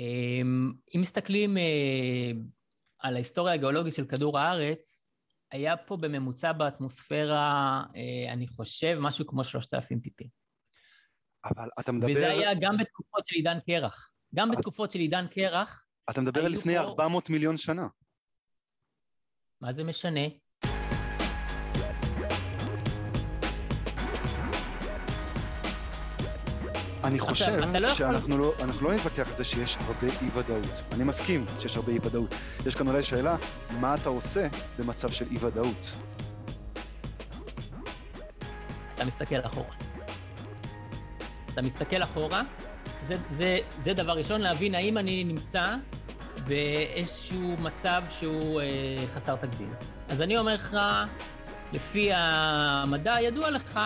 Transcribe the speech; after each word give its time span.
אמ, 0.00 0.72
אם 0.96 1.00
מסתכלים 1.00 1.58
אה, 1.58 2.30
על 2.98 3.14
ההיסטוריה 3.14 3.54
הגיאולוגית 3.54 3.94
של 3.94 4.06
כדור 4.06 4.38
הארץ, 4.38 5.04
היה 5.50 5.76
פה 5.76 5.96
בממוצע 5.96 6.52
באטמוספירה, 6.52 7.82
אה, 7.96 8.32
אני 8.32 8.48
חושב, 8.48 8.98
משהו 9.00 9.26
כמו 9.26 9.44
3,000 9.44 10.00
ppm. 10.06 10.28
אבל 11.44 11.68
אתה 11.80 11.92
מדבר... 11.92 12.12
וזה 12.12 12.30
היה 12.30 12.50
גם 12.60 12.76
בתקופות 12.76 13.26
של 13.26 13.36
עידן 13.36 13.58
קרח. 13.66 14.10
גם 14.34 14.50
בתקופות 14.50 14.92
של 14.92 14.98
עידן 14.98 15.26
קרח... 15.26 15.84
אתה 16.10 16.20
מדבר 16.20 16.44
על 16.44 16.52
לפני 16.52 16.76
פה... 16.76 16.80
400 16.80 17.30
מיליון 17.30 17.56
שנה. 17.56 17.86
מה 19.60 19.72
זה 19.72 19.84
משנה? 19.84 20.20
אני 27.10 27.18
חושב 27.18 27.74
לא 27.80 27.94
שאנחנו 27.94 28.38
לא, 28.38 28.52
לא 28.80 28.94
נתווכח 28.94 29.28
על 29.30 29.36
זה 29.36 29.44
שיש 29.44 29.76
הרבה 29.80 30.06
אי-ודאות. 30.22 30.82
אני 30.92 31.04
מסכים 31.04 31.44
שיש 31.58 31.76
הרבה 31.76 31.92
אי-ודאות. 31.92 32.34
יש 32.66 32.74
כאן 32.74 32.88
אולי 32.88 33.02
שאלה, 33.02 33.36
מה 33.80 33.94
אתה 33.94 34.08
עושה 34.08 34.46
במצב 34.78 35.10
של 35.10 35.26
אי-ודאות? 35.30 35.90
אתה 38.94 39.04
מסתכל 39.04 39.40
אחורה. 39.44 39.74
אתה 41.52 41.62
מסתכל 41.62 42.02
אחורה, 42.02 42.42
זה, 43.06 43.16
זה, 43.30 43.58
זה 43.82 43.94
דבר 43.94 44.12
ראשון, 44.12 44.40
להבין 44.40 44.74
האם 44.74 44.98
אני 44.98 45.24
נמצא 45.24 45.74
באיזשהו 46.46 47.56
מצב 47.58 48.02
שהוא 48.10 48.60
אה, 48.60 48.66
חסר 49.14 49.36
תקדים. 49.36 49.74
אז 50.08 50.22
אני 50.22 50.38
אומר 50.38 50.54
לך, 50.54 50.76
לפי 51.72 52.10
המדע 52.14 53.14
הידוע 53.14 53.50
לך, 53.50 53.80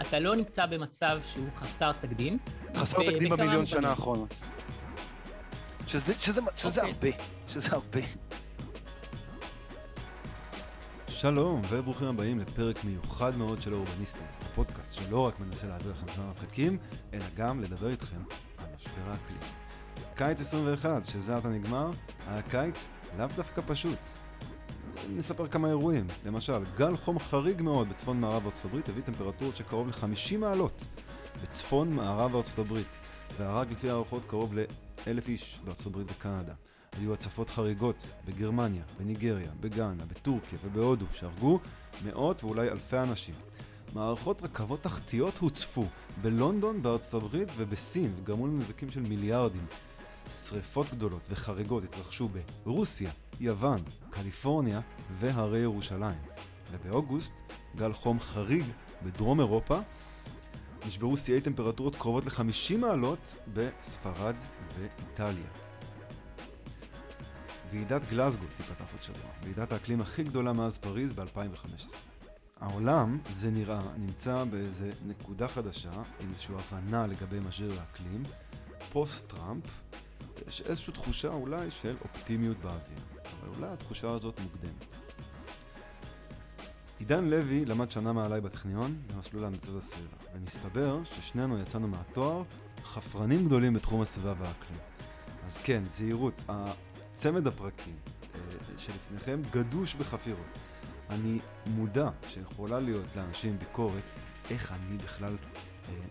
אתה 0.00 0.18
לא 0.18 0.36
נמצא 0.36 0.66
במצב 0.66 1.18
שהוא 1.32 1.48
חסר 1.54 1.92
תקדים. 1.92 2.38
חסר 2.76 2.98
תקדים 3.10 3.30
במיליון 3.30 3.66
שנה 3.66 3.88
האחרונות. 3.88 4.34
שזה, 5.86 6.14
שזה, 6.18 6.40
שזה 6.54 6.82
okay. 6.82 6.86
אוקיי. 6.86 7.10
הרבה, 7.12 7.24
שזה 7.48 7.68
הרבה. 7.72 8.00
שלום 11.08 11.62
וברוכים 11.68 12.08
הבאים 12.08 12.38
לפרק 12.38 12.84
מיוחד 12.84 13.36
מאוד 13.36 13.62
של 13.62 13.72
האורבניסטים, 13.72 14.26
הפודקאסט 14.40 14.94
שלא 14.94 15.26
רק 15.26 15.40
מנסה 15.40 15.66
להעביר 15.66 15.92
לכם 15.92 16.12
זמן 16.14 16.24
הפקקים, 16.30 16.78
אלא 17.12 17.24
גם 17.34 17.60
לדבר 17.60 17.88
איתכם 17.88 18.22
על 18.58 18.66
משבר 18.74 19.10
האקלים. 19.10 19.40
קיץ 20.14 20.40
21, 20.40 21.04
שזה 21.04 21.36
עתה 21.36 21.48
נגמר, 21.48 21.90
היה 22.26 22.42
קיץ 22.42 22.86
לאו 23.18 23.26
דווקא 23.36 23.62
פשוט. 23.66 23.98
נספר 25.08 25.46
כמה 25.46 25.68
אירועים. 25.68 26.06
למשל, 26.26 26.64
גל 26.76 26.96
חום 26.96 27.18
חריג 27.18 27.62
מאוד 27.62 27.88
בצפון 27.88 28.20
מערב 28.20 28.46
ארצות 28.46 28.64
הברית 28.64 28.88
הביא 28.88 29.02
טמפרטורות 29.02 29.56
של 29.56 29.64
קרוב 29.64 29.88
ל-50 29.88 30.36
מעלות 30.38 30.84
בצפון 31.42 31.92
מערב 31.92 32.34
ארצות 32.36 32.58
הברית, 32.58 32.96
והרג 33.38 33.72
לפי 33.72 33.90
הערכות 33.90 34.24
קרוב 34.24 34.54
ל-1,000 34.54 35.28
איש 35.28 35.60
בארצות 35.64 35.86
הברית 35.86 36.06
וקנדה. 36.10 36.52
היו 36.98 37.12
הצפות 37.12 37.50
חריגות 37.50 38.06
בגרמניה, 38.24 38.82
בניגריה, 38.98 39.50
בגאנה, 39.60 40.04
בטורקיה 40.06 40.58
ובהודו, 40.64 41.06
שהרגו 41.12 41.60
מאות 42.04 42.44
ואולי 42.44 42.70
אלפי 42.70 42.98
אנשים. 42.98 43.34
מערכות 43.94 44.42
רכבות 44.42 44.82
תחתיות 44.82 45.38
הוצפו 45.38 45.86
בלונדון, 46.22 46.82
בארצות 46.82 47.14
הברית 47.22 47.48
ובסין, 47.56 48.14
וגרמו 48.20 48.46
לנזקים 48.46 48.90
של 48.90 49.00
מיליארדים. 49.00 49.66
שריפות 50.30 50.90
גדולות 50.90 51.26
וחריגות 51.30 51.84
התרחשו 51.84 52.28
ברוסיה, 52.64 53.10
יוון, 53.40 53.82
קליפורניה 54.10 54.80
והרי 55.10 55.58
ירושלים. 55.58 56.18
ובאוגוסט, 56.70 57.32
גל 57.76 57.92
חום 57.92 58.20
חריג 58.20 58.64
בדרום 59.02 59.40
אירופה, 59.40 59.78
נשברו 60.86 61.16
שיאי 61.16 61.40
טמפרטורות 61.40 61.96
קרובות 61.96 62.26
ל-50 62.26 62.76
מעלות 62.78 63.36
בספרד 63.54 64.34
ואיטליה. 64.78 65.50
ועידת 67.70 68.02
גלסגו 68.10 68.44
תיפתח 68.56 68.92
עוד 68.92 69.02
שבוע, 69.02 69.30
ועידת 69.42 69.72
האקלים 69.72 70.00
הכי 70.00 70.24
גדולה 70.24 70.52
מאז 70.52 70.78
פריז 70.78 71.12
ב-2015. 71.12 71.94
העולם, 72.60 73.18
זה 73.30 73.50
נראה, 73.50 73.80
נמצא 73.96 74.44
באיזה 74.44 74.90
נקודה 75.06 75.48
חדשה, 75.48 75.92
עם 76.20 76.32
איזושהי 76.32 76.54
הבנה 76.54 77.06
לגבי 77.06 77.40
משבר 77.40 77.80
האקלים, 77.80 78.22
פוסט 78.92 79.28
טראמפ, 79.28 79.64
יש 80.46 80.62
איזושהי 80.62 80.92
תחושה 80.92 81.28
אולי 81.28 81.70
של 81.70 81.96
אופטימיות 82.02 82.56
באוויר, 82.56 83.09
אבל 83.40 83.48
אולי 83.58 83.72
התחושה 83.72 84.10
הזאת 84.10 84.40
מוקדמת. 84.40 84.94
עידן 86.98 87.24
לוי 87.24 87.64
למד 87.64 87.90
שנה 87.90 88.12
מעליי 88.12 88.40
בטכניון 88.40 88.96
במסלול 89.06 89.42
להנדסת 89.42 89.76
הסביבה, 89.78 90.16
ומסתבר 90.34 91.04
ששנינו 91.04 91.58
יצאנו 91.58 91.88
מהתואר 91.88 92.42
חפרנים 92.82 93.46
גדולים 93.46 93.74
בתחום 93.74 94.00
הסביבה 94.00 94.34
והאקלים. 94.38 94.78
אז 95.46 95.58
כן, 95.58 95.82
זהירות, 95.86 96.42
צמד 97.12 97.46
הפרקים 97.46 97.94
אה, 98.34 98.40
שלפניכם 98.76 99.40
גדוש 99.50 99.94
בחפירות. 99.94 100.58
אני 101.10 101.38
מודע 101.66 102.10
שיכולה 102.28 102.80
להיות 102.80 103.16
לאנשים 103.16 103.58
ביקורת 103.58 104.02
איך 104.50 104.72
אני 104.72 104.98
בכלל 104.98 105.36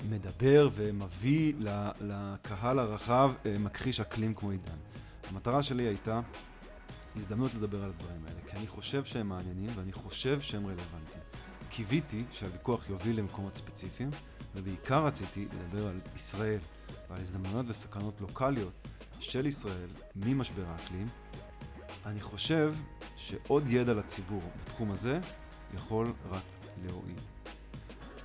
מדבר 0.09 0.69
ומביא 0.73 1.53
לקהל 1.99 2.79
הרחב 2.79 3.33
אה, 3.45 3.57
מכחיש 3.59 3.99
אקלים 3.99 4.33
כמו 4.33 4.51
עידן. 4.51 4.77
המטרה 5.29 5.63
שלי 5.63 5.83
הייתה 5.83 6.21
הזדמנות 7.19 7.53
לדבר 7.53 7.83
על 7.83 7.89
הדברים 7.89 8.25
האלה, 8.25 8.39
כי 8.47 8.57
אני 8.57 8.67
חושב 8.67 9.03
שהם 9.03 9.29
מעניינים 9.29 9.69
ואני 9.75 9.93
חושב 9.93 10.41
שהם 10.41 10.65
רלוונטיים. 10.65 11.23
קיוויתי 11.69 12.23
שהוויכוח 12.31 12.89
יוביל 12.89 13.19
למקומות 13.19 13.55
ספציפיים, 13.55 14.09
ובעיקר 14.55 15.05
רציתי 15.05 15.47
לדבר 15.53 15.87
על 15.87 15.99
ישראל 16.15 16.59
ועל 17.09 17.21
הזדמנויות 17.21 17.65
וסכנות 17.69 18.21
לוקאליות 18.21 18.73
של 19.19 19.45
ישראל 19.45 19.89
ממשבר 20.15 20.65
האקלים. 20.67 21.07
אני 22.05 22.21
חושב 22.21 22.73
שעוד 23.15 23.67
ידע 23.67 23.93
לציבור 23.93 24.41
בתחום 24.61 24.91
הזה 24.91 25.19
יכול 25.73 26.13
רק 26.29 26.43
להועיל. 26.85 27.19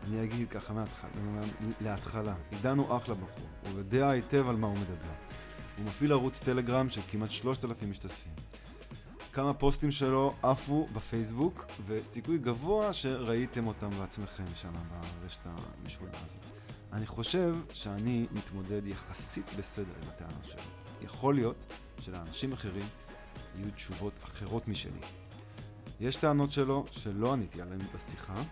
אני 0.04 0.24
אגיד 0.24 0.48
ככה 0.48 0.72
מההתחלה, 0.72 1.10
להתחלה, 1.80 2.34
עידן 2.50 2.78
הוא 2.78 2.96
אחלה 2.96 3.14
בחור, 3.14 3.48
הוא 3.62 3.78
יודע 3.78 4.08
היטב 4.08 4.48
על 4.48 4.56
מה 4.56 4.66
הוא 4.66 4.76
מדבר. 4.76 5.14
הוא 5.76 5.84
מפעיל 5.84 6.12
ערוץ 6.12 6.40
טלגרם 6.40 6.90
של 6.90 7.00
כמעט 7.10 7.30
3,000 7.30 7.90
משתתפים. 7.90 8.32
כמה 9.34 9.54
פוסטים 9.54 9.90
שלו 9.90 10.34
עפו 10.42 10.86
בפייסבוק, 10.92 11.64
וסיכוי 11.86 12.38
גבוה 12.38 12.92
שראיתם 12.92 13.66
אותם 13.66 13.90
בעצמכם 13.90 14.44
שם 14.54 14.72
ברשת 15.22 15.40
המשולה 15.44 16.10
הזאת. 16.26 16.50
אני 16.92 17.06
חושב 17.06 17.54
שאני 17.72 18.26
מתמודד 18.32 18.86
יחסית 18.86 19.46
בסדר 19.58 19.92
עם 20.02 20.08
הטענה 20.08 20.42
שלו. 20.42 20.62
יכול 21.02 21.34
להיות 21.34 21.66
שלאנשים 22.00 22.52
אחרים 22.52 22.86
יהיו 23.56 23.70
תשובות 23.70 24.12
אחרות 24.24 24.68
משלי. 24.68 25.00
יש 26.00 26.16
טענות 26.16 26.52
שלו 26.52 26.84
שלא 26.90 27.32
עניתי 27.32 27.62
עליהן 27.62 27.80
בשיחה, 27.94 28.42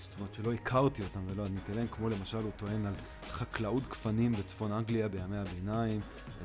זאת 0.00 0.16
אומרת 0.18 0.34
שלא 0.34 0.52
הכרתי 0.52 1.02
אותם 1.02 1.20
ולא 1.26 1.44
עניתי 1.44 1.74
להם, 1.74 1.86
כמו 1.90 2.08
למשל 2.08 2.38
הוא 2.38 2.50
טוען 2.56 2.86
על 2.86 2.94
חקלאות 3.28 3.82
גפנים 3.82 4.32
בצפון 4.32 4.72
אנגליה 4.72 5.08
בימי 5.08 5.38
הביניים, 5.38 6.00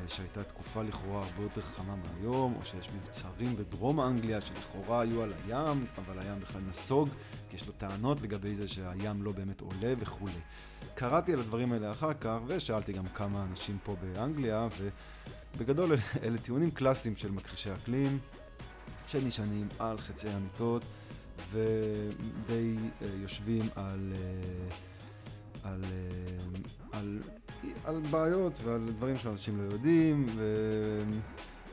שהייתה 0.08 0.44
תקופה 0.44 0.84
לכאורה 0.84 1.26
הרבה 1.26 1.44
יותר 1.44 1.62
חמה 1.62 1.96
מהיום, 1.96 2.56
או 2.56 2.66
שיש 2.66 2.90
מבצרים 2.96 3.56
בדרום 3.56 4.02
אנגליה 4.02 4.42
שלכאורה 4.42 5.02
היו 5.02 5.24
על 5.24 5.34
הים, 5.46 5.86
אבל 5.98 6.20
הים 6.20 6.40
בכלל 6.40 6.62
נסוג, 6.62 7.10
כי 7.50 7.56
יש 7.56 7.68
לו 7.68 7.74
טענות 7.74 8.22
לגבי 8.22 8.56
זה 8.56 8.68
שהים 8.68 9.24
לא 9.24 9.32
באמת 9.32 9.62
עולה 9.62 9.94
וכולי. 10.00 10.40
קראתי 10.96 11.34
על 11.34 11.40
הדברים 11.40 11.74
האלה 11.74 11.92
אחר 11.92 12.14
כך, 12.14 12.38
ושאלתי 12.48 12.94
גם 12.94 13.08
כמה 13.08 13.44
אנשים 13.44 13.78
פה 13.84 13.96
באנגליה, 13.96 14.68
ובגדול 15.56 15.92
אלה 16.24 16.38
טיעונים 16.38 16.72
קלאסיים 16.72 17.16
של 17.16 17.32
מכחישי 17.32 17.74
אקלים, 17.74 18.20
שנשענים 19.08 19.68
על 19.80 19.98
חצי 19.98 20.28
אמיתות. 20.36 20.84
ודי 21.52 22.76
uh, 22.78 23.04
יושבים 23.22 23.70
על, 23.76 24.14
uh, 24.14 24.74
על, 25.64 25.84
uh, 25.84 26.88
על, 26.92 27.22
על 27.86 28.00
בעיות 28.12 28.60
ועל 28.64 28.92
דברים 28.96 29.18
שאנשים 29.18 29.58
לא 29.58 29.74
יודעים, 29.74 30.28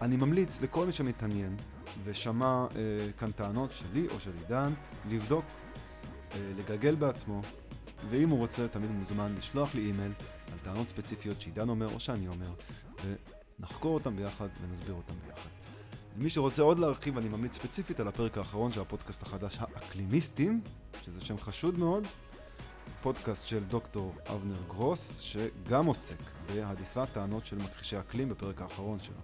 ואני 0.00 0.16
ממליץ 0.16 0.60
לכל 0.60 0.86
מי 0.86 0.92
שמתעניין 0.92 1.56
ושמע 2.04 2.66
uh, 2.70 2.74
כאן 3.18 3.30
טענות 3.30 3.72
שלי 3.72 4.06
או 4.08 4.20
של 4.20 4.32
עידן, 4.38 4.72
לבדוק, 5.08 5.44
אה, 5.44 6.34
לגגל 6.58 6.94
בעצמו, 6.94 7.42
ואם 8.10 8.28
הוא 8.28 8.38
רוצה 8.38 8.68
תמיד 8.68 8.90
מוזמן 8.90 9.34
לשלוח 9.38 9.74
לי 9.74 9.80
אימייל 9.80 10.12
על 10.52 10.58
טענות 10.58 10.88
ספציפיות 10.88 11.40
שעידן 11.40 11.68
אומר 11.68 11.94
או 11.94 12.00
שאני 12.00 12.28
אומר, 12.28 12.50
ונחקור 13.58 13.94
אותם 13.94 14.16
ביחד 14.16 14.48
ונסביר 14.62 14.94
אותם 14.94 15.14
ביחד. 15.26 15.48
מי 16.16 16.30
שרוצה 16.30 16.62
עוד 16.62 16.78
להרחיב, 16.78 17.18
אני 17.18 17.28
ממליץ 17.28 17.54
ספציפית 17.54 18.00
על 18.00 18.08
הפרק 18.08 18.38
האחרון 18.38 18.72
של 18.72 18.80
הפודקאסט 18.80 19.22
החדש, 19.22 19.58
האקלימיסטים, 19.60 20.60
שזה 21.02 21.20
שם 21.20 21.38
חשוד 21.38 21.78
מאוד, 21.78 22.04
פודקאסט 23.02 23.46
של 23.46 23.64
דוקטור 23.64 24.14
אבנר 24.26 24.62
גרוס, 24.68 25.18
שגם 25.18 25.86
עוסק 25.86 26.16
בהדיפת 26.46 27.08
טענות 27.12 27.46
של 27.46 27.58
מכחישי 27.58 27.98
אקלים 27.98 28.28
בפרק 28.28 28.62
האחרון 28.62 28.98
שלו. 29.00 29.16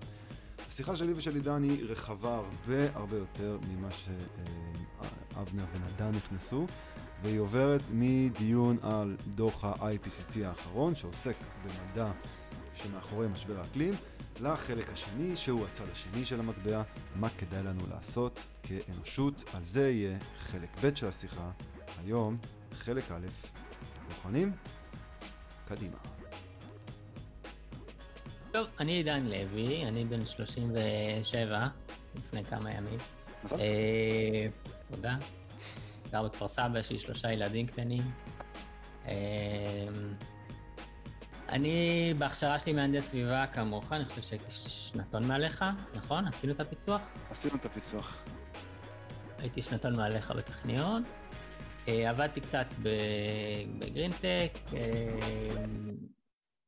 השיחה 0.68 0.96
שלי 0.96 1.12
ושל 1.12 1.34
עידן 1.34 1.62
היא 1.62 1.84
רחבה 1.84 2.34
הרבה 2.34 2.86
הרבה 2.94 3.16
יותר 3.16 3.58
ממה 3.68 3.88
שאבנר 3.90 5.64
ונדן 5.72 6.16
נכנסו, 6.16 6.66
והיא 7.22 7.40
עוברת 7.40 7.82
מדיון 7.92 8.78
על 8.82 9.16
דוח 9.26 9.64
ה-IPCC 9.64 10.44
האחרון, 10.44 10.94
שעוסק 10.94 11.36
במדע 11.64 12.10
שמאחורי 12.74 13.28
משבר 13.28 13.60
האקלים, 13.60 13.94
לחלק 14.40 14.92
השני, 14.92 15.36
שהוא 15.36 15.66
הצד 15.66 15.84
השני 15.92 16.24
של 16.24 16.40
המטבע, 16.40 16.82
מה 17.14 17.28
כדאי 17.28 17.62
לנו 17.62 17.82
לעשות 17.90 18.46
כאנושות. 18.62 19.44
על 19.52 19.64
זה 19.64 19.90
יהיה 19.90 20.18
חלק 20.38 20.68
ב' 20.82 20.94
של 20.94 21.06
השיחה. 21.06 21.50
היום, 22.04 22.36
חלק 22.72 23.10
א', 23.10 23.26
מוכנים? 24.08 24.52
קדימה. 25.68 25.96
טוב, 28.52 28.66
אני 28.80 28.92
עידן 28.92 29.26
לוי, 29.26 29.84
אני 29.88 30.04
בן 30.04 30.24
37, 30.24 31.68
לפני 32.14 32.44
כמה 32.44 32.70
ימים. 32.70 32.98
אה, 33.52 34.46
תודה. 34.90 35.16
גר 36.10 36.22
בכפר 36.22 36.48
סבא, 36.48 36.78
יש 36.78 36.90
לי 36.90 36.98
שלושה 36.98 37.32
ילדים 37.32 37.66
קטנים. 37.66 38.02
אה, 39.06 39.12
אני 41.48 42.14
בהכשרה 42.18 42.58
שלי 42.58 42.72
מהנדס 42.72 43.08
סביבה 43.08 43.46
כמוך, 43.46 43.92
אני 43.92 44.04
חושב 44.04 44.22
שהייתי 44.22 44.50
שנתון 44.50 45.28
מעליך, 45.28 45.64
נכון? 45.94 46.26
עשינו 46.26 46.52
את 46.52 46.60
הפיצוח? 46.60 47.00
עשינו 47.30 47.56
את 47.56 47.64
הפיצוח. 47.64 48.24
הייתי 49.38 49.62
שנתון 49.62 49.96
מעליך 49.96 50.30
בטכניון. 50.30 51.04
אה, 51.88 52.10
עבדתי 52.10 52.40
קצת 52.40 52.66
בגרינטק, 53.78 54.52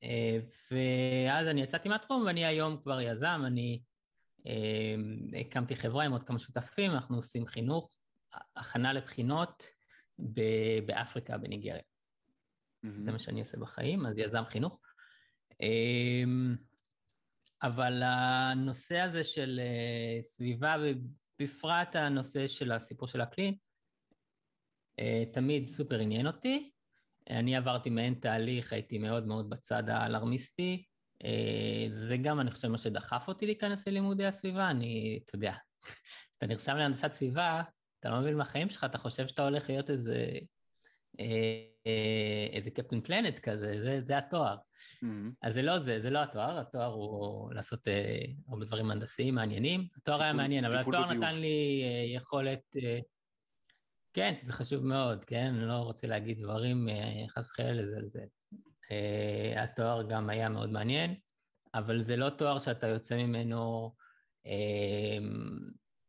אה, 0.03 0.39
ואז 0.71 1.47
אני 1.47 1.63
יצאתי 1.63 1.89
מהתחום 1.89 2.23
ואני 2.27 2.47
היום 2.47 2.77
כבר 2.83 3.01
יזם, 3.01 3.43
אני 3.47 3.83
אה, 4.47 4.95
הקמתי 5.41 5.77
חברה 5.77 6.05
עם 6.05 6.13
עוד 6.13 6.23
כמה 6.23 6.39
שותפים, 6.39 6.91
אנחנו 6.91 7.17
עושים 7.17 7.47
חינוך, 7.47 7.99
הכנה 8.57 8.93
לבחינות 8.93 9.65
באפריקה, 10.87 11.39
בניגריה. 11.39 11.83
Mm-hmm. 11.83 12.89
זה 13.05 13.13
מה 13.13 13.19
שאני 13.19 13.41
עושה 13.41 13.59
בחיים, 13.59 14.07
אז 14.07 14.19
יזם 14.19 14.45
חינוך. 14.45 14.81
אה, 15.63 16.25
אבל 17.63 18.03
הנושא 18.05 18.99
הזה 18.99 19.25
של 19.25 19.61
סביבה, 20.23 20.77
ובפרט 20.83 21.97
הנושא 21.97 22.47
של 22.47 22.73
הסיפור 22.73 23.09
של 23.09 23.21
האקלים, 23.21 23.66
תמיד 25.33 25.69
סופר 25.69 25.99
עניין 25.99 26.27
אותי. 26.27 26.71
אני 27.31 27.57
עברתי 27.57 27.91
מעין 27.91 28.15
תהליך, 28.15 28.73
הייתי 28.73 28.99
מאוד 28.99 29.27
מאוד 29.27 29.51
בצד 29.51 29.89
האלרמיסטי. 29.89 30.85
אה, 31.25 31.87
זה 31.91 32.17
גם, 32.17 32.41
אני 32.41 32.51
חושב, 32.51 32.69
מה 32.69 32.79
שדחף 32.79 33.29
אותי 33.29 33.47
להיכנס 33.47 33.89
ללימודי 33.89 34.27
הסביבה. 34.27 34.71
אני, 34.71 35.21
אתה 35.25 35.35
יודע, 35.35 35.55
כשאתה 36.31 36.47
נרשם 36.47 36.77
להנדסת 36.77 37.13
סביבה, 37.13 37.63
אתה 38.01 38.11
לא 38.11 38.21
מבין 38.21 38.37
מהחיים 38.37 38.71
שלך, 38.71 38.85
אתה 38.85 38.99
חושב 38.99 39.29
שאתה 39.29 39.45
הולך 39.45 39.69
להיות 39.69 39.91
איזה, 39.91 40.29
אה, 41.21 41.65
אה, 41.87 42.47
איזה 42.53 42.71
קפטן 42.71 43.01
פלנט 43.01 43.39
כזה, 43.39 43.81
זה, 43.83 44.01
זה 44.01 44.19
התואר. 44.19 44.57
Mm-hmm. 44.57 45.07
אז 45.43 45.55
זה 45.55 45.63
לא 45.63 45.79
זה, 45.79 46.01
זה 46.01 46.11
לא 46.11 46.23
התואר, 46.23 46.59
התואר 46.59 46.93
הוא 46.93 47.53
לעשות 47.53 47.81
הרבה 48.49 48.65
דברים 48.65 48.91
הנדסיים 48.91 49.35
מעניינים. 49.35 49.87
התואר 49.97 50.23
היה 50.23 50.33
מעניין, 50.33 50.65
אבל 50.65 50.77
התואר 50.77 51.13
נתן 51.13 51.35
לי 51.35 51.83
יכולת... 52.15 52.61
כן, 54.17 54.37
שזה 54.37 54.53
חשוב 54.53 54.87
מאוד, 54.87 55.25
כן? 55.25 55.55
אני 55.55 55.69
לא 55.69 55.73
רוצה 55.73 56.07
להגיד 56.07 56.39
דברים, 56.43 56.89
אה, 56.89 57.25
חס 57.29 57.47
וחלילה 57.47 57.73
לזלזל. 57.73 58.27
אה, 58.55 59.61
התואר 59.61 60.03
גם 60.03 60.31
היה 60.31 60.49
מאוד 60.49 60.71
מעניין, 60.71 61.15
אבל 61.75 62.03
זה 62.03 62.17
לא 62.17 62.31
תואר 62.31 62.59
שאתה 62.59 62.87
יוצא 62.87 63.17
ממנו 63.17 63.93
uh, 64.47 64.51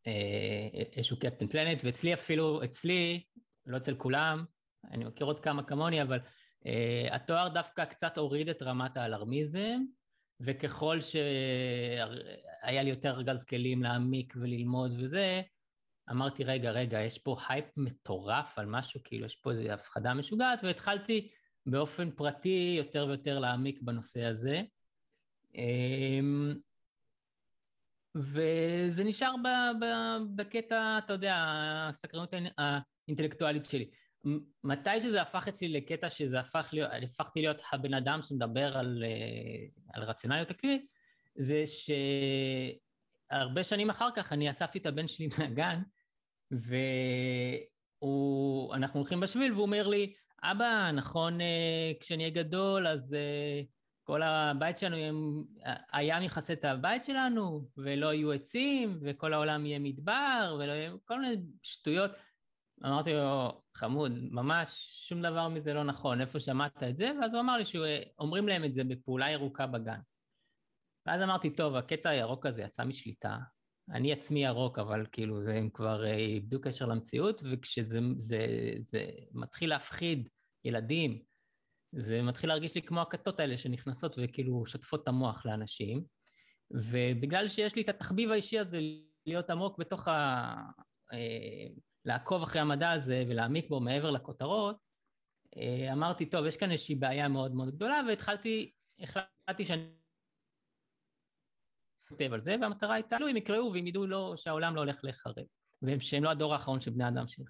uh, 0.04 0.10
איזשהו 0.94 1.20
Captain 1.20 1.48
Planet, 1.48 1.82
ואצלי 1.84 2.14
אפילו, 2.14 2.64
אצלי, 2.64 3.24
לא 3.66 3.78
אצל 3.78 3.96
כולם, 3.96 4.46
אני 4.92 5.06
מכיר 5.06 5.28
עוד 5.28 5.40
כמה 5.40 5.64
כמוני, 5.64 6.02
אבל 6.02 6.20
אה, 6.20 6.68
התואר 7.12 7.48
דווקא 7.48 7.86
קצת 7.86 8.18
הוריד 8.18 8.50
את 8.50 8.62
רמת 8.62 8.98
האלרמיזם, 8.98 9.80
וככל 10.40 11.02
שהיה 11.02 12.84
לי 12.84 12.90
יותר 12.90 13.10
ארגז 13.10 13.44
כלים 13.44 13.84
להעמיק 13.84 14.34
וללמוד 14.36 14.92
וזה, 14.98 15.42
אמרתי, 16.12 16.44
רגע, 16.44 16.72
רגע, 16.72 17.02
יש 17.02 17.18
פה 17.18 17.38
הייפ 17.50 17.66
מטורף 17.78 18.60
על 18.60 18.66
משהו, 18.66 19.00
כאילו, 19.04 19.26
יש 19.26 19.36
פה 19.36 19.52
איזו 19.52 19.72
הפחדה 19.72 20.14
משוגעת, 20.14 20.60
והתחלתי 20.64 21.30
באופן 21.66 22.12
פרטי 22.12 22.76
יותר 22.78 23.06
ויותר 23.08 23.40
להעמיק 23.40 23.82
בנושא 23.82 24.24
הזה. 24.24 24.62
אמ, 25.56 26.54
וזה 28.16 29.04
נשאר 29.04 29.36
ב, 29.44 29.48
ב, 29.82 29.86
בקטע, 30.36 30.98
אתה 30.98 31.14
יודע, 31.14 31.36
הסקרנות 31.90 32.34
האינטלקטואלית 32.58 33.66
שלי. 33.66 33.90
מתי 34.64 35.02
שזה 35.02 35.22
הפך 35.22 35.48
אצלי 35.48 35.70
לקטע 35.70 36.10
שזה 36.10 36.40
הפך 36.40 36.70
להיות, 36.74 36.92
הפכתי 37.04 37.42
להיות 37.42 37.58
הבן 37.72 37.94
אדם 37.94 38.22
שמדבר 38.22 38.78
על, 38.78 39.04
אה, 39.08 39.66
על 39.94 40.04
רציונליות 40.04 40.52
אקלימית, 40.52 40.86
זה 41.36 41.64
שהרבה 43.32 43.64
שנים 43.64 43.90
אחר 43.90 44.10
כך 44.16 44.34
אני 44.34 44.50
אספתי 44.50 44.80
את 44.80 44.86
הבן 44.86 45.08
שלי 45.08 45.28
מהגן, 45.38 45.82
ואנחנו 46.52 47.70
הולכים 49.00 49.20
בשביל 49.20 49.52
והוא 49.52 49.62
אומר 49.62 49.88
לי, 49.88 50.14
אבא, 50.44 50.92
נכון, 50.94 51.42
אה, 51.42 51.92
כשאני 52.00 52.24
אהיה 52.24 52.34
גדול, 52.34 52.88
אז 52.88 53.14
אה, 53.14 53.62
כל 54.04 54.24
הבית 54.24 54.78
שלנו, 54.78 55.44
הים 55.92 56.24
יכסה 56.24 56.54
את 56.54 56.66
הבית 56.66 57.04
שלנו, 57.04 57.68
ולא 57.78 58.14
יהיו 58.14 58.32
עצים, 58.32 59.00
וכל 59.02 59.34
העולם 59.34 59.66
יהיה 59.66 59.80
מדבר, 59.80 60.58
ולא 60.60 60.72
יהיה... 60.72 60.92
כל 61.06 61.22
מיני 61.22 61.36
שטויות. 61.64 62.12
אמרתי 62.86 63.14
לו, 63.14 63.62
חמוד, 63.76 64.12
ממש 64.32 64.70
שום 65.08 65.22
דבר 65.22 65.48
מזה 65.48 65.74
לא 65.74 65.84
נכון, 65.84 66.22
איפה 66.22 66.40
שמעת 66.40 66.84
את 66.84 66.98
זה? 66.98 67.12
ואז 67.22 67.34
הוא 67.34 67.42
אמר 67.42 67.58
לי 67.58 67.66
שאומרים 67.66 68.48
להם 68.48 68.66
את 68.66 68.74
זה 68.74 68.84
בפעולה 68.84 69.30
ירוקה 69.30 69.68
בגן. 69.68 70.00
ואז 71.06 71.22
אמרתי, 71.22 71.56
טוב, 71.56 71.76
הקטע 71.76 72.10
הירוק 72.10 72.46
הזה 72.46 72.62
יצא 72.62 72.84
משליטה, 72.84 73.38
אני 73.90 74.14
עצמי 74.14 74.46
ירוק, 74.46 74.80
אבל 74.80 75.06
כאילו 75.12 75.44
זה, 75.44 75.54
הם 75.54 75.70
כבר 75.70 76.06
אה, 76.06 76.16
איבדו 76.16 76.62
קשר 76.62 76.86
למציאות, 76.86 77.42
וכשזה 77.52 78.00
זה, 78.18 78.48
זה 78.80 79.06
מתחיל 79.32 79.70
להפחיד 79.70 80.30
ילדים, 80.66 81.22
זה 81.92 82.22
מתחיל 82.22 82.50
להרגיש 82.50 82.76
לי 82.76 82.82
כמו 82.82 83.02
הכתות 83.02 83.40
האלה 83.40 83.58
שנכנסות 83.58 84.16
וכאילו 84.18 84.66
שוטפות 84.66 85.04
את 85.04 85.08
המוח 85.08 85.46
לאנשים, 85.46 86.04
ובגלל 86.72 87.48
שיש 87.48 87.76
לי 87.76 87.82
את 87.82 87.90
התחביב 87.90 88.32
האישי 88.32 88.60
הזה 88.60 88.80
להיות 89.26 89.50
עמוק 89.50 89.78
בתוך 89.78 90.08
ה... 90.08 90.56
אה, 91.14 91.68
לעקוב 92.06 92.42
אחרי 92.42 92.62
המדע 92.62 92.92
הזה 92.92 93.24
ולהעמיק 93.28 93.70
בו 93.70 93.80
מעבר 93.80 94.12
לכותרות, 94.12 94.78
אה, 95.58 95.94
אמרתי, 95.94 96.26
טוב, 96.26 96.46
יש 96.46 96.58
כאן 96.58 96.72
איזושהי 96.72 96.96
בעיה 96.96 97.28
מאוד 97.28 97.56
מאוד 97.56 97.76
גדולה, 97.76 98.02
והתחלתי, 98.08 98.72
החלטתי 99.00 99.66
שאני 99.66 99.97
כותב 102.10 102.34
על 102.34 102.42
זה, 102.42 102.56
והמטרה 102.62 102.94
הייתה, 102.94 103.20
לא, 103.20 103.30
הם 103.30 103.38
יקראו 103.38 103.74
והם 103.74 103.88
ידעו 103.88 104.08
לא, 104.08 104.34
שהעולם 104.38 104.76
לא 104.76 104.80
הולך 104.80 105.00
להיחרב, 105.04 105.36
ושהם 105.82 106.24
לא 106.24 106.30
הדור 106.30 106.54
האחרון 106.54 106.82
של 106.82 106.92
בני 106.92 107.08
אדם 107.08 107.28
שלך. 107.28 107.50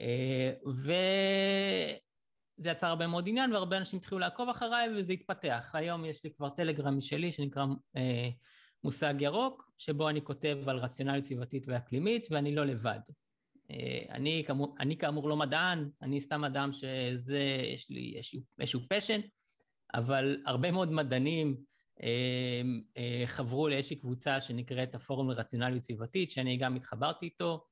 אה, 0.00 0.52
וזה 0.66 2.70
יצר 2.70 2.86
הרבה 2.86 3.06
מאוד 3.06 3.28
עניין, 3.28 3.52
והרבה 3.52 3.76
אנשים 3.76 3.98
התחילו 3.98 4.18
לעקוב 4.18 4.48
אחריי, 4.48 4.88
וזה 4.96 5.12
התפתח. 5.12 5.70
היום 5.72 6.04
יש 6.04 6.24
לי 6.24 6.30
כבר 6.30 6.48
טלגרם 6.48 6.98
משלי 6.98 7.32
שנקרא 7.32 7.64
אה, 7.96 8.28
מושג 8.84 9.14
ירוק, 9.18 9.70
שבו 9.78 10.08
אני 10.08 10.24
כותב 10.24 10.58
על 10.66 10.78
רציונליות 10.78 11.24
סביבתית 11.24 11.64
ואקלימית, 11.66 12.28
ואני 12.30 12.54
לא 12.54 12.64
לבד. 12.64 13.00
אה, 13.70 14.02
אני, 14.10 14.44
כאמור, 14.46 14.74
אני 14.80 14.96
כאמור 14.96 15.28
לא 15.28 15.36
מדען, 15.36 15.90
אני 16.02 16.20
סתם 16.20 16.44
אדם 16.44 16.72
שזה, 16.72 17.40
יש 17.74 17.90
לי 17.90 18.20
איזשהו 18.60 18.80
פשן, 18.88 19.20
אבל 19.94 20.42
הרבה 20.46 20.70
מאוד 20.70 20.92
מדענים 20.92 21.71
חברו 23.26 23.68
לאיזושהי 23.68 23.96
קבוצה 23.96 24.40
שנקראת 24.40 24.94
הפורום 24.94 25.30
לרציונליות 25.30 25.82
סביבתית, 25.82 26.30
שאני 26.30 26.56
גם 26.56 26.76
התחברתי 26.76 27.26
איתו, 27.26 27.64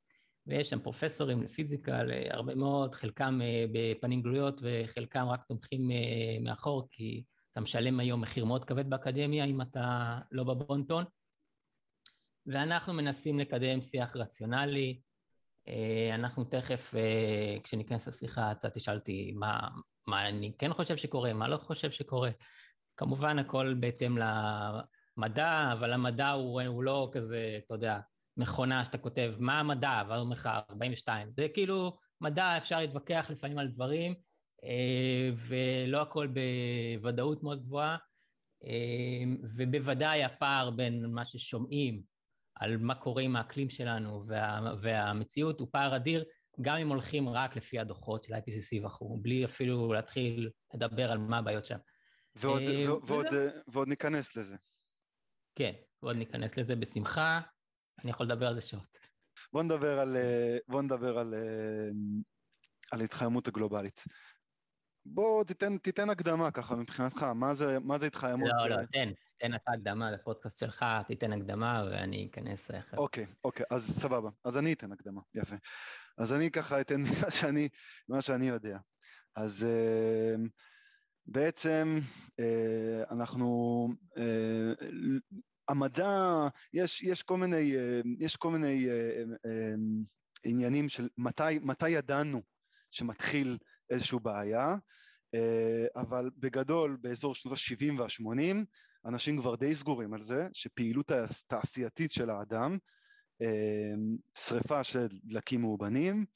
ויש 0.46 0.70
שם 0.70 0.80
פרופסורים 0.80 1.42
לפיזיקה, 1.42 2.00
הרבה 2.30 2.54
מאוד, 2.54 2.94
חלקם 2.94 3.40
אה, 3.42 3.64
בפנים 3.72 4.22
גלויות 4.22 4.60
וחלקם 4.62 5.26
רק 5.28 5.44
תומכים 5.44 5.90
אה, 5.90 5.96
מאחור, 6.40 6.88
כי 6.90 7.24
אתה 7.52 7.60
משלם 7.60 8.00
היום 8.00 8.20
מחיר 8.20 8.44
מאוד 8.44 8.64
כבד 8.64 8.90
באקדמיה 8.90 9.44
אם 9.44 9.62
אתה 9.62 10.18
לא 10.32 10.44
בבונטון. 10.44 11.04
ואנחנו 12.46 12.92
מנסים 12.92 13.38
לקדם 13.38 13.82
שיח 13.82 14.16
רציונלי. 14.16 15.00
אנחנו 16.14 16.44
תכף, 16.44 16.94
כשניכנס 17.64 18.08
לשיחה, 18.08 18.52
אתה 18.52 18.70
תשאל 18.70 18.96
אותי 18.96 19.32
מה, 19.34 19.68
מה 20.06 20.28
אני 20.28 20.52
כן 20.58 20.72
חושב 20.72 20.96
שקורה, 20.96 21.32
מה 21.32 21.48
לא 21.48 21.56
חושב 21.56 21.90
שקורה. 21.90 22.30
כמובן 23.00 23.38
הכל 23.38 23.74
בהתאם 23.80 24.18
למדע, 24.18 25.70
אבל 25.72 25.92
המדע 25.92 26.30
הוא, 26.30 26.62
הוא 26.62 26.82
לא 26.82 27.10
כזה, 27.12 27.58
אתה 27.66 27.74
יודע, 27.74 28.00
מכונה 28.36 28.84
שאתה 28.84 28.98
כותב, 28.98 29.34
מה 29.38 29.60
המדע? 29.60 30.02
ואומר 30.08 30.32
לך 30.32 30.46
42. 30.70 31.30
זה 31.32 31.46
כאילו, 31.54 31.96
מדע 32.20 32.56
אפשר 32.56 32.78
להתווכח 32.78 33.26
לפעמים 33.30 33.58
על 33.58 33.68
דברים, 33.68 34.14
אה, 34.64 35.30
ולא 35.36 36.02
הכל 36.02 36.28
בוודאות 37.00 37.42
מאוד 37.42 37.62
גבוהה, 37.62 37.96
אה, 38.64 39.24
ובוודאי 39.56 40.24
הפער 40.24 40.70
בין 40.70 41.06
מה 41.06 41.24
ששומעים 41.24 42.02
על 42.54 42.76
מה 42.76 42.94
קורה 42.94 43.22
עם 43.22 43.36
האקלים 43.36 43.70
שלנו 43.70 44.24
וה, 44.26 44.60
והמציאות 44.80 45.60
הוא 45.60 45.68
פער 45.72 45.96
אדיר, 45.96 46.24
גם 46.60 46.76
אם 46.76 46.88
הולכים 46.88 47.28
רק 47.28 47.56
לפי 47.56 47.78
הדוחות 47.78 48.24
של 48.24 48.34
IPCC 48.34 48.86
וכו', 48.86 49.18
בלי 49.22 49.44
אפילו 49.44 49.92
להתחיל 49.92 50.50
לדבר 50.74 51.10
על 51.10 51.18
מה 51.18 51.38
הבעיות 51.38 51.66
שם. 51.66 51.78
ועוד, 52.34 52.62
ועוד, 53.06 53.26
ועוד 53.68 53.88
ניכנס 53.88 54.36
לזה. 54.36 54.56
כן, 55.54 55.72
ועוד 56.02 56.16
ניכנס 56.16 56.56
לזה 56.56 56.76
בשמחה, 56.76 57.40
אני 58.02 58.10
יכול 58.10 58.26
לדבר 58.26 58.46
על 58.46 58.54
זה 58.54 58.60
שעות. 58.60 58.98
בוא 59.52 59.62
נדבר 59.62 60.00
על, 60.00 60.16
בוא 60.68 60.82
נדבר 60.82 61.18
על, 61.18 61.34
על 62.92 63.00
ההתחממות 63.00 63.48
הגלובלית. 63.48 64.04
בוא 65.06 65.44
תיתן, 65.44 65.78
תיתן 65.78 66.10
הקדמה 66.10 66.50
ככה 66.50 66.76
מבחינתך, 66.76 67.22
מה 67.22 67.54
זה, 67.54 67.78
מה 67.78 67.98
זה 67.98 68.06
התחממות? 68.06 68.50
לא, 68.58 68.68
לא, 68.68 68.86
תן, 68.92 69.12
תן 69.38 69.54
אתה 69.54 69.70
הקדמה 69.72 70.10
לפודקאסט 70.10 70.58
שלך, 70.58 70.84
תיתן 71.06 71.32
הקדמה 71.32 71.84
ואני 71.90 72.28
אכנס 72.30 72.70
אחר. 72.70 72.96
אוקיי, 72.96 73.26
אוקיי, 73.44 73.66
אז 73.70 74.00
סבבה, 74.00 74.30
אז 74.44 74.58
אני 74.58 74.72
אתן 74.72 74.92
הקדמה, 74.92 75.20
יפה. 75.34 75.56
אז 76.18 76.32
אני 76.32 76.50
ככה 76.50 76.80
אתן 76.80 77.00
מה 77.22 77.30
שאני, 77.30 77.68
מה 78.08 78.22
שאני 78.22 78.48
יודע. 78.48 78.78
אז 79.36 79.66
uh, 79.66 80.48
בעצם 81.26 81.98
uh, 82.40 83.12
אנחנו, 83.12 83.88
uh, 84.16 84.20
המדע, 85.68 86.48
יש, 86.72 87.02
יש 87.02 87.22
כל 87.22 87.36
מיני, 87.36 87.74
uh, 87.74 88.06
יש 88.18 88.36
כל 88.36 88.50
מיני 88.50 88.88
עניינים 90.44 90.88
של 90.88 91.08
מתי, 91.18 91.58
מתי 91.62 91.90
ידענו 91.90 92.42
שמתחיל 92.90 93.58
איזושהי 93.90 94.18
בעיה, 94.22 94.76
אה, 95.34 95.86
אבל 95.96 96.30
בגדול 96.38 96.96
באזור 97.00 97.34
שנות 97.34 97.58
ה-70 97.58 98.00
וה-80 98.00 98.56
אנשים 99.06 99.40
כבר 99.40 99.56
די 99.56 99.74
סגורים 99.74 100.14
על 100.14 100.22
זה 100.22 100.48
שפעילות 100.52 101.10
התעשייתית 101.10 102.10
של 102.10 102.30
האדם, 102.30 102.78
אה, 103.42 103.94
שריפה 104.38 104.84
של 104.84 105.08
דלקים 105.24 105.60
מאובנים, 105.60 106.26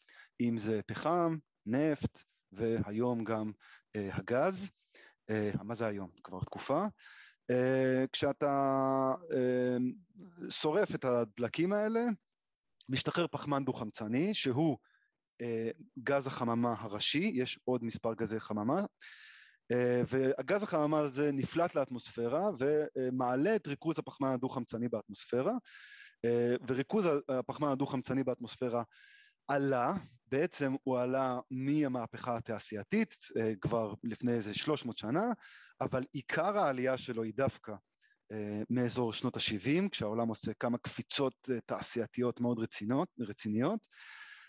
אם 0.40 0.58
זה 0.58 0.80
פחם, 0.86 1.36
נפט 1.66 2.22
והיום 2.52 3.24
גם 3.24 3.46
אה, 3.46 3.52
הגז, 3.94 4.70
מה 5.62 5.74
זה 5.74 5.86
היום? 5.86 6.10
כבר 6.24 6.40
תקופה, 6.40 6.84
כשאתה 8.12 9.12
שורף 10.50 10.94
את 10.94 11.04
הדלקים 11.04 11.72
האלה 11.72 12.00
משתחרר 12.88 13.26
פחמן 13.26 13.64
דו-חמצני 13.64 14.34
שהוא 14.34 14.78
אה, 15.42 15.70
גז 15.98 16.26
החממה 16.26 16.74
הראשי, 16.78 17.32
יש 17.34 17.58
עוד 17.64 17.84
מספר 17.84 18.14
גזי 18.14 18.40
חממה, 18.40 18.84
אה, 19.72 20.02
והגז 20.08 20.62
החממה 20.62 21.00
הזה 21.00 21.32
נפלט 21.32 21.74
לאטמוספירה 21.74 22.50
ומעלה 22.58 23.56
את 23.56 23.66
ריכוז 23.66 23.98
הפחמן 23.98 24.28
הדו-חמצני 24.28 24.88
באטמוספירה, 24.88 25.52
אה, 26.24 26.54
וריכוז 26.68 27.06
הפחמן 27.28 27.68
הדו-חמצני 27.68 28.24
באטמוספירה 28.24 28.82
עלה, 29.48 29.92
בעצם 30.26 30.74
הוא 30.84 30.98
עלה 30.98 31.38
מהמהפכה 31.50 32.36
התעשייתית 32.36 33.14
כבר 33.60 33.94
לפני 34.04 34.32
איזה 34.32 34.54
300 34.54 34.98
שנה, 34.98 35.24
אבל 35.80 36.04
עיקר 36.12 36.58
העלייה 36.58 36.98
שלו 36.98 37.22
היא 37.22 37.32
דווקא 37.36 37.72
מאזור 38.70 39.12
שנות 39.12 39.36
ה-70, 39.36 39.88
כשהעולם 39.88 40.28
עושה 40.28 40.52
כמה 40.54 40.78
קפיצות 40.78 41.48
תעשייתיות 41.66 42.40
מאוד 42.40 42.58
רצינות, 42.58 43.08
רציניות, 43.20 43.86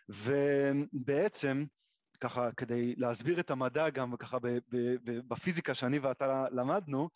ובעצם, 0.10 1.66
ככה 2.20 2.52
כדי 2.52 2.96
להסביר 2.98 3.40
את 3.40 3.52
המדע 3.52 3.90
גם 3.90 4.18
ככה 4.18 4.38
בפיזיקה 5.28 5.74
שאני 5.74 6.00
ואתה 6.00 6.46
למדנו, 6.52 7.10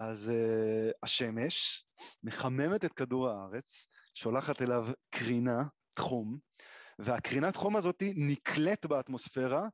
אז 0.00 0.32
uh, 0.32 0.92
השמש 1.02 1.86
מחממת 2.22 2.84
את 2.84 2.92
כדור 2.92 3.28
הארץ, 3.28 3.86
שולחת 4.14 4.62
אליו 4.62 4.86
קרינה, 5.10 5.64
תחום, 5.94 6.38
והקרינת 7.04 7.56
חום 7.56 7.76
הזאת 7.76 8.02
נקלט 8.16 8.86
באטמוספירה, 8.86 9.68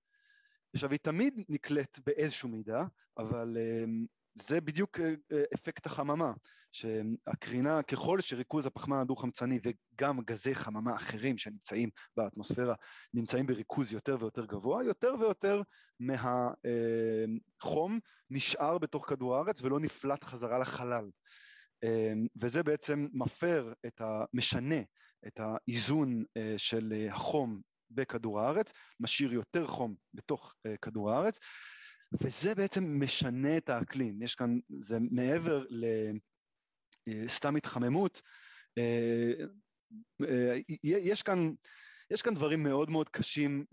עכשיו 0.75 0.90
היא 0.90 0.99
תמיד 1.02 1.45
נקלט 1.49 1.99
באיזשהו 2.06 2.49
מידה, 2.49 2.85
אבל 3.18 3.56
uh, 3.56 3.88
זה 4.37 4.61
בדיוק 4.61 5.00
אה, 5.00 5.14
אה, 5.33 5.42
אפקט 5.54 5.87
החממה, 5.87 6.33
שהקרינה, 6.73 7.83
ככל 7.83 8.21
שריכוז 8.21 8.66
הפחמן 8.66 8.97
הדו-חמצני 8.97 9.59
וגם 9.62 10.21
גזי 10.21 10.54
חממה 10.54 10.97
אחרים 10.97 11.38
שנמצאים 11.38 11.90
באטמוספירה 12.16 12.75
נמצאים 13.14 13.47
בריכוז 13.47 13.92
יותר 13.92 14.16
ויותר 14.21 14.45
גבוה, 14.45 14.85
יותר 14.85 15.14
ויותר 15.21 15.62
מהחום 16.00 17.92
אה, 17.92 17.99
נשאר 18.30 18.78
בתוך 18.78 19.09
כדור 19.09 19.37
הארץ 19.37 19.62
ולא 19.62 19.80
נפלט 19.80 20.25
חזרה 20.25 20.59
לחלל. 20.59 21.11
וזה 22.40 22.62
בעצם 22.62 23.06
מפר 23.12 23.73
את 23.87 24.00
ה... 24.00 24.25
משנה 24.35 24.80
את 25.26 25.40
האיזון 25.40 26.25
של 26.56 27.06
החום 27.11 27.61
בכדור 27.90 28.40
הארץ, 28.40 28.73
משאיר 29.00 29.33
יותר 29.33 29.66
חום 29.66 29.95
בתוך 30.14 30.54
כדור 30.83 31.11
הארץ, 31.11 31.38
וזה 32.23 32.54
בעצם 32.54 33.00
משנה 33.02 33.56
את 33.56 33.68
האקלים, 33.68 34.23
יש 34.23 34.35
כאן, 34.35 34.59
זה 34.78 34.99
מעבר 35.11 35.64
לסתם 37.06 37.52
אה, 37.52 37.59
התחממות, 37.59 38.23
אה, 38.78 39.33
אה, 40.23 40.59
יש 40.83 41.23
כאן, 41.23 41.52
יש 42.11 42.23
כאן 42.23 42.35
דברים 42.35 42.62
מאוד 42.62 42.90
מאוד 42.90 43.09
קשים 43.09 43.64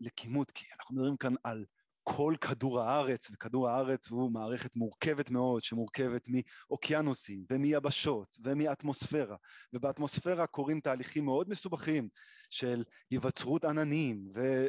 לכימות, 0.00 0.50
כי 0.50 0.66
אנחנו 0.78 0.94
מדברים 0.94 1.16
כאן 1.16 1.34
על 1.44 1.64
כל 2.04 2.34
כדור 2.40 2.80
הארץ, 2.80 3.30
וכדור 3.30 3.68
הארץ 3.68 4.08
הוא 4.08 4.32
מערכת 4.32 4.76
מורכבת 4.76 5.30
מאוד, 5.30 5.64
שמורכבת 5.64 6.28
מאוקיינוסים 6.28 7.44
ומיבשות 7.50 8.38
ומאטמוספירה, 8.44 9.36
ובאטמוספירה 9.72 10.46
קורים 10.46 10.80
תהליכים 10.80 11.24
מאוד 11.24 11.48
מסובכים 11.48 12.08
של 12.50 12.84
היווצרות 13.10 13.64
עננים 13.64 14.28
ו, 14.34 14.66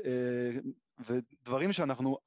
ודברים 1.00 1.74
שאנחנו 1.74 2.18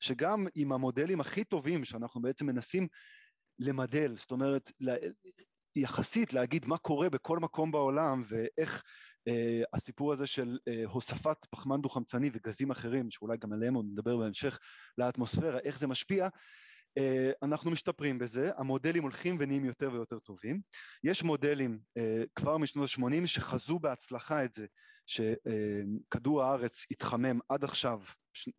שגם 0.00 0.46
עם 0.54 0.72
המודלים 0.72 1.20
הכי 1.20 1.44
טובים 1.44 1.84
שאנחנו 1.84 2.22
בעצם 2.22 2.46
מנסים 2.46 2.86
למדל, 3.58 4.16
זאת 4.16 4.30
אומרת, 4.30 4.72
יחסית 5.76 6.32
להגיד 6.32 6.66
מה 6.66 6.78
קורה 6.78 7.10
בכל 7.10 7.38
מקום 7.38 7.70
בעולם 7.70 8.22
ואיך 8.28 8.74
אה, 8.74 8.80
הסיפור 9.72 10.12
הזה 10.12 10.26
של 10.26 10.58
אה, 10.68 10.84
הוספת 10.86 11.46
פחמן 11.50 11.80
דו-חמצני 11.80 12.30
וגזים 12.32 12.70
אחרים, 12.70 13.10
שאולי 13.10 13.36
גם 13.36 13.52
עליהם 13.52 13.74
עוד 13.74 13.86
נדבר 13.92 14.16
בהמשך 14.16 14.58
לאטמוספירה, 14.98 15.58
איך 15.58 15.78
זה 15.78 15.86
משפיע, 15.86 16.28
אה, 16.98 17.30
אנחנו 17.42 17.70
משתפרים 17.70 18.18
בזה, 18.18 18.50
המודלים 18.56 19.02
הולכים 19.02 19.36
ונהיים 19.38 19.64
יותר 19.64 19.92
ויותר 19.92 20.18
טובים. 20.18 20.60
יש 21.04 21.22
מודלים 21.22 21.78
אה, 21.96 22.22
כבר 22.34 22.58
משנות 22.58 22.90
ה-80 22.98 23.26
שחזו 23.26 23.78
בהצלחה 23.78 24.44
את 24.44 24.54
זה, 24.54 24.66
שכדור 25.06 26.42
הארץ 26.42 26.86
התחמם 26.90 27.38
עד 27.48 27.64
עכשיו, 27.64 28.00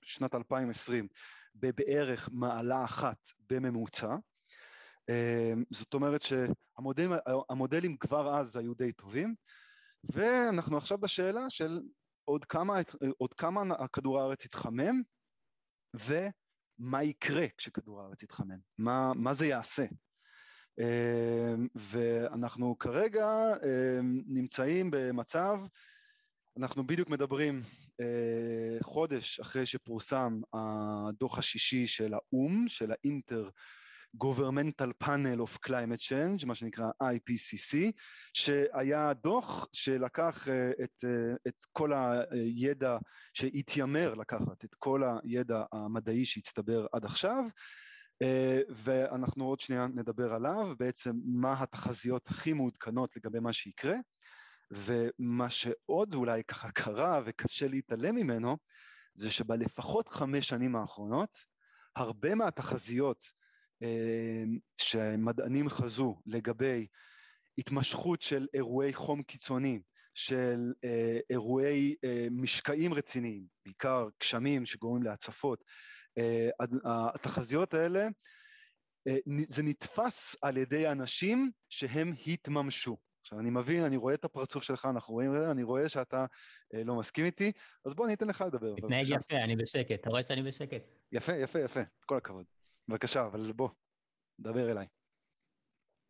שנת 0.03 0.35
2020, 0.35 1.07
בבערך 1.55 2.29
מעלה 2.31 2.83
אחת 2.83 3.17
בממוצע. 3.49 4.15
אה, 5.09 5.53
זאת 5.71 5.93
אומרת 5.93 6.21
שהמודלים 6.21 7.97
כבר 7.97 8.39
אז 8.39 8.57
היו 8.57 8.73
די 8.73 8.91
טובים, 8.91 9.35
ואנחנו 10.03 10.77
עכשיו 10.77 10.97
בשאלה 10.97 11.49
של 11.49 11.81
עוד 12.25 12.45
כמה, 12.45 12.75
עוד 13.17 13.33
כמה 13.33 13.87
כדור 13.93 14.19
הארץ 14.19 14.45
יתחמם, 14.45 15.01
ומה 15.93 17.03
יקרה 17.03 17.45
כשכדור 17.57 18.01
הארץ 18.01 18.23
יתחמם, 18.23 18.59
מה, 18.77 19.11
מה 19.15 19.33
זה 19.33 19.47
יעשה. 19.47 19.85
אה, 20.79 21.55
ואנחנו 21.75 22.77
כרגע 22.79 23.27
אה, 23.63 23.99
נמצאים 24.27 24.91
במצב 24.91 25.59
אנחנו 26.57 26.87
בדיוק 26.87 27.09
מדברים 27.09 27.61
אה, 28.01 28.77
חודש 28.81 29.39
אחרי 29.39 29.65
שפורסם 29.65 30.41
הדוח 30.53 31.37
השישי 31.37 31.87
של 31.87 32.13
האו"ם, 32.13 32.65
של 32.67 32.91
האינטר 32.91 33.49
Governmental 34.17 34.91
Panel 35.03 35.39
of 35.39 35.57
Climate 35.67 36.01
Change, 36.01 36.45
מה 36.45 36.55
שנקרא 36.55 36.91
IPCC, 37.03 37.91
שהיה 38.33 39.13
דוח 39.13 39.67
שלקח 39.73 40.47
אה, 40.47 40.71
את, 40.83 41.03
אה, 41.03 41.33
את 41.47 41.65
כל 41.73 41.91
הידע, 42.31 42.97
שהתיימר 43.33 44.13
לקחת 44.13 44.65
את 44.65 44.75
כל 44.75 45.03
הידע 45.23 45.63
המדעי 45.71 46.25
שהצטבר 46.25 46.85
עד 46.93 47.05
עכשיו, 47.05 47.43
אה, 48.21 48.59
ואנחנו 48.69 49.45
עוד 49.45 49.59
שנייה 49.59 49.87
נדבר 49.87 50.33
עליו, 50.33 50.73
בעצם 50.79 51.11
מה 51.25 51.63
התחזיות 51.63 52.27
הכי 52.27 52.53
מעודכנות 52.53 53.15
לגבי 53.15 53.39
מה 53.39 53.53
שיקרה. 53.53 53.95
ומה 54.71 55.49
שעוד 55.49 56.13
אולי 56.13 56.43
ככה 56.43 56.71
קרה 56.71 57.21
וקשה 57.25 57.67
להתעלם 57.67 58.15
ממנו, 58.15 58.57
זה 59.15 59.31
שבלפחות 59.31 60.09
חמש 60.09 60.47
שנים 60.47 60.75
האחרונות, 60.75 61.37
הרבה 61.95 62.35
מהתחזיות 62.35 63.23
שמדענים 64.77 65.69
חזו 65.69 66.21
לגבי 66.25 66.87
התמשכות 67.57 68.21
של 68.21 68.47
אירועי 68.53 68.93
חום 68.93 69.23
קיצוני, 69.23 69.79
של 70.13 70.73
אה, 70.83 71.19
אירועי 71.29 71.95
אה, 72.03 72.27
משקעים 72.31 72.93
רציניים, 72.93 73.45
בעיקר 73.65 74.07
גשמים 74.21 74.65
שגורמים 74.65 75.03
להצפות, 75.03 75.63
אה, 76.17 76.49
התחזיות 76.85 77.73
האלה, 77.73 78.07
אה, 79.07 79.17
זה 79.47 79.63
נתפס 79.63 80.35
על 80.41 80.57
ידי 80.57 80.87
אנשים 80.87 81.51
שהם 81.69 82.13
התממשו. 82.27 82.97
עכשיו, 83.21 83.39
אני 83.39 83.49
מבין, 83.49 83.83
אני 83.83 83.97
רואה 83.97 84.13
את 84.13 84.25
הפרצוף 84.25 84.63
שלך, 84.63 84.85
אנחנו 84.85 85.13
רואים 85.13 85.35
את 85.35 85.39
זה, 85.39 85.51
אני 85.51 85.63
רואה 85.63 85.89
שאתה 85.89 86.25
אה, 86.73 86.83
לא 86.83 86.95
מסכים 86.95 87.25
איתי, 87.25 87.51
אז 87.85 87.93
בוא, 87.93 88.05
אני 88.05 88.13
אתן 88.13 88.27
לך 88.27 88.43
לדבר. 88.47 88.73
מתנהג 88.73 89.05
יפה, 89.05 89.35
אני 89.43 89.55
בשקט, 89.55 89.91
אתה 90.01 90.09
רואה 90.09 90.23
שאני 90.23 90.43
בשקט. 90.43 90.81
יפה, 91.11 91.33
יפה, 91.35 91.59
יפה, 91.59 91.81
כל 92.05 92.17
הכבוד. 92.17 92.45
בבקשה, 92.89 93.25
אבל 93.25 93.51
בוא, 93.51 93.69
דבר 94.39 94.71
אליי. 94.71 94.87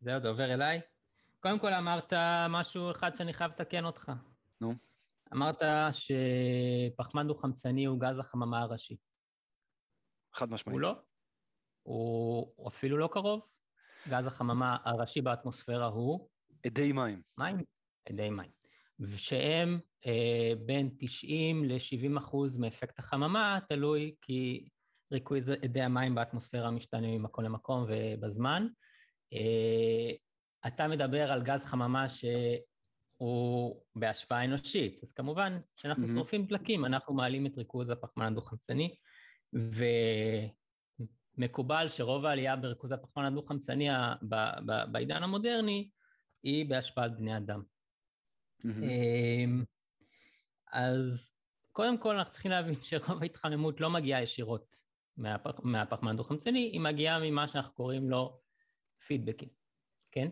זהו, 0.00 0.16
אתה 0.16 0.28
עובר 0.28 0.54
אליי? 0.54 0.80
קודם 1.40 1.58
כל 1.58 1.72
אמרת 1.72 2.12
משהו 2.50 2.90
אחד 2.90 3.14
שאני 3.14 3.32
חייב 3.32 3.50
לתקן 3.50 3.84
אותך. 3.84 4.12
נו. 4.60 4.74
אמרת 5.32 5.62
שפחמן 5.92 7.28
דו-חמצני 7.28 7.84
הוא 7.84 8.00
גז 8.00 8.18
החממה 8.18 8.60
הראשי. 8.60 8.96
חד 10.34 10.50
משמעית. 10.50 10.74
הוא 10.74 10.80
לא. 10.80 10.94
הוא, 11.82 12.52
הוא 12.56 12.68
אפילו 12.68 12.98
לא 12.98 13.08
קרוב. 13.12 13.40
גז 14.08 14.26
החממה 14.26 14.76
הראשי 14.84 15.20
באטמוספירה 15.20 15.86
הוא... 15.86 16.28
אדי 16.66 16.92
מים. 16.92 17.22
מים, 17.38 17.64
אדי 18.10 18.30
מים. 18.30 18.50
שהם 19.16 19.80
אה, 20.06 20.52
בין 20.66 20.90
90 20.98 21.64
ל-70 21.64 22.18
אחוז 22.18 22.56
מאפקט 22.56 22.98
החממה, 22.98 23.58
תלוי 23.68 24.14
כי 24.22 24.68
ריכוז 25.12 25.48
אדי 25.64 25.80
המים 25.80 26.14
באטמוספירה 26.14 26.70
משתנה 26.70 27.06
ממקום 27.06 27.44
למקום 27.44 27.86
ובזמן. 27.88 28.66
אה, 29.32 30.10
אתה 30.66 30.88
מדבר 30.88 31.32
על 31.32 31.42
גז 31.42 31.64
חממה 31.64 32.06
שהוא 32.08 33.82
בהשפעה 33.96 34.44
אנושית, 34.44 35.00
אז 35.02 35.12
כמובן 35.12 35.60
כשאנחנו 35.76 36.04
mm-hmm. 36.04 36.14
שורפים 36.14 36.46
דלקים 36.46 36.84
אנחנו 36.84 37.14
מעלים 37.14 37.46
את 37.46 37.58
ריכוז 37.58 37.90
הפחמן 37.90 38.26
הדו-חמצני, 38.26 38.94
ומקובל 41.38 41.88
שרוב 41.88 42.26
העלייה 42.26 42.56
בריכוז 42.56 42.92
הפחמן 42.92 43.24
הדו-חמצני 43.24 43.88
בעידן 44.92 45.22
המודרני 45.22 45.90
היא 46.42 46.66
בהשפעת 46.68 47.16
בני 47.16 47.36
אדם. 47.36 47.62
Mm-hmm. 48.62 49.64
אז 50.72 51.32
קודם 51.72 51.98
כל 51.98 52.16
אנחנו 52.16 52.32
צריכים 52.32 52.50
להבין 52.50 52.74
שרוב 52.82 53.22
ההתחממות 53.22 53.80
לא 53.80 53.90
מגיעה 53.90 54.22
ישירות 54.22 54.79
מהפח, 55.16 55.60
מהפחמן 55.62 56.16
דו-חמצני, 56.16 56.58
היא 56.60 56.80
מגיעה 56.80 57.18
ממה 57.22 57.48
שאנחנו 57.48 57.74
קוראים 57.74 58.10
לו 58.10 58.40
פידבקים, 59.06 59.48
כן? 60.10 60.28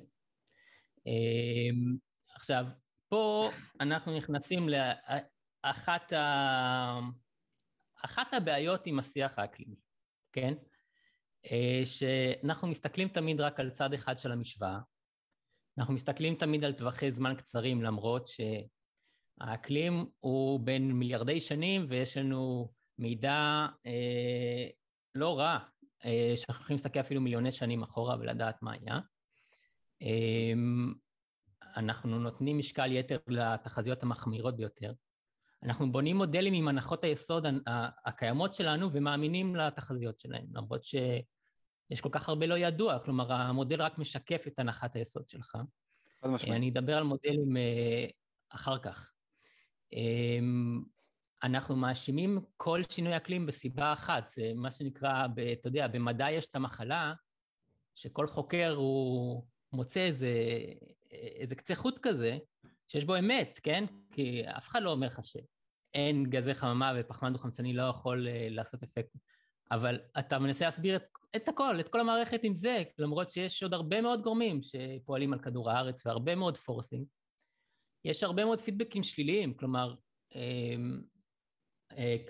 אמ, 1.06 1.97
עכשיו, 2.35 2.66
פה 3.08 3.50
אנחנו 3.80 4.16
נכנסים 4.16 4.68
לאחת 4.68 6.12
ה... 6.12 6.99
אחת 8.04 8.35
הבעיות 8.35 8.87
עם 8.87 8.99
השיח 8.99 9.38
האקלימי, 9.38 9.76
כן? 10.32 10.54
אה, 11.50 11.80
שאנחנו 11.85 12.68
מסתכלים 12.68 13.08
תמיד 13.08 13.40
רק 13.40 13.61
על 13.61 13.70
צד 13.70 13.92
אחד 13.92 14.18
של 14.18 14.32
המשוואה, 14.32 14.78
אנחנו 15.78 15.94
מסתכלים 15.94 16.35
תמיד 16.35 16.64
על 16.64 16.73
טווחי 16.73 17.12
זמן 17.12 17.35
קצרים, 17.38 17.82
למרות 17.82 18.28
שהאקלים 18.28 20.06
הוא 20.20 20.61
בין 20.61 20.92
מיליארדי 20.92 21.40
שנים 21.40 21.87
ויש 21.88 22.16
לנו 22.16 22.73
מידע 22.99 23.67
אה, 23.87 24.67
לא 25.14 25.38
רע, 25.38 25.59
אה, 26.05 26.33
שאנחנו 26.37 26.62
יכולים 26.62 26.76
להסתכל 26.76 27.00
אפילו 27.00 27.21
מיליוני 27.21 27.52
שנים 27.52 27.83
אחורה 27.83 28.17
ולדעת 28.21 28.62
מה 28.62 28.73
היה. 28.73 29.00
אה, 30.02 30.52
אנחנו 31.76 32.19
נותנים 32.19 32.59
משקל 32.59 32.93
יתר 32.93 33.19
לתחזיות 33.28 34.02
המחמירות 34.02 34.57
ביותר. 34.57 34.93
אנחנו 35.62 35.93
בונים 35.93 36.17
מודלים 36.17 36.55
עם 36.55 36.69
הנחות 36.69 37.05
היסוד 37.05 37.47
הקיימות 38.05 38.55
שלנו 38.55 38.93
ומאמינים 38.93 39.57
לתחזיות 39.57 40.21
שלהם, 40.21 40.47
למרות 40.52 40.85
ש... 40.85 40.95
יש 41.90 42.00
כל 42.00 42.09
כך 42.12 42.28
הרבה 42.28 42.47
לא 42.47 42.59
ידוע, 42.59 42.99
כלומר 42.99 43.33
המודל 43.33 43.83
רק 43.83 43.99
משקף 43.99 44.45
את 44.47 44.59
הנחת 44.59 44.97
היסוד 44.97 45.28
שלך. 45.28 45.57
אני 46.50 46.71
אדבר 46.71 46.97
על 46.97 47.02
מודלים 47.02 47.57
אה, 47.57 48.07
אחר 48.50 48.78
כך. 48.78 49.12
אנחנו 51.42 51.76
מאשימים 51.76 52.40
כל 52.57 52.83
שינוי 52.90 53.16
אקלים 53.16 53.47
בסיבה 53.47 53.92
אחת, 53.92 54.28
זה 54.28 54.52
מה 54.54 54.71
שנקרא, 54.71 55.26
אתה 55.52 55.68
יודע, 55.68 55.87
במדע 55.87 56.30
יש 56.30 56.47
את 56.47 56.57
המחלה, 56.57 57.14
שכל 57.95 58.26
חוקר 58.26 58.75
הוא 58.76 59.45
מוצא 59.73 60.00
איזה, 60.00 60.33
איזה 61.11 61.54
קצה 61.54 61.75
חוט 61.75 61.99
כזה, 61.99 62.38
שיש 62.88 63.04
בו 63.04 63.19
אמת, 63.19 63.60
כן? 63.63 63.84
כי 64.13 64.43
אף 64.49 64.69
אחד 64.69 64.82
לא 64.82 64.91
אומר 64.91 65.06
לך 65.06 65.21
שאין 65.23 66.30
גזי 66.30 66.54
חממה 66.54 66.93
ופחמן 66.97 67.32
דו-חמצני 67.32 67.73
לא 67.73 67.82
יכול 67.82 68.28
אה, 68.28 68.47
לעשות 68.50 68.82
אפקט, 68.82 69.17
אבל 69.71 70.00
אתה 70.19 70.39
מנסה 70.39 70.65
להסביר 70.65 70.97
את 70.97 71.02
את 71.36 71.49
הכל, 71.49 71.80
את 71.80 71.89
כל 71.89 72.00
המערכת 72.00 72.41
עם 72.43 72.54
זה, 72.54 72.82
למרות 72.99 73.30
שיש 73.30 73.63
עוד 73.63 73.75
הרבה 73.75 74.00
מאוד 74.00 74.23
גורמים 74.23 74.60
שפועלים 74.63 75.32
על 75.32 75.39
כדור 75.39 75.71
הארץ 75.71 76.06
והרבה 76.06 76.34
מאוד 76.34 76.56
פורסים. 76.56 77.04
יש 78.04 78.23
הרבה 78.23 78.45
מאוד 78.45 78.60
פידבקים 78.60 79.02
שליליים, 79.02 79.54
כלומר, 79.54 79.95
אמ, 80.34 81.00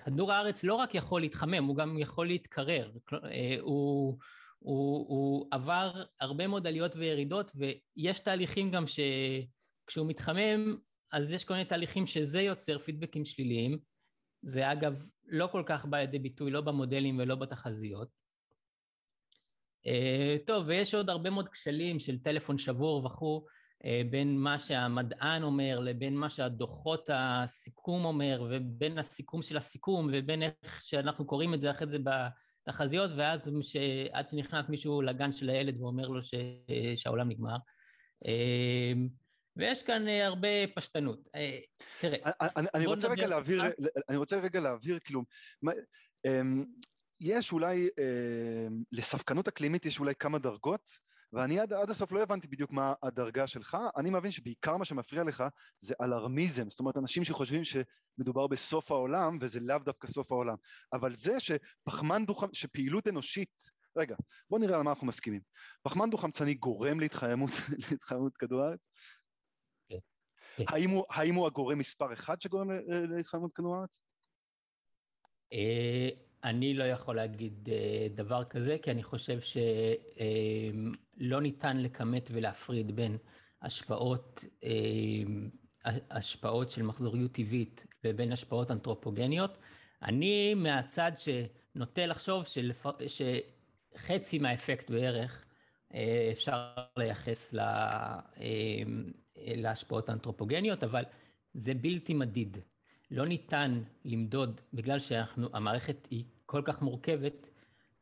כדור 0.05 0.31
הארץ 0.31 0.63
לא 0.63 0.73
רק 0.73 0.95
יכול 0.95 1.21
להתחמם, 1.21 1.63
הוא 1.63 1.75
גם 1.75 1.97
יכול 1.97 2.27
להתקרר. 2.27 2.91
אה, 3.13 3.55
הוא, 3.59 4.17
הוא, 4.59 5.07
הוא 5.09 5.47
עבר 5.51 6.03
הרבה 6.19 6.47
מאוד 6.47 6.67
עליות 6.67 6.95
וירידות, 6.95 7.51
ויש 7.55 8.19
תהליכים 8.19 8.71
גם 8.71 8.83
שכשהוא 8.87 10.07
מתחמם, 10.07 10.75
אז 11.11 11.33
יש 11.33 11.45
כל 11.45 11.53
מיני 11.53 11.65
תהליכים 11.65 12.05
שזה 12.05 12.41
יוצר 12.41 12.79
פידבקים 12.79 13.25
שליליים. 13.25 13.79
זה 14.41 14.71
אגב 14.71 15.03
לא 15.27 15.47
כל 15.51 15.63
כך 15.65 15.85
בא 15.85 15.97
לידי 15.97 16.19
ביטוי, 16.19 16.51
לא 16.51 16.61
במודלים 16.61 17.19
ולא 17.19 17.35
בתחזיות. 17.35 18.09
אה, 19.87 20.35
טוב, 20.45 20.67
ויש 20.67 20.95
עוד 20.95 21.09
הרבה 21.09 21.29
מאוד 21.29 21.49
כשלים 21.49 21.99
של 21.99 22.19
טלפון 22.19 22.57
שבור 22.57 23.05
וכו', 23.05 23.45
אה, 23.47 23.58
בין 24.09 24.37
מה 24.37 24.59
שהמדען 24.59 25.43
אומר 25.43 25.79
לבין 25.79 26.15
מה 26.15 26.29
שהדוחות 26.29 27.09
הסיכום 27.13 28.05
אומר, 28.05 28.47
ובין 28.49 28.97
הסיכום 28.97 29.41
של 29.41 29.57
הסיכום, 29.57 30.09
ובין 30.13 30.43
איך 30.43 30.81
שאנחנו 30.81 31.25
קוראים 31.25 31.53
את 31.53 31.61
זה 31.61 31.71
אחרי 31.71 31.87
זה 31.87 31.97
בתחזיות, 32.67 33.11
ואז 33.17 33.39
ש... 33.61 33.75
עד 34.11 34.29
שנכנס 34.29 34.69
מישהו 34.69 35.01
לגן 35.01 35.31
של 35.31 35.49
הילד 35.49 35.81
ואומר 35.81 36.07
לו 36.07 36.23
ש... 36.23 36.33
שהעולם 36.95 37.29
נגמר. 37.29 37.57
אה, 38.25 38.93
ויש 39.55 39.83
כאן 39.83 40.07
הרבה 40.07 40.47
פשטנות. 40.75 41.27
תראה, 42.01 42.31
אני, 42.41 42.67
אני 42.73 42.85
רוצה 42.85 43.07
רגע 43.07 43.27
להבהיר, 43.27 43.61
אני 44.09 44.17
רוצה 44.17 44.39
רגע 44.39 44.59
להבהיר, 44.59 44.99
כאילו, 44.99 45.23
אמ, 46.25 46.65
יש 47.19 47.51
אולי, 47.51 47.89
אה, 47.99 48.67
לספקנות 48.91 49.47
אקלימית 49.47 49.85
יש 49.85 49.99
אולי 49.99 50.15
כמה 50.15 50.39
דרגות, 50.39 50.91
ואני 51.33 51.59
עד, 51.59 51.73
עד 51.73 51.89
הסוף 51.89 52.11
לא 52.11 52.23
הבנתי 52.23 52.47
בדיוק 52.47 52.71
מה 52.71 52.93
הדרגה 53.03 53.47
שלך, 53.47 53.77
אני 53.97 54.09
מבין 54.09 54.31
שבעיקר 54.31 54.77
מה 54.77 54.85
שמפריע 54.85 55.23
לך 55.23 55.43
זה 55.79 55.93
אלרמיזם, 56.01 56.69
זאת 56.69 56.79
אומרת 56.79 56.97
אנשים 56.97 57.23
שחושבים 57.23 57.61
שמדובר 57.63 58.47
בסוף 58.47 58.91
העולם 58.91 59.37
וזה 59.41 59.59
לאו 59.59 59.77
דווקא 59.77 60.07
סוף 60.07 60.31
העולם, 60.31 60.55
אבל 60.93 61.15
זה 61.15 61.39
שפחמן 61.39 62.25
דו 62.25 62.35
שפעילות 62.53 63.07
אנושית, 63.07 63.69
רגע, 63.97 64.15
בוא 64.49 64.59
נראה 64.59 64.75
על 64.75 64.81
מה 64.81 64.89
אנחנו 64.89 65.07
מסכימים, 65.07 65.41
פחמן 65.81 66.09
דו-חמצני 66.09 66.53
גורם 66.53 66.99
להתחממות, 66.99 67.49
להתחממות 67.91 68.37
כדור 68.37 68.61
הארץ? 68.61 68.89
כן. 69.89 70.63
האם 70.67 70.89
הוא, 70.89 71.05
האם 71.09 71.35
הוא 71.35 71.47
הגורם 71.47 71.79
מספר 71.79 72.13
אחד 72.13 72.41
שגורם 72.41 72.69
להתחממות 72.87 73.53
כדור 73.53 73.75
הארץ? 73.75 74.01
אה, 75.53 76.09
אני 76.43 76.73
לא 76.73 76.83
יכול 76.83 77.15
להגיד 77.15 77.69
אה, 77.71 78.07
דבר 78.15 78.43
כזה, 78.43 78.77
כי 78.81 78.91
אני 78.91 79.03
חושב 79.03 79.41
שלא 79.41 79.61
אה, 81.21 81.39
ניתן 81.39 81.77
לכמת 81.77 82.29
ולהפריד 82.33 82.95
בין 82.95 83.17
השפעות, 83.61 84.45
אה, 84.63 84.69
השפעות 86.11 86.71
של 86.71 86.83
מחזוריות 86.83 87.31
טבעית 87.31 87.87
ובין 88.03 88.31
השפעות 88.31 88.71
אנתרופוגניות. 88.71 89.57
אני 90.01 90.53
מהצד 90.53 91.11
שנוטה 91.17 92.05
לחשוב 92.05 92.45
שלפ... 92.45 92.85
שחצי 93.07 94.39
מהאפקט 94.39 94.89
בערך 94.89 95.45
אפשר 96.31 96.73
לייחס 96.97 97.53
לה... 97.53 98.19
להשפעות 99.37 100.09
האנתרופוגניות, 100.09 100.83
אבל 100.83 101.03
זה 101.53 101.73
בלתי 101.73 102.13
מדיד. 102.13 102.57
לא 103.11 103.25
ניתן 103.25 103.81
למדוד, 104.05 104.61
בגלל 104.73 104.99
שהמערכת 104.99 106.07
היא 106.11 106.23
כל 106.45 106.61
כך 106.65 106.81
מורכבת, 106.81 107.49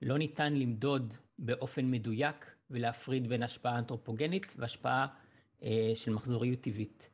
לא 0.02 0.18
ניתן 0.18 0.54
למדוד 0.54 1.14
באופן 1.40 1.92
מדויק 1.92 2.57
ולהפריד 2.70 3.30
בין 3.30 3.44
השפעה 3.44 3.78
אנתרופוגנית 3.78 4.54
והשפעה 4.56 5.08
אה, 5.64 5.92
של 5.96 6.14
מחזוריות 6.14 6.62
טבעית. 6.62 7.10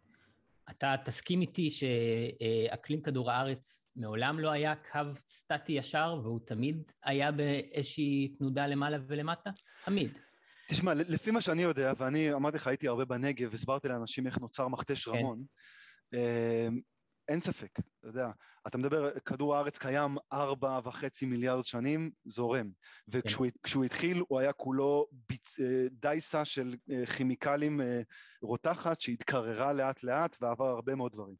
אתה 0.69 0.95
תסכים 1.05 1.41
איתי 1.41 1.69
שאקלים 1.71 3.01
כדור 3.01 3.31
הארץ 3.31 3.87
מעולם 3.95 4.39
לא 4.39 4.51
היה 4.51 4.73
קו 4.91 4.99
סטטי 5.27 5.71
ישר 5.71 6.19
והוא 6.23 6.39
תמיד 6.45 6.91
היה 7.03 7.31
באיזושהי 7.31 8.35
תנודה 8.37 8.67
למעלה 8.67 8.97
ולמטה? 9.07 9.49
תמיד. 9.85 10.11
תשמע, 10.69 10.93
לפי 10.93 11.31
מה 11.31 11.41
שאני 11.41 11.61
יודע, 11.61 11.93
ואני 11.97 12.33
אמרתי 12.33 12.57
לך, 12.57 12.67
הייתי 12.67 12.87
הרבה 12.87 13.05
בנגב, 13.05 13.53
הסברתי 13.53 13.87
לאנשים 13.87 14.27
איך 14.27 14.39
נוצר 14.39 14.67
מכתש 14.67 15.05
כן. 15.05 15.11
רמון, 15.11 15.43
כן. 16.11 16.73
אין 17.27 17.39
ספק, 17.39 17.79
אתה 17.99 18.07
יודע, 18.07 18.27
אתה 18.67 18.77
מדבר, 18.77 19.19
כדור 19.19 19.55
הארץ 19.55 19.77
קיים 19.77 20.17
ארבע 20.33 20.79
וחצי 20.83 21.25
מיליארד 21.25 21.65
שנים, 21.65 22.11
זורם. 22.25 22.69
וכשהוא. 23.07 23.85
התחיל 23.85 24.23
הוא 24.27 24.39
היה 24.39 24.53
כולו 24.53 25.07
ביצ, 25.29 25.59
אה, 25.59 25.85
דייסה 25.91 26.45
של 26.45 26.75
אה, 26.91 27.05
כימיקלים 27.05 27.81
אה, 27.81 28.01
רותחת 28.41 29.01
שהתקררה 29.01 29.73
לאט 29.73 30.03
לאט 30.03 30.37
ועבר 30.41 30.65
הרבה 30.65 30.95
מאוד 30.95 31.11
דברים. 31.11 31.35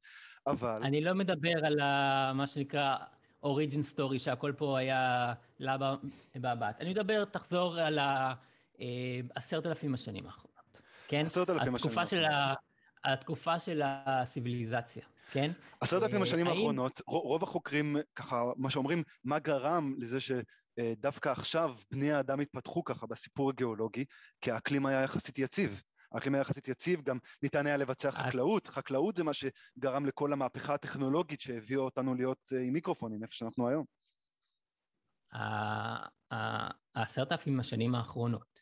אבל... 0.48 0.80
אני 0.84 1.02
לא 1.02 1.14
מדבר 1.14 1.66
על 1.66 1.80
ה, 1.80 2.32
מה 2.36 2.48
שנקרא 2.48 2.98
אוריג'ין 3.44 3.84
סטורי, 3.84 4.20
שהכל 4.20 4.54
פה 4.58 4.78
היה 4.78 5.34
לבה 5.60 5.96
בבת. 6.36 6.82
אני 6.82 6.90
מדבר, 6.90 7.26
תחזור 7.26 7.80
על 7.80 8.00
עשרת 9.36 9.66
אלפים 9.66 9.94
השנים 9.94 10.26
האחרונות, 10.26 10.82
כן? 11.08 11.26
עשרת 11.26 11.50
אלפים 11.50 11.76
השנים 11.76 11.98
האחרונות. 11.98 12.74
התקופה 13.06 13.60
של 13.60 13.82
הסיביליזציה, 13.86 15.04
כן? 15.34 15.52
עשרת 15.82 16.04
אלפים 16.04 16.22
השנים 16.22 16.48
האחרונות, 16.48 17.02
רוב 17.08 17.44
החוקרים 17.44 17.96
ככה, 18.16 18.44
מה 18.58 18.70
שאומרים, 18.70 19.04
מה 19.24 19.40
גרם 19.40 19.96
לזה 19.98 20.18
שדווקא 20.20 21.30
עכשיו 21.30 21.76
בני 21.92 22.12
האדם 22.12 22.40
התפתחו 22.40 22.84
ככה 22.84 23.08
בסיפור 23.08 23.50
הגיאולוגי, 23.50 24.06
כי 24.42 24.52
האקלים 24.52 24.86
היה 24.86 25.04
יחסית 25.04 25.40
יציב. 25.40 25.82
האקלים 26.12 26.34
היה 26.34 26.42
יחסית 26.42 26.68
יציב, 26.68 27.02
גם 27.02 27.18
ניתן 27.44 27.66
היה 27.66 27.78
לבצע 27.78 28.12
חקלאות, 28.12 28.68
חקלאות 28.68 29.16
זה 29.16 29.24
מה 29.24 29.32
שגרם 29.34 30.06
לכל 30.06 30.34
המהפכה 30.34 30.74
הטכנולוגית 30.74 31.42
שהביאה 31.42 31.80
אותנו 31.80 32.16
להיות 32.16 32.52
עם 32.52 32.74
מיקרופונים, 32.74 33.24
איפה 33.24 33.34
שאנחנו 33.34 33.70
היום. 33.70 33.86
העשרת 36.96 37.32
אלפים 37.32 37.60
השנים 37.60 37.96
האחרונות 37.96 38.60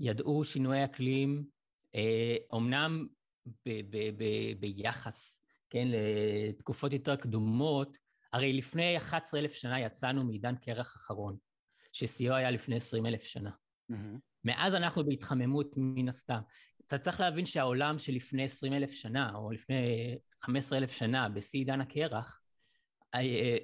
ידעו 0.00 0.44
שינוי 0.44 0.84
אקלים, 0.84 1.44
אומנם 2.50 3.06
ב- 3.46 3.80
ב- 3.90 4.10
ב- 4.16 4.60
ביחס, 4.60 5.39
כן, 5.70 5.88
לתקופות 6.48 6.92
יותר 6.92 7.16
קדומות, 7.16 7.98
הרי 8.32 8.52
לפני 8.52 8.96
11 8.96 9.40
אלף 9.40 9.52
שנה 9.52 9.80
יצאנו 9.80 10.24
מעידן 10.24 10.56
קרח 10.56 10.96
אחרון, 10.96 11.36
ששיאו 11.92 12.34
היה 12.34 12.50
לפני 12.50 12.76
20 12.76 13.06
אלף 13.06 13.22
שנה. 13.22 13.50
Mm-hmm. 13.50 14.18
מאז 14.44 14.74
אנחנו 14.74 15.04
בהתחממות 15.04 15.72
מן 15.76 16.08
הסתם. 16.08 16.40
אתה 16.86 16.98
צריך 16.98 17.20
להבין 17.20 17.46
שהעולם 17.46 17.98
שלפני 17.98 18.44
20 18.44 18.72
אלף 18.72 18.90
שנה, 18.90 19.34
או 19.34 19.50
לפני 19.50 20.16
15 20.42 20.78
אלף 20.78 20.92
שנה, 20.92 21.28
בשיא 21.28 21.58
עידן 21.58 21.80
הקרח, 21.80 22.40
אה, 23.14 23.56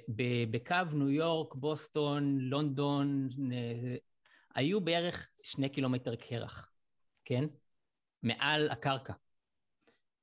בקו 0.51 0.75
ניו 0.93 1.09
יורק, 1.09 1.55
בוסטון, 1.55 2.37
לונדון, 2.39 3.27
אה, 3.53 3.95
היו 4.55 4.81
בערך 4.81 5.27
שני 5.43 5.69
קילומטר 5.69 6.15
קרח, 6.15 6.71
כן? 7.25 7.43
מעל 8.23 8.69
הקרקע. 8.69 9.13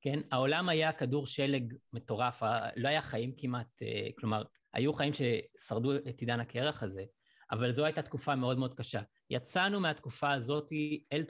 כן? 0.05 0.19
העולם 0.31 0.69
היה 0.69 0.91
כדור 0.91 1.25
שלג 1.25 1.73
מטורף, 1.93 2.43
לא 2.75 2.87
היה 2.87 3.01
חיים 3.01 3.33
כמעט, 3.37 3.81
אה, 3.81 4.07
כלומר, 4.17 4.43
היו 4.73 4.93
חיים 4.93 5.13
ששרדו 5.13 5.95
את 5.95 6.19
עידן 6.19 6.39
הקרח 6.39 6.83
הזה, 6.83 7.03
אבל 7.51 7.71
זו 7.71 7.85
הייתה 7.85 8.01
תקופה 8.01 8.35
מאוד 8.35 8.57
מאוד 8.59 8.73
קשה. 8.73 9.01
יצאנו 9.29 9.79
מהתקופה 9.79 10.31
הזאת 10.31 10.69
אל 11.13 11.25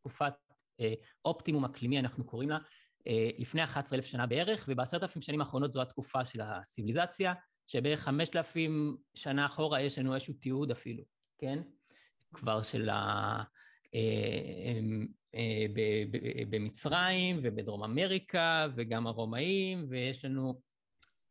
תקופת 0.00 0.32
אה, 0.80 0.94
אופטימום 1.24 1.64
אקלימי, 1.64 1.98
אנחנו 1.98 2.24
קוראים 2.24 2.50
לה, 2.50 2.58
אה, 3.06 3.30
לפני 3.38 3.64
11,000 3.64 4.06
שנה 4.06 4.26
בערך, 4.26 4.64
ובעשרת 4.68 5.02
אלפים 5.02 5.22
שנים 5.22 5.40
האחרונות 5.40 5.72
זו 5.72 5.82
התקופה 5.82 6.24
של 6.24 6.40
הסיביליזציה, 6.40 7.34
שבערך 7.66 8.00
5,000 8.00 8.96
שנה 9.14 9.46
אחורה 9.46 9.80
יש 9.80 9.98
לנו 9.98 10.14
איזשהו 10.14 10.34
תיעוד 10.34 10.70
אפילו, 10.70 11.04
כן? 11.38 11.58
כבר 12.34 12.62
של 12.62 12.88
ה... 12.88 13.42
אה, 13.94 15.66
במצרים 16.50 17.40
ובדרום 17.42 17.84
אמריקה 17.84 18.66
וגם 18.76 19.06
הרומאים, 19.06 19.86
ויש 19.88 20.24
לנו, 20.24 20.60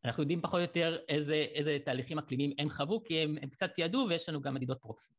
אנחנו 0.06 0.24
יודעים 0.24 0.42
פחות 0.42 0.58
או 0.58 0.62
יותר 0.62 0.98
איזה, 1.10 1.34
איזה 1.34 1.78
תהליכים 1.86 2.20
אקלימיים 2.20 2.54
הם 2.58 2.70
חוו, 2.70 3.04
כי 3.04 3.20
הם, 3.20 3.36
הם 3.42 3.50
קצת 3.50 3.72
ידעו 3.78 4.06
ויש 4.10 4.30
לנו 4.30 4.42
גם 4.42 4.54
מדידות 4.54 4.78
פרוקסי. 4.82 5.14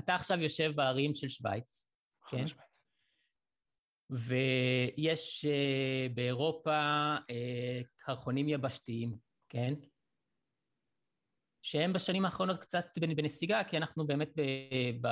אתה 0.00 0.14
עכשיו 0.14 0.40
יושב 0.40 0.72
בערים 0.74 1.14
של 1.14 1.28
שווייץ, 1.28 1.86
כן? 2.30 2.44
ויש 4.10 5.44
באירופה 6.14 7.14
קרחונים 7.96 8.48
יבשתיים, 8.48 9.16
כן? 9.48 9.74
שהם 11.62 11.92
בשנים 11.92 12.24
האחרונות 12.24 12.60
קצת 12.60 12.86
בנסיגה, 13.16 13.64
כי 13.64 13.76
אנחנו 13.76 14.06
באמת 14.06 14.30
ב, 14.36 14.42
ב, 15.00 15.08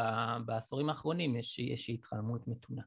בעשורים 0.46 0.88
האחרונים 0.88 1.36
יש 1.36 1.60
איזושהי 1.60 1.94
התחממות 1.94 2.48
מתונה. 2.48 2.82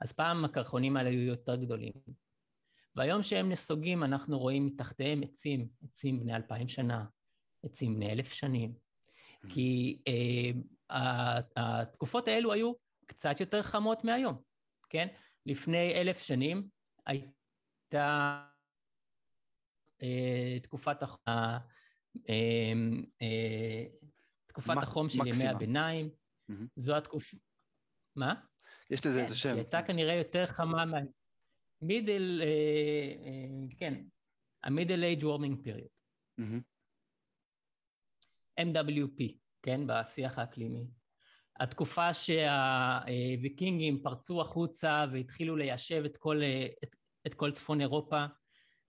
אז 0.00 0.12
פעם 0.12 0.44
הקרחונים 0.44 0.96
האלה 0.96 1.10
היו 1.10 1.20
יותר 1.20 1.56
גדולים. 1.56 1.92
והיום 2.96 3.22
שהם 3.22 3.52
נסוגים, 3.52 4.04
אנחנו 4.04 4.38
רואים 4.38 4.66
מתחתיהם 4.66 5.22
עצים, 5.22 5.68
עצים 5.84 6.20
בני 6.20 6.36
אלפיים 6.36 6.68
שנה, 6.68 7.04
עצים 7.64 7.94
בני 7.94 8.12
אלף 8.12 8.32
שנים. 8.32 8.74
כי 9.48 9.98
אה, 10.08 11.40
התקופות 11.56 12.28
האלו 12.28 12.52
היו 12.52 12.72
קצת 13.06 13.40
יותר 13.40 13.62
חמות 13.62 14.04
מהיום, 14.04 14.42
כן? 14.88 15.08
לפני 15.46 15.94
אלף 15.94 16.18
שנים 16.18 16.68
הייתה 17.06 18.44
אה, 20.02 20.58
תקופת, 20.62 21.02
הח... 21.02 21.18
אה, 22.28 22.72
אה, 23.22 23.84
תקופת 24.46 24.74
החום 24.82 25.08
של 25.08 25.26
ימי 25.26 25.48
הביניים. 25.48 26.10
זו 26.76 26.96
התקופה... 26.96 27.36
מה? 28.16 28.34
יש 28.90 29.06
לזה 29.06 29.18
כן, 29.18 29.24
איזה 29.24 29.36
שם. 29.36 29.48
היא 29.48 29.56
הייתה 29.56 29.82
כנראה 29.82 30.14
יותר 30.14 30.46
חמה 30.46 30.84
מה... 30.84 30.98
מידל, 31.82 32.42
אה, 32.42 32.46
אה, 33.26 33.76
כן, 33.78 34.04
age 34.66 35.22
warming 35.22 35.66
period. 35.66 35.88
Mm-hmm. 36.40 36.62
MWP, 38.60 39.32
כן, 39.62 39.80
בשיח 39.86 40.38
האקלימי. 40.38 40.86
התקופה 41.60 42.14
שהוויקינגים 42.14 44.02
פרצו 44.02 44.40
החוצה 44.40 45.04
והתחילו 45.12 45.56
ליישב 45.56 46.02
את 46.04 46.16
כל, 46.16 46.42
את, 46.84 46.96
את 47.26 47.34
כל 47.34 47.52
צפון 47.52 47.80
אירופה. 47.80 48.26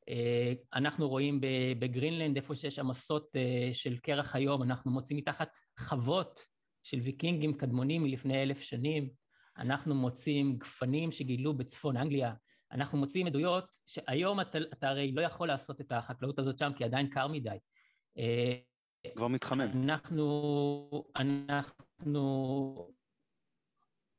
אה, 0.09 0.53
אנחנו 0.73 1.09
רואים 1.09 1.39
בגרינלנד, 1.79 2.35
איפה 2.35 2.55
שיש 2.55 2.79
המסות 2.79 3.35
של 3.73 3.97
קרח 3.97 4.35
היום, 4.35 4.63
אנחנו 4.63 4.91
מוצאים 4.91 5.17
מתחת 5.17 5.49
חוות 5.79 6.39
של 6.83 6.99
ויקינגים 6.99 7.53
קדמונים 7.53 8.03
מלפני 8.03 8.43
אלף 8.43 8.61
שנים. 8.61 9.09
אנחנו 9.57 9.95
מוצאים 9.95 10.57
גפנים 10.57 11.11
שגילו 11.11 11.53
בצפון 11.53 11.97
אנגליה, 11.97 12.33
אנחנו 12.73 12.97
מוצאים 12.97 13.27
עדויות 13.27 13.65
שהיום 13.85 14.41
אתה, 14.41 14.57
אתה 14.73 14.89
הרי 14.89 15.11
לא 15.11 15.21
יכול 15.21 15.47
לעשות 15.47 15.81
את 15.81 15.91
החקלאות 15.91 16.39
הזאת 16.39 16.59
שם 16.59 16.71
כי 16.77 16.83
עדיין 16.83 17.09
קר 17.09 17.27
מדי. 17.27 17.57
אה, 18.17 18.53
כבר 19.15 19.27
מתחמם. 19.27 19.67
אנחנו, 19.83 21.03
אנחנו, 21.15 22.92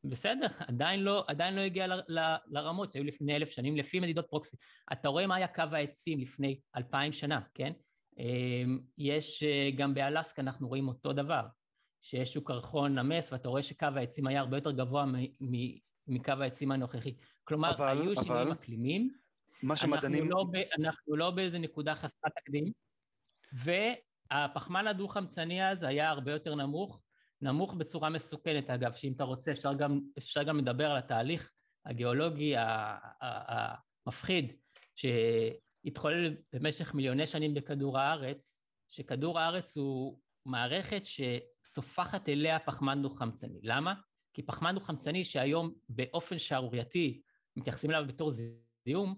בסדר, 0.05 0.47
עדיין 0.59 1.01
לא, 1.01 1.25
עדיין 1.27 1.55
לא 1.55 1.61
הגיע 1.61 1.87
ל, 1.87 1.93
ל, 2.09 2.37
לרמות 2.47 2.93
שהיו 2.93 3.05
לפני 3.05 3.37
אלף 3.37 3.51
שנים, 3.51 3.77
לפי 3.77 4.01
מדידות 4.01 4.27
פרוקסי. 4.31 4.57
אתה 4.93 5.09
רואה 5.09 5.27
מה 5.27 5.37
היה 5.37 5.49
קו 5.49 5.63
העצים 5.73 6.21
לפני 6.21 6.61
אלפיים 6.77 7.13
שנה, 7.13 7.41
כן? 7.55 7.73
אה, 8.19 8.65
יש, 8.99 9.43
אה, 9.43 9.71
גם 9.77 9.95
באלסקה 9.95 10.43
אנחנו 10.43 10.69
רואים 10.69 10.89
אותו 10.89 11.13
דבר. 11.13 11.43
שיש 12.03 12.35
הוא 12.35 12.45
קרחון 12.45 12.99
נמס, 12.99 13.33
ואתה 13.33 13.49
רואה 13.49 13.63
שקו 13.63 13.87
העצים 13.97 14.27
היה 14.27 14.41
הרבה 14.41 14.57
יותר 14.57 14.71
גבוה 14.71 15.05
מקו 16.07 16.33
העצים 16.41 16.73
הנוכחי. 16.73 17.15
כלומר, 17.45 17.71
אבל, 17.71 18.01
היו 18.01 18.23
שינויים 18.23 18.49
אקלימיים. 18.49 19.15
מה 19.63 19.77
שמדענים... 19.77 20.23
אנחנו 20.23 20.31
לא, 20.31 20.45
ב, 20.53 20.57
אנחנו 20.81 21.17
לא 21.17 21.31
באיזה 21.31 21.59
נקודה 21.59 21.95
חסרת 21.95 22.33
תקדים, 22.37 22.65
והפחמן 23.53 24.87
הדו-חמצני 24.87 25.71
אז 25.71 25.83
היה 25.83 26.11
הרבה 26.11 26.33
יותר 26.33 26.55
נמוך, 26.55 27.03
נמוך 27.45 27.75
בצורה 27.75 28.11
מסוכנת 28.11 28.71
אגב, 28.71 28.93
שאם 28.93 29.13
אתה 29.13 29.25
רוצה 29.25 29.53
אפשר 29.53 29.75
גם, 29.75 30.01
אפשר 30.19 30.43
גם 30.43 30.59
לדבר 30.59 30.91
על 30.91 30.97
התהליך 30.97 31.51
הגיאולוגי 31.87 32.55
המפחיד 34.07 34.53
שהתחולל 34.95 36.37
במשך 36.53 36.95
מיליוני 36.95 37.27
שנים 37.27 37.55
בכדור 37.55 37.99
הארץ, 37.99 38.65
שכדור 38.89 39.39
הארץ 39.41 39.77
הוא 39.77 40.21
מערכת 40.47 41.03
שסופחת 41.05 42.29
אליה 42.29 42.59
פחמן 42.59 43.03
דו-חמצני. 43.03 43.61
למה? 43.63 43.95
כי 44.35 44.43
פחמן 44.43 44.75
דו-חמצני 44.75 45.25
שהיום 45.25 45.75
באופן 45.89 46.39
שערורייתי 46.39 47.23
מתייחסים 47.57 47.91
אליו 47.91 48.05
בתור 48.09 48.33
זיהום, 48.85 49.15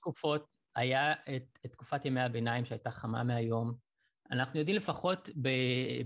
תקופות, 0.00 0.46
היה 0.76 1.12
את, 1.12 1.58
את 1.66 1.72
תקופת 1.72 2.04
ימי 2.04 2.20
הביניים 2.20 2.64
שהייתה 2.64 2.90
חמה 2.90 3.24
מהיום. 3.24 3.89
אנחנו 4.30 4.58
יודעים 4.58 4.76
לפחות 4.76 5.30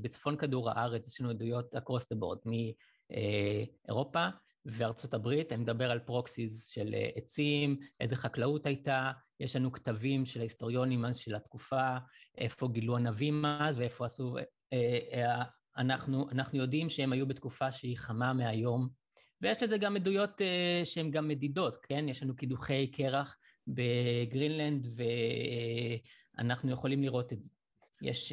בצפון 0.02 0.36
כדור 0.36 0.70
הארץ, 0.70 1.06
יש 1.06 1.20
לנו 1.20 1.30
עדויות 1.30 1.74
across 1.74 2.02
the 2.12 2.16
board, 2.16 2.48
מאירופה 3.10 4.28
וארצות 4.66 5.14
הברית, 5.14 5.52
אני 5.52 5.62
מדבר 5.62 5.90
על 5.90 5.98
proxies 5.98 6.66
של 6.66 6.94
עצים, 7.14 7.76
איזה 8.00 8.16
חקלאות 8.16 8.66
הייתה, 8.66 9.10
יש 9.40 9.56
לנו 9.56 9.72
כתבים 9.72 10.26
של 10.26 10.40
ההיסטוריונים 10.40 11.04
אז 11.04 11.16
של 11.16 11.34
התקופה, 11.34 11.96
איפה 12.38 12.68
גילו 12.68 12.96
ענבים 12.96 13.44
אז 13.44 13.78
ואיפה 13.78 14.06
עשו 14.06 14.36
אה, 14.72 14.98
אה, 15.12 15.42
אנחנו, 15.76 16.30
אנחנו 16.30 16.58
יודעים 16.58 16.88
שהם 16.88 17.12
היו 17.12 17.26
בתקופה 17.26 17.72
שהיא 17.72 17.98
חמה 17.98 18.32
מהיום, 18.32 18.88
ויש 19.40 19.62
לזה 19.62 19.78
גם 19.78 19.96
עדויות 19.96 20.40
אה, 20.40 20.80
שהן 20.84 21.10
גם 21.10 21.28
מדידות, 21.28 21.78
כן? 21.82 22.08
יש 22.08 22.22
לנו 22.22 22.36
קידוחי 22.36 22.86
קרח 22.86 23.36
בגרינלנד, 23.66 25.00
ואנחנו 26.38 26.70
יכולים 26.70 27.02
לראות 27.02 27.32
את 27.32 27.42
זה. 27.42 27.50
יש, 28.02 28.32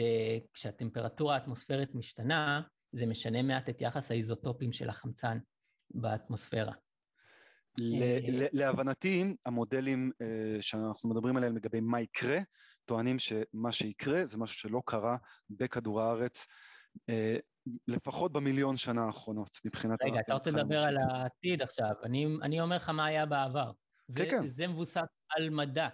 כשהטמפרטורה 0.53 1.35
האטמוספרית 1.35 1.95
משתנה, 1.95 2.61
זה 2.91 3.05
משנה 3.05 3.41
מעט 3.41 3.69
את 3.69 3.81
יחס 3.81 4.11
האיזוטופים 4.11 4.71
של 4.73 4.89
החמצן 4.89 5.37
באטמוספירה. 5.93 6.73
להבנתי, 8.53 9.35
המודלים 9.45 10.11
שאנחנו 10.61 11.09
מדברים 11.09 11.37
עליהם 11.37 11.55
לגבי 11.55 11.79
מה 11.79 12.01
יקרה, 12.01 12.39
טוענים 12.85 13.19
שמה 13.19 13.71
שיקרה 13.71 14.25
זה 14.25 14.37
משהו 14.37 14.59
שלא 14.59 14.81
קרה 14.85 15.17
בכדור 15.49 16.01
הארץ, 16.01 16.47
אה, 17.09 17.35
לפחות 17.87 18.31
במיליון 18.31 18.77
שנה 18.77 19.03
האחרונות, 19.03 19.59
מבחינת... 19.65 19.99
רגע, 20.03 20.19
אתה 20.19 20.33
רוצה 20.33 20.51
לדבר 20.51 20.83
על 20.83 20.97
העתיד 20.97 21.61
עכשיו, 21.61 21.91
אני, 22.03 22.25
אני 22.41 22.61
אומר 22.61 22.75
לך 22.75 22.89
מה 22.89 23.05
היה 23.05 23.25
בעבר. 23.25 23.71
כן, 24.15 24.29
כן. 24.29 24.49
זה 24.49 24.67
מבוסס 24.67 25.07
על 25.29 25.49
מדע. 25.49 25.87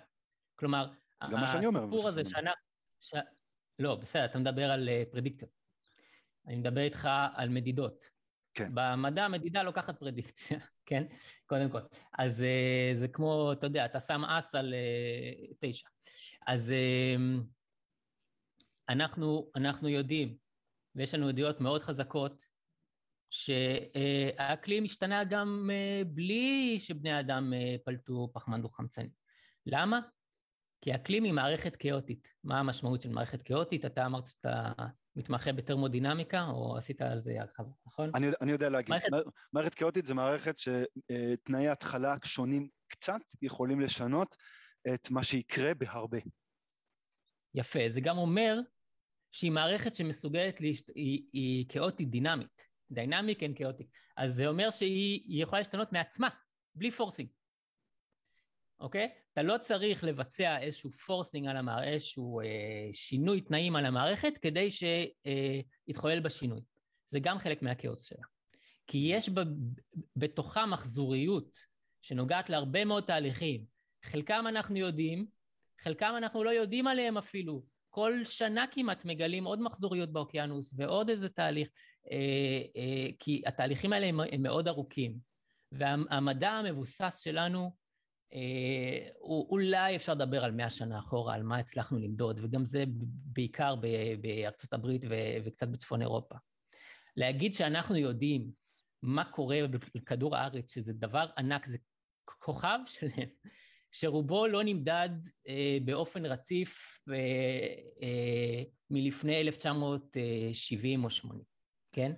כלומר, 0.56 0.94
גם 1.24 1.40
מה 1.40 1.48
שאני 1.48 1.66
אומר 1.66 1.84
הסיפור 1.84 2.08
הזה 2.08 2.22
מבוסס 2.22 2.36
על 2.36 2.44
מדע. 2.44 2.52
שאנחנו... 2.52 2.68
ש... 3.00 3.37
לא, 3.80 3.96
בסדר, 3.96 4.26
אתה 4.26 4.40
מדבר 4.40 4.72
על 4.72 4.90
פרדיקציות. 5.12 5.52
אני 6.48 6.56
מדבר 6.56 6.82
איתך 6.82 7.10
על 7.36 7.50
מדידות. 7.50 8.10
כן. 8.58 8.70
במדע 8.74 9.28
מדידה 9.28 9.64
לוקחת 9.64 10.00
פרדיקציה, 10.00 10.60
כן? 10.90 11.04
קודם 11.46 11.70
כל. 11.70 11.80
אז 12.18 12.44
אה, 12.44 12.94
זה 13.00 13.08
כמו, 13.08 13.54
אתה 13.54 13.66
יודע, 13.66 13.86
אתה 13.86 14.00
שם 14.00 14.26
אס 14.26 14.56
על 14.56 14.74
אה, 14.74 15.54
תשע. 15.60 15.90
אז 16.48 16.72
אה, 16.72 17.16
אנחנו, 18.90 19.52
אנחנו 19.56 19.90
יודעים, 19.90 20.38
ויש 20.96 21.14
לנו 21.14 21.28
עדויות 21.28 21.62
מאוד 21.62 21.82
חזקות, 21.82 22.44
שהאקלים 23.30 24.84
השתנה 24.84 25.24
גם 25.24 25.70
בלי 26.08 26.80
שבני 26.80 27.20
אדם 27.20 27.54
פלטו 27.86 28.30
פחמן 28.34 28.62
דו-חמצני. 28.62 29.10
למה? 29.66 30.00
כי 30.82 30.96
אקלים 30.96 31.24
היא 31.24 31.34
מערכת 31.34 31.76
כאוטית. 31.76 32.34
מה 32.44 32.60
המשמעות 32.60 33.02
של 33.02 33.10
מערכת 33.10 33.42
כאוטית? 33.42 33.86
אתה 33.86 34.06
אמרת 34.06 34.28
שאתה 34.28 34.72
מתמחה 35.16 35.52
בטרמודינמיקה, 35.52 36.46
או 36.46 36.78
עשית 36.78 37.02
על 37.02 37.20
זה 37.20 37.42
הרחבה, 37.42 37.70
נכון? 37.88 38.12
אני, 38.16 38.28
אני 38.42 38.52
יודע 38.52 38.70
להגיד, 38.70 38.90
מערכת- 38.90 39.08
מערכת... 39.54 39.74
כאוטית 39.74 40.06
זה 40.06 40.14
מערכת 40.14 40.56
שתנאי 40.58 41.68
התחלה 41.68 42.16
שונים 42.24 42.70
קצת 42.88 43.22
יכולים 43.42 43.80
לשנות 43.80 44.36
את 44.94 45.12
מה 45.12 45.24
שיקרה 45.24 45.74
בהרבה. 45.74 46.18
יפה, 47.56 47.80
זה 47.90 48.02
גם 48.02 48.18
אומר 48.18 48.60
שהיא 49.32 49.52
מערכת 49.52 49.96
שמסוגלת, 49.96 50.62
להשת... 50.62 50.90
היא, 50.96 51.24
היא 51.34 51.66
כאוטית 51.70 52.10
דינמית, 52.10 52.68
דיינמיק 52.92 53.44
אין 53.44 53.56
כאוטית. 53.56 53.88
אז 54.18 54.36
זה 54.36 54.48
אומר 54.48 54.72
שהיא 54.72 55.24
היא 55.28 55.44
יכולה 55.44 55.60
להשתנות 55.60 55.94
מעצמה, 55.94 56.30
בלי 56.76 56.92
forcing, 56.92 57.30
אוקיי? 58.80 59.10
אתה 59.38 59.46
לא 59.46 59.58
צריך 59.58 60.04
לבצע 60.04 60.60
איזשהו 60.60 60.92
forcing 60.92 61.48
על 61.48 61.58
המערכת, 61.58 61.88
איזשהו 61.88 62.42
אה, 62.42 62.90
שינוי 62.94 63.42
תנאים 63.42 63.76
על 63.76 63.86
המערכת 63.86 64.38
כדי 64.38 64.70
שיתחולל 64.72 66.20
בה 66.20 66.30
שינוי. 66.30 66.62
זה 67.08 67.20
גם 67.20 67.40
חלק 67.40 67.62
מהכאוס 67.62 68.04
שלה. 68.04 68.24
כי 68.88 68.98
יש 68.98 69.30
ב, 69.30 69.42
בתוכה 70.16 70.66
מחזוריות 70.66 71.58
שנוגעת 72.02 72.50
להרבה 72.50 72.86
מאוד 72.86 73.04
תהליכים. 73.04 73.66
חלקם 74.06 74.46
אנחנו 74.48 74.78
יודעים, 74.78 75.26
חלקם 75.82 76.14
אנחנו 76.18 76.44
לא 76.44 76.50
יודעים 76.50 76.88
עליהם 76.88 77.18
אפילו. 77.18 77.64
כל 77.90 78.24
שנה 78.24 78.66
כמעט 78.72 79.06
מגלים 79.06 79.46
עוד 79.46 79.62
מחזוריות 79.62 80.12
באוקיינוס 80.12 80.74
ועוד 80.78 81.10
איזה 81.10 81.30
תהליך, 81.30 81.70
אה, 82.12 82.82
אה, 82.82 83.10
כי 83.20 83.42
התהליכים 83.46 83.94
האלה 83.94 84.08
הם, 84.08 84.20
הם 84.20 84.42
מאוד 84.42 84.68
ארוכים. 84.68 85.18
והמדע 85.72 86.50
המבוסס 86.50 87.20
שלנו, 87.24 87.64
אה, 87.64 87.87
אולי 89.22 89.96
אפשר 89.96 90.14
לדבר 90.14 90.44
על 90.44 90.52
מאה 90.52 90.70
שנה 90.70 91.00
אחורה, 91.00 91.36
על 91.36 91.44
מה 91.44 91.58
הצלחנו 91.58 92.00
למדוד, 92.00 92.40
וגם 92.44 92.66
זה 92.66 92.84
בעיקר 93.26 93.76
בארצות 94.22 94.74
הברית 94.74 95.06
וקצת 95.46 95.68
בצפון 95.68 96.02
אירופה. 96.02 96.36
להגיד 97.18 97.54
שאנחנו 97.54 97.96
יודעים 97.96 98.52
מה 99.04 99.26
קורה 99.26 99.60
בכדור 99.96 100.36
הארץ, 100.36 100.74
שזה 100.74 100.94
דבר 100.94 101.26
ענק, 101.38 101.66
זה 101.66 101.78
כוכב 102.26 102.80
שלם, 102.86 103.30
שרובו 103.92 104.48
לא 104.48 104.64
נמדד 104.64 105.10
אה, 105.48 105.78
באופן 105.86 106.26
רציף 106.26 107.00
אה, 107.10 107.16
אה, 108.02 108.64
מלפני 108.90 109.42
1970 109.42 111.04
או 111.04 111.10
80, 111.10 111.44
כן? 111.92 112.12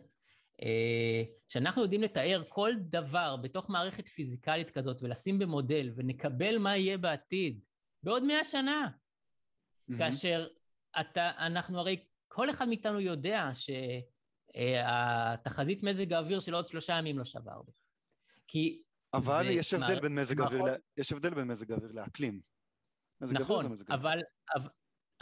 אה, 0.64 1.24
שאנחנו 1.48 1.82
יודעים 1.82 2.02
לתאר 2.02 2.44
כל 2.50 2.72
דבר 2.80 3.36
בתוך 3.36 3.70
מערכת 3.70 4.08
פיזיקלית 4.08 4.70
כזאת 4.72 5.04
ולשים 5.04 5.40
במודל 5.40 5.92
ונקבל 5.96 6.58
מה 6.58 6.78
יהיה 6.78 6.98
בעתיד 6.98 7.60
בעוד 8.04 8.24
מאה 8.24 8.44
שנה, 8.44 8.90
כאשר 9.98 10.48
אתה, 11.00 11.32
אנחנו 11.38 11.80
הרי, 11.80 12.06
כל 12.28 12.50
אחד 12.50 12.68
מאיתנו 12.68 13.00
יודע 13.00 13.50
שהתחזית 14.54 15.84
מזג 15.84 16.14
האוויר 16.14 16.40
של 16.40 16.54
עוד 16.54 16.68
שלושה 16.68 16.94
ימים 16.94 17.18
לא 17.18 17.26
שווה 17.26 17.54
הרבה. 17.54 17.72
כי 18.48 18.82
אבל 19.14 19.44
זה 19.46 19.52
יש 19.52 19.74
הבדל 19.74 19.88
מערכ- 19.96 20.02
בין 20.02 20.16
מזג 20.16 20.42
האוויר, 20.42 20.58
נכון. 20.60 20.70
ל- 20.70 20.76
יש 20.98 21.12
הבדל 21.12 21.34
בין 21.34 21.48
מזג 21.48 21.72
האוויר 21.72 21.92
לאקלים. 21.92 22.42
מזג 23.22 23.38
נכון, 23.42 23.64
זה 23.64 23.70
מזג. 23.70 23.92
אבל, 23.92 24.20
אבל 24.56 24.70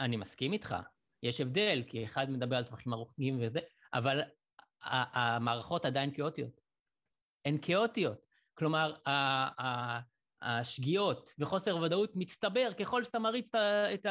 אני 0.00 0.16
מסכים 0.16 0.52
איתך, 0.52 0.76
יש 1.22 1.40
הבדל, 1.40 1.82
כי 1.86 2.04
אחד 2.04 2.30
מדבר 2.30 2.56
על 2.56 2.64
טווחים 2.64 2.92
ארוכים 2.92 3.38
וזה, 3.42 3.60
אבל 3.94 4.20
המערכות 4.82 5.84
עדיין 5.84 6.14
כאוטיות. 6.14 6.60
הן 7.44 7.58
כאוטיות. 7.62 8.18
כלומר, 8.54 8.96
השגיאות 10.42 11.30
וחוסר 11.38 11.76
ודאות 11.76 12.10
מצטבר 12.14 12.70
ככל 12.80 13.04
שאתה 13.04 13.18
מריץ 13.18 13.54
את, 13.54 14.06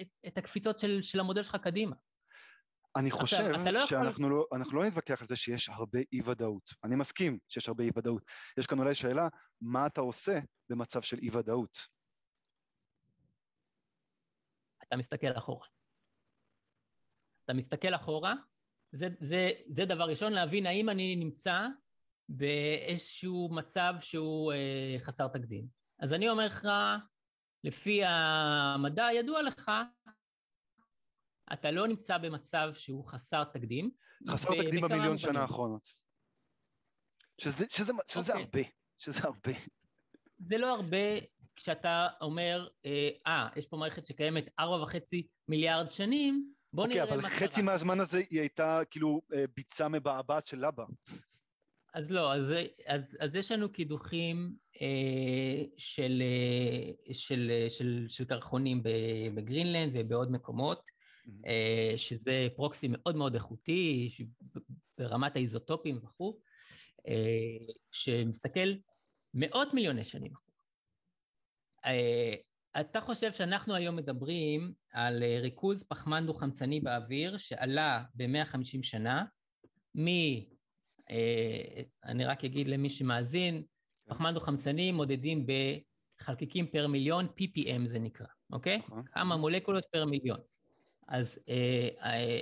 את, 0.00 0.08
את, 0.26 0.38
הקפיצות 0.38 0.78
של, 0.78 1.02
של 1.02 1.20
המודל 1.20 1.42
שלך 1.42 1.56
קדימה. 1.56 1.96
אני 2.96 3.10
חושב 3.10 3.36
לא 3.36 3.78
יכול- 3.78 3.86
שאנחנו 3.86 4.30
לא, 4.30 4.46
אנחנו 4.52 4.78
לא 4.78 4.84
נתווכח 4.86 5.20
על 5.22 5.28
זה 5.28 5.36
שיש 5.36 5.68
הרבה 5.68 5.98
אי-ודאות. 6.12 6.70
אני 6.84 6.96
מסכים 6.96 7.38
שיש 7.48 7.68
הרבה 7.68 7.84
אי-ודאות. 7.84 8.22
יש 8.58 8.66
כאן 8.66 8.78
אולי 8.78 8.94
שאלה, 8.94 9.28
מה 9.60 9.86
אתה 9.86 10.00
עושה 10.00 10.38
במצב 10.68 11.02
של 11.02 11.18
אי-ודאות? 11.18 11.78
אתה 14.82 14.96
מסתכל 14.96 15.36
אחורה. 15.36 15.66
אתה 17.44 17.54
מסתכל 17.54 17.94
אחורה, 17.94 18.34
זה, 18.92 19.08
זה, 19.20 19.50
זה 19.68 19.84
דבר 19.84 20.04
ראשון, 20.04 20.32
להבין 20.32 20.66
האם 20.66 20.88
אני 20.88 21.16
נמצא 21.16 21.66
באיזשהו 22.28 23.48
מצב 23.52 23.94
שהוא 24.00 24.52
אה, 24.52 24.96
חסר 24.98 25.28
תקדים. 25.28 25.66
אז 25.98 26.12
אני 26.12 26.28
אומר 26.28 26.46
לך, 26.46 26.68
לפי 27.64 28.00
המדע 28.04 29.06
הידוע 29.06 29.42
לך, 29.42 29.70
אתה 31.52 31.70
לא 31.70 31.88
נמצא 31.88 32.18
במצב 32.18 32.70
שהוא 32.74 33.04
חסר 33.04 33.44
תקדים. 33.44 33.90
חסר 34.28 34.48
תקדים 34.62 34.80
במיליון. 34.80 35.18
שנה 35.18 35.40
האחרונות. 35.40 35.86
שזה, 37.38 37.64
שזה, 37.68 37.92
שזה 38.06 38.32
אוקיי. 38.32 38.44
הרבה, 38.44 38.60
שזה 38.98 39.20
הרבה. 39.24 39.52
זה 40.38 40.58
לא 40.58 40.74
הרבה 40.74 40.96
כשאתה 41.56 42.08
אומר, 42.20 42.68
אה, 42.86 43.08
אה, 43.26 43.48
יש 43.56 43.66
פה 43.66 43.76
מערכת 43.76 44.06
שקיימת 44.06 44.50
ארבע 44.58 44.82
וחצי 44.82 45.26
מיליארד 45.48 45.90
שנים, 45.90 46.52
בוא 46.72 46.84
אוקיי, 46.84 46.96
נראה 47.00 47.14
אבל 47.14 47.22
מה 47.22 47.28
חצי 47.28 47.60
קרה. 47.60 47.64
מהזמן 47.64 48.00
הזה 48.00 48.22
היא 48.30 48.40
הייתה 48.40 48.80
כאילו 48.90 49.20
אה, 49.34 49.44
ביצה 49.56 49.88
מבעבעת 49.88 50.46
של 50.46 50.66
לבה. 50.66 50.84
אז 51.94 52.10
לא, 52.10 52.34
אז, 52.34 52.52
אז, 52.86 53.16
אז 53.20 53.36
יש 53.36 53.52
לנו 53.52 53.72
קידוחים 53.72 54.54
אה, 54.82 55.64
של, 55.76 56.22
אה, 56.22 57.14
של, 57.14 57.50
אה, 57.50 57.70
של, 57.70 58.04
של 58.08 58.24
קרחונים 58.24 58.82
בגרינלנד 59.34 59.92
ובעוד 59.94 60.30
מקומות, 60.30 60.82
אה, 61.46 61.92
שזה 61.96 62.48
פרוקסי 62.56 62.88
מאוד 62.90 63.16
מאוד 63.16 63.34
איכותי, 63.34 64.08
ברמת 64.98 65.36
האיזוטופים 65.36 65.98
וכו', 66.02 66.40
אה, 67.08 67.72
שמסתכל 67.90 68.68
מאות 69.34 69.74
מיליוני 69.74 70.04
שנים 70.04 70.32
אחורה. 70.32 70.50
אה, 71.84 72.34
אתה 72.80 73.00
חושב 73.00 73.32
שאנחנו 73.32 73.74
היום 73.74 73.96
מדברים 73.96 74.72
על 74.92 75.22
אה, 75.22 75.38
ריכוז 75.40 75.82
פחמן 75.82 76.26
דו-חמצני 76.26 76.80
באוויר 76.80 77.36
שעלה 77.36 78.04
ב-150 78.14 78.82
שנה, 78.82 79.24
מ... 79.98 80.08
אה, 81.10 81.82
אני 82.04 82.24
רק 82.24 82.44
אגיד 82.44 82.68
למי 82.68 82.90
שמאזין, 82.90 83.62
פחמן 84.08 84.34
דו-חמצני 84.34 84.92
מודדים 84.92 85.46
בחלקיקים 85.46 86.66
פר 86.66 86.86
מיליון, 86.86 87.26
ppm 87.26 87.88
זה 87.88 87.98
נקרא, 87.98 88.26
אוקיי? 88.52 88.78
נכון. 88.78 89.02
כמה 89.04 89.36
מולקולות 89.36 89.84
פר 89.92 90.04
מיליון. 90.04 90.40
אז 91.08 91.38
אה, 91.48 92.40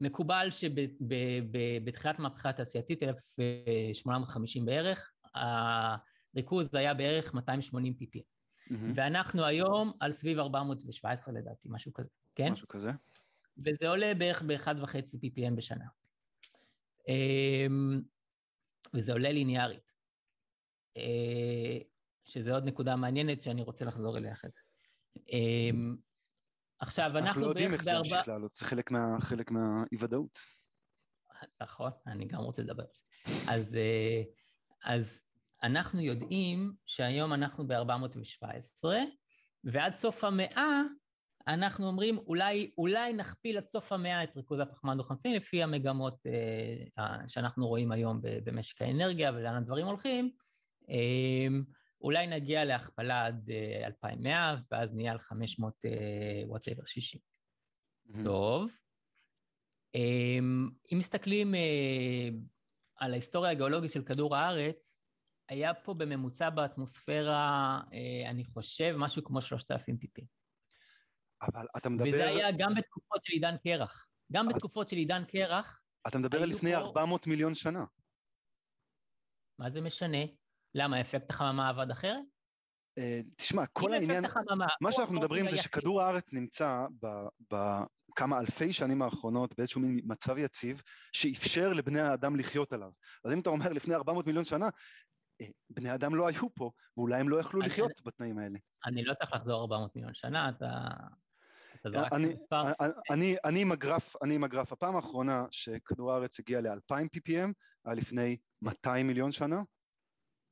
מקובל 0.00 0.48
שבתחילת 0.50 2.18
המהפכה 2.18 2.48
התעשייתית, 2.48 3.02
1850 3.02 4.64
בערך, 4.64 5.12
הריכוז 5.34 6.74
היה 6.74 6.94
בערך 6.94 7.34
280 7.34 7.94
ppm. 8.00 8.37
מהמם, 8.70 8.92
ואנחנו 8.96 9.44
היום 9.44 9.92
על 10.00 10.12
סביב 10.12 10.38
417 10.38 11.34
לדעתי, 11.34 11.68
משהו 11.70 11.92
כזה, 11.92 12.08
כן? 12.34 12.48
משהו 12.52 12.68
כזה. 12.68 12.90
וזה 13.66 13.88
עולה 13.88 14.12
בערך 14.18 14.42
ב-1.5 14.42 14.90
ppm 15.14 15.54
בשנה. 15.56 15.84
אמ, 17.08 18.00
וזה 18.94 19.12
עולה 19.12 19.32
ליניארית, 19.32 19.92
אה, 20.96 21.78
שזה 22.24 22.54
עוד 22.54 22.64
נקודה 22.64 22.96
מעניינת 22.96 23.42
שאני 23.42 23.62
רוצה 23.62 23.84
לחזור 23.84 24.18
אליה 24.18 24.32
אחרי 24.32 24.50
זה. 24.50 24.60
אמ, 25.28 25.96
עכשיו, 26.80 27.06
אנחנו 27.06 27.26
אנחנו 27.26 27.40
לא 27.40 27.46
יודעים 27.46 27.68
בערך 27.70 27.80
איך 27.80 27.84
זה 27.84 27.90
בארבע... 27.92 28.08
ימשיך 28.08 28.28
לעלות, 28.28 28.54
זה 28.54 28.64
חלק 28.64 28.90
מה- 28.90 29.16
חלק 29.20 29.50
מהאי-ודאות. 29.50 30.38
נכון, 31.60 31.90
אני 32.06 32.24
גם 32.28 32.38
רוצה 32.40 32.62
לדבר 32.62 32.82
על 32.82 32.88
זה. 32.94 33.02
אז, 33.52 33.74
אה, 33.76 34.22
אז 34.84 35.20
אנחנו 35.62 36.00
יודעים 36.00 36.72
שהיום 36.86 37.32
אנחנו 37.32 37.66
ב-417, 37.66 38.84
ועד 39.64 39.94
סוף 39.94 40.24
המאה 40.24 40.82
אנחנו 41.48 41.86
אומרים, 41.86 42.18
אולי, 42.18 42.70
אולי 42.78 43.12
נכפיל 43.12 43.58
עד 43.58 43.66
סוף 43.68 43.92
המאה 43.92 44.24
את 44.24 44.36
ריכוז 44.36 44.60
הפחמן 44.60 44.96
דו-חמצני 44.96 45.36
לפי 45.36 45.62
המגמות 45.62 46.26
אה, 46.98 47.16
שאנחנו 47.26 47.66
רואים 47.66 47.92
היום 47.92 48.20
במשק 48.22 48.82
האנרגיה 48.82 49.32
ולאן 49.32 49.54
הדברים 49.54 49.86
הולכים. 49.86 50.30
אה, 50.90 51.58
אולי 52.00 52.26
נגיע 52.26 52.64
להכפלה 52.64 53.26
עד 53.26 53.50
אה, 53.50 53.86
2100, 53.86 54.56
ואז 54.70 54.94
נהיה 54.94 55.12
על 55.12 55.18
500 55.18 55.74
וואטאבר 56.46 56.84
60. 56.84 57.20
Mm-hmm. 57.20 58.24
טוב. 58.24 58.70
אה, 59.94 60.38
אם 60.92 60.98
מסתכלים 60.98 61.54
אה, 61.54 62.28
על 62.96 63.12
ההיסטוריה 63.12 63.50
הגיאולוגית 63.50 63.92
של 63.92 64.02
כדור 64.02 64.36
הארץ, 64.36 64.97
היה 65.48 65.74
פה 65.74 65.94
בממוצע 65.94 66.50
באטמוספירה, 66.50 67.80
אה, 67.92 68.30
אני 68.30 68.44
חושב, 68.44 68.94
משהו 68.98 69.24
כמו 69.24 69.42
3,000 69.42 69.96
ppm. 70.02 70.24
אבל 71.42 71.66
אתה 71.76 71.88
מדבר... 71.88 72.08
וזה 72.08 72.28
היה 72.28 72.46
גם 72.58 72.74
בתקופות 72.74 73.24
של 73.24 73.32
עידן 73.32 73.56
קרח. 73.56 74.06
גם 74.32 74.48
בתקופות 74.48 74.88
של 74.88 74.96
עידן 74.96 75.24
קרח... 75.24 75.80
אתה 76.08 76.18
מדבר 76.18 76.42
על 76.42 76.48
לפני 76.48 76.74
פה... 76.74 76.78
400 76.78 77.26
מיליון 77.26 77.54
שנה. 77.54 77.84
מה 79.58 79.70
זה 79.70 79.80
משנה? 79.80 80.18
למה, 80.74 81.00
אפקט 81.00 81.30
החממה 81.30 81.68
עבד 81.68 81.90
אחרת? 81.90 82.24
אה, 82.98 83.20
תשמע, 83.36 83.66
כל 83.66 83.92
העניין... 83.92 84.24
החממה, 84.24 84.66
מה 84.80 84.92
שאנחנו 84.92 85.14
מדברים 85.14 85.50
זה 85.50 85.56
שכדור 85.56 86.02
הארץ 86.02 86.32
נמצא 86.32 86.86
בכמה 87.50 88.40
אלפי 88.40 88.72
שנים 88.72 89.02
האחרונות 89.02 89.56
באיזשהו 89.56 89.80
מין 89.80 90.00
מצב 90.04 90.38
יציב 90.38 90.82
שאפשר 91.12 91.72
לבני 91.72 92.00
האדם 92.00 92.36
לחיות 92.36 92.72
עליו. 92.72 92.90
אז 93.24 93.32
אם 93.32 93.40
אתה 93.40 93.50
אומר 93.50 93.72
לפני 93.72 93.94
400 93.94 94.26
מיליון 94.26 94.44
שנה, 94.44 94.68
בני 95.70 95.94
אדם 95.94 96.14
לא 96.14 96.26
היו 96.26 96.54
פה, 96.54 96.70
ואולי 96.96 97.20
הם 97.20 97.28
לא 97.28 97.40
יכלו 97.40 97.60
לחיות 97.60 97.90
אני, 97.90 98.02
בתנאים 98.04 98.38
האלה. 98.38 98.58
אני 98.86 99.04
לא 99.04 99.14
צריך 99.14 99.32
לחזור 99.32 99.60
400 99.60 99.96
מיליון 99.96 100.14
שנה, 100.14 100.48
אתה... 100.48 100.88
אני 103.44 103.62
עם 103.62 103.72
הגרף, 103.72 104.16
אני 104.22 104.34
עם 104.34 104.44
הגרף. 104.44 104.72
הפעם 104.72 104.96
האחרונה 104.96 105.46
שכדור 105.50 106.12
הארץ 106.12 106.40
הגיע 106.40 106.60
ל-2,000 106.60 107.06
ppm 107.16 107.52
היה 107.84 107.94
לפני 107.94 108.36
200 108.62 109.06
מיליון 109.06 109.32
שנה, 109.32 109.62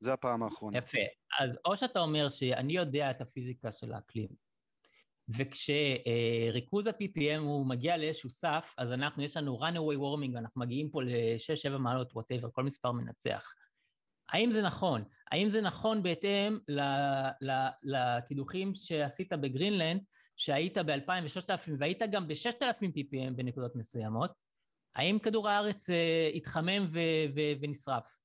זה 0.01 0.13
הפעם 0.13 0.43
האחרונה. 0.43 0.79
יפה. 0.79 0.99
אז 1.41 1.51
או 1.65 1.77
שאתה 1.77 2.01
אומר 2.01 2.29
שאני 2.29 2.73
יודע 2.73 3.11
את 3.11 3.21
הפיזיקה 3.21 3.73
של 3.73 3.93
האקלים, 3.93 4.29
וכשריכוז 5.29 6.87
ה-PPM 6.87 7.39
הוא 7.39 7.67
מגיע 7.67 7.97
לאיזשהו 7.97 8.31
סף, 8.31 8.75
אז 8.79 8.93
אנחנו, 8.93 9.23
יש 9.23 9.37
לנו 9.37 9.59
runaway 9.61 9.97
warming, 9.97 10.39
אנחנו 10.39 10.61
מגיעים 10.61 10.91
פה 10.91 11.03
ל-6-7 11.03 11.79
מעלות, 11.79 12.13
whatever, 12.13 12.51
כל 12.53 12.65
מספר 12.65 12.93
מנצח. 12.93 13.55
האם 14.29 14.51
זה 14.51 14.63
נכון? 14.63 15.05
האם 15.31 15.49
זה 15.49 15.61
נכון 15.61 16.03
בהתאם 16.03 16.59
לקידוחים 17.83 18.75
שעשית 18.75 19.33
בגרינלנד, 19.33 20.01
שהיית 20.37 20.79
ב-2,000 20.79 21.11
ו-3,000 21.23 21.71
והיית 21.79 22.03
גם 22.11 22.29
ב-6,000 22.29 22.83
ppm 22.83 23.33
בנקודות 23.37 23.77
מסוימות, 23.77 24.31
האם 24.95 25.19
כדור 25.19 25.49
הארץ 25.49 25.91
אה, 25.91 26.31
התחמם 26.35 26.91
ונשרף 27.61 28.19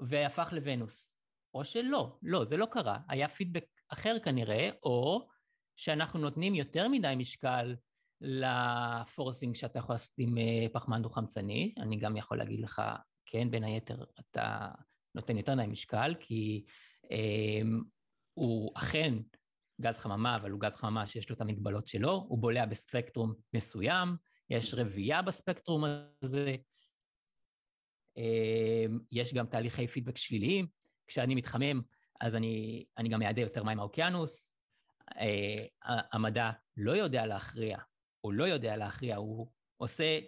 והפך 0.00 0.48
לוונוס? 0.52 1.12
או 1.54 1.64
שלא, 1.64 2.18
לא, 2.22 2.44
זה 2.44 2.56
לא 2.56 2.66
קרה. 2.66 2.98
היה 3.08 3.28
פידבק 3.28 3.64
אחר 3.88 4.16
כנראה, 4.24 4.70
או 4.82 5.28
שאנחנו 5.76 6.20
נותנים 6.20 6.54
יותר 6.54 6.88
מדי 6.88 7.14
משקל 7.16 7.76
לפורסינג 8.20 9.54
שאתה 9.54 9.78
יכול 9.78 9.94
לעשות 9.94 10.12
עם 10.18 10.38
אה, 10.38 10.66
פחמן 10.72 11.02
דו-חמצני. 11.02 11.74
אני 11.78 11.96
גם 11.96 12.16
יכול 12.16 12.38
להגיד 12.38 12.60
לך, 12.60 12.82
כן, 13.26 13.50
בין 13.50 13.64
היתר, 13.64 14.04
אתה 14.20 14.68
נותן 15.14 15.36
יותר 15.36 15.54
מדי 15.54 15.66
משקל, 15.66 16.14
כי 16.20 16.64
אה, 17.10 17.60
הוא 18.34 18.72
אכן 18.74 19.14
גז 19.80 19.98
חממה, 19.98 20.36
אבל 20.36 20.50
הוא 20.50 20.60
גז 20.60 20.76
חממה 20.76 21.06
שיש 21.06 21.30
לו 21.30 21.36
את 21.36 21.40
המגבלות 21.40 21.88
שלו, 21.88 22.26
הוא 22.28 22.38
בולע 22.38 22.66
בספקטרום 22.66 23.34
מסוים, 23.54 24.16
יש 24.50 24.74
רבייה 24.74 25.22
בספקטרום 25.22 25.84
הזה, 26.22 26.56
אמ, 28.16 28.98
יש 29.12 29.34
גם 29.34 29.46
תהליכי 29.46 29.86
פידבק 29.86 30.16
שליליים, 30.16 30.66
כשאני 31.06 31.34
מתחמם 31.34 31.80
אז 32.20 32.34
אני, 32.34 32.84
אני 32.98 33.08
גם 33.08 33.20
מעדה 33.20 33.40
יותר 33.40 33.64
מים 33.64 33.76
מהאוקיינוס, 33.76 34.54
אה, 35.16 35.66
המדע 36.12 36.50
לא 36.76 36.92
יודע 36.92 37.26
להכריע, 37.26 37.78
הוא 38.20 38.32
לא 38.32 38.44
יודע 38.44 38.76
להכריע, 38.76 39.16
הוא 39.16 39.50
עושה 39.76 40.18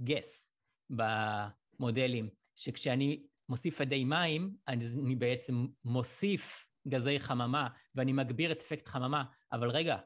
גס 0.00 0.54
במודלים, 0.90 2.30
שכשאני 2.54 3.22
מוסיף 3.50 3.80
אדי 3.80 4.04
מים, 4.04 4.54
אני 4.68 5.16
בעצם 5.16 5.66
מוסיף 5.84 6.66
גזי 6.88 7.20
חממה, 7.20 7.68
ואני 7.94 8.12
מגביר 8.12 8.52
את 8.52 8.60
אפקט 8.60 8.88
חממה, 8.88 9.24
אבל 9.52 9.70
רגע, 9.70 9.96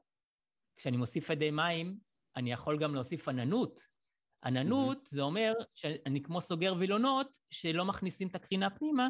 כשאני 0.77 0.97
מוסיף 0.97 1.31
אדי 1.31 1.51
מים, 1.51 1.99
אני 2.37 2.53
יכול 2.53 2.79
גם 2.79 2.95
להוסיף 2.95 3.29
עננות. 3.29 3.81
עננות 4.45 4.99
mm-hmm. 4.99 5.17
זה 5.17 5.23
אומר 5.23 5.53
שאני 5.75 6.23
כמו 6.23 6.41
סוגר 6.41 6.75
וילונות 6.79 7.37
שלא 7.51 7.85
מכניסים 7.85 8.29
את 8.29 8.35
הקרינה 8.35 8.71
פנימה, 8.71 9.09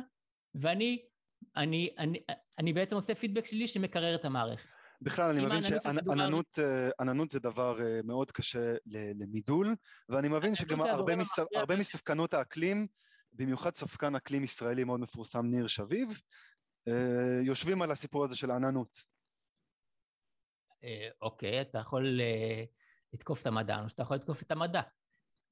ואני 0.54 1.02
אני, 1.56 1.90
אני, 1.98 2.18
אני 2.58 2.72
בעצם 2.72 2.96
עושה 2.96 3.14
פידבק 3.14 3.46
שלי 3.46 3.68
שמקרר 3.68 4.14
את 4.14 4.24
המערכת. 4.24 4.68
בכלל, 5.00 5.30
אני 5.30 5.46
מבין 5.46 5.62
שעננות 5.62 6.58
אה, 6.58 7.24
זה 7.30 7.40
דבר 7.40 7.82
אה, 7.82 8.00
מאוד 8.04 8.32
קשה 8.32 8.74
למידול, 8.86 9.74
ואני 10.08 10.28
מבין 10.28 10.54
שגם 10.54 10.80
הרבה, 10.80 11.16
מספ, 11.16 11.42
הרבה 11.54 11.76
מספקנות 11.76 12.34
האקלים, 12.34 12.86
במיוחד 13.34 13.74
ספקן 13.74 14.14
אקלים 14.14 14.44
ישראלי 14.44 14.84
מאוד 14.84 15.00
מפורסם, 15.00 15.46
ניר 15.46 15.66
שביב, 15.66 16.20
אה, 16.88 17.40
יושבים 17.42 17.82
על 17.82 17.90
הסיפור 17.90 18.24
הזה 18.24 18.36
של 18.36 18.50
העננות. 18.50 18.96
אה, 20.84 21.08
אוקיי, 21.22 21.60
אתה 21.60 21.78
יכול 21.78 22.20
אה, 22.20 22.64
לתקוף 23.12 23.42
את 23.42 23.46
המדע, 23.46 23.80
או 23.82 23.88
שאתה 23.88 24.02
יכול 24.02 24.16
לתקוף 24.16 24.42
את 24.42 24.50
המדע. 24.50 24.82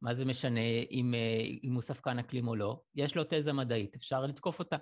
מה 0.02 0.14
זה 0.14 0.24
משנה 0.24 0.60
אם, 0.90 1.14
אם 1.64 1.74
הוא 1.74 1.82
ספקן 1.82 2.18
אקלים 2.18 2.48
או 2.48 2.56
לא? 2.56 2.82
יש 2.94 3.16
לו 3.16 3.22
תזה 3.28 3.52
מדעית, 3.52 3.94
אפשר 3.94 4.20
לתקוף 4.26 4.58
אותה. 4.58 4.76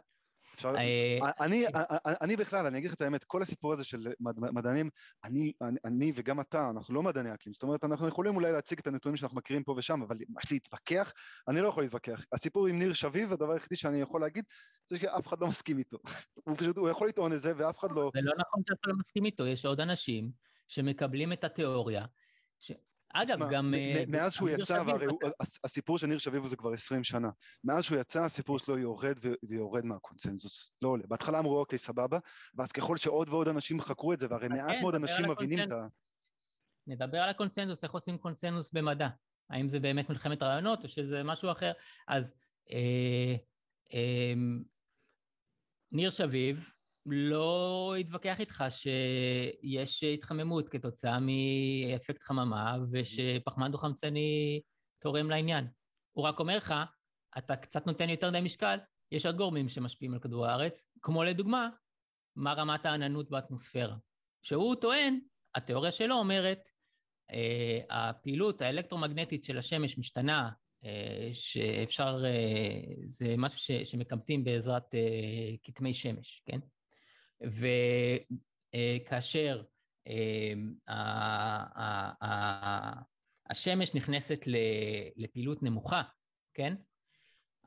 אפשר... 0.60 0.74
אה, 0.76 1.30
אני, 1.40 1.64
אני 2.20 2.36
בכלל, 2.36 2.66
אני 2.66 2.78
אגיד 2.78 2.90
לך 2.90 2.94
את 2.94 3.02
האמת, 3.02 3.24
כל 3.24 3.42
הסיפור 3.42 3.72
הזה 3.72 3.84
של 3.84 4.12
מדענים, 4.30 4.90
אני, 5.24 5.52
אני 5.84 6.12
וגם 6.14 6.40
אתה, 6.40 6.70
אנחנו 6.70 6.94
לא 6.94 7.02
מדעני 7.02 7.34
אקלים, 7.34 7.52
זאת 7.52 7.62
אומרת, 7.62 7.84
אנחנו 7.84 8.08
יכולים 8.08 8.36
אולי 8.36 8.52
להציג 8.52 8.78
את 8.78 8.86
הנתונים 8.86 9.16
שאנחנו 9.16 9.36
מכירים 9.36 9.62
פה 9.64 9.74
ושם, 9.76 10.02
אבל 10.02 10.16
מה 10.28 10.40
יש 10.44 10.52
להתווכח? 10.52 11.12
אני 11.48 11.60
לא 11.60 11.68
יכול 11.68 11.82
להתווכח. 11.82 12.24
הסיפור 12.32 12.66
עם 12.66 12.78
ניר 12.78 12.92
שביב, 12.92 13.32
הדבר 13.32 13.52
היחידי 13.52 13.76
שאני 13.76 14.00
יכול 14.00 14.20
להגיד, 14.20 14.44
זה 14.86 14.98
שאף 14.98 15.26
אחד 15.26 15.40
לא 15.40 15.46
מסכים 15.46 15.78
איתו. 15.78 15.98
הוא 16.44 16.56
פשוט, 16.56 16.76
הוא 16.76 16.88
יכול 16.88 17.08
לטעון 17.08 17.32
את 17.32 17.40
זה 17.40 17.52
ואף 17.56 17.78
אחד 17.78 17.92
לא... 17.92 18.10
זה 18.14 18.20
לא 18.22 18.32
נכון 18.38 18.62
שאף 18.68 18.78
אחד 18.84 18.92
לא 18.92 18.98
מסכים 18.98 19.24
איתו, 19.24 19.46
יש 19.46 19.66
עוד 19.66 19.80
אנשים 19.80 20.30
שמקבלים 20.68 21.32
את 21.32 21.44
התיאוריה, 21.44 22.04
אגב, 23.14 23.38
גם... 23.50 23.74
אה, 23.74 24.04
מאז 24.08 24.32
שהוא 24.32 24.48
יצא, 24.48 24.82
והרי 24.86 25.06
הסיפור 25.64 25.98
של 25.98 26.06
ניר 26.06 26.18
שביבו 26.18 26.48
זה 26.48 26.56
כבר 26.56 26.72
20 26.72 27.04
שנה. 27.04 27.30
מאז 27.64 27.84
שהוא 27.84 27.98
יצא, 27.98 28.24
הסיפור 28.24 28.58
שלו 28.58 28.78
יורד 28.78 29.18
ויורד 29.42 29.84
מהקונצנזוס. 29.84 30.72
לא 30.82 30.88
עולה. 30.88 31.04
בהתחלה 31.08 31.38
אמרו, 31.38 31.58
אוקיי, 31.58 31.78
סבבה, 31.78 32.18
ואז 32.54 32.72
ככל 32.72 32.96
שעוד 32.96 33.28
ועוד 33.28 33.48
אנשים 33.48 33.80
חקרו 33.80 34.12
את 34.12 34.20
זה, 34.20 34.26
והרי 34.30 34.48
מעט 34.48 34.70
כן, 34.70 34.80
מאוד 34.80 34.94
אנשים 34.94 35.30
מבינים 35.30 35.58
את 35.62 35.72
ה... 35.72 35.86
נדבר 36.86 37.18
על 37.18 37.28
הקונצנזוס, 37.28 37.84
איך 37.84 37.92
עושים 37.92 38.18
קונצנזוס 38.18 38.72
במדע. 38.72 39.08
האם 39.50 39.68
זה 39.68 39.80
באמת 39.80 40.10
מלחמת 40.10 40.42
רעיונות 40.42 40.84
או 40.84 40.88
שזה 40.88 41.22
משהו 41.22 41.50
אחר? 41.50 41.72
אז 42.08 42.34
אה, 42.72 43.34
אה, 43.94 44.34
ניר 45.92 46.10
שביב, 46.10 46.72
לא 47.06 47.94
אתווכח 48.00 48.40
איתך 48.40 48.64
שיש 48.70 50.02
התחממות 50.02 50.68
כתוצאה 50.68 51.18
מאפקט 51.20 52.22
חממה 52.22 52.76
ושפחמן 52.92 53.72
דו-חמצני 53.72 54.60
תורם 55.02 55.30
לעניין. 55.30 55.66
הוא 56.12 56.24
רק 56.24 56.38
אומר 56.38 56.56
לך, 56.56 56.74
אתה 57.38 57.56
קצת 57.56 57.86
נותן 57.86 58.08
יותר 58.08 58.30
מדי 58.30 58.40
משקל, 58.40 58.78
יש 59.12 59.26
עוד 59.26 59.36
גורמים 59.36 59.68
שמשפיעים 59.68 60.14
על 60.14 60.20
כדור 60.20 60.46
הארץ, 60.46 60.84
כמו 61.02 61.24
לדוגמה, 61.24 61.68
מה 62.36 62.52
רמת 62.52 62.86
העננות 62.86 63.30
באטמוספירה. 63.30 63.96
שהוא 64.42 64.74
טוען, 64.74 65.20
התיאוריה 65.54 65.92
שלו 65.92 66.14
אומרת, 66.14 66.68
אה, 67.32 67.80
הפעילות 67.90 68.62
האלקטרומגנטית 68.62 69.44
של 69.44 69.58
השמש 69.58 69.98
משתנה, 69.98 70.50
אה, 70.84 71.30
שאפשר, 71.32 72.22
אה, 72.24 72.80
זה 73.06 73.34
משהו 73.38 73.58
ש, 73.58 73.70
שמקמטים 73.70 74.44
בעזרת 74.44 74.94
אה, 74.94 75.56
כתמי 75.64 75.94
שמש, 75.94 76.42
כן? 76.46 76.58
וכאשר 77.42 79.62
אה, 80.08 80.54
השמש 83.50 83.94
נכנסת 83.94 84.44
לפעילות 85.16 85.62
נמוכה, 85.62 86.02
כן? 86.54 86.74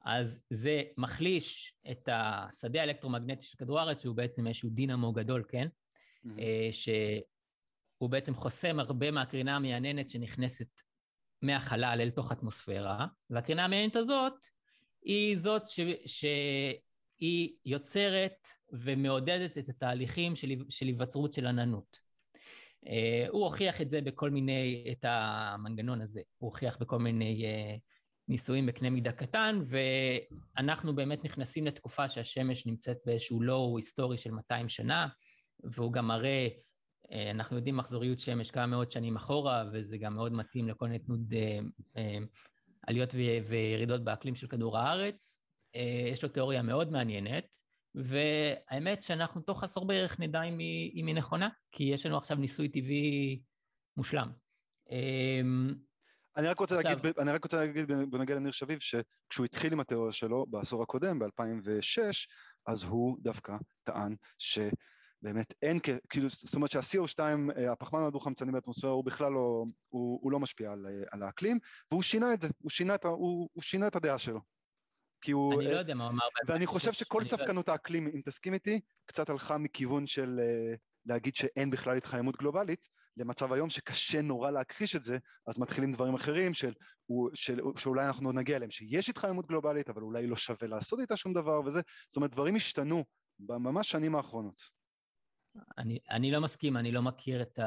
אז 0.05 0.41
זה 0.49 0.84
מחליש 0.97 1.76
את 1.91 2.09
השדה 2.11 2.80
האלקטרומגנטי 2.80 3.45
של 3.45 3.57
כדור 3.57 3.80
הארץ, 3.80 4.01
שהוא 4.01 4.15
בעצם 4.15 4.47
איזשהו 4.47 4.69
דינמו 4.69 5.11
גדול, 5.11 5.43
כן? 5.49 5.67
Mm-hmm. 5.67 6.30
שהוא 6.71 8.09
בעצם 8.09 8.36
חוסם 8.36 8.80
הרבה 8.80 9.11
מהקרינה 9.11 9.55
המעניינת 9.55 10.09
שנכנסת 10.09 10.82
מהחלל 11.41 11.97
אל 12.01 12.09
תוך 12.09 12.32
האטמוספירה, 12.32 13.07
והקרינה 13.30 13.65
המעניינת 13.65 13.95
הזאת 13.95 14.34
היא 15.01 15.38
זאת 15.38 15.67
ש... 15.67 15.80
ש... 16.05 16.26
היא 17.24 17.55
יוצרת 17.65 18.47
ומעודדת 18.71 19.57
את 19.57 19.69
התהליכים 19.69 20.36
של, 20.36 20.49
של 20.69 20.86
היווצרות 20.86 21.34
של 21.34 21.47
עננות. 21.47 21.99
הוא 23.30 23.43
הוכיח 23.43 23.82
את 23.82 23.89
זה 23.89 24.01
בכל 24.01 24.30
מיני, 24.30 24.86
את 24.91 25.05
המנגנון 25.07 26.01
הזה, 26.01 26.21
הוא 26.38 26.47
הוכיח 26.47 26.78
בכל 26.78 26.99
מיני 26.99 27.45
ניסויים 28.28 28.65
בקנה 28.65 28.89
מידה 28.89 29.11
קטן, 29.11 29.59
ואנחנו 29.67 30.95
באמת 30.95 31.24
נכנסים 31.24 31.67
לתקופה 31.67 32.09
שהשמש 32.09 32.65
נמצאת 32.65 32.97
באיזשהו 33.05 33.41
לואו 33.41 33.78
היסטורי 33.78 34.17
של 34.17 34.32
200 34.32 34.69
שנה, 34.69 35.07
והוא 35.63 35.93
גם 35.93 36.07
מראה, 36.07 36.47
אה, 37.11 37.32
אנחנו 37.32 37.55
יודעים 37.55 37.78
מחזוריות 37.78 38.19
שמש 38.19 38.51
כמה 38.51 38.67
מאות 38.67 38.91
שנים 38.91 39.15
אחורה, 39.15 39.63
וזה 39.74 39.97
גם 39.97 40.13
מאוד 40.13 40.34
מתאים 40.34 40.67
לכל 40.67 40.88
מיני 40.88 40.99
אה, 41.34 41.59
אה, 41.97 42.17
עליות 42.88 43.09
וירידות 43.47 44.03
באקלים 44.03 44.36
של 44.36 44.47
כדור 44.47 44.78
הארץ. 44.78 45.42
יש 46.11 46.24
לו 46.24 46.30
תיאוריה 46.30 46.61
מאוד 46.61 46.91
מעניינת, 46.91 47.57
והאמת 47.95 49.03
שאנחנו 49.03 49.41
תוך 49.41 49.63
עשור 49.63 49.86
בערך 49.86 50.19
נדע 50.19 50.41
אם 50.41 50.59
היא, 50.59 51.01
אם 51.01 51.07
היא 51.07 51.15
נכונה, 51.15 51.49
כי 51.71 51.84
יש 51.84 52.05
לנו 52.05 52.17
עכשיו 52.17 52.38
ניסוי 52.38 52.69
טבעי 52.69 53.41
מושלם. 53.97 54.32
אני 56.38 56.47
רק 56.47 56.59
רוצה 56.59 56.76
עכשיו... 56.76 56.91
להגיד, 56.91 57.19
אני 57.19 57.32
רק 57.32 57.43
רוצה 57.43 57.57
להגיד 57.57 57.88
בנוגע 57.88 58.36
לניר 58.36 58.51
שביב, 58.51 58.80
שכשהוא 58.80 59.45
התחיל 59.45 59.74
עם 59.74 59.80
התיאוריה 59.80 60.11
שלו 60.11 60.45
בעשור 60.49 60.84
הקודם, 60.84 61.19
ב-2006, 61.19 62.01
אז 62.67 62.84
הוא 62.84 63.17
דווקא 63.21 63.57
טען 63.84 64.15
שבאמת 64.38 65.53
אין, 65.61 65.80
כאילו, 66.09 66.30
זאת 66.30 66.55
אומרת 66.55 66.71
שה-CO2, 66.71 67.19
אה, 67.57 67.71
הפחמן 67.71 68.03
הדו-חמצני 68.03 68.51
באטמוספירה, 68.51 68.93
הוא 68.93 69.05
בכלל 69.05 69.32
לא, 69.32 69.65
הוא, 69.89 70.19
הוא 70.24 70.32
לא 70.32 70.39
משפיע 70.39 70.71
על, 70.71 70.86
אה, 70.88 71.03
על 71.11 71.24
האקלים, 71.24 71.59
והוא 71.91 72.01
שינה 72.01 72.34
את 72.34 72.41
זה, 72.41 72.47
הוא 72.57 72.69
שינה 72.69 72.95
את, 72.95 73.05
הוא, 73.05 73.49
הוא 73.53 73.63
שינה 73.63 73.88
את 73.88 73.95
הדעה 73.95 74.17
שלו. 74.17 74.39
כי 75.24 75.32
הוא... 75.32 75.61
אני 75.61 75.71
לא 75.71 75.78
יודע 75.80 75.93
מה 75.93 76.03
הוא 76.03 76.11
אמר. 76.11 76.24
ואני 76.47 76.65
חושב 76.65 76.93
שכל 76.93 77.19
לא 77.19 77.26
ספקנות 77.26 77.69
האקלים, 77.69 78.07
אם 78.07 78.21
תסכים 78.26 78.53
איתי, 78.53 78.80
קצת 79.05 79.30
הלכה 79.30 79.57
מכיוון 79.57 80.07
של 80.07 80.39
אה, 80.39 80.76
להגיד 81.05 81.36
שאין 81.36 81.69
בכלל 81.69 81.97
התחממות 81.97 82.38
גלובלית, 82.38 82.88
למצב 83.17 83.53
היום 83.53 83.69
שקשה 83.69 84.21
נורא 84.21 84.51
להכחיש 84.51 84.95
את 84.95 85.03
זה, 85.03 85.17
אז 85.47 85.59
מתחילים 85.59 85.93
דברים 85.93 86.13
אחרים 86.13 86.53
של, 86.53 86.74
של, 87.34 87.59
שאולי 87.78 88.05
אנחנו 88.05 88.28
עוד 88.28 88.36
נגיע 88.36 88.55
אליהם, 88.55 88.71
שיש 88.71 89.09
התחממות 89.09 89.47
גלובלית, 89.47 89.89
אבל 89.89 90.01
אולי 90.01 90.28
לא 90.28 90.36
שווה 90.36 90.67
לעשות 90.67 90.99
איתה 90.99 91.17
שום 91.17 91.34
דבר 91.34 91.61
וזה, 91.65 91.82
זאת 92.09 92.15
אומרת 92.15 92.32
דברים 92.32 92.55
השתנו 92.55 93.03
בממש 93.39 93.91
שנים 93.91 94.15
האחרונות. 94.15 94.61
אני, 95.78 95.99
אני 96.09 96.32
לא 96.32 96.41
מסכים, 96.41 96.78
אני 96.78 96.91
לא 96.91 97.01
מכיר 97.01 97.41
את 97.41 97.59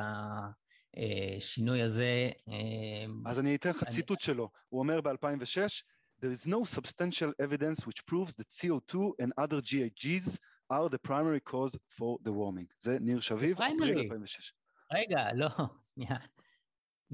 השינוי 0.97 1.83
הזה. 1.83 2.31
אה, 2.49 3.31
אז 3.31 3.39
אני 3.41 3.55
אתן 3.55 3.71
לך 3.71 3.83
אני... 3.83 3.95
ציטוט 3.95 4.21
שלו, 4.21 4.51
הוא 4.69 4.81
אומר 4.81 5.01
ב-2006, 5.01 5.83
There 6.27 6.33
is 6.33 6.45
no 6.45 6.65
substantial 6.65 7.33
evidence 7.39 7.87
which 7.87 8.05
proves 8.05 8.35
that 8.35 8.49
CO2 8.49 9.13
and 9.21 9.33
other 9.39 9.61
GHGs 9.63 10.37
are 10.71 10.89
the 10.89 10.99
primary 10.99 11.39
cause 11.39 11.79
for 11.97 12.19
the 12.25 12.33
warming. 12.33 12.67
זה 12.79 12.99
ניר 13.01 13.21
שביב, 13.21 13.63
אפריל 13.63 13.99
2006. 13.99 14.53
רגע, 14.93 15.29
לא, 15.35 15.49
שנייה. 15.95 16.17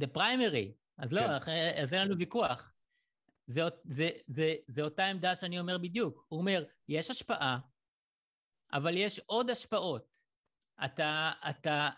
The 0.00 0.06
primary, 0.16 0.72
אז 0.98 1.12
לא, 1.12 1.38
כן. 1.38 1.72
אז 1.82 1.92
אין 1.92 2.02
לנו 2.02 2.18
ויכוח. 2.18 2.72
זה, 3.46 3.62
זה, 3.84 4.10
זה, 4.26 4.54
זה 4.68 4.82
אותה 4.82 5.04
עמדה 5.04 5.36
שאני 5.36 5.60
אומר 5.60 5.78
בדיוק. 5.78 6.26
הוא 6.28 6.40
אומר, 6.40 6.64
יש 6.88 7.10
השפעה, 7.10 7.58
אבל 8.72 8.96
יש 8.96 9.18
עוד 9.26 9.50
השפעות. 9.50 10.06
אתה, 10.84 11.32
אתה, 11.50 11.88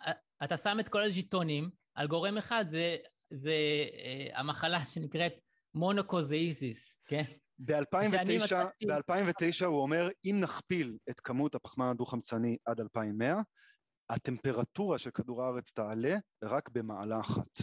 אתה 0.44 0.56
שם 0.56 0.76
את 0.80 0.88
כל 0.88 1.02
הז'יטונים 1.02 1.70
על 1.94 2.06
גורם 2.06 2.38
אחד, 2.38 2.64
זה, 2.68 2.96
זה 3.30 3.54
אה, 3.98 4.40
המחלה 4.40 4.84
שנקראת 4.84 5.32
מונוקוזאיזיס, 5.74 6.93
כן? 7.07 7.22
ב-2009, 7.59 8.55
ב-2009 8.88 9.66
הוא 9.66 9.82
אומר, 9.82 10.09
אם 10.24 10.36
נכפיל 10.42 10.96
את 11.11 11.20
כמות 11.20 11.55
הפחמן 11.55 11.86
הדו-חמצני 11.86 12.57
עד 12.64 12.80
2100, 12.80 13.34
הטמפרטורה 14.11 14.98
של 14.98 15.11
כדור 15.11 15.42
הארץ 15.42 15.70
תעלה 15.70 16.16
רק 16.44 16.68
במעלה 16.68 17.20
אחת. 17.20 17.62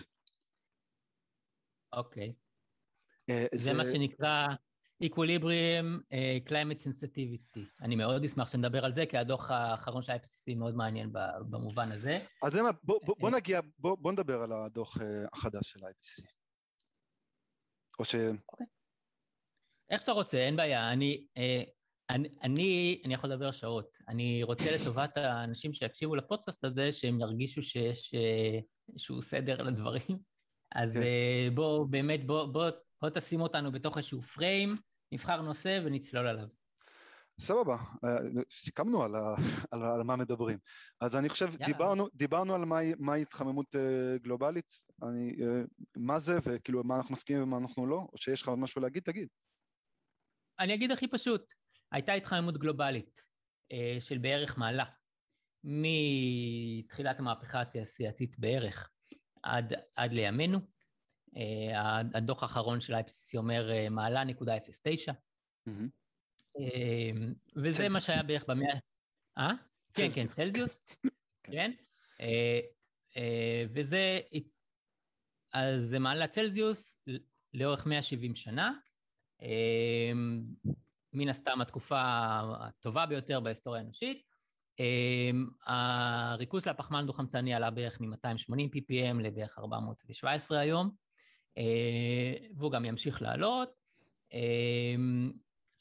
אוקיי. 1.94 2.34
אה, 3.30 3.46
זה, 3.54 3.64
זה 3.64 3.74
מה 3.74 3.84
שנקרא 3.84 4.48
Equilibrium 5.04 6.02
uh, 6.14 6.50
Climate 6.50 6.82
Sensitivity. 6.84 7.62
אני 7.82 7.96
מאוד 7.96 8.24
אשמח 8.24 8.52
שנדבר 8.52 8.86
על 8.86 8.94
זה, 8.94 9.06
כי 9.06 9.18
הדוח 9.18 9.52
האחרון 9.52 10.04
של 10.04 10.12
ה-IPCC 10.12 10.56
מאוד 10.56 10.76
מעניין 10.76 11.12
במובן 11.50 11.92
הזה. 11.92 12.20
אז 12.44 12.54
למה, 12.54 12.70
בוא, 12.84 13.00
בוא, 13.06 13.16
בוא 13.20 13.30
נגיע, 13.30 13.60
בוא, 13.80 13.98
בוא 13.98 14.12
נדבר 14.12 14.42
על 14.42 14.52
הדוח 14.54 14.98
uh, 14.98 15.02
החדש 15.34 15.72
של 15.72 15.86
ה-IPCC. 15.86 16.26
או 18.00 18.06
ש... 18.06 18.16
אוקיי. 18.50 18.68
איך 19.92 20.02
שאתה 20.02 20.12
רוצה, 20.12 20.38
אין 20.38 20.56
בעיה. 20.56 20.92
אני, 20.92 21.28
uh, 21.38 21.70
אני, 22.12 22.30
אני, 22.44 23.02
אני 23.06 23.14
יכול 23.14 23.30
לדבר 23.30 23.52
שעות. 23.52 23.98
אני 24.08 24.44
רוצה 24.44 24.72
לטובת 24.72 25.18
האנשים 25.18 25.74
שיקשיבו 25.74 26.16
לפודקאסט 26.16 26.66
הזה, 26.66 26.92
שהם 26.92 27.22
ירגישו 27.22 27.62
שיש 27.62 28.14
אה, 28.14 28.60
איזשהו 28.94 29.22
סדר 29.22 29.64
לדברים. 29.64 30.18
אז 30.76 30.94
כן. 30.94 31.02
אה, 31.02 31.48
בוא, 31.54 31.86
באמת, 31.90 32.26
בוא, 32.28 32.46
בוא, 32.46 32.70
בוא 33.02 33.10
תשים 33.10 33.42
אותנו 33.42 33.72
בתוך 33.72 33.98
איזשהו 33.98 34.22
פריים, 34.22 34.76
נבחר 35.12 35.42
נושא 35.42 35.80
ונצלול 35.84 36.28
עליו. 36.28 36.48
סבבה, 37.40 37.76
אה, 38.06 38.18
סיכמנו 38.52 39.04
על, 39.04 39.16
ה, 39.16 39.36
על, 39.72 39.86
על 39.86 40.04
מה 40.04 40.16
מדברים. 40.16 40.58
אז 41.02 41.16
אני 41.16 41.30
חושב, 41.30 41.56
דיברנו, 41.66 42.08
דיברנו 42.14 42.56
על 42.56 42.66
מהי 42.66 42.94
מה 43.00 43.14
התחממות 43.14 43.76
גלובלית, 44.22 44.74
אני, 45.04 45.36
מה 45.98 46.20
זה 46.20 46.40
וכאילו 46.44 46.84
מה 46.84 46.98
אנחנו 46.98 47.14
מסכימים 47.14 47.44
ומה 47.44 47.58
אנחנו 47.58 47.88
לא, 47.88 48.08
או 48.14 48.18
שיש 48.18 48.42
לך 48.42 48.48
עוד 48.48 48.60
משהו 48.60 48.82
להגיד, 48.82 49.04
תגיד. 49.04 49.28
אני 50.62 50.74
אגיד 50.74 50.92
הכי 50.92 51.08
פשוט, 51.08 51.54
הייתה 51.92 52.14
התחממות 52.14 52.58
גלובלית 52.58 53.22
אה, 53.72 53.98
של 54.00 54.18
בערך 54.18 54.58
מעלה, 54.58 54.86
מתחילת 55.64 57.20
המהפכה 57.20 57.62
התעשייתית 57.62 58.40
בערך 58.40 58.90
עד, 59.44 59.74
עד 59.96 60.12
לימינו. 60.12 60.60
אה, 61.36 62.00
הדוח 62.14 62.44
האחרון 62.44 62.82
של 62.82 62.94
ה-IPCC 62.94 63.38
אומר 63.38 63.72
אה, 63.72 63.90
מעלה 63.90 64.24
נקודה 64.24 64.58
0.9, 64.58 64.60
mm-hmm. 65.70 65.72
וזה 67.56 67.90
מה 67.90 68.02
שהיה 68.02 68.24
בערך 68.24 68.46
במאה... 68.48 68.74
אה? 69.38 69.52
כן, 69.94 70.08
כן, 70.16 70.28
צלזיוס, 70.28 70.86
כן. 71.44 71.52
כן. 71.52 71.72
וזה, 73.74 74.20
אז 75.54 75.82
זה 75.82 76.00
מעלה 76.00 76.28
צלזיוס 76.28 76.98
לאורך 77.54 77.86
170 77.86 78.36
שנה. 78.36 78.72
מן 81.14 81.30
הסתם 81.30 81.62
התקופה 81.62 82.02
הטובה 82.60 83.06
ביותר 83.06 83.40
בהיסטוריה 83.40 83.82
האנושית. 83.82 84.32
אמ, 84.80 85.48
הריכוז 85.66 86.64
של 86.64 86.70
הפחמן 86.70 87.06
דו-חמצני 87.06 87.54
עלה 87.54 87.72
בערך 87.72 88.02
מ-280 88.02 88.70
ppm 88.76 89.20
לבערך 89.22 89.60
417 89.60 90.60
היום, 90.60 90.92
אה, 91.58 92.34
והוא 92.58 92.72
גם 92.72 92.86
ימשיך 92.86 93.22
לעלות. 93.22 93.70
אמ, 94.34 95.32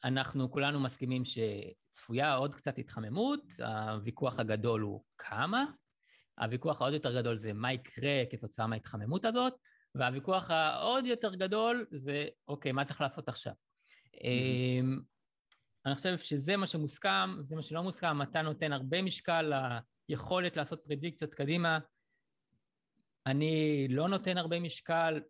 אנחנו 0.05 0.51
כולנו 0.51 0.81
מסכימים 0.81 1.23
שצפויה 1.25 2.35
עוד 2.35 2.55
קצת 2.55 2.79
התחממות, 2.79 3.41
הוויכוח 3.61 4.39
הגדול 4.39 4.81
הוא 4.81 5.05
כמה, 5.19 5.65
הוויכוח 6.39 6.81
העוד 6.81 6.95
יותר 6.95 7.21
גדול 7.21 7.37
זה 7.37 7.53
מה 7.53 7.73
יקרה 7.73 8.23
כתוצאה 8.31 8.67
מההתחממות 8.67 9.25
הזאת, 9.25 9.55
והוויכוח 9.95 10.51
העוד 10.51 11.07
יותר 11.07 11.35
גדול 11.35 11.87
זה, 11.91 12.27
אוקיי, 12.49 12.73
מה 12.73 12.85
צריך 12.85 13.01
לעשות 13.01 13.29
עכשיו? 13.29 13.53
Mm-hmm. 14.15 15.01
אני 15.87 15.95
חושב 15.95 16.19
שזה 16.19 16.57
מה 16.57 16.67
שמוסכם, 16.67 17.31
זה 17.43 17.57
מה 17.57 17.63
שלא 17.63 17.83
מוסכם, 17.83 18.23
אתה 18.23 18.43
נותן 18.43 18.73
הרבה 18.73 19.03
משקל 19.03 19.53
ליכולת 20.09 20.57
לעשות 20.57 20.81
פרדיקציות 20.85 21.35
קדימה. 21.35 21.79
אני 23.27 23.87
לא 23.91 24.09
נותן 24.09 24.39
הרבה 24.39 24.61
משקל. 24.61 25.21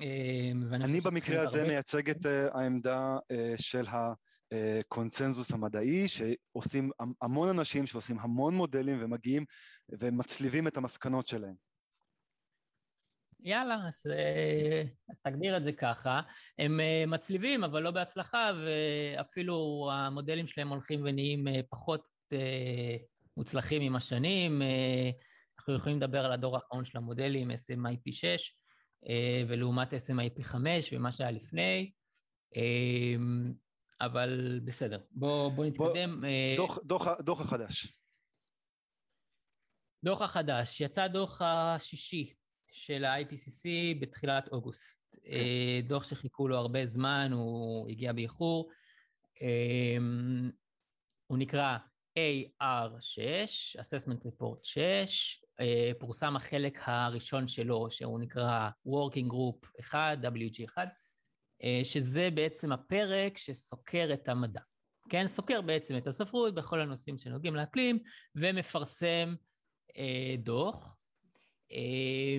אה, 0.00 0.50
אני 0.72 1.00
במקרה 1.00 1.42
הזה 1.42 1.58
הרבה... 1.58 1.70
מייצג 1.70 2.10
את 2.10 2.26
אה, 2.26 2.48
העמדה 2.54 3.18
אה, 3.30 3.54
של 3.56 3.86
הקונצנזוס 4.52 5.50
המדעי, 5.50 6.08
שעושים 6.08 6.90
המון 7.22 7.48
אנשים 7.48 7.86
שעושים 7.86 8.18
המון 8.18 8.54
מודלים 8.54 8.96
ומגיעים 9.00 9.44
ומצליבים 9.88 10.68
את 10.68 10.76
המסקנות 10.76 11.28
שלהם. 11.28 11.54
יאללה, 13.40 13.74
אז, 13.74 14.12
אה, 14.12 14.82
אז 15.10 15.16
תגדיר 15.22 15.56
את 15.56 15.64
זה 15.64 15.72
ככה. 15.72 16.20
הם 16.58 16.80
אה, 16.80 17.04
מצליבים, 17.06 17.64
אבל 17.64 17.82
לא 17.82 17.90
בהצלחה, 17.90 18.50
ואפילו 18.64 19.88
המודלים 19.92 20.46
שלהם 20.46 20.68
הולכים 20.68 21.00
ונהיים 21.04 21.48
אה, 21.48 21.60
פחות 21.70 22.08
מוצלחים 23.36 23.82
עם 23.82 23.96
השנים. 23.96 24.62
אנחנו 25.58 25.74
יכולים 25.74 25.96
לדבר 25.96 26.24
על 26.24 26.32
הדור 26.32 26.56
האחרון 26.56 26.84
של 26.84 26.98
המודלים, 26.98 27.50
SMIP 27.50 28.12
6, 28.12 28.56
ולעומת 29.48 29.92
SMIP 29.92 30.42
5 30.42 30.92
ומה 30.92 31.12
שהיה 31.12 31.30
לפני. 31.30 31.92
אבל 34.00 34.60
בסדר, 34.64 35.00
בואו 35.10 35.50
בוא 35.50 35.64
נתקדם. 35.64 36.20
בוא, 36.20 36.56
דוח, 36.56 36.78
דוח, 36.84 37.08
דוח 37.20 37.40
החדש. 37.40 38.00
דוח 40.04 40.22
החדש, 40.22 40.80
יצא 40.80 41.06
דוח 41.06 41.42
השישי 41.42 42.34
של 42.86 43.04
ה-IPCC 43.04 43.64
בתחילת 44.00 44.48
אוגוסט. 44.52 45.16
כן. 45.22 45.30
אה, 45.32 45.80
דוח 45.84 46.04
שחיכו 46.04 46.48
לו 46.48 46.56
הרבה 46.56 46.86
זמן, 46.86 47.30
הוא 47.32 47.88
הגיע 47.88 48.12
באיחור. 48.12 48.70
אה, 49.42 49.96
הוא 51.26 51.38
נקרא 51.38 51.76
AR6, 52.18 53.80
Assessment 53.80 54.26
Report 54.26 54.58
6, 54.62 55.44
אה, 55.60 55.90
פורסם 55.98 56.36
החלק 56.36 56.78
הראשון 56.82 57.48
שלו, 57.48 57.90
שהוא 57.90 58.20
נקרא 58.20 58.70
Working 58.86 59.32
Group 59.32 59.80
1, 59.80 60.18
WG1, 60.22 60.78
אה, 61.64 61.80
שזה 61.84 62.28
בעצם 62.34 62.72
הפרק 62.72 63.38
שסוקר 63.38 64.10
את 64.12 64.28
המדע. 64.28 64.60
כן, 65.08 65.26
סוקר 65.28 65.60
בעצם 65.60 65.96
את 65.96 66.06
הספרות 66.06 66.54
בכל 66.54 66.80
הנושאים 66.80 67.18
שנוגעים 67.18 67.56
לאקלים, 67.56 67.98
ומפרסם 68.34 69.34
אה, 69.96 70.34
דוח. 70.38 70.97
אה, 71.72 72.38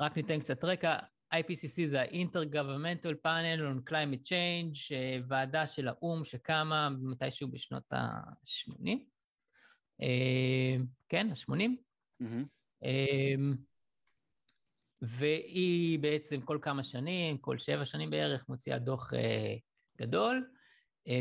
רק 0.00 0.16
ניתן 0.16 0.40
קצת 0.40 0.64
רקע, 0.64 0.98
IPCC 1.34 1.88
זה 1.90 2.00
ה-Intergovernmental 2.00 3.14
Panel 3.26 3.60
on 3.60 3.90
Climate 3.90 4.26
Change, 4.28 4.92
אה, 4.92 5.18
ועדה 5.28 5.66
של 5.66 5.88
האו"ם 5.88 6.24
שקמה 6.24 6.90
מתישהו 6.90 7.48
בשנות 7.48 7.92
ה-80. 7.92 8.88
אה, 10.02 10.76
כן, 11.08 11.28
ה-80. 11.30 11.70
Mm-hmm. 12.22 12.86
והיא 15.02 15.98
בעצם 15.98 16.40
כל 16.40 16.58
כמה 16.62 16.82
שנים, 16.82 17.38
כל 17.38 17.58
שבע 17.58 17.84
שנים 17.84 18.10
בערך, 18.10 18.48
מוציאה 18.48 18.78
דוח 18.78 19.12
גדול, 19.98 20.50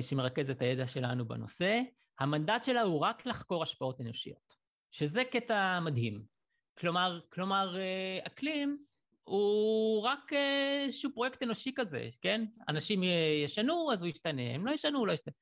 שמרכז 0.01 0.49
את 0.49 0.61
הידע 0.61 0.87
שלנו 0.87 1.27
בנושא. 1.27 1.81
המנדט 2.19 2.63
שלה 2.63 2.81
הוא 2.81 2.99
רק 2.99 3.25
לחקור 3.25 3.63
השפעות 3.63 4.01
אנושיות, 4.01 4.53
שזה 4.91 5.23
קטע 5.31 5.79
מדהים. 5.79 6.30
כלומר, 6.81 7.19
כלומר 7.29 7.77
אקלים 8.27 8.83
הוא 9.23 10.01
רק 10.01 10.33
איזשהו 10.83 11.13
פרויקט 11.13 11.43
אנושי 11.43 11.71
כזה, 11.75 12.09
כן? 12.21 12.45
אנשים 12.69 13.03
ישנו, 13.45 13.93
אז 13.93 14.01
הוא 14.01 14.09
ישתנה, 14.09 14.55
הם 14.55 14.67
לא 14.67 14.71
ישנו, 14.71 14.99
הוא 14.99 15.07
לא 15.07 15.11
ישתנה. 15.11 15.33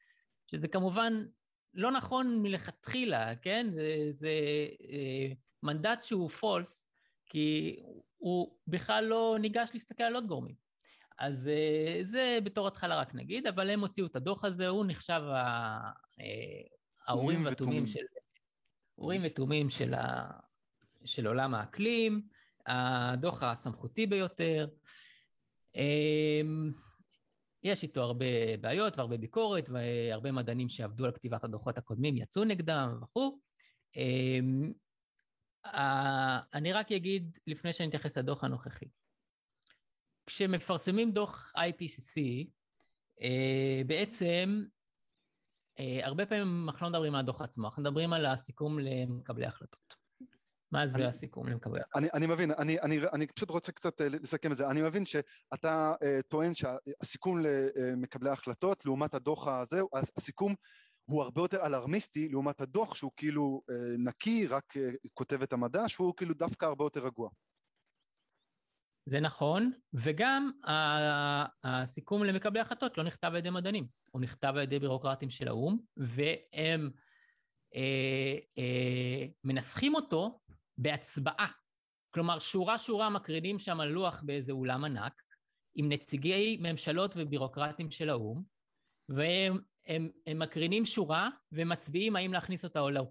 שזה 0.51 0.67
כמובן 0.67 1.25
לא 1.73 1.91
נכון 1.91 2.41
מלכתחילה, 2.41 3.35
כן? 3.35 3.67
זה, 3.73 4.07
זה 4.11 4.29
אה, 4.89 5.33
מנדט 5.63 6.01
שהוא 6.01 6.29
פולס, 6.29 6.85
כי 7.25 7.79
הוא 8.17 8.57
בכלל 8.67 9.03
לא 9.03 9.37
ניגש 9.39 9.69
להסתכל 9.73 10.03
על 10.03 10.15
עוד 10.15 10.27
גורמים. 10.27 10.55
אז 11.19 11.47
אה, 11.47 11.99
זה 12.01 12.39
בתור 12.43 12.67
התחלה 12.67 12.99
רק 12.99 13.15
נגיד, 13.15 13.47
אבל 13.47 13.69
הם 13.69 13.79
הוציאו 13.79 14.07
את 14.07 14.15
הדוח 14.15 14.45
הזה, 14.45 14.67
הוא 14.67 14.85
נחשב 14.87 15.21
אה, 15.25 15.91
האורים 17.07 17.45
והתומים 17.45 17.87
של... 17.87 17.99
אורים 18.97 19.21
ותומים 19.23 19.69
של, 19.69 19.93
ה... 19.93 20.29
של 21.05 21.27
עולם 21.27 21.55
האקלים. 21.55 22.21
הדוח 22.65 23.43
הסמכותי 23.43 24.07
ביותר. 24.07 24.67
אמ, 25.75 26.71
יש 27.63 27.83
איתו 27.83 28.01
הרבה 28.01 28.57
בעיות 28.61 28.97
והרבה 28.97 29.17
ביקורת, 29.17 29.69
והרבה 29.69 30.31
מדענים 30.31 30.69
שעבדו 30.69 31.05
על 31.05 31.11
כתיבת 31.11 31.43
הדוחות 31.43 31.77
הקודמים 31.77 32.17
יצאו 32.17 32.43
נגדם 32.43 32.99
וכו'. 33.01 33.39
אמ, 33.95 34.71
אני 36.53 36.73
רק 36.73 36.91
אגיד, 36.91 37.37
לפני 37.47 37.73
שאני 37.73 37.89
אתייחס 37.89 38.17
לדוח 38.17 38.43
הנוכחי, 38.43 38.85
כשמפרסמים 40.25 41.11
דוח 41.11 41.53
IPCC, 41.57 42.21
אה, 43.21 43.81
בעצם 43.87 44.63
אה, 45.79 45.99
הרבה 46.03 46.25
פעמים 46.25 46.69
אנחנו 46.69 46.85
לא 46.85 46.89
מדברים 46.89 47.15
על 47.15 47.19
הדוח 47.19 47.41
עצמו, 47.41 47.67
אנחנו 47.67 47.81
מדברים 47.81 48.13
על 48.13 48.25
הסיכום 48.25 48.79
למקבלי 48.79 49.45
החלטות. 49.45 49.98
מה 50.71 50.87
זה 50.87 50.97
אני, 50.97 51.05
הסיכום 51.05 51.47
למקבל? 51.47 51.79
אני, 51.95 52.07
אני 52.13 52.25
מבין, 52.25 52.51
אני, 52.51 52.79
אני, 52.81 52.99
אני 53.13 53.27
פשוט 53.27 53.49
רוצה 53.49 53.71
קצת 53.71 54.01
אה, 54.01 54.09
לסכם 54.09 54.51
את 54.51 54.57
זה. 54.57 54.69
אני 54.69 54.81
מבין 54.81 55.05
שאתה 55.05 55.93
uh, 55.95 56.21
טוען 56.27 56.51
שהסיכום 56.55 57.39
למקבלי 57.39 58.29
ההחלטות 58.29 58.85
לעומת 58.85 59.13
הדוח 59.13 59.47
הזה, 59.47 59.81
הסיכום 60.17 60.55
הוא 61.05 61.23
הרבה 61.23 61.41
יותר 61.41 61.65
אלרמיסטי 61.65 62.29
לעומת 62.29 62.61
הדוח 62.61 62.95
שהוא 62.95 63.11
כאילו 63.17 63.61
uh, 63.69 63.73
נקי, 63.97 64.47
רק 64.47 64.77
uh, 64.77 65.09
כותב 65.13 65.41
את 65.41 65.53
המדע, 65.53 65.89
שהוא 65.89 66.13
כאילו 66.17 66.33
דווקא 66.33 66.65
הרבה 66.65 66.85
יותר 66.85 67.05
רגוע. 67.05 67.29
זה 69.05 69.19
נכון, 69.19 69.71
וגם 69.93 70.51
הסיכום 71.63 72.23
למקבלי 72.23 72.59
החלטות 72.59 72.97
לא 72.97 73.03
נכתב 73.03 73.27
על 73.27 73.35
ידי 73.35 73.49
מדענים, 73.49 73.87
הוא 74.11 74.21
נכתב 74.21 74.53
על 74.55 74.61
ידי 74.61 74.79
בירוקרטים 74.79 75.29
של 75.29 75.47
האו"ם, 75.47 75.77
והם 75.97 76.89
אה, 77.75 78.35
אה, 78.57 79.25
מנסחים 79.43 79.95
אותו 79.95 80.39
בהצבעה. 80.79 81.51
כלומר, 82.13 82.39
שורה-שורה 82.39 83.09
מקרינים 83.09 83.59
שם 83.59 83.79
על 83.79 83.87
לוח 83.89 84.21
באיזה 84.25 84.51
אולם 84.51 84.85
ענק, 84.85 85.21
עם 85.75 85.89
נציגי 85.89 86.57
ממשלות 86.61 87.13
ובירוקרטים 87.17 87.91
של 87.91 88.09
האו"ם, 88.09 88.43
והם 89.09 89.59
הם, 89.87 90.09
הם 90.27 90.39
מקרינים 90.39 90.85
שורה 90.85 91.29
ומצביעים 91.51 92.15
האם 92.15 92.33
להכניס 92.33 92.63
אותה 92.63 92.79
או 92.79 92.89
לא. 92.89 93.03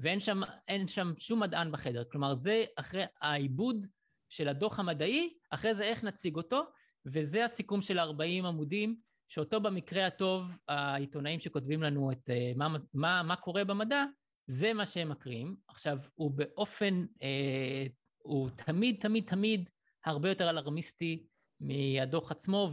ואין 0.00 0.20
שם, 0.20 0.40
שם 0.86 1.12
שום 1.18 1.40
מדען 1.40 1.72
בחדר. 1.72 2.04
כלומר, 2.04 2.34
זה 2.34 2.64
אחרי 2.76 3.04
העיבוד 3.20 3.86
של 4.28 4.48
הדוח 4.48 4.78
המדעי, 4.78 5.34
אחרי 5.50 5.74
זה 5.74 5.82
איך 5.82 6.04
נציג 6.04 6.36
אותו, 6.36 6.62
וזה 7.06 7.44
הסיכום 7.44 7.82
של 7.82 7.98
40 7.98 8.46
עמודים, 8.46 8.96
שאותו 9.28 9.60
במקרה 9.60 10.06
הטוב, 10.06 10.44
העיתונאים 10.68 11.40
שכותבים 11.40 11.82
לנו 11.82 12.12
את 12.12 12.30
uh, 12.30 12.58
מה, 12.58 12.76
מה, 12.94 13.22
מה 13.22 13.36
קורה 13.36 13.64
במדע, 13.64 14.04
זה 14.50 14.72
מה 14.72 14.86
שהם 14.86 15.08
מקריאים. 15.08 15.56
עכשיו, 15.68 15.98
הוא 16.14 16.30
באופן, 16.30 17.04
אה, 17.22 17.86
הוא 18.18 18.50
תמיד, 18.50 18.96
תמיד, 19.00 19.24
תמיד 19.26 19.70
הרבה 20.04 20.28
יותר 20.28 20.50
אלרמיסטי 20.50 21.26
מהדוח 21.60 22.30
עצמו, 22.30 22.70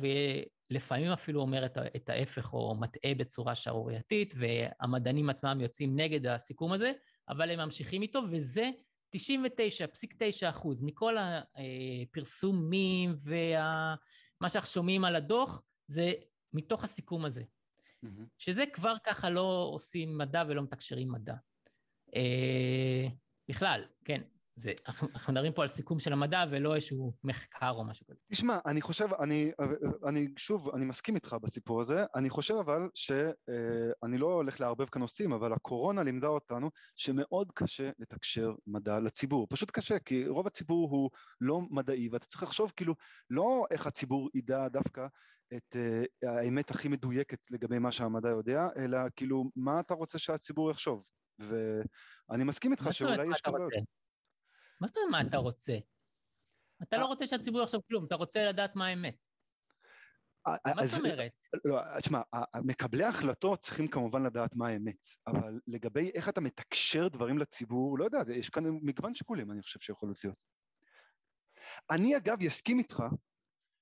ולפעמים 0.72 1.12
אפילו 1.12 1.42
אומר 1.42 1.66
את, 1.66 1.78
את 1.96 2.10
ההפך 2.10 2.54
או 2.54 2.76
מטעה 2.76 3.16
בצורה 3.16 3.56
שערורייתית, 3.56 4.34
והמדענים 4.38 5.30
עצמם 5.30 5.62
יוצאים 5.62 6.00
נגד 6.00 6.26
הסיכום 6.26 6.74
הזה, 6.74 6.92
אבל 7.30 7.52
הם 7.52 7.60
ממשיכים 7.60 8.02
איתו, 8.02 8.22
וזה 8.32 8.70
99.9 9.16 10.50
אחוז 10.50 10.82
מכל 10.82 11.16
הפרסומים 11.18 13.16
ומה 13.24 14.50
שאנחנו 14.50 14.70
שומעים 14.70 15.06
על 15.06 15.16
הדוח, 15.16 15.62
זה 15.88 16.12
מתוך 16.54 16.84
הסיכום 16.84 17.26
הזה. 17.26 17.44
Mm-hmm. 18.06 18.24
שזה 18.38 18.64
כבר 18.74 18.94
ככה 19.04 19.30
לא 19.30 19.70
עושים 19.72 20.18
מדע 20.18 20.44
ולא 20.48 20.62
מתקשרים 20.62 21.12
מדע. 21.12 21.36
אה, 22.16 23.08
בכלל, 23.50 23.86
כן, 24.06 24.22
זה, 24.58 24.74
אנחנו 24.88 25.34
מדברים 25.34 25.54
פה 25.54 25.64
על 25.64 25.68
סיכום 25.68 26.00
של 26.00 26.14
המדע 26.14 26.46
ולא 26.52 26.76
איזשהו 26.76 27.14
מחקר 27.24 27.70
או 27.70 27.84
משהו 27.84 28.06
כזה. 28.06 28.20
תשמע, 28.32 28.60
אני 28.66 28.82
חושב, 28.82 29.08
אני, 29.20 29.52
אני 30.08 30.28
שוב, 30.38 30.70
אני 30.76 30.86
מסכים 30.86 31.16
איתך 31.16 31.36
בסיפור 31.42 31.82
הזה, 31.82 32.06
אני 32.16 32.30
חושב 32.30 32.54
אבל 32.54 32.90
שאני 32.94 34.16
אה, 34.16 34.20
לא 34.20 34.34
הולך 34.34 34.60
לערבב 34.60 34.86
כאן 34.86 35.02
נושאים, 35.02 35.34
אבל 35.34 35.54
הקורונה 35.54 36.04
לימדה 36.04 36.28
אותנו 36.28 36.70
שמאוד 36.96 37.52
קשה 37.56 37.90
לתקשר 38.00 38.54
מדע 38.68 39.00
לציבור, 39.00 39.48
פשוט 39.50 39.72
קשה, 39.72 40.00
כי 40.00 40.28
רוב 40.28 40.48
הציבור 40.48 40.90
הוא 40.92 41.10
לא 41.42 41.62
מדעי, 41.62 42.10
ואתה 42.12 42.26
צריך 42.26 42.44
לחשוב 42.44 42.72
כאילו, 42.76 42.96
לא 43.30 43.66
איך 43.72 43.88
הציבור 43.88 44.30
ידע 44.34 44.68
דווקא 44.68 45.08
את 45.54 45.76
uh, 45.76 46.28
האמת 46.28 46.72
הכי 46.72 46.88
מדויקת 46.88 47.40
לגבי 47.52 47.80
מה 47.80 47.92
שהמדע 47.92 48.30
יודע, 48.30 48.68
אלא 48.78 48.98
כאילו, 49.16 49.44
מה 49.56 49.80
אתה 49.80 49.94
רוצה 49.94 50.18
שהציבור 50.18 50.72
יחשוב? 50.72 51.04
ואני 51.40 52.44
מסכים 52.44 52.72
איתך 52.72 52.88
שאולי 52.92 53.28
יש 53.32 53.42
כבוד. 53.42 53.62
מה 54.82 54.88
זאת 54.88 54.98
אומרת 54.98 55.12
מה 55.12 55.30
אתה 55.30 55.38
רוצה? 55.38 55.78
אתה 56.84 56.98
לא 56.98 57.02
אה. 57.04 57.08
רוצה 57.08 57.28
שהציבור 57.28 57.62
יחשוב 57.62 57.82
כלום, 57.88 58.06
אתה 58.06 58.16
רוצה 58.16 58.46
לדעת 58.46 58.76
מה 58.76 58.88
האמת. 58.88 59.16
אה, 60.48 60.56
אה, 60.68 60.74
מה 60.74 60.88
זאת 60.88 61.00
אומרת? 61.00 61.32
לא, 61.66 62.00
תשמע, 62.00 62.22
מקבלי 62.64 63.04
ההחלטות 63.04 63.60
צריכים 63.60 63.88
כמובן 63.88 64.24
לדעת 64.24 64.56
מה 64.56 64.68
האמת, 64.68 65.08
אבל 65.28 65.60
לגבי 65.68 66.12
איך 66.14 66.30
אתה 66.30 66.42
מתקשר 66.42 67.08
דברים 67.08 67.38
לציבור, 67.38 68.00
לא 68.00 68.06
יודע, 68.06 68.20
יש 68.34 68.50
כאן 68.50 68.64
מגוון 68.82 69.16
שיקולים, 69.16 69.52
אני 69.52 69.62
חושב 69.62 69.80
שיכול 69.80 70.14
להיות. 70.24 70.38
אני 71.92 72.18
אגב 72.18 72.38
אסכים 72.48 72.80
איתך 72.80 73.04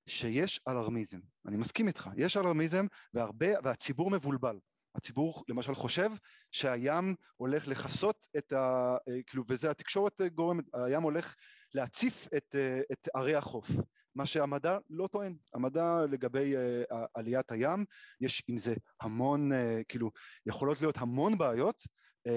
שיש 0.08 0.60
אלרמיזם, 0.68 1.20
אני 1.48 1.58
מסכים 1.58 1.88
איתך, 1.88 2.10
יש 2.18 2.38
אלרמיזם 2.38 2.86
והרבה, 3.14 3.48
והציבור 3.64 4.12
מבולבל. 4.12 4.60
הציבור 4.96 5.44
למשל 5.50 5.76
חושב 5.76 6.12
שהים 6.52 7.16
הולך 7.36 7.68
לכסות 7.68 8.28
את 8.38 8.54
ה... 8.54 8.96
אה, 9.10 9.24
כאילו, 9.28 9.44
וזה 9.50 9.72
התקשורת 9.72 10.22
גורמת, 10.36 10.66
הים 10.74 11.04
הולך 11.04 11.36
להציף 11.74 12.28
את, 12.38 12.56
אה, 12.56 12.80
את 12.92 13.10
ערי 13.16 13.36
החוף. 13.36 13.70
מה 14.16 14.26
שהמדע 14.26 14.78
לא 14.90 15.08
טוען, 15.08 15.36
המדע 15.54 15.98
לגבי 16.10 16.56
uh, 16.56 16.96
עליית 17.14 17.52
הים, 17.52 17.86
יש 18.22 18.44
עם 18.48 18.58
זה 18.58 18.76
המון, 19.02 19.52
uh, 19.52 19.56
כאילו, 19.88 20.12
יכולות 20.46 20.82
להיות 20.82 20.98
המון 20.98 21.38
בעיות, 21.38 21.82
uh, 22.28 22.32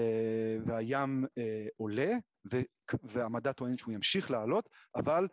והים 0.65 1.25
uh, 1.25 1.69
עולה, 1.77 2.11
והמדע 3.03 3.51
טוען 3.51 3.77
שהוא 3.77 3.93
ימשיך 3.93 4.31
לעלות, 4.31 4.69
אבל 4.95 5.27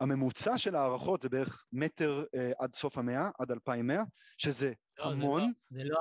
הממוצע 0.00 0.58
של 0.58 0.76
הערכות 0.76 1.22
זה 1.22 1.28
בערך 1.28 1.64
מטר 1.72 2.24
uh, 2.24 2.38
עד 2.58 2.74
סוף 2.74 2.98
המאה, 2.98 3.30
עד 3.38 3.50
2100, 3.50 4.02
שזה 4.38 4.72
לא, 4.98 5.04
המון. 5.04 5.52
זה 5.70 5.84
לא, 5.84 6.00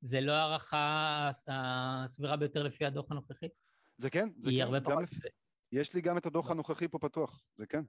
זה 0.00 0.20
לא 0.20 0.32
הערכה 0.32 1.30
הסבירה 1.48 2.36
ביותר 2.36 2.62
לפי 2.62 2.84
הדוח 2.84 3.10
הנוכחי. 3.10 3.46
זה 3.96 4.10
כן, 4.10 4.28
זה 4.38 4.50
כן. 4.50 4.60
הרבה 4.60 4.80
פחות. 4.80 5.04
יש 5.72 5.94
לי 5.94 6.00
גם 6.00 6.18
את 6.18 6.26
הדוח 6.26 6.50
הנוכחי 6.50 6.88
פה 6.88 6.98
פתוח, 6.98 7.44
זה 7.54 7.66
כן. 7.66 7.82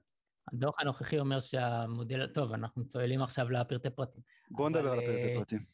הדוח 0.52 0.80
הנוכחי 0.80 1.18
אומר 1.18 1.40
שהמודל, 1.40 2.26
טוב, 2.26 2.52
אנחנו 2.52 2.86
צוללים 2.86 3.22
עכשיו 3.22 3.50
לפרטי 3.50 3.90
פרטים. 3.90 4.22
בואו 4.50 4.68
נדבר 4.68 4.92
על 4.92 4.98
הפרטי 4.98 5.28
אה, 5.30 5.34
פרטים. 5.36 5.64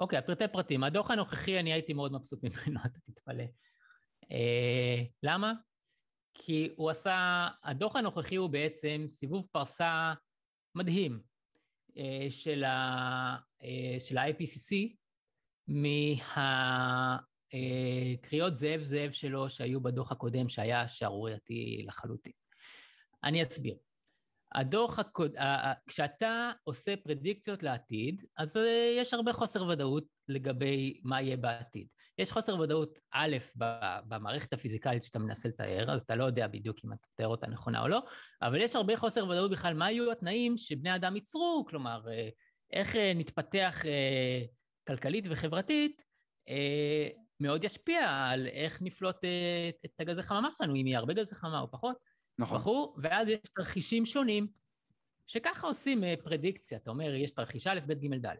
אוקיי, 0.00 0.22
פרטי 0.22 0.44
פרטים. 0.52 0.84
הדוח 0.84 1.10
הנוכחי, 1.10 1.60
אני 1.60 1.72
הייתי 1.72 1.92
מאוד 1.92 2.12
מבסוט 2.12 2.44
ממנו, 2.44 2.80
אתה 2.86 2.98
תתפלא. 3.06 3.44
אה, 4.32 5.02
למה? 5.22 5.52
כי 6.38 6.68
הוא 6.76 6.90
עשה, 6.90 7.48
הדוח 7.64 7.96
הנוכחי 7.96 8.36
הוא 8.36 8.50
בעצם 8.50 9.06
סיבוב 9.08 9.48
פרסה 9.52 10.12
מדהים 10.74 11.20
אה, 11.96 12.26
של, 12.30 12.64
ה, 12.64 13.36
אה, 13.62 13.96
של 14.00 14.18
ה-IPCC 14.18 14.96
מהקריאות 17.48 18.58
זאב 18.58 18.82
זאב 18.82 19.10
שלו 19.10 19.50
שהיו 19.50 19.80
בדוח 19.80 20.12
הקודם 20.12 20.48
שהיה 20.48 20.88
שערורייתי 20.88 21.84
לחלוטין. 21.86 22.32
אני 23.24 23.42
אסביר. 23.42 23.76
הדוח, 24.54 24.98
הקוד... 24.98 25.36
כשאתה 25.86 26.50
עושה 26.64 26.96
פרדיקציות 26.96 27.62
לעתיד, 27.62 28.26
אז 28.36 28.56
אה, 28.56 28.94
יש 28.96 29.14
הרבה 29.14 29.32
חוסר 29.32 29.66
ודאות 29.66 30.04
לגבי 30.28 31.00
מה 31.04 31.22
יהיה 31.22 31.36
בעתיד. 31.36 31.86
יש 32.18 32.32
חוסר 32.32 32.60
ודאות, 32.60 32.98
א', 33.12 33.36
במערכת 34.08 34.52
הפיזיקלית 34.52 35.02
שאתה 35.02 35.18
מנסה 35.18 35.48
לתאר, 35.48 35.90
אז 35.90 36.02
אתה 36.02 36.16
לא 36.16 36.24
יודע 36.24 36.46
בדיוק 36.46 36.78
אם 36.84 36.92
אתה 36.92 37.06
תאר 37.14 37.26
אותה 37.26 37.46
נכונה 37.46 37.82
או 37.82 37.88
לא, 37.88 38.02
אבל 38.42 38.60
יש 38.60 38.76
הרבה 38.76 38.96
חוסר 38.96 39.28
ודאות 39.28 39.50
בכלל 39.50 39.74
מה 39.74 39.90
יהיו 39.90 40.12
התנאים 40.12 40.56
שבני 40.56 40.94
אדם 40.94 41.16
ייצרו, 41.16 41.66
כלומר, 41.68 42.08
אה, 42.10 42.28
איך 42.72 42.96
אה, 42.96 43.12
נתפתח 43.14 43.82
כלכלית 44.86 45.24
וחברתית, 45.30 46.04
מאוד 47.40 47.64
ישפיע 47.64 48.10
על 48.10 48.46
איך 48.46 48.82
נפלוט 48.82 49.16
את 49.84 50.00
הגזי 50.00 50.22
חממה 50.22 50.48
שלנו, 50.50 50.74
אם 50.74 50.86
יהיה 50.86 50.98
הרבה 50.98 51.14
גזי 51.14 51.34
חממה 51.34 51.60
או 51.60 51.70
פחות. 51.70 51.96
נכון. 52.38 52.58
בחור, 52.58 52.96
ואז 53.02 53.28
יש 53.28 53.38
תרחישים 53.54 54.06
שונים, 54.06 54.46
שככה 55.26 55.66
עושים 55.66 56.04
אה, 56.04 56.14
פרדיקציה. 56.24 56.78
אתה 56.78 56.90
אומר, 56.90 57.14
יש 57.14 57.32
תרחיש 57.32 57.66
א', 57.66 57.80
ב', 57.86 57.92
ג', 57.92 58.26
ד'. 58.26 58.36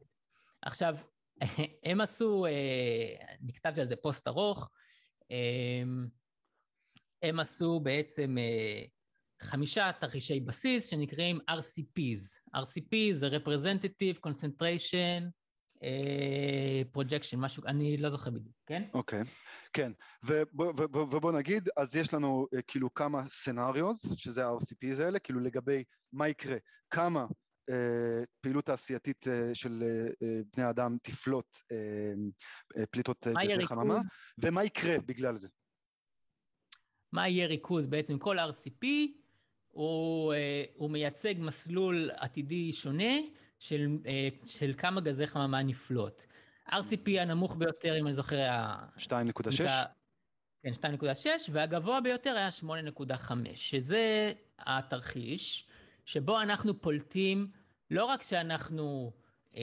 עכשיו, 0.62 0.96
הם 1.84 2.00
עשו, 2.00 2.46
אה, 2.46 3.34
נכתבתי 3.42 3.80
על 3.80 3.88
זה 3.88 3.96
פוסט 3.96 4.28
ארוך, 4.28 4.70
אמ, 5.30 6.06
הם 7.22 7.40
עשו 7.40 7.80
בעצם 7.80 8.38
אה, 8.38 8.84
חמישה 9.42 9.90
תרחישי 10.00 10.40
בסיס 10.40 10.90
שנקראים 10.90 11.38
RCPs. 11.50 12.56
RCP 12.56 13.12
זה 13.12 13.28
Representative 13.28 14.28
Concentration 14.28 15.30
Projection, 16.96 17.36
משהו, 17.36 17.62
אני 17.66 17.96
לא 17.96 18.10
זוכר 18.10 18.30
בדיוק, 18.30 18.54
כן? 18.66 18.82
אוקיי. 18.94 19.20
Okay. 19.20 19.24
כן, 19.72 19.92
ובוא, 20.24 20.72
ובוא, 20.92 21.32
נגיד, 21.32 21.68
אז 21.76 21.96
יש 21.96 22.14
לנו 22.14 22.46
כאילו 22.66 22.94
כמה 22.94 23.26
סנאריוס, 23.26 24.14
שזה 24.16 24.46
ה-RCPs 24.46 25.02
האלה, 25.02 25.18
כאילו 25.18 25.40
לגבי 25.40 25.84
מה 26.12 26.28
יקרה, 26.28 26.56
כמה 26.90 27.26
פעילות 28.40 28.64
תעשייתית 28.64 29.26
uh, 29.26 29.30
של 29.54 29.82
uh, 29.82 30.26
בני 30.56 30.70
אדם 30.70 30.96
תפלוט 31.02 31.56
פליטות 32.90 33.26
גזי 33.26 33.66
חממה, 33.66 34.00
ומה 34.38 34.64
יקרה 34.64 34.98
בגלל 35.06 35.36
זה. 35.36 35.48
מה 37.12 37.28
יהיה 37.28 37.46
ריכוז 37.46 37.86
בעצם? 37.86 38.18
כל 38.18 38.38
RCP 38.38 38.86
הוא, 39.68 40.34
הוא 40.74 40.90
מייצג 40.90 41.34
מסלול 41.38 42.10
עתידי 42.16 42.72
שונה 42.72 43.14
של, 43.58 43.98
של 44.46 44.74
כמה 44.78 45.00
גזי 45.00 45.26
חממה 45.26 45.62
נפלוט. 45.62 46.24
RCP 46.68 47.20
הנמוך 47.20 47.56
ביותר, 47.56 47.98
אם 48.00 48.06
אני 48.06 48.14
זוכר, 48.14 48.36
היה... 48.36 48.76
2.6? 48.96 49.08
כן, 50.62 50.72
2.6, 50.72 51.26
והגבוה 51.52 52.00
ביותר 52.00 52.34
היה 52.36 52.48
8.5, 53.08 53.32
שזה 53.54 54.32
התרחיש 54.58 55.68
שבו 56.04 56.40
אנחנו 56.40 56.80
פולטים, 56.80 57.50
לא 57.90 58.04
רק 58.04 58.22
שאנחנו 58.22 59.12
אה, 59.56 59.62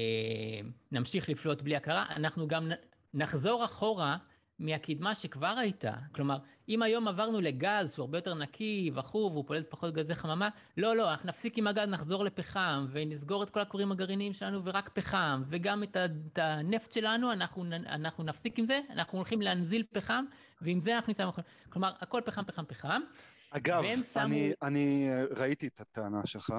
נמשיך 0.91 1.29
לפלוט 1.29 1.61
בלי 1.61 1.75
הכרה, 1.75 2.05
אנחנו 2.09 2.47
גם 2.47 2.71
נחזור 3.13 3.65
אחורה 3.65 4.17
מהקדמה 4.59 5.15
שכבר 5.15 5.55
הייתה. 5.57 5.93
כלומר, 6.11 6.37
אם 6.69 6.81
היום 6.81 7.07
עברנו 7.07 7.41
לגז 7.41 7.93
שהוא 7.93 8.03
הרבה 8.03 8.17
יותר 8.17 8.33
נקי 8.33 8.91
וכו', 8.95 9.29
והוא 9.31 9.43
פולט 9.47 9.65
פחות 9.69 9.93
גזי 9.93 10.15
חממה, 10.15 10.49
לא, 10.77 10.95
לא, 10.95 11.11
אנחנו 11.11 11.27
נפסיק 11.27 11.57
עם 11.57 11.67
הגז, 11.67 11.89
נחזור 11.89 12.23
לפחם, 12.23 12.85
ונסגור 12.91 13.43
את 13.43 13.49
כל 13.49 13.59
הכורים 13.59 13.91
הגרעיניים 13.91 14.33
שלנו 14.33 14.65
ורק 14.65 14.89
פחם, 14.93 15.43
וגם 15.47 15.83
את, 15.83 15.97
את 15.97 16.39
הנפט 16.41 16.91
שלנו, 16.91 17.31
אנחנו, 17.31 17.65
אנחנו 17.71 18.23
נפסיק 18.23 18.59
עם 18.59 18.65
זה, 18.65 18.79
אנחנו 18.89 19.17
הולכים 19.17 19.41
להנזיל 19.41 19.83
פחם, 19.93 20.25
ועם 20.61 20.79
זה 20.79 20.95
אנחנו 20.95 21.11
נמצאים... 21.11 21.29
כלומר, 21.69 21.93
הכל 22.01 22.21
פחם, 22.25 22.43
פחם, 22.43 22.65
פחם. 22.65 23.01
אגב, 23.49 23.83
שמו... 24.13 24.23
אני, 24.23 24.53
אני 24.61 25.07
ראיתי 25.37 25.67
את 25.67 25.81
הטענה 25.81 26.25
שלך, 26.25 26.53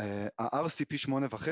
וה-RCP 0.00 1.08
8.5, 1.08 1.48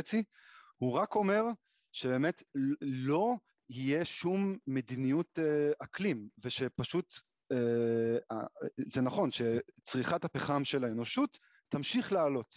הוא 0.77 0.93
רק 0.93 1.15
אומר 1.15 1.45
שבאמת 1.93 2.43
לא 2.81 3.37
יהיה 3.71 4.05
שום 4.05 4.57
מדיניות 4.67 5.39
אה, 5.39 5.71
אקלים, 5.79 6.29
ושפשוט, 6.45 7.15
אה, 7.53 8.17
אה, 8.33 8.47
זה 8.77 9.01
נכון 9.01 9.31
שצריכת 9.31 10.25
הפחם 10.25 10.65
של 10.65 10.85
האנושות 10.85 11.39
תמשיך 11.69 12.13
לעלות, 12.13 12.55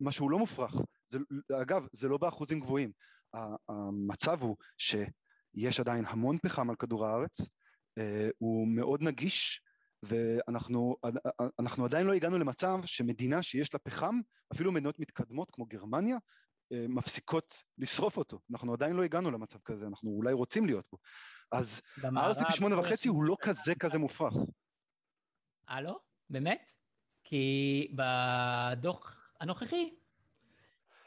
מה 0.00 0.12
שהוא 0.12 0.30
לא 0.30 0.38
מופרך, 0.38 0.74
זה, 1.08 1.18
אגב 1.62 1.86
זה 1.92 2.08
לא 2.08 2.18
באחוזים 2.18 2.60
גבוהים, 2.60 2.92
המצב 3.68 4.42
הוא 4.42 4.56
שיש 4.78 5.80
עדיין 5.80 6.04
המון 6.06 6.38
פחם 6.38 6.70
על 6.70 6.76
כדור 6.76 7.06
הארץ, 7.06 7.40
הוא 8.38 8.68
מאוד 8.68 9.02
נגיש 9.02 9.60
ואנחנו 10.02 11.84
עדיין 11.84 12.06
לא 12.06 12.12
הגענו 12.12 12.38
למצב 12.38 12.78
שמדינה 12.84 13.42
שיש 13.42 13.74
לה 13.74 13.78
פחם, 13.78 14.20
אפילו 14.54 14.72
מדינות 14.72 14.98
מתקדמות 14.98 15.50
כמו 15.50 15.66
גרמניה, 15.66 16.16
אה, 16.72 16.86
מפסיקות 16.88 17.62
לשרוף 17.78 18.16
אותו. 18.16 18.40
אנחנו 18.50 18.72
עדיין 18.72 18.96
לא 18.96 19.02
הגענו 19.02 19.30
למצב 19.30 19.58
כזה, 19.64 19.86
אנחנו 19.86 20.10
אולי 20.10 20.32
רוצים 20.32 20.66
להיות 20.66 20.86
בו. 20.92 20.98
אז 21.52 21.80
ה-RCP 22.02 22.52
שמונה 22.52 22.80
וחצי 22.80 23.08
הוא 23.08 23.24
לא 23.24 23.36
כזה 23.40 23.74
כזה 23.74 23.98
מופרך. 23.98 24.34
אה 25.68 25.80
לא? 25.80 25.98
באמת? 26.30 26.72
כי 27.24 27.94
בדוח 27.94 29.30
הנוכחי... 29.40 29.94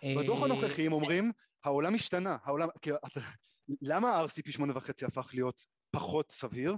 בדוח 0.03 0.39
אה, 0.39 0.45
הנוכחי 0.45 0.85
הם 0.85 0.93
אומרים, 0.93 1.31
העולם 1.63 1.95
השתנה, 1.95 2.37
העולם... 2.43 2.67
למה 3.81 4.11
ה-RCP 4.11 4.51
שמונה 4.51 4.77
וחצי 4.77 5.05
הפך 5.05 5.29
להיות 5.33 5.65
פחות 5.91 6.31
סביר? 6.31 6.75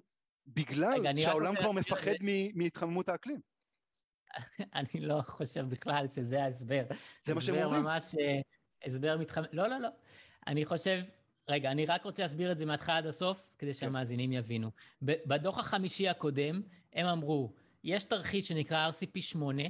בגלל 0.48 1.16
שהעולם 1.16 1.56
כבר 1.56 1.72
מפחד 1.72 2.12
מהתחממות 2.54 3.10
האקלים. 3.10 3.40
אני 4.76 5.02
לא 5.02 5.22
חושב 5.28 5.62
בכלל 5.70 6.08
שזה 6.08 6.44
ההסבר. 6.44 6.84
זה 7.24 7.34
מה 7.34 7.42
שהם 7.42 7.56
אומרים. 7.56 7.88
הסבר 7.88 7.94
ממש 7.94 8.16
אה, 8.20 8.40
הסבר 8.86 9.18
מתחמם... 9.18 9.46
לא, 9.52 9.68
לא, 9.68 9.78
לא. 9.78 9.90
אני 10.48 10.66
חושב... 10.66 11.02
רגע, 11.50 11.72
אני 11.72 11.86
רק 11.86 12.04
רוצה 12.04 12.22
להסביר 12.22 12.52
את 12.52 12.58
זה 12.58 12.66
מההתחלה 12.66 12.98
עד 12.98 13.06
הסוף, 13.06 13.48
כדי 13.58 13.74
כן. 13.74 13.80
שהמאזינים 13.80 14.34
יבינו. 14.34 14.72
בדוח 15.02 15.60
החמישי 15.60 16.10
הקודם, 16.10 16.62
הם 16.94 17.06
אמרו, 17.06 17.54
יש 17.84 18.04
תרחיש 18.04 18.48
שנקרא 18.48 18.90
RCP 18.90 19.22
8, 19.22 19.64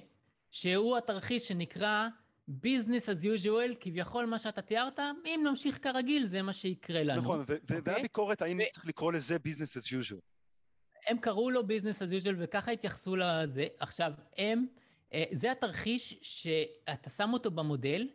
שהוא 0.51 0.97
התרחיש 0.97 1.47
שנקרא 1.47 2.07
business 2.49 3.05
as 3.05 3.23
usual, 3.23 3.75
כביכול 3.79 4.25
מה 4.25 4.39
שאתה 4.39 4.61
תיארת, 4.61 4.99
אם 5.25 5.41
נמשיך 5.43 5.79
כרגיל, 5.81 6.25
זה 6.25 6.41
מה 6.41 6.53
שיקרה 6.53 7.03
לנו. 7.03 7.21
נכון, 7.21 7.39
okay? 7.39 7.53
אוקיי? 7.61 7.79
והביקורת, 7.83 8.41
האם 8.41 8.57
ו- 8.57 8.71
צריך 8.71 8.85
לקרוא 8.85 9.13
לזה 9.13 9.35
business 9.35 9.81
as 9.81 9.87
usual? 9.87 10.30
הם 11.07 11.17
קראו 11.17 11.49
לו 11.49 11.61
business 11.61 11.97
as 11.97 12.23
usual, 12.23 12.35
וככה 12.37 12.71
התייחסו 12.71 13.15
לזה. 13.15 13.67
עכשיו, 13.79 14.13
הם, 14.37 14.67
אה, 15.13 15.23
זה 15.31 15.51
התרחיש 15.51 16.19
שאתה 16.21 17.09
שם 17.09 17.29
אותו 17.33 17.51
במודל, 17.51 18.07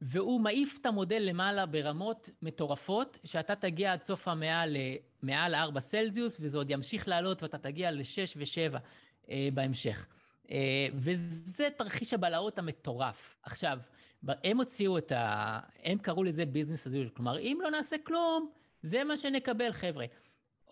והוא 0.00 0.40
מעיף 0.40 0.78
את 0.80 0.86
המודל 0.86 1.22
למעלה 1.22 1.66
ברמות 1.66 2.30
מטורפות, 2.42 3.18
שאתה 3.24 3.54
תגיע 3.54 3.92
עד 3.92 4.02
סוף 4.02 4.28
המאה 4.28 4.64
למעל 4.66 5.54
4 5.54 5.80
סלזיוס, 5.80 6.36
וזה 6.40 6.56
עוד 6.56 6.70
ימשיך 6.70 7.08
לעלות 7.08 7.42
ואתה 7.42 7.58
תגיע 7.58 7.90
ל-6 7.90 8.36
ו-7 8.36 8.78
אה, 9.30 9.48
בהמשך. 9.54 10.06
אה, 10.50 10.86
וזה 10.94 11.68
תרחיש 11.76 12.14
הבלהות 12.14 12.58
המטורף. 12.58 13.36
עכשיו, 13.42 13.78
הם 14.28 14.56
הוציאו 14.56 14.98
את 14.98 15.12
ה... 15.12 15.60
הם 15.82 15.98
קראו 15.98 16.24
לזה 16.24 16.46
ביזנס 16.46 16.86
as 16.86 16.90
usual, 16.90 17.16
כלומר, 17.16 17.38
אם 17.38 17.58
לא 17.62 17.70
נעשה 17.70 17.96
כלום, 17.98 18.50
זה 18.82 19.04
מה 19.04 19.16
שנקבל, 19.16 19.72
חבר'ה. 19.72 20.06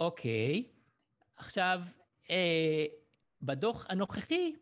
אוקיי, 0.00 0.64
עכשיו, 1.42 1.80
אה, 2.30 2.84
בדוח 3.42 3.86
הנוכחי, 3.88 4.54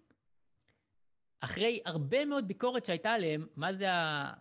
אחרי 1.40 1.80
הרבה 1.84 2.24
מאוד 2.24 2.48
ביקורת 2.48 2.86
שהייתה 2.86 3.12
עליהם, 3.12 3.46
מה 3.56 3.72
זה 3.74 3.92
ה... 3.92 4.32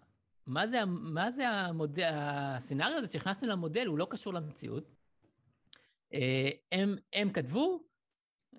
מה 0.48 0.68
זה, 0.68 0.86
מה 0.86 1.32
זה 1.32 1.50
המודל, 1.50 2.10
הסצנריו 2.14 2.98
הזה 2.98 3.14
שהכנסתם 3.14 3.48
למודל, 3.48 3.88
הוא 3.88 3.98
לא 3.98 4.08
קשור 4.10 4.34
למציאות. 4.34 4.84
אה, 6.14 6.50
הם, 6.72 6.96
הם 7.14 7.30
כתבו, 7.34 7.84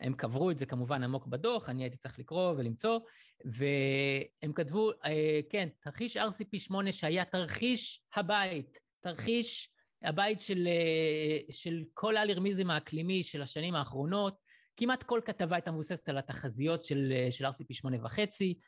הם 0.00 0.14
קברו 0.14 0.50
את 0.50 0.58
זה 0.58 0.66
כמובן 0.66 1.02
עמוק 1.02 1.26
בדוח, 1.26 1.68
אני 1.68 1.82
הייתי 1.82 1.96
צריך 1.96 2.18
לקרוא 2.18 2.50
ולמצוא, 2.50 3.00
והם 3.44 4.52
כתבו, 4.52 4.90
אה, 5.04 5.40
כן, 5.50 5.68
תרחיש 5.80 6.16
RCP 6.16 6.58
8 6.58 6.92
שהיה 6.92 7.24
תרחיש 7.24 8.02
הבית, 8.14 8.78
תרחיש 9.00 9.70
הבית 10.02 10.40
של, 10.40 10.66
אה, 10.66 11.38
של 11.50 11.84
כל 11.94 12.16
האלרמיזם 12.16 12.70
האקלימי 12.70 13.22
של 13.22 13.42
השנים 13.42 13.74
האחרונות, 13.74 14.36
כמעט 14.76 15.02
כל 15.02 15.20
כתבה 15.24 15.56
הייתה 15.56 15.70
מבוססת 15.70 16.08
על 16.08 16.18
התחזיות 16.18 16.84
של, 16.84 17.12
של 17.30 17.46
RCP 17.46 17.66
8 17.70 17.96
וחצי, 18.04 18.58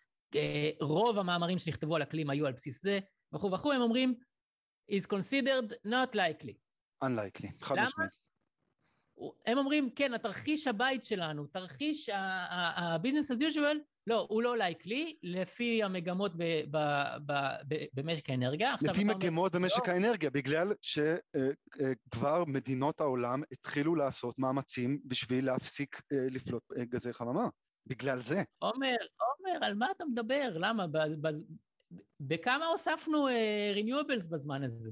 רוב 0.80 1.18
המאמרים 1.18 1.58
שנכתבו 1.58 1.96
על 1.96 2.02
אקלים 2.02 2.30
היו 2.30 2.46
על 2.46 2.52
בסיס 2.52 2.82
זה, 2.82 2.98
וכו' 3.34 3.52
וכו', 3.52 3.72
הם 3.72 3.80
אומרים, 3.80 4.14
is 4.90 5.06
considered 5.06 5.72
not 5.86 6.14
likely. 6.14 6.54
Unlikely, 7.04 7.48
חד? 7.60 7.74
משמעית. 7.74 8.22
הם 9.46 9.58
אומרים, 9.58 9.90
כן, 9.90 10.14
התרחיש 10.14 10.66
הבית 10.66 11.04
שלנו, 11.04 11.46
תרחיש 11.46 12.08
ה-business 12.08 13.34
as 13.34 13.40
usual, 13.40 13.76
לא, 14.06 14.26
הוא 14.30 14.42
לא 14.42 14.56
לייקלי, 14.56 15.16
לפי 15.22 15.82
המגמות 15.82 16.32
ב- 16.36 16.62
ב- 16.70 17.16
ב- 17.26 17.56
ב- 17.68 17.84
במשק 17.94 18.30
האנרגיה. 18.30 18.74
לפי 18.82 19.02
אומר, 19.02 19.16
מגמות 19.16 19.52
במשק 19.54 19.88
לא. 19.88 19.92
האנרגיה, 19.92 20.30
בגלל 20.30 20.72
שכבר 20.82 22.44
מדינות 22.46 23.00
העולם 23.00 23.42
התחילו 23.52 23.94
לעשות 23.94 24.38
מאמצים 24.38 25.00
בשביל 25.04 25.46
להפסיק 25.46 26.02
אה, 26.12 26.26
לפלוט 26.30 26.62
אה, 26.78 26.84
גזי 26.84 27.12
חממה. 27.12 27.48
בגלל 27.86 28.18
זה. 28.18 28.42
עומר, 28.58 28.96
עומר, 29.20 29.66
על 29.66 29.74
מה 29.74 29.86
אתה 29.96 30.04
מדבר? 30.04 30.50
למה? 30.54 30.86
בכמה 32.20 32.66
הוספנו 32.66 33.28
אה, 33.28 33.72
renewables 33.76 34.28
בזמן 34.30 34.64
הזה? 34.64 34.90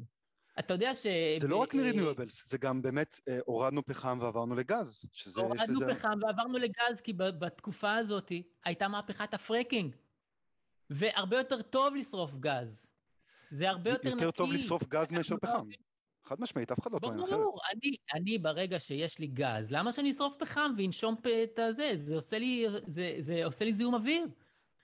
אתה 0.59 0.75
יודע 0.75 0.95
ש... 0.95 1.07
זה 1.39 1.49
לא 1.49 1.57
רק 1.57 1.75
אה, 1.75 1.81
מ-renewables, 1.81 2.49
זה 2.49 2.59
גם 2.59 2.83
באמת 2.83 3.21
אה, 3.29 3.39
הורדנו 3.45 3.85
פחם 3.87 4.19
ועברנו 4.21 4.55
לגז, 4.55 5.05
שזה, 5.13 5.41
הורדנו 5.41 5.81
לזה... 5.81 5.95
פחם 5.95 6.19
ועברנו 6.23 6.59
לגז, 6.59 7.01
כי 7.05 7.13
בתקופה 7.13 7.95
הזאת 7.95 8.33
הייתה 8.65 8.89
מהפכת 8.89 9.35
הפרקינג. 9.35 9.97
והרבה 10.91 11.37
יותר 11.37 11.63
טוב 11.63 11.95
לשרוף 11.95 12.35
גז. 12.35 12.87
זה 13.51 13.71
הרבה 13.71 13.91
יותר 13.91 14.15
נקי. 14.15 14.25
יותר 14.25 14.31
טוב 14.31 14.53
לשרוף 14.53 14.83
גז 14.89 15.13
מאשר 15.13 15.37
פחם. 15.37 15.69
חד 16.25 16.41
משמעית, 16.41 16.73
אף 16.73 16.81
אחד 16.81 16.93
לא 16.93 16.99
טוען 16.99 17.21
אחרת. 17.21 17.31
ברור, 17.31 17.61
אני, 17.73 17.97
אני 18.15 18.39
ברגע 18.39 18.81
שיש 18.81 19.19
לי 19.19 19.27
גז, 19.27 19.71
למה 19.71 19.93
שאני 19.93 20.11
אשרוף 20.11 20.37
פחם 20.39 20.73
ואנשום 20.79 21.15
את 21.45 21.59
הזה? 21.59 21.93
זה 22.05 22.15
עושה 22.15 22.39
לי, 22.39 22.67
זה, 22.87 23.17
זה 23.21 23.45
עושה 23.45 23.65
לי 23.65 23.75
זיהום 23.75 23.95
אוויר. 23.95 24.27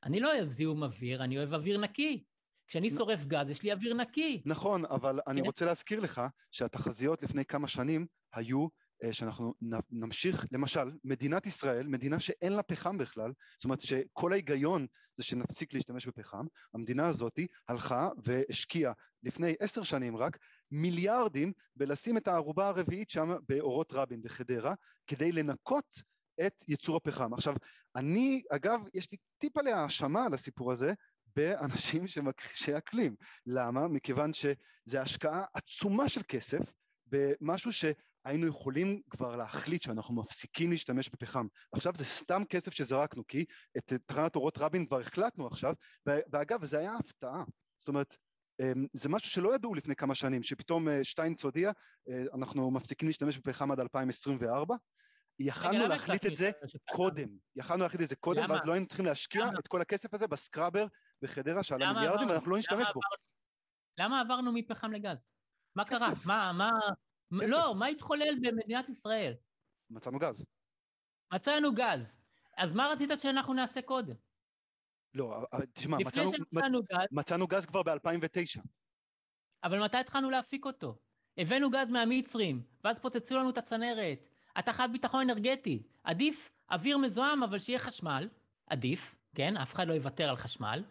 אני 0.05 0.21
לא 0.21 0.35
אוהב 0.35 0.49
זיהום 0.49 0.83
אוויר, 0.83 1.25
אני 1.25 1.39
אוהב 1.39 1.55
אוויר 1.55 1.79
נקי. 1.79 2.25
כשאני 2.67 2.91
נ- 2.91 2.97
שורף 2.97 3.25
גז, 3.25 3.51
יש 3.51 3.63
לי 3.63 3.73
אוויר 3.73 3.95
נקי. 3.95 4.43
נכון, 4.47 4.85
אבל 4.85 5.21
אני. 5.27 5.41
רוצה 5.41 5.65
להזכיר 5.65 6.01
לך 6.01 6.23
שהתחזיות 6.51 7.23
לפני 7.23 7.45
כמה 7.45 7.69
שנים 7.69 8.07
היו 8.35 8.67
אה, 9.05 9.13
שאנחנו 9.13 9.55
נמשיך, 9.91 10.47
למשל, 10.53 10.91
מדינת 11.05 11.47
ישראל, 11.47 11.87
מדינה 11.87 12.21
שאין 12.21 12.53
לה 12.53 12.63
פחם 12.63 12.99
בכלל, 12.99 13.33
זאת 13.59 13.65
אומרת 13.65 13.81
שכל 13.81 14.33
ההיגיון 14.33 14.87
זה 15.17 15.23
שנפסיק 15.25 15.75
להשתמש 15.75 16.07
בפחם, 16.07 16.47
המדינה 16.75 17.09
הזאת 17.09 17.39
הלכה 17.69 18.09
והשקיעה 18.25 18.93
לפני 19.23 19.55
עשר 19.61 19.83
שנים 19.83 20.17
רק 20.17 20.39
מיליארדים 20.71 21.53
בלשים 21.77 22.17
את 22.17 22.29
הערובה 22.29 22.69
הרביעית 22.69 23.11
שם 23.11 23.35
באורות 23.49 23.93
רבין 23.93 24.23
בחדרה, 24.23 24.75
כדי 25.07 25.33
לנקות 25.33 26.03
את 26.47 26.65
ייצור 26.69 26.97
הפחם. 26.97 27.35
עכשיו, 27.35 27.55
אני, 27.97 28.43
אגב, 28.51 28.81
יש 28.95 29.13
לי 29.13 29.19
טיפה 29.39 29.63
להאשמה 29.63 30.25
על 30.27 30.35
הסיפור 30.35 30.73
הזה, 30.73 30.93
באנשים 31.37 32.09
שמכחישי 32.09 32.77
אקלים. 32.79 33.17
למה? 33.47 33.89
מכיוון 33.89 34.31
שזו 34.33 34.99
השקעה 34.99 35.45
עצומה 35.55 36.09
של 36.09 36.21
כסף 36.29 36.73
במשהו 37.07 37.73
שהיינו 37.73 38.47
יכולים 38.47 39.03
כבר 39.11 39.37
להחליט 39.37 39.83
שאנחנו 39.83 40.15
מפסיקים 40.15 40.71
להשתמש 40.71 41.09
בפחם. 41.09 41.47
עכשיו 41.73 41.93
זה 41.97 42.05
סתם 42.05 42.43
כסף 42.49 42.75
שזרקנו, 42.75 43.27
כי 43.27 43.45
את 43.79 43.93
תחנת 44.07 44.37
אורות 44.37 44.59
רבין 44.59 44.87
כבר 44.87 45.01
החלטנו 45.01 45.47
עכשיו, 45.47 45.75
ואגב, 46.07 46.65
זה 46.65 46.79
היה 46.79 46.95
הפתעה. 46.97 47.45
זאת 47.79 47.89
אומרת, 47.89 48.17
אמ, 48.61 48.87
זה 48.93 49.09
משהו 49.09 49.31
שלא 49.31 49.55
ידעו 49.55 49.75
לפני 49.75 49.97
כמה 49.97 50.15
שנים, 50.15 50.43
שפתאום 50.43 50.89
אה, 50.89 51.05
שטיינץ 51.05 51.45
הודיע, 51.45 51.71
אה, 52.09 52.25
אנחנו 52.35 52.71
מפסיקים 52.71 53.09
להשתמש 53.09 53.39
בפחם 53.39 53.73
עד 53.73 53.81
2024. 53.81 54.77
יכלנו 55.39 55.87
להחליט 55.87 56.27
את 56.27 56.37
זה? 56.37 56.51
קודם, 56.93 57.29
יכלנו 57.57 57.83
להחליט 57.83 58.03
את 58.03 58.09
זה 58.09 58.17
קודם? 58.17 58.51
ואז 58.51 58.61
לא 58.65 58.73
היינו 58.73 58.87
צריכים 58.87 59.07
להשקיע? 59.07 59.45
את 59.59 59.69
כל 59.69 59.81
הכסף 59.81 60.15
הזה 60.15 60.27
בסקראבר 60.27 60.87
בחדרה 61.23 61.63
שעלה 61.63 61.93
מיליארדים, 61.93 62.29
ואנחנו 62.29 62.51
לא 62.51 62.59
נשתמש 62.59 62.89
בו. 62.95 63.01
למה 63.99 64.21
עברנו 64.21 64.53
מפחם 64.53 64.93
לגז? 64.93 65.31
מה 65.75 65.85
קרה? 65.85 66.09
מה, 66.27 66.53
מה... 66.53 66.71
לא, 67.31 67.75
מה 67.75 67.87
התחולל 67.87 68.35
במדינת 68.43 68.89
ישראל? 68.89 69.35
מצאנו 69.91 70.19
גז. 70.19 70.45
מצאנו 71.33 71.75
גז. 71.75 72.19
אז 72.57 72.73
מה 72.73 72.87
רצית 72.87 73.11
שאנחנו 73.21 73.55
נעשה 73.55 73.83
קודם? 73.83 74.15
לא, 75.15 75.47
אה, 75.55 75.67
תשמע, 75.73 75.97
לפני 75.97 76.25
מצאנו, 76.25 76.31
שמצאנו 76.31 76.83
גז, 76.83 77.07
מצאנו 77.13 77.47
גז 77.47 77.67
כבר 77.67 77.83
ב-2009. 77.83 78.61
אבל 79.65 79.85
מתי 79.85 79.97
התחלנו 79.97 80.31
להפיק 80.31 80.65
אותו? 80.65 80.99
הבאנו 81.39 81.71
גז 81.71 81.91
מהמצרים, 81.91 82.63
ואז 82.85 82.99
פוצצו 82.99 83.37
לנו 83.37 83.51
את 83.51 83.59
הצנרת. 83.59 84.19
אתה 84.59 84.73
חייב 84.73 84.93
ביטחון 84.93 85.21
אנרגטי. 85.21 85.83
עדיף 86.05 86.51
אוויר 86.71 86.99
מזוהם, 86.99 87.43
אבל 87.43 87.59
שיהיה 87.59 87.79
חשמל. 87.79 88.29
עדיף, 88.67 89.17
כן? 89.35 89.57
אף 89.57 89.75
אחד 89.75 89.87
לא 89.87 89.95
יוותר 89.95 90.29
על 90.31 90.37
חשמל. 90.37 90.85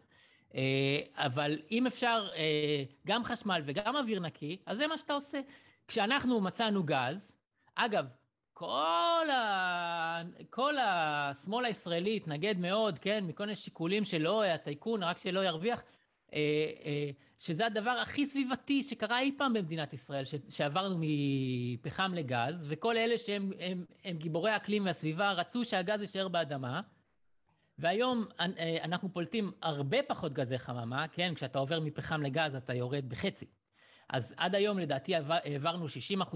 אה, 0.55 0.99
אבל 1.15 1.59
אם 1.71 1.87
אפשר 1.87 2.27
אה, 2.35 2.83
גם 3.07 3.23
חשמל 3.23 3.61
וגם 3.65 3.95
אוויר 3.95 4.19
נקי, 4.19 4.57
אז 4.65 4.77
זה 4.77 4.87
מה 4.87 4.97
שאתה 4.97 5.13
עושה. 5.13 5.41
כשאנחנו 5.87 6.41
מצאנו 6.41 6.83
גז, 6.83 7.37
אגב, 7.75 8.05
כל, 8.53 9.27
ה... 9.33 10.21
כל 10.49 10.77
השמאל 10.77 11.65
הישראלי 11.65 12.15
התנגד 12.15 12.57
מאוד, 12.57 12.99
כן, 12.99 13.23
מכל 13.27 13.43
מיני 13.43 13.55
שיקולים 13.55 14.03
שלא, 14.05 14.43
הטייקון, 14.43 15.03
רק 15.03 15.17
שלא 15.17 15.45
ירוויח, 15.45 15.83
אה, 16.33 17.09
שזה 17.37 17.65
הדבר 17.65 17.89
הכי 17.91 18.25
סביבתי 18.25 18.83
שקרה 18.83 19.19
אי 19.19 19.31
פעם 19.37 19.53
במדינת 19.53 19.93
ישראל, 19.93 20.25
ש... 20.25 20.35
שעברנו 20.49 20.95
מפחם 20.99 22.13
לגז, 22.13 22.65
וכל 22.69 22.97
אלה 22.97 23.17
שהם 23.17 23.51
הם, 23.59 23.85
הם 24.03 24.17
גיבורי 24.17 24.51
האקלים 24.51 24.85
והסביבה 24.85 25.31
רצו 25.31 25.65
שהגז 25.65 26.01
יישאר 26.01 26.27
באדמה, 26.27 26.81
והיום 27.80 28.26
אה, 28.39 28.78
אנחנו 28.84 29.13
פולטים 29.13 29.51
הרבה 29.61 29.97
פחות 30.07 30.34
גזי 30.34 30.59
חממה, 30.59 31.07
כן? 31.07 31.34
כשאתה 31.36 31.59
עובר 31.59 31.80
מפחם 31.80 32.21
לגז 32.21 32.55
אתה 32.55 32.73
יורד 32.73 33.09
בחצי. 33.09 33.45
אז 34.09 34.34
עד 34.38 34.55
היום 34.55 34.80
לדעתי 34.80 35.15
עבר- 35.15 35.38
העברנו 35.43 35.86
60% 35.89 35.89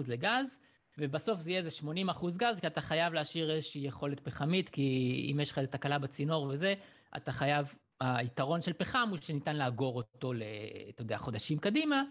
לגז, 0.08 0.60
ובסוף 0.98 1.40
זה 1.40 1.50
יהיה 1.50 1.60
איזה 1.60 1.70
80% 1.70 2.38
גז, 2.38 2.60
כי 2.60 2.68
אתה 2.68 2.82
חייב 2.82 3.14
להשאיר 3.14 3.52
איזושהי 3.52 3.82
יכולת 3.82 4.20
פחמית, 4.20 4.70
כי 4.70 5.30
אם 5.34 5.40
יש 5.40 5.52
לך 5.52 5.58
איזה 5.58 5.72
תקלה 5.72 6.00
בצינור 6.00 6.48
וזה, 6.50 6.74
אתה 7.18 7.32
חייב, 7.32 7.74
היתרון 8.00 8.62
של 8.62 8.74
פחם 8.74 9.08
הוא 9.10 9.18
שניתן 9.22 9.56
לאגור 9.56 9.96
אותו, 9.96 10.34
ל, 10.34 10.44
אתה 10.90 11.02
יודע, 11.02 11.18
חודשים 11.18 11.58
קדימה, 11.60 12.04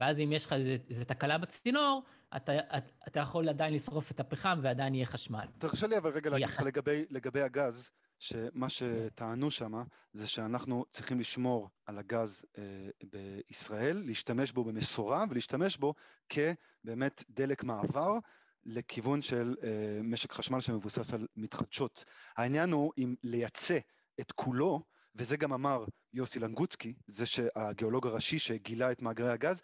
ואז 0.00 0.18
אם 0.18 0.32
יש 0.32 0.46
לך 0.46 0.52
איזה, 0.52 0.76
איזה 0.90 1.04
תקלה 1.04 1.38
בצינור, 1.38 2.02
אתה, 2.36 2.58
אתה, 2.58 2.76
אתה 3.08 3.20
יכול 3.20 3.48
עדיין 3.48 3.74
לשרוף 3.74 4.10
את 4.10 4.20
הפחם 4.20 4.58
ועדיין 4.62 4.94
יהיה 4.94 5.06
חשמל. 5.06 5.44
תרשה 5.58 5.86
לי 5.86 5.96
אבל 5.96 6.10
רגע 6.10 6.30
להגיד 6.30 6.46
לך 6.46 6.60
לגבי, 6.60 7.04
לגבי 7.10 7.40
הגז, 7.40 7.90
שמה 8.22 8.68
שטענו 8.68 9.50
שם 9.50 9.72
זה 10.12 10.26
שאנחנו 10.26 10.84
צריכים 10.90 11.20
לשמור 11.20 11.70
על 11.86 11.98
הגז 11.98 12.44
אה, 12.58 12.62
בישראל, 13.02 14.02
להשתמש 14.06 14.52
בו 14.52 14.64
במשורה 14.64 15.24
ולהשתמש 15.30 15.76
בו 15.76 15.94
כבאמת 16.28 17.24
דלק 17.30 17.64
מעבר 17.64 18.18
לכיוון 18.64 19.22
של 19.22 19.56
אה, 19.62 20.00
משק 20.02 20.32
חשמל 20.32 20.60
שמבוסס 20.60 21.14
על 21.14 21.26
מתחדשות. 21.36 22.04
העניין 22.36 22.72
הוא 22.72 22.92
אם 22.98 23.14
לייצא 23.22 23.78
את 24.20 24.32
כולו, 24.32 24.82
וזה 25.14 25.36
גם 25.36 25.52
אמר 25.52 25.84
יוסי 26.12 26.38
לנגוצקי, 26.38 26.94
זה 27.06 27.26
שהגיאולוג 27.26 28.06
הראשי 28.06 28.38
שגילה 28.38 28.92
את 28.92 29.02
מאגרי 29.02 29.30
הגז, 29.30 29.60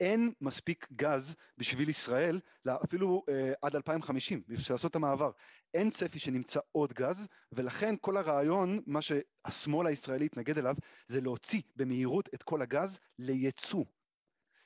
אין 0.00 0.32
מספיק 0.40 0.86
גז 0.92 1.34
בשביל 1.58 1.88
ישראל, 1.88 2.40
אפילו 2.84 3.22
אה, 3.28 3.52
עד 3.62 3.76
2050, 3.76 4.42
בשביל 4.48 4.74
לעשות 4.74 4.90
את 4.90 4.96
המעבר. 4.96 5.30
אין 5.74 5.90
צפי 5.90 6.18
שנמצא 6.18 6.60
עוד 6.72 6.92
גז, 6.92 7.28
ולכן 7.52 7.94
כל 8.00 8.16
הרעיון, 8.16 8.80
מה 8.86 9.00
שהשמאל 9.02 9.86
הישראלי 9.86 10.24
התנגד 10.24 10.58
אליו, 10.58 10.74
זה 11.08 11.20
להוציא 11.20 11.62
במהירות 11.76 12.28
את 12.34 12.42
כל 12.42 12.62
הגז 12.62 12.98
לייצוא. 13.18 13.84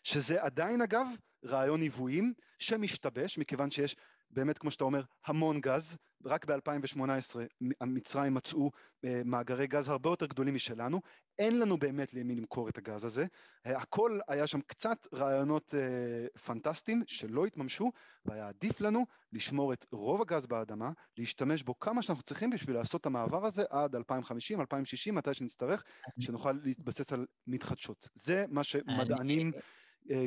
שזה 0.03 0.43
עדיין 0.43 0.83
אגב 0.83 1.07
רעיון 1.45 1.81
עיוויים 1.81 2.33
שמשתבש, 2.59 3.39
מכיוון 3.39 3.71
שיש 3.71 3.97
באמת, 4.31 4.59
כמו 4.59 4.71
שאתה 4.71 4.85
אומר, 4.85 5.03
המון 5.27 5.61
גז. 5.61 5.97
רק 6.25 6.45
ב-2018 6.45 7.37
המצרים 7.81 8.35
מצאו 8.35 8.71
אה, 9.05 9.23
מאגרי 9.25 9.67
גז 9.67 9.89
הרבה 9.89 10.11
יותר 10.11 10.27
גדולים 10.27 10.55
משלנו. 10.55 11.01
אין 11.39 11.59
לנו 11.59 11.79
באמת 11.79 12.15
למי 12.15 12.35
למכור 12.35 12.69
את 12.69 12.79
הגז 12.79 13.05
הזה. 13.05 13.27
אה, 13.67 13.79
הכל 13.79 14.21
היה 14.29 14.47
שם 14.47 14.61
קצת 14.61 15.07
רעיונות 15.15 15.75
אה, 15.75 16.41
פנטסטיים 16.45 17.03
שלא 17.07 17.47
התממשו, 17.47 17.93
והיה 18.25 18.49
עדיף 18.49 18.81
לנו 18.81 19.07
לשמור 19.33 19.73
את 19.73 19.87
רוב 19.93 20.23
הגז 20.23 20.47
באדמה, 20.47 20.91
להשתמש 21.19 21.63
בו 21.63 21.79
כמה 21.79 22.03
שאנחנו 22.03 22.23
צריכים 22.23 22.51
בשביל 22.51 22.77
לעשות 22.77 23.01
את 23.01 23.07
המעבר 23.07 23.47
הזה 23.47 23.65
עד 23.71 23.97
2050, 23.97 24.61
2060, 24.61 25.15
מתי 25.15 25.35
שנצטרך, 25.35 25.85
שנוכל 26.21 26.53
להתבסס 26.53 27.13
על 27.13 27.27
מתחדשות. 27.47 28.09
זה 28.15 28.45
מה 28.49 28.65
שמדענים, 28.65 29.53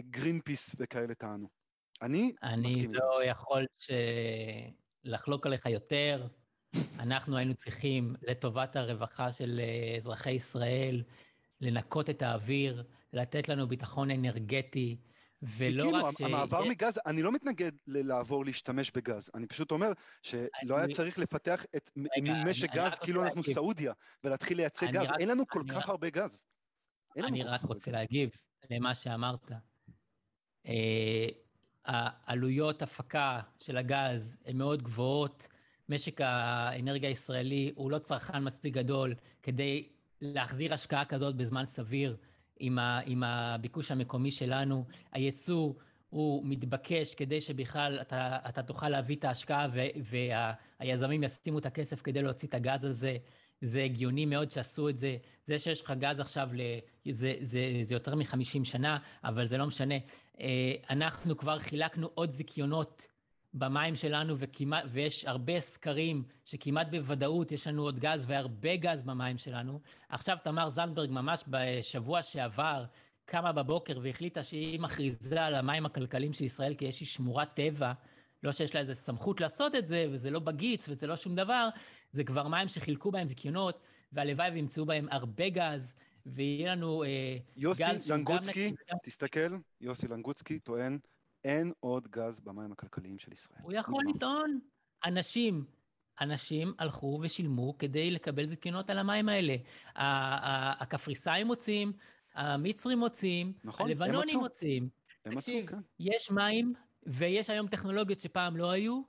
גרין 0.10 0.40
פיס 0.40 0.76
וכאלה 0.80 1.14
טענו. 1.14 1.63
אני 2.02 2.32
אני 2.44 2.68
מסכים 2.68 2.94
איתך. 2.94 3.04
לא 3.04 3.24
יכול 3.24 3.66
ש... 3.80 3.90
לחלוק 5.04 5.46
עליך 5.46 5.66
יותר. 5.66 6.28
אנחנו 7.00 7.38
היינו 7.38 7.56
צריכים, 7.56 8.16
לטובת 8.22 8.76
הרווחה 8.76 9.32
של 9.32 9.60
אה, 9.64 9.96
אזרחי 9.98 10.32
ישראל, 10.32 11.04
לנקות 11.62 12.10
את 12.10 12.22
האוויר, 12.22 12.84
לתת 13.14 13.50
לנו 13.50 13.68
ביטחון 13.68 14.12
אנרגטי, 14.12 14.98
ולא 15.42 15.84
כאילו, 15.84 16.04
רק 16.06 16.14
ש... 16.18 16.22
המעבר 16.22 16.66
מגז, 16.70 17.00
אני 17.06 17.22
לא 17.22 17.32
מתנגד 17.32 17.72
לעבור 17.88 18.46
להשתמש 18.46 18.92
בגז, 18.92 19.30
אני 19.36 19.48
פשוט 19.48 19.72
אומר 19.72 19.92
שלא 20.22 20.40
היה 20.70 20.84
אני- 20.86 20.94
צריך 20.94 21.20
לפתח 21.20 21.66
את 21.76 21.92
רגע, 21.98 22.34
משק 22.46 22.70
אני- 22.70 22.82
אני 22.82 22.90
גז 22.92 23.00
כאילו 23.00 23.22
אנחנו 23.24 23.36
להגיב. 23.42 23.54
סעודיה, 23.56 23.94
ולהתחיל 24.24 24.58
לייצא 24.58 24.86
אני 24.86 24.94
גז, 24.94 25.02
רק- 25.10 25.20
אין 25.20 25.30
לנו 25.30 25.48
כל 25.48 25.60
אני 25.60 25.70
כך 25.70 25.78
רק- 25.78 25.90
הרבה 25.90 26.10
גז. 26.10 26.44
אני 27.18 27.44
רק 27.44 27.62
רוצה 27.62 27.92
גז. 27.92 27.98
להגיב 27.98 28.30
למה 28.70 28.96
שאמרת. 28.96 29.52
העלויות 31.86 32.82
הפקה 32.82 33.40
של 33.60 33.78
הגז 33.78 34.38
הן 34.46 34.58
מאוד 34.58 34.84
גבוהות, 34.84 35.48
משק 35.90 36.22
האנרגיה 36.22 37.10
הישראלי 37.10 37.72
הוא 37.76 37.92
לא 37.92 38.00
צרכן 38.00 38.44
מספיק 38.44 38.74
גדול 38.74 39.16
כדי 39.44 39.88
להחזיר 40.22 40.74
השקעה 40.74 41.06
כזאת 41.06 41.36
בזמן 41.36 41.66
סביר 41.66 42.16
עם, 42.60 42.80
ה, 42.80 43.00
עם 43.06 43.24
הביקוש 43.24 43.92
המקומי 43.92 44.32
שלנו. 44.32 44.86
הייצוא 45.12 45.74
הוא 46.10 46.42
מתבקש 46.46 47.16
כדי 47.16 47.42
שבכלל 47.42 48.02
אתה, 48.02 48.38
אתה 48.50 48.64
תוכל 48.64 48.90
להביא 48.90 49.16
את 49.16 49.26
ההשקעה 49.26 49.68
והיזמים 50.80 51.22
וה, 51.22 51.26
ישימו 51.26 51.60
את 51.60 51.66
הכסף 51.66 52.02
כדי 52.02 52.22
להוציא 52.22 52.48
את 52.48 52.54
הגז 52.54 52.84
הזה. 52.84 53.18
זה 53.62 53.84
הגיוני 53.84 54.26
מאוד 54.26 54.52
שעשו 54.52 54.90
את 54.90 54.98
זה. 54.98 55.18
זה 55.48 55.60
שיש 55.60 55.82
לך 55.82 55.94
גז 56.00 56.20
עכשיו, 56.20 56.50
ל... 56.54 56.62
זה, 57.12 57.34
זה, 57.42 57.82
זה 57.84 57.94
יותר 57.94 58.16
מ-50 58.16 58.64
שנה, 58.64 58.98
אבל 59.24 59.46
זה 59.46 59.58
לא 59.58 59.66
משנה. 59.66 59.96
אה, 60.40 60.74
אנחנו 60.90 61.38
כבר 61.38 61.60
חילקנו 61.60 62.10
עוד 62.14 62.32
זיכיונות 62.32 63.08
במים 63.54 63.96
שלנו, 63.96 64.36
וכמעט, 64.38 64.84
ויש 64.88 65.26
הרבה 65.26 65.60
סקרים 65.60 66.24
שכמעט 66.46 66.88
בוודאות 66.92 67.52
יש 67.52 67.68
לנו 67.68 67.84
עוד 67.84 68.00
גז 68.00 68.26
והרבה 68.28 68.76
גז 68.76 69.02
במים 69.02 69.38
שלנו. 69.38 69.80
עכשיו 70.10 70.38
תמר 70.44 70.70
זנדברג 70.70 71.12
ממש 71.12 71.44
בשבוע 71.48 72.24
שעבר 72.24 72.86
קמה 73.26 73.52
בבוקר 73.52 74.00
והחליטה 74.02 74.44
שהיא 74.44 74.80
מכריזה 74.80 75.44
על 75.44 75.56
המים 75.56 75.86
הכלכליים 75.86 76.34
של 76.34 76.44
ישראל 76.44 76.74
כי 76.74 76.86
יש 76.86 77.00
לי 77.00 77.06
שמורת 77.06 77.54
טבע, 77.54 77.94
לא 78.44 78.52
שיש 78.52 78.76
לה 78.76 78.82
איזה 78.82 78.96
סמכות 78.96 79.42
לעשות 79.42 79.76
את 79.76 79.88
זה, 79.88 80.06
וזה 80.12 80.32
לא 80.32 80.40
בגיץ 80.40 80.90
וזה 80.90 81.08
לא 81.08 81.16
שום 81.16 81.36
דבר, 81.36 81.70
זה 82.12 82.24
כבר 82.24 82.48
מים 82.48 82.68
שחילקו 82.68 83.12
בהם 83.12 83.28
זיכיונות, 83.28 83.80
והלוואי 84.14 84.50
וימצאו 84.50 84.86
בהם 84.86 85.08
הרבה 85.12 85.50
גז, 85.50 85.96
ויהיה 86.26 86.76
לנו 86.76 87.04
אה, 87.04 87.38
יוסי 87.56 87.84
גז 87.84 88.12
לנגוצקי, 88.12 88.74
תסתכל, 89.04 89.54
יוסי 89.82 90.08
לנגוצקי 90.08 90.60
טוען, 90.60 91.00
אין 91.44 91.72
עוד 91.80 92.08
גז 92.08 92.40
במים 92.40 92.72
הכלכליים 92.72 93.20
של 93.20 93.34
ישראל. 93.34 93.60
הוא 93.64 93.74
יכול 93.74 94.04
לטעון. 94.16 94.60
אנשים, 95.06 95.66
אנשים 96.22 96.74
הלכו 96.80 97.20
ושילמו 97.24 97.78
כדי 97.78 98.12
לקבל 98.12 98.46
זיכיונות 98.46 98.90
על 98.90 99.00
המים 99.00 99.30
האלה. 99.30 99.56
הקפריסאים 99.96 101.48
מוצאים, 101.48 101.94
המצרים 102.36 103.00
מוצאים, 103.00 103.54
נכון, 103.64 103.90
הלבנונים 103.90 104.38
מוצאים. 104.38 104.90
הם 105.26 105.38
מצאו, 105.38 105.54
כן. 105.68 105.78
יש 106.00 106.32
מים, 106.32 106.74
ויש 107.06 107.50
היום 107.50 107.68
טכנולוגיות 107.68 108.20
שפעם 108.20 108.58
לא 108.58 108.72
היו, 108.72 109.02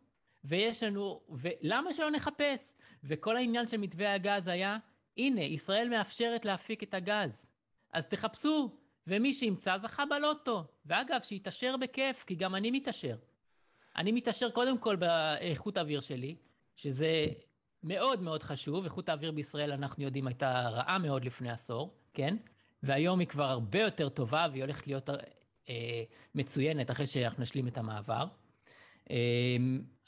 ויש 0.45 0.83
לנו, 0.83 1.21
ולמה 1.29 1.93
שלא 1.93 2.11
נחפש? 2.11 2.75
וכל 3.05 3.37
העניין 3.37 3.67
של 3.67 3.77
מתווה 3.77 4.15
הגז 4.15 4.49
היה, 4.49 4.79
הנה, 5.17 5.41
ישראל 5.41 5.89
מאפשרת 5.89 6.45
להפיק 6.45 6.83
את 6.83 6.95
הגז. 6.95 7.51
אז 7.93 8.07
תחפשו, 8.07 8.77
ומי 9.07 9.35
שימצא 9.35 9.79
זכה 9.79 10.07
בלוטו. 10.07 10.65
ואגב, 10.87 11.21
שיתעשר 11.23 11.77
בכיף, 11.77 12.25
כי 12.25 12.35
גם 12.35 12.55
אני 12.55 12.71
מתעשר. 12.71 13.17
אני 13.97 14.13
מתעשר 14.13 14.51
קודם 14.51 14.79
כל 14.79 14.97
באיכות 14.97 15.77
האוויר 15.77 16.01
שלי, 16.01 16.37
שזה 16.77 17.27
מאוד 17.83 18.23
מאוד 18.23 18.43
חשוב. 18.43 18.85
איכות 18.85 19.09
האוויר 19.09 19.33
בישראל, 19.33 19.73
אנחנו 19.73 20.05
יודעים, 20.05 20.27
הייתה 20.27 20.69
רעה 20.69 20.99
מאוד 20.99 21.25
לפני 21.25 21.51
עשור, 21.51 21.95
כן? 22.15 22.37
והיום 22.83 23.21
היא 23.21 23.29
כבר 23.29 23.45
הרבה 23.45 23.81
יותר 23.81 24.09
טובה, 24.09 24.47
והיא 24.51 24.63
הולכת 24.63 24.87
להיות 24.87 25.11
אה, 25.69 26.03
מצוינת 26.35 26.91
אחרי 26.91 27.07
שאנחנו 27.07 27.43
נשלים 27.43 27.69
את 27.69 27.79
המעבר. 27.79 28.27
אה, 29.11 29.17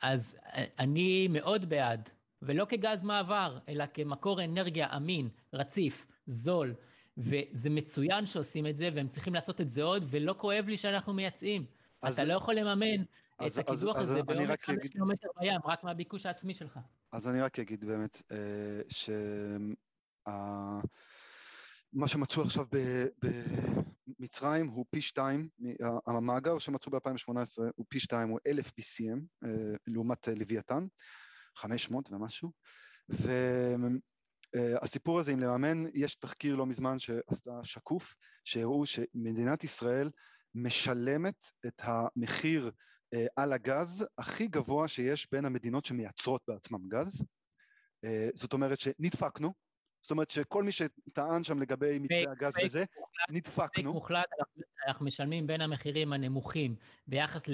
אז 0.02 0.36
אני 0.78 1.28
מאוד 1.28 1.68
בעד, 1.68 2.10
ולא 2.42 2.64
כגז 2.68 3.02
מעבר, 3.02 3.58
אלא 3.68 3.84
כמקור 3.94 4.44
אנרגיה 4.44 4.96
אמין, 4.96 5.28
רציף, 5.52 6.06
זול, 6.26 6.74
וזה 7.18 7.70
מצוין 7.70 8.26
שעושים 8.26 8.66
את 8.66 8.76
זה, 8.76 8.90
והם 8.94 9.08
צריכים 9.08 9.34
לעשות 9.34 9.60
את 9.60 9.70
זה 9.70 9.82
עוד, 9.82 10.04
ולא 10.10 10.34
כואב 10.38 10.64
לי 10.68 10.76
שאנחנו 10.76 11.14
מייצאים. 11.14 11.66
אז... 12.02 12.14
אתה 12.14 12.24
לא 12.24 12.34
יכול 12.34 12.54
לממן 12.54 13.04
אז, 13.38 13.58
את 13.58 13.68
הקידוח 13.68 13.96
אז, 13.96 14.10
הזה 14.10 14.22
בעומק 14.22 14.64
חמש 14.64 14.76
אגיד... 14.78 14.90
קילומטר 14.90 15.28
בים, 15.40 15.60
רק 15.64 15.84
מהביקוש 15.84 16.26
העצמי 16.26 16.54
שלך. 16.54 16.78
אז 17.12 17.28
אני 17.28 17.40
רק 17.40 17.58
אגיד 17.58 17.84
באמת, 17.84 18.22
אה, 18.32 18.80
ש... 18.88 19.10
מה 21.92 22.08
שמצאו 22.08 22.42
עכשיו 22.42 22.66
במצרים 24.18 24.66
הוא 24.68 24.84
פי 24.90 25.00
שתיים, 25.00 25.48
המאגר 26.06 26.58
שמצאו 26.58 26.92
ב-2018 26.92 27.62
הוא 27.76 27.86
פי 27.88 28.00
שתיים, 28.00 28.28
הוא 28.28 28.38
אלף 28.46 28.68
BCM 28.68 29.20
אה, 29.44 29.74
לעומת 29.86 30.28
לוויתן, 30.28 30.86
500 31.56 32.12
ומשהו, 32.12 32.52
והסיפור 34.54 35.20
הזה 35.20 35.32
עם 35.32 35.40
לממן, 35.40 35.84
יש 35.94 36.16
תחקיר 36.16 36.54
לא 36.54 36.66
מזמן 36.66 36.98
שעשתה 36.98 37.60
שקוף, 37.62 38.14
שהראו 38.44 38.86
שמדינת 38.86 39.64
ישראל 39.64 40.10
משלמת 40.54 41.44
את 41.66 41.82
המחיר 41.84 42.70
אה, 43.14 43.26
על 43.36 43.52
הגז 43.52 44.06
הכי 44.18 44.46
גבוה 44.46 44.88
שיש 44.88 45.28
בין 45.32 45.44
המדינות 45.44 45.84
שמייצרות 45.84 46.42
בעצמם 46.48 46.88
גז, 46.88 47.24
אה, 48.04 48.28
זאת 48.34 48.52
אומרת 48.52 48.80
שנדפקנו, 48.80 49.52
זאת 50.02 50.10
אומרת 50.10 50.30
שכל 50.30 50.64
מי 50.64 50.72
שטען 50.72 51.44
שם 51.44 51.60
לגבי 51.60 51.98
מתווה 51.98 52.32
הגז 52.32 52.54
וזה, 52.64 52.84
נדפקנו. 53.30 53.92
מוחלט, 53.92 54.26
אנחנו, 54.86 55.06
משלמים 55.06 55.46
בין 55.46 55.60
המחירים 55.60 56.12
הנמוכים 56.12 56.76
ביחס 57.06 57.44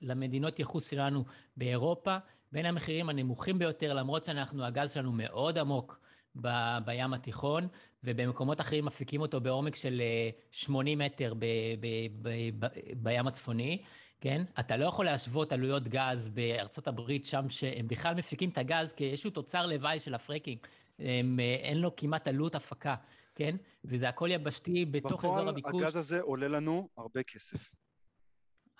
למדינות 0.00 0.58
ייחוס 0.58 0.90
שלנו 0.90 1.24
באירופה, 1.56 2.18
בין 2.54 2.66
המחירים 2.66 3.08
הנמוכים 3.08 3.58
ביותר, 3.58 3.94
למרות 3.94 4.24
שאנחנו, 4.24 4.64
הגז 4.64 4.92
שלנו 4.92 5.12
מאוד 5.12 5.58
עמוק 5.58 6.00
ב, 6.40 6.48
בים 6.84 7.12
התיכון, 7.12 7.68
ובמקומות 8.04 8.60
אחרים 8.60 8.84
מפיקים 8.84 9.20
אותו 9.20 9.40
בעומק 9.40 9.76
של 9.76 10.02
80 10.50 11.00
אה, 11.00 11.06
מטר 11.06 11.34
ב, 11.34 11.44
ב, 11.80 11.86
ב, 12.22 12.28
ב, 12.58 12.66
בים 12.96 13.26
הצפוני. 13.26 13.82
כן? 14.20 14.44
אתה 14.60 14.76
לא 14.76 14.84
יכול 14.84 15.04
להשוות 15.04 15.52
עלויות 15.52 15.88
גז 15.88 16.28
בארצות 16.28 16.88
הברית, 16.88 17.24
שם 17.24 17.48
שהם 17.48 17.88
בכלל 17.88 18.14
מפיקים 18.14 18.50
את 18.50 18.58
הגז 18.58 18.92
כאיזשהו 18.92 19.30
תוצר 19.30 19.66
לוואי 19.66 20.00
של 20.00 20.14
הפרקינג. 20.14 20.58
הם, 20.98 21.40
אה, 21.40 21.56
אין 21.62 21.78
לו 21.78 21.96
כמעט 21.96 22.28
עלות 22.28 22.54
הפקה, 22.54 22.94
כן? 23.34 23.56
וזה 23.84 24.08
הכל 24.08 24.28
יבשתי 24.32 24.84
בתוך 24.84 25.24
אזור 25.24 25.48
הביקוש. 25.48 25.70
בפועל 25.70 25.84
הגז 25.84 25.96
הזה 25.96 26.20
עולה 26.20 26.48
לנו 26.48 26.88
הרבה 26.96 27.22
כסף. 27.22 27.70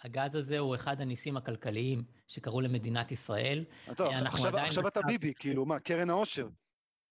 הגז 0.04 0.34
הזה 0.34 0.58
הוא 0.58 0.74
אחד 0.74 1.00
הניסים 1.00 1.36
הכלכליים 1.36 2.02
שקרו 2.28 2.60
למדינת 2.60 3.12
ישראל. 3.12 3.64
טוב, 3.96 4.12
עכשיו, 4.12 4.56
עכשיו 4.56 4.88
אתה 4.88 5.00
ביבי, 5.02 5.32
כאילו, 5.38 5.66
מה, 5.66 5.80
קרן 5.80 6.10
העושר? 6.10 6.48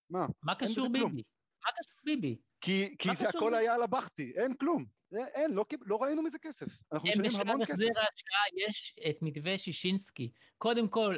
מה? 0.09 0.25
מה 0.43 0.55
קשור 0.55 0.87
ביבי? 0.87 1.23
מה 1.65 1.71
קשור 1.79 1.99
ביבי? 2.05 2.37
כי, 2.61 2.95
כי 2.99 3.15
זה 3.15 3.29
הכל 3.29 3.55
היה 3.55 3.75
על 3.75 3.83
הבכתי, 3.83 4.31
אין 4.35 4.53
כלום. 4.53 4.85
אין, 5.11 5.53
לא, 5.53 5.65
לא 5.81 5.97
ראינו 6.03 6.21
מזה 6.21 6.37
כסף. 6.39 6.65
אנחנו 6.93 7.09
משלמים 7.09 7.31
המון 7.31 7.65
כסף. 7.65 7.73
בשלב 7.73 7.89
החזר 7.89 7.99
ההשקעה 7.99 8.67
יש 8.67 8.95
את 9.09 9.17
מתווה 9.21 9.57
שישינסקי. 9.57 10.31
קודם 10.57 10.87
כל, 10.87 11.17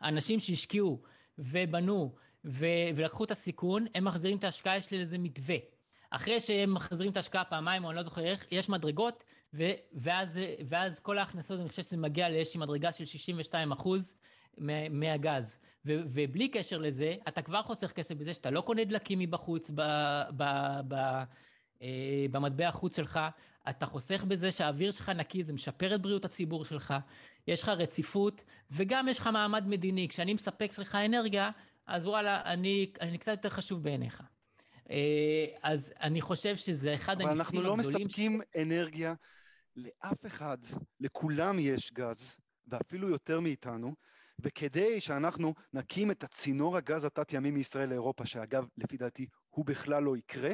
האנשים 0.00 0.40
שהשקיעו 0.40 1.02
ובנו 1.38 2.14
ו- 2.44 2.66
ולקחו 2.96 3.24
את 3.24 3.30
הסיכון, 3.30 3.86
הם 3.94 4.04
מחזירים 4.04 4.38
את 4.38 4.44
ההשקעה, 4.44 4.76
יש 4.76 4.92
לזה 4.92 5.18
מתווה. 5.18 5.56
אחרי 6.10 6.40
שהם 6.40 6.74
מחזירים 6.74 7.12
את 7.12 7.16
ההשקעה 7.16 7.44
פעמיים, 7.44 7.84
או 7.84 7.90
אני 7.90 7.96
לא 7.96 8.02
זוכר 8.02 8.24
איך, 8.24 8.46
יש 8.50 8.68
מדרגות, 8.68 9.24
ו- 9.54 9.78
ואז, 9.92 10.38
ואז 10.68 11.00
כל 11.00 11.18
ההכנסות, 11.18 11.60
אני 11.60 11.68
חושב 11.68 11.82
שזה 11.82 11.96
מגיע 11.96 12.28
לאיזושהי 12.28 12.60
מדרגה 12.60 12.92
של 12.92 13.04
62 13.04 13.72
אחוז 13.72 14.14
מהגז. 14.90 15.58
ו- 15.86 16.00
ובלי 16.04 16.48
קשר 16.48 16.78
לזה, 16.78 17.14
אתה 17.28 17.42
כבר 17.42 17.62
חוסך 17.62 17.92
כסף 17.92 18.14
בזה 18.14 18.34
שאתה 18.34 18.50
לא 18.50 18.60
קונה 18.60 18.84
דלקים 18.84 19.18
מבחוץ 19.18 19.70
ב- 19.74 20.22
ב- 20.36 20.80
ב- 20.88 21.22
אה, 21.82 22.26
במטבע 22.30 22.68
החוץ 22.68 22.96
שלך, 22.96 23.20
אתה 23.68 23.86
חוסך 23.86 24.24
בזה 24.24 24.52
שהאוויר 24.52 24.90
שלך 24.90 25.08
נקי, 25.08 25.44
זה 25.44 25.52
משפר 25.52 25.94
את 25.94 26.02
בריאות 26.02 26.24
הציבור 26.24 26.64
שלך, 26.64 26.94
יש 27.46 27.62
לך 27.62 27.68
רציפות, 27.68 28.44
וגם 28.70 29.08
יש 29.08 29.18
לך 29.18 29.26
מעמד 29.26 29.66
מדיני. 29.66 30.08
כשאני 30.08 30.34
מספק 30.34 30.78
לך 30.78 30.94
אנרגיה, 30.94 31.50
אז 31.86 32.06
וואלה, 32.06 32.42
אני, 32.44 32.90
אני 33.00 33.18
קצת 33.18 33.32
יותר 33.32 33.48
חשוב 33.48 33.82
בעיניך. 33.82 34.22
אה, 34.90 35.46
אז 35.62 35.92
אני 36.00 36.20
חושב 36.20 36.56
שזה 36.56 36.94
אחד 36.94 37.20
הניסים 37.20 37.40
הגדולים... 37.40 37.70
אבל 37.70 37.80
אנחנו 37.80 37.92
לא 37.92 38.00
מספקים 38.00 38.40
ש... 38.42 38.56
אנרגיה 38.60 39.14
לאף 39.76 40.26
אחד, 40.26 40.58
לכולם 41.00 41.58
יש 41.58 41.92
גז, 41.92 42.36
ואפילו 42.66 43.08
יותר 43.08 43.40
מאיתנו, 43.40 43.94
וכדי 44.42 45.00
שאנחנו 45.00 45.54
נקים 45.72 46.10
את 46.10 46.24
הצינור 46.24 46.76
הגז 46.76 47.04
התת-ימי 47.04 47.50
מישראל 47.50 47.88
לאירופה, 47.88 48.26
שאגב, 48.26 48.66
לפי 48.76 48.96
דעתי, 48.96 49.26
הוא 49.50 49.64
בכלל 49.64 50.02
לא 50.02 50.16
יקרה, 50.16 50.50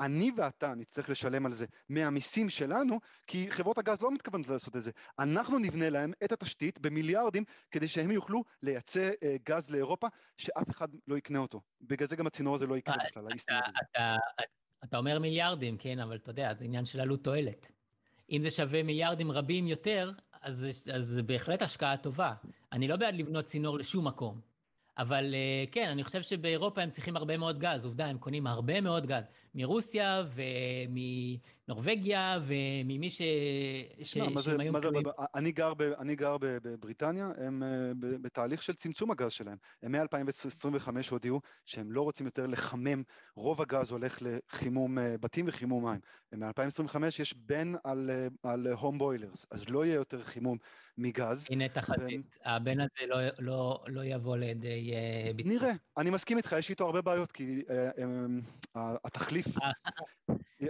אני 0.00 0.30
ואתה 0.36 0.74
נצטרך 0.74 1.10
לשלם 1.10 1.46
על 1.46 1.52
זה 1.52 1.66
מהמיסים 1.88 2.50
שלנו, 2.50 2.98
כי 3.26 3.50
חברות 3.50 3.78
הגז 3.78 4.02
לא 4.02 4.10
מתכוונות 4.10 4.48
לעשות 4.48 4.76
את 4.76 4.82
זה. 4.82 4.90
אנחנו 5.18 5.58
נבנה 5.58 5.90
להם 5.90 6.12
את 6.24 6.32
התשתית 6.32 6.78
במיליארדים 6.78 7.44
כדי 7.70 7.88
שהם 7.88 8.10
יוכלו 8.10 8.44
לייצא 8.62 9.10
אה, 9.22 9.36
גז 9.48 9.70
לאירופה, 9.70 10.06
שאף 10.36 10.70
אחד 10.70 10.88
לא 11.06 11.18
יקנה 11.18 11.38
אותו. 11.38 11.60
בגלל 11.80 12.08
זה 12.08 12.16
גם 12.16 12.26
הצינור 12.26 12.54
הזה 12.54 12.66
לא 12.66 12.76
יקרה 12.76 12.94
אה, 12.94 13.04
בכלל, 13.04 13.26
אתה, 13.44 13.60
אתה, 13.82 14.16
אתה 14.84 14.98
אומר 14.98 15.18
מיליארדים, 15.18 15.76
כן, 15.78 15.98
אבל 15.98 16.16
אתה 16.16 16.30
יודע, 16.30 16.54
זה 16.54 16.64
עניין 16.64 16.84
של 16.84 17.00
עלות 17.00 17.24
תועלת. 17.24 17.77
אם 18.30 18.42
זה 18.42 18.50
שווה 18.50 18.82
מיליארדים 18.82 19.32
רבים 19.32 19.68
יותר, 19.68 20.12
אז, 20.42 20.66
אז 20.92 21.06
זה 21.06 21.22
בהחלט 21.22 21.62
השקעה 21.62 21.96
טובה. 21.96 22.32
אני 22.72 22.88
לא 22.88 22.96
בעד 22.96 23.14
לבנות 23.14 23.44
צינור 23.44 23.78
לשום 23.78 24.06
מקום. 24.06 24.40
אבל 24.98 25.34
אה, 25.34 25.64
כן, 25.72 25.88
אני 25.88 26.04
חושב 26.04 26.22
שבאירופה 26.22 26.82
הם 26.82 26.90
צריכים 26.90 27.16
הרבה 27.16 27.36
מאוד 27.36 27.58
גז, 27.58 27.84
עובדה, 27.84 28.06
הם 28.06 28.18
קונים 28.18 28.46
הרבה 28.46 28.80
מאוד 28.80 29.06
גז. 29.06 29.22
מרוסיה 29.54 30.24
ומנורבגיה 31.68 32.38
וממי 32.46 33.10
ש... 33.10 33.22
ש... 34.02 34.16
מה 34.16 34.40
זה, 34.40 34.56
מה 34.70 34.80
זה, 34.80 34.88
אני 35.34 35.52
גר, 35.52 35.74
ב, 35.74 35.82
אני 35.82 36.16
גר 36.16 36.36
בבריטניה, 36.40 37.30
הם 37.36 37.62
אה, 37.62 37.68
בתהליך 38.00 38.62
של 38.62 38.74
צמצום 38.74 39.10
הגז 39.10 39.32
שלהם. 39.32 39.56
הם 39.82 39.92
מ-2025 39.92 40.88
הודיעו 41.10 41.40
שהם 41.66 41.92
לא 41.92 42.02
רוצים 42.02 42.26
יותר 42.26 42.46
לחמם, 42.46 43.02
רוב 43.36 43.60
הגז 43.60 43.90
הולך 43.90 44.18
לחימום 44.22 44.98
אה, 44.98 45.18
בתים 45.20 45.44
וחימום 45.48 45.84
מים. 45.84 46.00
מ-2025 46.32 46.96
יש 47.18 47.34
בן 47.36 47.72
על, 47.84 48.10
אה, 48.10 48.52
על 48.52 48.66
הום 48.66 48.98
בוילרס, 48.98 49.46
אז 49.50 49.68
לא 49.68 49.84
יהיה 49.84 49.94
יותר 49.94 50.22
חימום 50.22 50.58
מגז. 50.98 51.46
הנה 51.50 51.68
תחזית, 51.68 52.38
ו... 52.46 52.48
הבן 52.48 52.80
הזה 52.80 53.06
לא, 53.08 53.16
לא, 53.38 53.84
לא 53.86 54.04
יבוא 54.04 54.36
לידי 54.36 54.92
ביצוע. 55.36 55.52
נראה, 55.52 55.72
אני 55.96 56.10
מסכים 56.10 56.36
איתך, 56.36 56.54
יש 56.58 56.70
איתו 56.70 56.86
הרבה 56.86 57.02
בעיות, 57.02 57.32
כי 57.32 57.62
התחליף... 59.38 59.56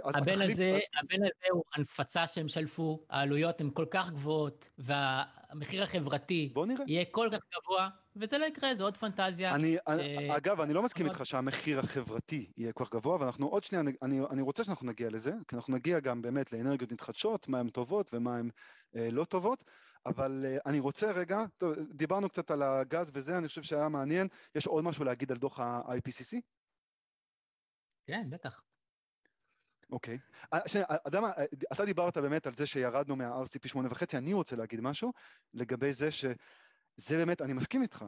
הבן 0.03 0.41
הזה, 0.41 0.79
הבן 0.99 1.23
הזה 1.23 1.47
הוא 1.51 1.63
הנפצה 1.75 2.27
שהם 2.27 2.47
שלפו, 2.47 3.05
העלויות 3.09 3.61
הן 3.61 3.69
כל 3.73 3.85
כך 3.91 4.09
גבוהות, 4.11 4.69
והמחיר 4.77 5.83
החברתי 5.83 6.53
יהיה 6.87 7.05
כל 7.11 7.29
כך 7.31 7.39
גבוה, 7.55 7.89
וזה 8.15 8.37
לא 8.37 8.45
יקרה, 8.45 8.75
זה 8.75 8.83
עוד 8.83 8.97
פנטזיה. 8.97 9.55
אני, 9.55 9.75
ש... 9.75 10.29
אגב, 10.37 10.61
אני 10.61 10.73
לא 10.73 10.83
מסכים 10.83 11.05
איתך 11.05 11.25
שהמחיר 11.25 11.79
החברתי 11.79 12.51
יהיה 12.57 12.71
כל 12.71 12.85
כך 12.85 12.91
גבוה, 12.91 13.17
ואנחנו 13.19 13.47
עוד 13.47 13.63
שנייה, 13.63 13.83
אני, 14.01 14.19
אני 14.31 14.41
רוצה 14.41 14.63
שאנחנו 14.63 14.87
נגיע 14.87 15.09
לזה, 15.09 15.31
כי 15.47 15.55
אנחנו 15.55 15.73
נגיע 15.73 15.99
גם 15.99 16.21
באמת 16.21 16.53
לאנרגיות 16.53 16.91
מתחדשות, 16.91 17.47
מה 17.47 17.59
הן 17.59 17.69
טובות 17.69 18.09
ומה 18.13 18.37
הן 18.37 18.49
אה, 18.95 19.09
לא 19.11 19.23
טובות. 19.23 19.63
אבל 20.05 20.45
uh, 20.45 20.61
אני 20.65 20.79
רוצה 20.79 21.11
רגע, 21.11 21.45
טוב, 21.57 21.73
דיברנו 21.93 22.29
קצת 22.29 22.51
על 22.51 22.63
הגז 22.63 23.11
וזה, 23.13 23.37
אני 23.37 23.47
חושב 23.47 23.63
שהיה 23.63 23.89
מעניין, 23.89 24.27
יש 24.55 24.67
עוד 24.67 24.83
משהו 24.83 25.03
להגיד 25.05 25.31
על 25.31 25.37
דוח 25.37 25.59
ה-IPCC? 25.59 26.37
כן, 28.09 28.29
בטח. 28.29 28.61
אוקיי. 29.91 30.17
אה, 30.53 30.59
אה, 30.59 30.95
אתה 30.95 31.07
יודע 31.07 31.21
מה, 31.21 31.31
אתה 31.73 31.85
דיברת 31.85 32.17
באמת 32.17 32.47
על 32.47 32.53
זה 32.55 32.65
שירדנו 32.65 33.15
מה-RCP 33.15 33.73
8.5, 33.73 34.17
אני 34.17 34.33
רוצה 34.33 34.55
להגיד 34.55 34.81
משהו 34.81 35.13
לגבי 35.53 35.93
זה 35.93 36.11
ש... 36.11 36.25
זה 36.95 37.17
באמת, 37.17 37.41
אני 37.41 37.53
מסכים 37.53 37.81
איתך, 37.81 38.05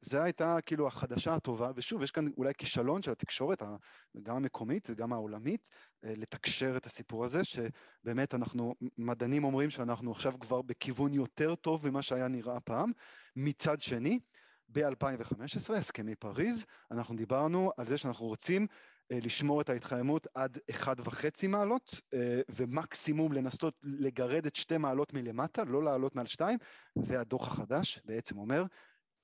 זה 0.00 0.22
הייתה 0.22 0.56
כאילו 0.66 0.86
החדשה 0.86 1.34
הטובה, 1.34 1.70
ושוב, 1.74 2.02
יש 2.02 2.10
כאן 2.10 2.24
אולי 2.36 2.52
כישלון 2.58 3.02
של 3.02 3.10
התקשורת, 3.10 3.62
גם 4.22 4.36
המקומית 4.36 4.90
וגם 4.90 5.12
העולמית, 5.12 5.66
לתקשר 6.02 6.76
את 6.76 6.86
הסיפור 6.86 7.24
הזה, 7.24 7.40
שבאמת 7.44 8.34
אנחנו, 8.34 8.74
מדענים 8.98 9.44
אומרים 9.44 9.70
שאנחנו 9.70 10.12
עכשיו 10.12 10.38
כבר 10.40 10.62
בכיוון 10.62 11.14
יותר 11.14 11.54
טוב 11.54 11.88
ממה 11.88 12.02
שהיה 12.02 12.28
נראה 12.28 12.60
פעם. 12.60 12.92
מצד 13.36 13.80
שני, 13.80 14.18
ב-2015, 14.72 15.72
הסכמי 15.74 16.14
פריז, 16.14 16.64
אנחנו 16.90 17.16
דיברנו 17.16 17.72
על 17.76 17.86
זה 17.86 17.98
שאנחנו 17.98 18.26
רוצים 18.26 18.62
אה, 18.62 18.66
לשמור 19.10 19.60
את 19.60 19.68
ההתחממות 19.68 20.26
עד 20.34 20.58
1.5 20.70 21.48
מעלות, 21.48 22.00
אה, 22.14 22.40
ומקסימום 22.48 23.32
לנסות 23.32 23.74
לגרד 23.82 24.46
את 24.46 24.56
שתי 24.56 24.76
מעלות 24.76 25.12
מלמטה, 25.12 25.64
לא 25.64 25.84
לעלות 25.84 26.14
מעל 26.14 26.26
שתיים, 26.26 26.58
והדוח 26.96 27.48
החדש 27.48 28.00
בעצם 28.04 28.38
אומר, 28.38 28.64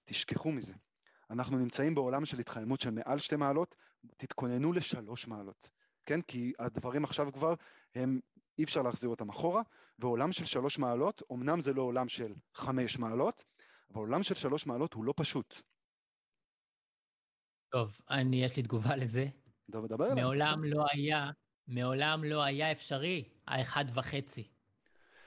תשכחו 0.04 0.52
מזה. 0.52 0.72
אנחנו 1.30 1.58
נמצאים 1.58 1.94
בעולם 1.94 2.26
של 2.26 2.38
התחממות 2.38 2.80
של 2.80 2.90
מעל 2.90 3.18
שתי 3.18 3.36
מעלות, 3.36 3.74
תתכוננו 4.16 4.72
לשלוש 4.72 5.28
מעלות, 5.28 5.70
כן? 6.06 6.20
כי 6.22 6.52
הדברים 6.58 7.04
עכשיו 7.04 7.32
כבר 7.32 7.54
הם, 7.94 8.20
אי 8.58 8.64
אפשר 8.64 8.82
להחזיר 8.82 9.10
אותם 9.10 9.28
אחורה, 9.28 9.62
ועולם 9.98 10.32
של 10.32 10.44
שלוש 10.44 10.78
מעלות, 10.78 11.22
אמנם 11.32 11.60
זה 11.60 11.72
לא 11.72 11.82
עולם 11.82 12.08
של 12.08 12.34
חמש 12.54 12.98
מעלות, 12.98 13.44
אבל 13.90 14.00
עולם 14.00 14.22
של 14.22 14.34
שלוש 14.34 14.66
מעלות 14.66 14.94
הוא 14.94 15.04
לא 15.04 15.14
פשוט. 15.16 15.54
טוב, 17.72 17.98
אני, 18.10 18.44
יש 18.44 18.56
לי 18.56 18.62
תגובה 18.62 18.96
לזה. 18.96 19.26
דבר 19.70 20.12
אליי. 20.12 20.22
מעולם 20.22 20.64
לא 20.64 20.86
היה, 20.92 21.30
מעולם 21.68 22.24
לא 22.24 22.42
היה 22.42 22.72
אפשרי 22.72 23.24
האחד 23.46 23.84
וחצי. 23.94 24.48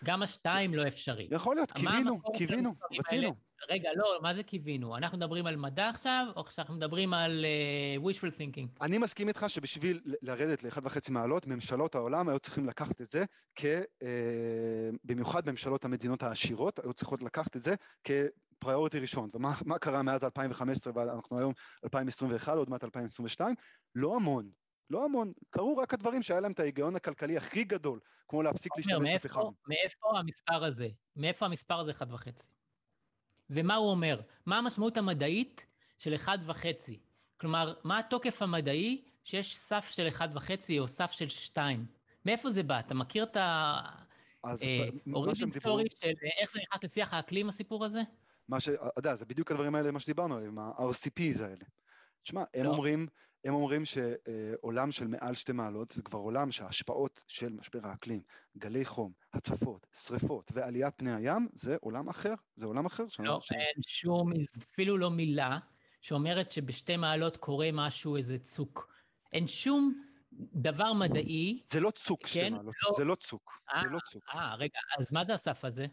גם 0.04 0.22
השתיים 0.22 0.74
לא 0.74 0.88
אפשרי. 0.88 1.28
יכול 1.32 1.56
להיות, 1.56 1.72
קיווינו, 1.72 2.22
קיווינו, 2.34 2.76
רצינו. 3.00 3.36
רגע, 3.70 3.90
לא, 3.96 4.20
מה 4.22 4.34
זה 4.34 4.44
קיווינו? 4.44 4.98
אנחנו 4.98 5.18
מדברים 5.18 5.46
על 5.46 5.56
מדע 5.56 5.90
עכשיו, 5.90 6.26
או 6.36 6.44
שאנחנו 6.50 6.76
מדברים 6.76 7.14
על 7.14 7.46
uh, 7.46 8.04
wishful 8.04 8.40
thinking? 8.40 8.68
אני 8.82 8.98
מסכים 8.98 9.28
איתך 9.28 9.46
שבשביל 9.48 10.02
לרדת 10.22 10.64
לאחד 10.64 10.86
וחצי 10.86 11.12
מעלות, 11.12 11.48
ממשלות 11.48 11.96
העולם 11.96 12.30
היו 12.30 12.40
צריכים 12.40 12.66
לקחת 12.66 13.02
את 13.02 13.10
זה 13.10 13.24
כ... 13.56 13.66
Uh, 13.66 14.06
במיוחד 15.04 15.50
ממשלות 15.50 15.86
המדינות 15.86 16.24
העשירות, 16.24 16.80
היו 16.80 16.94
צריכות 16.94 17.24
לקחת 17.24 17.56
את 17.56 17.62
זה 17.62 17.76
כ... 18.04 18.12
פריוריטי 18.62 19.00
ראשון, 19.00 19.30
ומה 19.34 19.80
קרה 19.80 20.04
מאז 20.04 20.24
2015 20.24 20.94
ואנחנו 20.96 21.38
היום 21.38 21.54
2021, 21.84 22.54
עוד 22.54 22.70
מעט 22.70 22.84
2022? 22.84 23.56
לא 23.96 24.16
המון, 24.16 24.50
לא 24.90 25.06
המון, 25.06 25.34
קרו 25.50 25.78
רק 25.78 25.94
הדברים 25.94 26.24
שהיה 26.24 26.40
להם 26.40 26.52
את 26.52 26.60
ההיגיון 26.60 26.96
הכלכלי 26.96 27.38
הכי 27.38 27.64
גדול, 27.64 28.00
כמו 28.28 28.42
להפסיק 28.42 28.78
להשתמש 28.78 29.10
בפחם. 29.16 29.42
מאיפה 29.68 30.20
המספר 30.20 30.64
הזה? 30.64 30.88
מאיפה 31.16 31.46
המספר 31.46 31.80
הזה 31.80 31.92
אחד 31.92 32.12
וחצי? 32.12 32.44
ומה 33.50 33.76
הוא 33.76 33.92
אומר? 33.92 34.22
מה 34.46 34.58
המשמעות 34.58 34.98
המדעית 34.98 35.66
של 35.98 36.16
אחד 36.16 36.38
וחצי? 36.46 37.00
כלומר, 37.38 37.74
מה 37.84 38.00
התוקף 38.00 38.42
המדעי 38.42 39.04
שיש 39.24 39.58
סף 39.58 39.90
של 39.92 40.08
אחד 40.08 40.30
וחצי 40.34 40.80
או 40.80 40.88
סף 40.88 41.12
של 41.12 41.30
שתיים? 41.30 41.86
מאיפה 42.26 42.52
זה 42.52 42.64
בא? 42.64 42.80
אתה 42.80 42.94
מכיר 42.94 43.24
את 43.24 43.38
ה... 43.38 43.82
אוריג'ין 45.14 45.48
אה, 45.48 45.60
סטורי 45.60 45.86
של 46.02 46.12
איך 46.42 46.52
זה 46.54 46.60
נכנס 46.60 46.84
לשיח 46.84 47.14
האקלים 47.14 47.50
הסיפור 47.50 47.86
הזה? 47.86 48.02
מה 48.50 48.60
ש... 48.60 48.70
אתה 48.70 48.90
יודע, 48.98 49.16
זה 49.16 49.26
בדיוק 49.26 49.52
הדברים 49.52 49.76
האלה, 49.76 49.92
מה 49.92 50.00
שדיברנו 50.00 50.36
עליהם, 50.36 50.60
ה-RCPs 50.60 51.44
האלה. 51.44 51.66
תשמע, 52.24 52.44
הם 52.54 52.66
לא. 52.66 52.70
אומרים, 52.70 53.08
הם 53.44 53.54
אומרים 53.54 53.82
שעולם 53.86 54.92
של 54.92 55.08
מעל 55.08 55.36
שתי 55.36 55.52
מעלות 55.52 55.92
זה 55.92 56.02
כבר 56.02 56.20
עולם 56.20 56.52
שההשפעות 56.52 57.22
של 57.28 57.54
משבר 57.54 57.80
האקלים, 57.84 58.22
גלי 58.58 58.86
חום, 58.86 59.12
הצפות, 59.34 59.88
שריפות 59.94 60.52
ועליית 60.54 60.94
פני 60.98 61.14
הים, 61.14 61.48
זה 61.54 61.78
עולם 61.82 62.10
אחר, 62.10 62.34
זה 62.56 62.66
עולם 62.66 62.86
אחר. 62.86 63.04
לא, 63.20 63.40
ש... 63.42 63.52
אין 63.52 63.82
שום, 63.88 64.32
אפילו 64.72 64.98
לא 64.98 65.10
מילה 65.10 65.60
שאומרת 66.02 66.52
שבשתי 66.52 66.98
מעלות 66.98 67.38
קורה 67.38 67.70
משהו, 67.74 68.18
איזה 68.18 68.40
צוק. 68.40 68.94
אין 69.34 69.48
שום 69.48 70.04
דבר 70.54 70.94
מדעי. 70.94 71.64
זה 71.72 71.80
לא 71.80 71.92
צוק 71.92 72.22
כן? 72.22 72.28
שתי 72.28 72.50
מעלות, 72.50 72.76
לא... 72.86 72.92
זה 72.98 73.06
לא 73.06 73.16
צוק, 73.16 73.52
אה, 73.70 73.80
זה 73.84 73.90
לא 73.90 74.00
צוק. 74.12 74.24
אה, 74.34 74.56
רגע, 74.56 74.80
אז 75.00 75.12
מה 75.12 75.26
זה 75.26 75.34
הסף 75.34 75.66
הזה? 75.66 75.86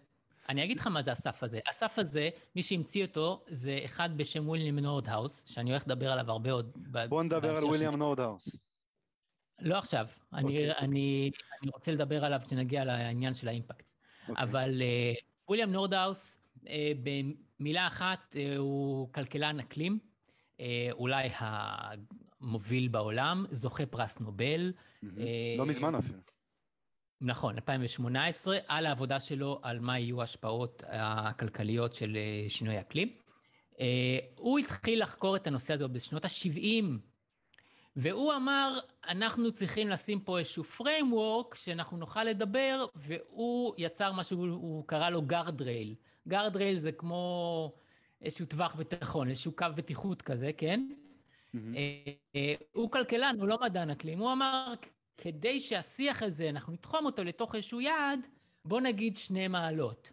אני 0.48 0.64
אגיד 0.64 0.78
לך 0.78 0.86
מה 0.86 1.02
זה 1.02 1.12
הסף 1.12 1.42
הזה. 1.42 1.60
הסף 1.66 1.98
הזה, 1.98 2.28
מי 2.56 2.62
שהמציא 2.62 3.04
אותו, 3.04 3.44
זה 3.48 3.80
אחד 3.84 4.16
בשם 4.16 4.48
וויליאם 4.48 4.78
נורדהאוס, 4.78 5.42
שאני 5.46 5.70
הולך 5.70 5.82
לדבר 5.86 6.12
עליו 6.12 6.30
הרבה 6.30 6.52
עוד. 6.52 6.76
בוא 7.08 7.22
נדבר 7.22 7.56
על 7.56 7.64
וויליאם 7.64 7.96
נורדהאוס. 7.96 8.56
לא 9.60 9.78
עכשיו, 9.78 10.06
אני, 10.32 10.42
okay. 10.42 10.70
אוקיי. 10.70 10.78
אני, 10.78 11.30
אני 11.62 11.70
רוצה 11.74 11.92
לדבר 11.92 12.24
עליו 12.24 12.40
כשנגיע 12.46 12.84
לעניין 12.84 13.34
של 13.34 13.48
ה 13.48 13.52
impact. 13.52 13.80
Okay. 13.80 14.30
אוקיי. 14.30 14.44
אבל 14.44 14.82
אה, 14.82 15.20
וויליאם 15.48 15.72
נורדהאוס, 15.72 16.40
אה, 16.64 16.68
במילה 17.58 17.86
אחת, 17.86 18.18
אה, 18.36 18.58
הוא 18.58 19.12
כלכלן 19.12 19.60
אקלים, 19.60 19.98
uh, 20.56 20.60
אולי 20.92 21.28
המוביל 21.38 22.88
בעולם, 22.88 23.44
זוכה 23.50 23.86
פרס 23.86 24.20
נובל. 24.20 24.72
Mm-hmm. 24.72 25.06
Uh, 25.06 25.58
לא 25.58 25.66
מזמן 25.66 25.94
אפילו. 25.94 26.18
נכון, 27.20 27.54
2018, 27.54 28.58
על 28.68 28.86
העבודה 28.86 29.20
שלו 29.20 29.60
על 29.62 29.80
מה 29.80 29.98
יהיו 29.98 30.20
ההשפעות 30.20 30.82
הכלכליות 30.88 31.94
של 31.94 32.16
אה, 32.16 32.48
שינוי 32.48 32.80
אקלים. 32.80 33.08
Uh, 33.72 33.80
הוא 34.36 34.58
התחיל 34.58 35.02
לחקור 35.02 35.36
את 35.36 35.46
הנושא 35.46 35.74
הזה 35.74 35.88
בשנות 35.88 36.24
ה-70, 36.24 36.84
והוא 37.96 38.34
אמר, 38.34 38.78
אנחנו 39.08 39.52
צריכים 39.52 39.88
לשים 39.88 40.20
פה 40.20 40.38
איזשהו 40.38 40.64
framework 40.78 41.54
שאנחנו 41.54 41.96
נוכל 41.96 42.24
לדבר, 42.24 42.86
והוא 42.96 43.74
יצר 43.78 44.12
משהו, 44.12 44.38
הוא 44.38 44.84
קרא 44.86 45.10
לו 45.10 45.22
גארדרייל. 45.22 45.94
גארדרייל 46.28 46.76
זה 46.76 46.92
כמו 46.92 47.72
איזשהו 48.22 48.46
טווח 48.46 48.74
ביטחון, 48.74 49.28
איזשהו 49.28 49.52
קו 49.52 49.66
בטיחות 49.74 50.22
כזה, 50.22 50.50
כן? 50.56 50.88
Mm-hmm. 51.54 51.58
הוא 52.72 52.90
כלכלן, 52.90 53.36
הוא 53.38 53.48
לא 53.48 53.58
מדען 53.62 53.90
אקלים, 53.90 54.18
הוא 54.18 54.32
אמר, 54.32 54.74
כדי 55.18 55.60
שהשיח 55.60 56.22
הזה, 56.22 56.48
אנחנו 56.48 56.72
נתחום 56.72 57.06
אותו 57.06 57.24
לתוך 57.24 57.54
איזשהו 57.54 57.80
יעד, 57.80 58.26
בוא 58.64 58.80
נגיד 58.80 59.16
שני 59.16 59.48
מעלות. 59.48 60.10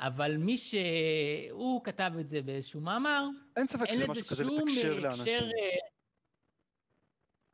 אבל 0.00 0.36
מי 0.36 0.58
שהוא 0.58 1.84
כתב 1.84 2.10
את 2.20 2.28
זה 2.28 2.42
באיזשהו 2.42 2.80
מאמר, 2.80 3.24
אין 3.56 3.66
ספק 3.66 3.86
שזה 3.92 4.08
משהו 4.08 4.24
כזה 4.24 4.44
לתקשר 4.44 5.00
לאנשים. 5.00 5.42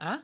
אה? 0.01 0.17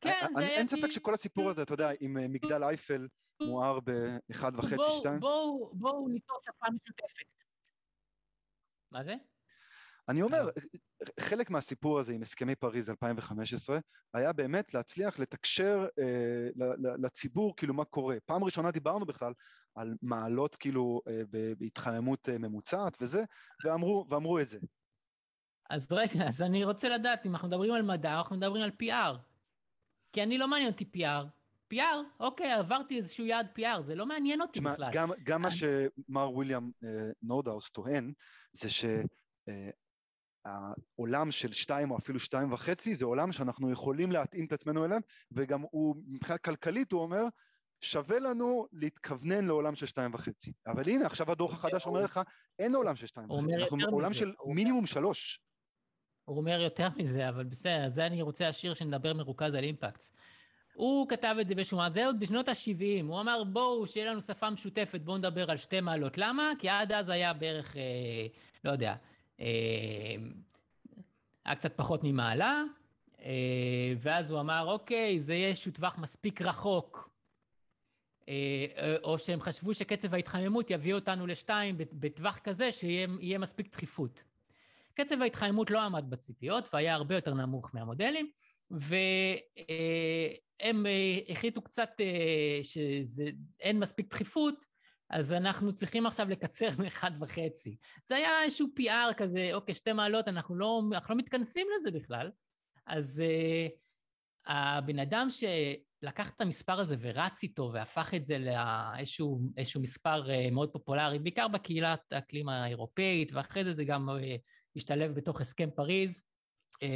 כן, 0.00 0.26
זה 0.34 0.40
היה... 0.40 0.48
אין 0.48 0.68
ספק 0.68 0.90
שכל 0.90 1.14
הסיפור 1.14 1.50
הזה, 1.50 1.62
אתה 1.62 1.74
יודע, 1.74 1.90
עם 2.00 2.18
אה, 2.18 2.28
מגדל 2.28 2.64
אייפל 2.64 3.08
מואר 3.42 3.78
באחד 3.80 4.52
וחצי, 4.56 4.82
שתיים. 4.98 5.20
בואו 5.20 6.08
ניצור 6.08 6.38
שפה 6.44 6.66
משותפת. 6.70 7.24
מה 8.90 9.04
זה? 9.04 9.14
אני 10.08 10.22
אומר, 10.22 10.48
חלק 11.20 11.50
מהסיפור 11.50 11.98
הזה 11.98 12.12
עם 12.12 12.22
הסכמי 12.22 12.54
פריז 12.54 12.90
2015 12.90 13.78
היה 14.14 14.32
באמת 14.32 14.74
להצליח 14.74 15.18
לתקשר 15.18 15.86
אה, 15.98 16.48
לציבור 17.02 17.56
כאילו 17.56 17.74
מה 17.74 17.84
קורה. 17.84 18.16
פעם 18.26 18.44
ראשונה 18.44 18.70
דיברנו 18.70 19.06
בכלל 19.06 19.32
על 19.74 19.94
מעלות 20.02 20.56
כאילו 20.56 21.00
אה, 21.08 21.22
בהתחממות 21.58 22.28
אה, 22.28 22.38
ממוצעת 22.38 22.96
וזה, 23.00 23.24
ואמרו, 23.64 24.06
ואמרו 24.10 24.38
את 24.38 24.48
זה. 24.48 24.58
אז 25.70 25.92
רגע, 25.92 26.28
אז 26.28 26.42
אני 26.42 26.64
רוצה 26.64 26.88
לדעת 26.88 27.26
אם 27.26 27.30
אנחנו 27.30 27.48
מדברים 27.48 27.72
על 27.72 27.82
מדע, 27.82 28.14
אנחנו 28.14 28.36
מדברים 28.36 28.62
על 28.62 28.70
PR. 28.82 29.16
כי 30.12 30.22
אני 30.22 30.38
לא 30.38 30.48
מעניין 30.48 30.70
אותי 30.70 30.90
PR. 30.96 31.26
PR, 31.74 32.20
אוקיי, 32.20 32.52
עברתי 32.52 32.96
איזשהו 32.96 33.26
יעד 33.26 33.46
PR, 33.58 33.82
זה 33.82 33.94
לא 33.94 34.06
מעניין 34.06 34.40
אותי 34.40 34.60
בכלל. 34.60 34.90
גם, 34.92 35.10
גם 35.22 35.42
מה 35.42 35.50
שמר 35.50 36.30
וויליאם 36.30 36.70
אה, 36.84 37.10
נורדאוס 37.22 37.70
טוען, 37.70 38.12
זה 38.52 38.68
שהעולם 40.42 41.32
של 41.32 41.52
שתיים 41.52 41.90
או 41.90 41.98
אפילו 41.98 42.20
שתיים 42.20 42.52
וחצי, 42.52 42.94
זה 42.94 43.04
עולם 43.04 43.32
שאנחנו 43.32 43.72
יכולים 43.72 44.12
להתאים 44.12 44.44
את 44.44 44.52
עצמנו 44.52 44.84
אליו, 44.84 45.00
וגם 45.32 45.62
הוא, 45.70 45.96
מבחינה 46.06 46.38
כלכלית 46.38 46.92
הוא 46.92 47.02
אומר, 47.02 47.24
שווה 47.80 48.18
לנו 48.18 48.66
להתכוונן 48.72 49.44
לעולם 49.44 49.74
של 49.74 49.86
שתיים 49.86 50.14
וחצי. 50.14 50.52
אבל 50.66 50.88
הנה, 50.88 51.06
עכשיו 51.06 51.32
הדוח 51.32 51.52
החדש 51.52 51.86
אומר 51.86 52.02
לך, 52.02 52.20
אין 52.58 52.74
עולם 52.74 52.96
של 52.96 53.06
שתיים 53.06 53.30
וחצי, 53.30 53.56
אנחנו 53.56 53.78
בעולם 53.78 54.12
של 54.12 54.32
מינימום 54.46 54.86
שלוש. 54.86 55.40
הוא 56.24 56.36
אומר 56.36 56.60
יותר 56.60 56.88
מזה, 56.96 57.28
אבל 57.28 57.44
בסדר, 57.44 57.88
זה 57.88 58.06
אני 58.06 58.22
רוצה 58.22 58.46
להשאיר 58.46 58.74
שנדבר 58.74 59.14
מרוכז 59.14 59.54
על 59.54 59.64
אימפקט. 59.64 60.04
הוא 60.74 61.08
כתב 61.08 61.36
את 61.40 61.48
זה 61.48 61.54
באיזשהו 61.54 61.78
מעט, 61.78 61.94
זה 61.94 62.06
עוד 62.06 62.20
בשנות 62.20 62.48
ה-70, 62.48 63.04
הוא 63.04 63.20
אמר 63.20 63.44
בואו, 63.44 63.86
שיהיה 63.86 64.10
לנו 64.10 64.20
שפה 64.20 64.50
משותפת, 64.50 65.00
בואו 65.00 65.18
נדבר 65.18 65.50
על 65.50 65.56
שתי 65.56 65.80
מעלות. 65.80 66.18
למה? 66.18 66.52
כי 66.58 66.68
עד 66.68 66.92
אז 66.92 67.08
היה 67.08 67.32
בערך, 67.32 67.76
אה, 67.76 67.82
לא 68.64 68.70
יודע, 68.70 68.94
היה 71.44 71.56
קצת 71.56 71.76
פחות 71.76 72.04
ממעלה, 72.04 72.62
אה, 73.22 73.94
ואז 73.98 74.30
הוא 74.30 74.40
אמר, 74.40 74.66
אוקיי, 74.66 75.20
זה 75.20 75.34
יהיה 75.34 75.48
איזשהו 75.48 75.72
טווח 75.72 75.98
מספיק 75.98 76.42
רחוק. 76.42 77.10
אה, 78.28 78.96
או 79.02 79.18
שהם 79.18 79.40
חשבו 79.40 79.74
שקצב 79.74 80.14
ההתחממות 80.14 80.70
יביא 80.70 80.94
אותנו 80.94 81.26
לשתיים 81.26 81.74
בטווח 81.78 82.38
כזה 82.38 82.72
שיהיה 82.72 83.38
מספיק 83.38 83.72
דחיפות. 83.72 84.22
קצב 84.94 85.22
ההתחממות 85.22 85.70
לא 85.70 85.80
עמד 85.80 86.10
בציפיות 86.10 86.68
והיה 86.72 86.94
הרבה 86.94 87.14
יותר 87.14 87.34
נמוך 87.34 87.70
מהמודלים, 87.74 88.30
והם 88.70 90.86
אה, 90.86 91.18
החליטו 91.28 91.62
קצת 91.62 91.90
אה, 92.00 92.58
שאין 92.62 93.78
מספיק 93.78 94.10
דחיפות, 94.10 94.66
אז 95.10 95.32
אנחנו 95.32 95.72
צריכים 95.72 96.06
עכשיו 96.06 96.28
לקצר 96.28 96.68
מאחד 96.78 97.10
וחצי. 97.20 97.76
זה 98.06 98.16
היה 98.16 98.42
איזשהו 98.44 98.66
PR 98.80 99.14
כזה, 99.14 99.50
אוקיי, 99.54 99.74
שתי 99.74 99.92
מעלות, 99.92 100.28
אנחנו 100.28 100.54
לא, 100.54 100.82
אנחנו 100.92 101.14
לא 101.14 101.18
מתכנסים 101.18 101.66
לזה 101.76 101.90
בכלל. 101.90 102.30
אז 102.86 103.22
uh, 103.22 103.72
הבן 104.46 104.98
אדם 104.98 105.28
שלקח 105.30 106.30
את 106.30 106.40
המספר 106.40 106.80
הזה 106.80 106.96
ורץ 107.00 107.42
איתו 107.42 107.70
והפך 107.74 108.14
את 108.16 108.24
זה 108.24 108.38
לאיזשהו 108.38 109.40
מספר 109.80 110.26
uh, 110.26 110.50
מאוד 110.50 110.72
פופולרי, 110.72 111.18
בעיקר 111.18 111.48
בקהילת 111.48 112.12
האקלים 112.12 112.48
האירופאית, 112.48 113.32
ואחרי 113.32 113.64
זה 113.64 113.74
זה 113.74 113.84
גם 113.84 114.08
uh, 114.08 114.22
השתלב 114.76 115.14
בתוך 115.14 115.40
הסכם 115.40 115.70
פריז. 115.70 116.22
Uh, 116.74 116.86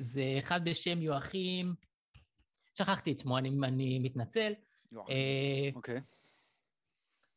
זה 0.00 0.22
אחד 0.38 0.64
בשם 0.64 1.02
יואכים, 1.02 1.74
שכחתי 2.78 3.12
את 3.12 3.18
שמו, 3.18 3.38
אני, 3.38 3.48
אני 3.64 3.98
מתנצל. 3.98 4.52
יואכים, 4.92 5.14
אוקיי. 5.74 5.98
Uh, 5.98 6.00
okay. 6.00 6.19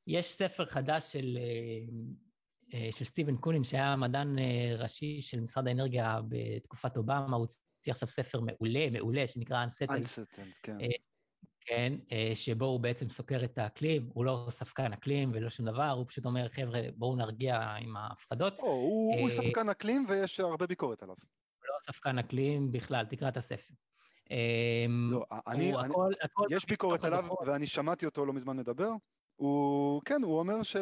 יש 0.08 0.32
ספר 0.32 0.66
חדש 0.66 1.12
של, 1.12 1.38
של 2.92 3.06
סטיבן 3.06 3.38
קולין, 3.38 3.64
שהיה 3.64 3.96
מדען 3.96 4.36
ראשי 4.78 5.22
של 5.22 5.40
משרד 5.40 5.68
האנרגיה 5.68 6.20
בתקופת 6.30 6.98
אובמה, 6.98 7.36
הוא 7.36 7.36
הוציא 7.36 7.92
עכשיו 7.94 8.08
ספר 8.08 8.42
מעולה, 8.42 8.90
מעולה, 8.90 9.28
שנקרא 9.28 9.66
Unsettled. 9.66 9.92
Unsettled, 9.92 10.60
כן. 10.64 10.78
כן, 11.66 11.94
שבו 12.36 12.66
הוא 12.66 12.80
בעצם 12.80 13.10
סוקר 13.10 13.44
את 13.44 13.58
האקלים, 13.58 14.10
הוא 14.14 14.26
לא 14.26 14.48
ספקן 14.50 14.94
אקלים 14.94 15.32
ולא 15.34 15.50
שום 15.50 15.66
דבר, 15.66 15.90
הוא 15.90 16.06
פשוט 16.08 16.26
אומר, 16.26 16.50
חבר'ה, 16.50 16.82
בואו 16.96 17.16
נרגיע 17.16 17.60
עם 17.60 17.98
ההפחדות. 17.98 18.60
או, 18.60 18.68
הוא, 18.68 19.20
הוא 19.20 19.30
ספקן 19.30 19.70
אקלים 19.70 20.06
ויש 20.10 20.40
הרבה 20.40 20.68
ביקורת 20.68 21.04
עליו. 21.04 21.16
הוא 21.16 21.68
לא 21.68 21.94
ספקן 21.94 22.18
אקלים 22.18 22.72
בכלל, 22.72 23.06
תקרא 23.06 23.30
את 23.30 23.38
הספר. 23.38 23.74
לא, 25.12 25.26
אני, 25.48 25.76
אני, 25.76 25.86
הכל, 25.86 26.12
הכל 26.22 26.48
יש 26.52 26.66
ביקורת 26.66 27.04
עליו. 27.04 27.26
ואני 27.48 27.68
שמעתי 27.68 28.06
אותו 28.06 28.26
לא 28.26 28.34
מזמן 28.34 28.58
מדבר, 28.58 28.90
הוא, 29.36 30.02
כן, 30.06 30.24
הוא 30.24 30.40
אומר 30.40 30.64
ש... 30.64 30.76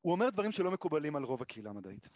הוא 0.00 0.12
אומר 0.12 0.30
דברים 0.30 0.52
שלא 0.52 0.70
מקובלים 0.70 1.16
על 1.16 1.24
רוב 1.24 1.42
הקהילה 1.42 1.70
המדעית. 1.70 2.08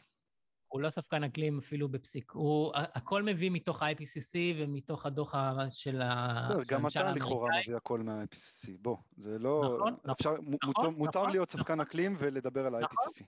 הוא 0.69 0.81
לא 0.81 0.91
ספקן 0.91 1.25
אקלים 1.25 1.59
אפילו 1.59 1.89
בפסיק. 1.89 2.31
הוא, 2.31 2.73
הכל 2.75 3.23
מביא 3.23 3.51
מתוך 3.51 3.83
ה-IPCC 3.83 4.35
ומתוך 4.57 5.07
הדוח 5.07 5.35
של 5.69 6.03
ה... 6.03 6.49
גם 6.69 6.87
אתה 6.87 7.13
לכאורה 7.13 7.51
מביא 7.63 7.77
הכל 7.77 8.01
מה-IPCC, 8.01 8.71
בוא, 8.81 8.97
זה 9.17 9.39
לא... 9.39 9.77
נכון, 9.79 9.97
אפשר, 10.13 10.35
נכון. 10.61 10.95
מותר 10.95 11.19
נכון, 11.19 11.31
להיות 11.31 11.51
ספקן 11.51 11.81
אקלים 11.81 12.17
ולדבר 12.19 12.67
על 12.67 12.75
ה-IPCC. 12.75 13.25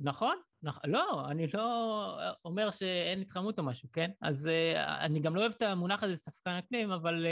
נכון, 0.00 0.36
נכון, 0.62 0.90
לא, 0.90 1.30
אני 1.30 1.46
לא 1.46 2.18
אומר 2.44 2.70
שאין 2.70 3.20
התחממות 3.20 3.58
או 3.58 3.64
משהו, 3.64 3.88
כן? 3.92 4.10
אז 4.20 4.48
אני 4.76 5.20
גם 5.20 5.34
לא 5.34 5.40
אוהב 5.40 5.52
את 5.52 5.62
המונח 5.62 6.02
הזה, 6.02 6.16
ספקן 6.16 6.50
אקלים, 6.50 6.90
אבל, 6.90 7.26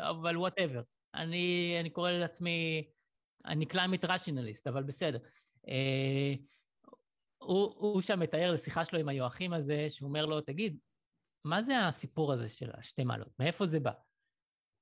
אבל 0.00 0.36
whatever. 0.36 0.82
אני, 1.14 1.76
אני 1.80 1.90
קורא 1.90 2.10
לעצמי, 2.10 2.88
אני 3.44 3.64
climate 3.64 4.04
rationalist, 4.04 4.62
אבל 4.68 4.82
בסדר. 4.82 5.18
אה, 5.68 6.34
הוא, 7.38 7.74
הוא 7.76 8.02
שם 8.02 8.20
מתאר 8.20 8.52
לשיחה 8.52 8.84
שלו 8.84 8.98
עם 8.98 9.08
היואכים 9.08 9.52
הזה, 9.52 9.86
שהוא 9.90 10.08
אומר 10.08 10.26
לו, 10.26 10.40
תגיד, 10.40 10.78
מה 11.44 11.62
זה 11.62 11.86
הסיפור 11.86 12.32
הזה 12.32 12.48
של 12.48 12.70
השתי 12.74 13.04
מעלות? 13.04 13.38
מאיפה 13.38 13.66
זה 13.66 13.80
בא? 13.80 13.92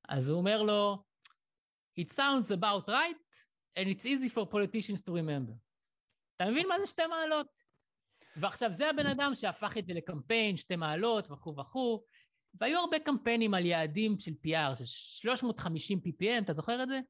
אז 0.08 0.28
הוא 0.28 0.38
אומר 0.38 0.62
לו, 0.62 1.04
It 2.00 2.12
sounds 2.12 2.50
about 2.50 2.88
right, 2.88 3.30
and 3.76 3.88
it's 3.88 4.06
easy 4.06 4.28
for 4.28 4.46
politicians 4.46 5.00
to 5.00 5.12
remember. 5.12 5.54
אתה 6.36 6.50
מבין 6.50 6.68
מה 6.68 6.80
זה 6.80 6.86
שתי 6.86 7.06
מעלות? 7.06 7.62
ועכשיו, 8.36 8.72
זה 8.72 8.90
הבן 8.90 9.06
אדם 9.06 9.34
שהפך 9.34 9.78
את 9.78 9.86
זה 9.86 9.94
לקמפיין, 9.94 10.56
שתי 10.56 10.76
מעלות 10.76 11.30
וכו' 11.30 11.56
וכו', 11.56 12.02
והיו 12.54 12.78
הרבה 12.78 12.98
קמפיינים 12.98 13.54
על 13.54 13.66
יעדים 13.66 14.18
של 14.18 14.32
PR, 14.46 14.76
של 14.76 14.84
350 14.86 16.00
PPM, 16.06 16.44
אתה 16.44 16.52
זוכר 16.52 16.82
את 16.82 16.88
זה? 16.88 17.00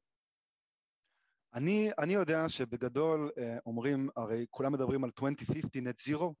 אני, 1.53 1.89
אני 1.99 2.13
יודע 2.13 2.49
שבגדול 2.49 3.31
אה, 3.37 3.57
אומרים, 3.65 4.09
הרי 4.15 4.45
כולם 4.49 4.73
מדברים 4.73 5.03
על 5.03 5.09
2050 5.15 5.87
net 5.87 6.09
zero, 6.09 6.33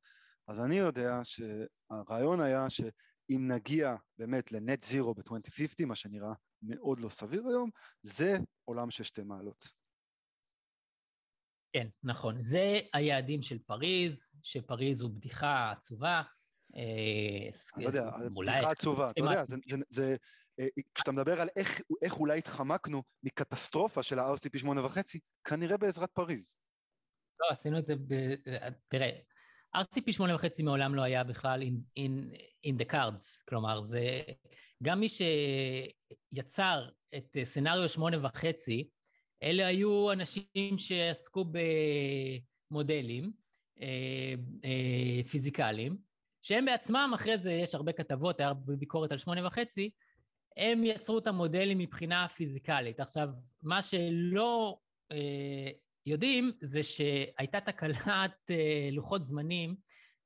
אז 0.47 0.59
אני 0.59 0.75
יודע 0.75 1.19
שהרעיון 1.23 2.41
היה 2.41 2.69
שאם 2.69 3.51
נגיע 3.51 3.95
באמת 4.17 4.51
לנט 4.51 4.83
זירו 4.83 5.13
ב-2050, 5.13 5.85
מה 5.85 5.95
שנראה 5.95 6.33
מאוד 6.61 6.99
לא 6.99 7.09
סביר 7.09 7.47
היום, 7.47 7.69
זה 8.03 8.37
עולם 8.65 8.91
של 8.91 9.03
שתי 9.03 9.23
מעלות. 9.23 9.67
כן, 11.73 11.87
נכון. 12.03 12.41
זה 12.41 12.79
היעדים 12.93 13.41
של 13.41 13.59
פריז, 13.59 14.31
שפריז 14.43 15.01
הוא 15.01 15.11
בדיחה 15.11 15.71
עצובה. 15.71 16.21
אני 16.75 17.83
לא 17.83 17.87
יודע, 17.87 18.09
בדיחה 18.35 18.71
עצובה, 18.71 19.09
אתה 19.09 19.19
יודע, 19.21 19.43
זה, 19.89 20.15
אה, 20.59 20.67
כשאתה 20.95 21.11
מדבר 21.11 21.41
על 21.41 21.49
איך 22.01 22.19
אולי 22.19 22.37
התחמקנו 22.37 23.03
מקטסטרופה 23.23 24.03
של 24.03 24.19
ה-RCP 24.19 24.63
8.5, 24.63 25.19
כנראה 25.43 25.77
בעזרת 25.77 26.09
פריז. 26.13 26.57
לא, 27.39 27.47
עשינו 27.49 27.79
את 27.79 27.85
זה 27.85 27.95
ב... 27.95 28.13
תראה, 28.87 29.09
RCP 29.75 30.17
8.5 30.17 30.63
מעולם 30.63 30.95
לא 30.95 31.01
היה 31.01 31.23
בכלל 31.23 31.61
in, 31.61 31.99
in, 31.99 32.35
in 32.67 32.81
the 32.81 32.91
cards, 32.91 33.43
כלומר, 33.49 33.81
זה... 33.81 34.21
גם 34.83 34.99
מי 34.99 35.07
שיצר 35.09 36.89
את 37.15 37.37
סנאריו 37.43 37.89
8.5, 37.97 38.45
אלה 39.43 39.67
היו 39.67 40.11
אנשים 40.11 40.77
שעסקו 40.77 41.45
במודלים 42.71 43.31
אה, 43.81 44.33
אה, 44.65 45.23
פיזיקליים, 45.23 46.10
שהם 46.41 46.65
בעצמם, 46.65 47.11
אחרי 47.15 47.37
זה 47.37 47.51
יש 47.51 47.75
הרבה 47.75 47.91
כתבות, 47.91 48.39
היה 48.39 48.47
הרבה 48.47 48.75
ביקורת 48.75 49.11
על 49.11 49.17
שמונה 49.17 49.47
וחצי, 49.47 49.89
הם 50.57 50.83
יצרו 50.83 51.17
את 51.17 51.27
המודלים 51.27 51.77
מבחינה 51.77 52.27
פיזיקלית. 52.27 52.99
עכשיו, 52.99 53.29
מה 53.63 53.81
שלא 53.81 54.77
אה, 55.11 55.69
יודעים 56.05 56.51
זה 56.61 56.83
שהייתה 56.83 57.59
תקלת 57.59 58.51
אה, 58.51 58.89
לוחות 58.91 59.25
זמנים 59.25 59.75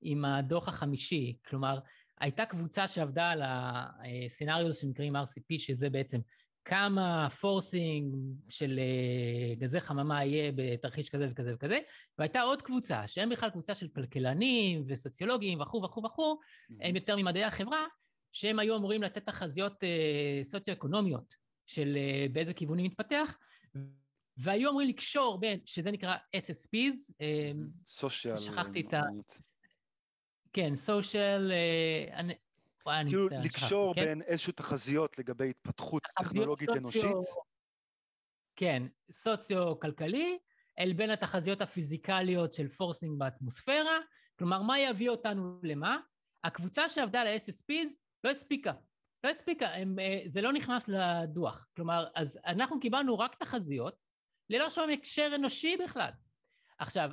עם 0.01 0.25
הדוח 0.25 0.67
החמישי, 0.67 1.37
כלומר, 1.47 1.79
הייתה 2.19 2.45
קבוצה 2.45 2.87
שעבדה 2.87 3.29
על 3.29 3.41
ה 3.45 3.59
scenario 3.59 4.73
שנקראים 4.73 5.15
RCP, 5.15 5.59
שזה 5.59 5.89
בעצם 5.89 6.19
כמה 6.65 7.29
forcing 7.29 8.15
של 8.49 8.79
אה, 8.79 9.55
גזי 9.55 9.79
חממה 9.79 10.25
יהיה 10.25 10.51
בתרחיש 10.55 11.09
כזה 11.09 11.27
וכזה 11.31 11.53
וכזה, 11.55 11.79
והייתה 12.17 12.41
עוד 12.41 12.61
קבוצה, 12.61 13.07
שהם 13.07 13.29
בכלל 13.29 13.49
קבוצה 13.49 13.75
של 13.75 13.87
כלכלנים 13.87 14.83
וסוציולוגים 14.85 15.61
וכו' 15.61 15.83
וכו' 15.83 16.03
וכו', 16.03 16.39
הם 16.81 16.95
יותר 16.95 17.15
ממדעי 17.15 17.43
החברה, 17.43 17.85
שהם 18.31 18.59
היו 18.59 18.77
אמורים 18.77 19.03
לתת 19.03 19.25
תחזיות 19.25 19.83
אה, 19.83 20.39
סוציו-אקונומיות 20.43 21.35
של 21.65 21.97
אה, 21.97 22.25
באיזה 22.31 22.53
כיוונים 22.53 22.85
מתפתח, 22.85 23.37
והיו 24.37 24.69
אמורים 24.69 24.89
לקשור 24.89 25.39
בין, 25.39 25.59
שזה 25.65 25.91
נקרא 25.91 26.15
SSPs, 26.35 27.13
social. 27.87 28.39
שכחתי 28.39 28.81
את 28.81 28.93
ה... 28.93 29.01
כן, 30.53 30.75
social, 30.75 31.51
כאילו 32.85 33.29
לקשור 33.29 33.95
כן? 33.95 34.01
בין 34.01 34.21
איזשהו 34.21 34.53
תחזיות 34.53 35.19
לגבי 35.19 35.49
התפתחות 35.49 36.03
טכנולוגית 36.19 36.69
סוציו... 36.69 36.79
אנושית. 36.79 37.29
כן, 38.55 38.83
סוציו-כלכלי, 39.11 40.37
אל 40.79 40.93
בין 40.93 41.09
התחזיות 41.09 41.61
הפיזיקליות 41.61 42.53
של 42.53 42.67
forcing 42.67 43.19
באטמוספירה, 43.19 43.99
כלומר, 44.39 44.61
מה 44.61 44.79
יביא 44.79 45.09
אותנו 45.09 45.59
למה? 45.63 45.97
הקבוצה 46.43 46.89
שעבדה 46.89 47.21
על 47.21 47.27
ה-SSPs 47.27 47.93
לא 48.23 48.29
הספיקה. 48.29 48.73
לא 49.23 49.29
הספיקה, 49.29 49.67
הם, 49.67 49.99
אה, 49.99 50.21
זה 50.27 50.41
לא 50.41 50.53
נכנס 50.53 50.87
לדוח. 50.87 51.67
כלומר, 51.75 52.07
אז 52.15 52.39
אנחנו 52.45 52.79
קיבלנו 52.79 53.19
רק 53.19 53.35
תחזיות, 53.35 53.95
ללא 54.49 54.69
שום 54.69 54.89
הקשר 54.89 55.31
אנושי 55.35 55.77
בכלל. 55.77 56.09
עכשיו, 56.77 57.09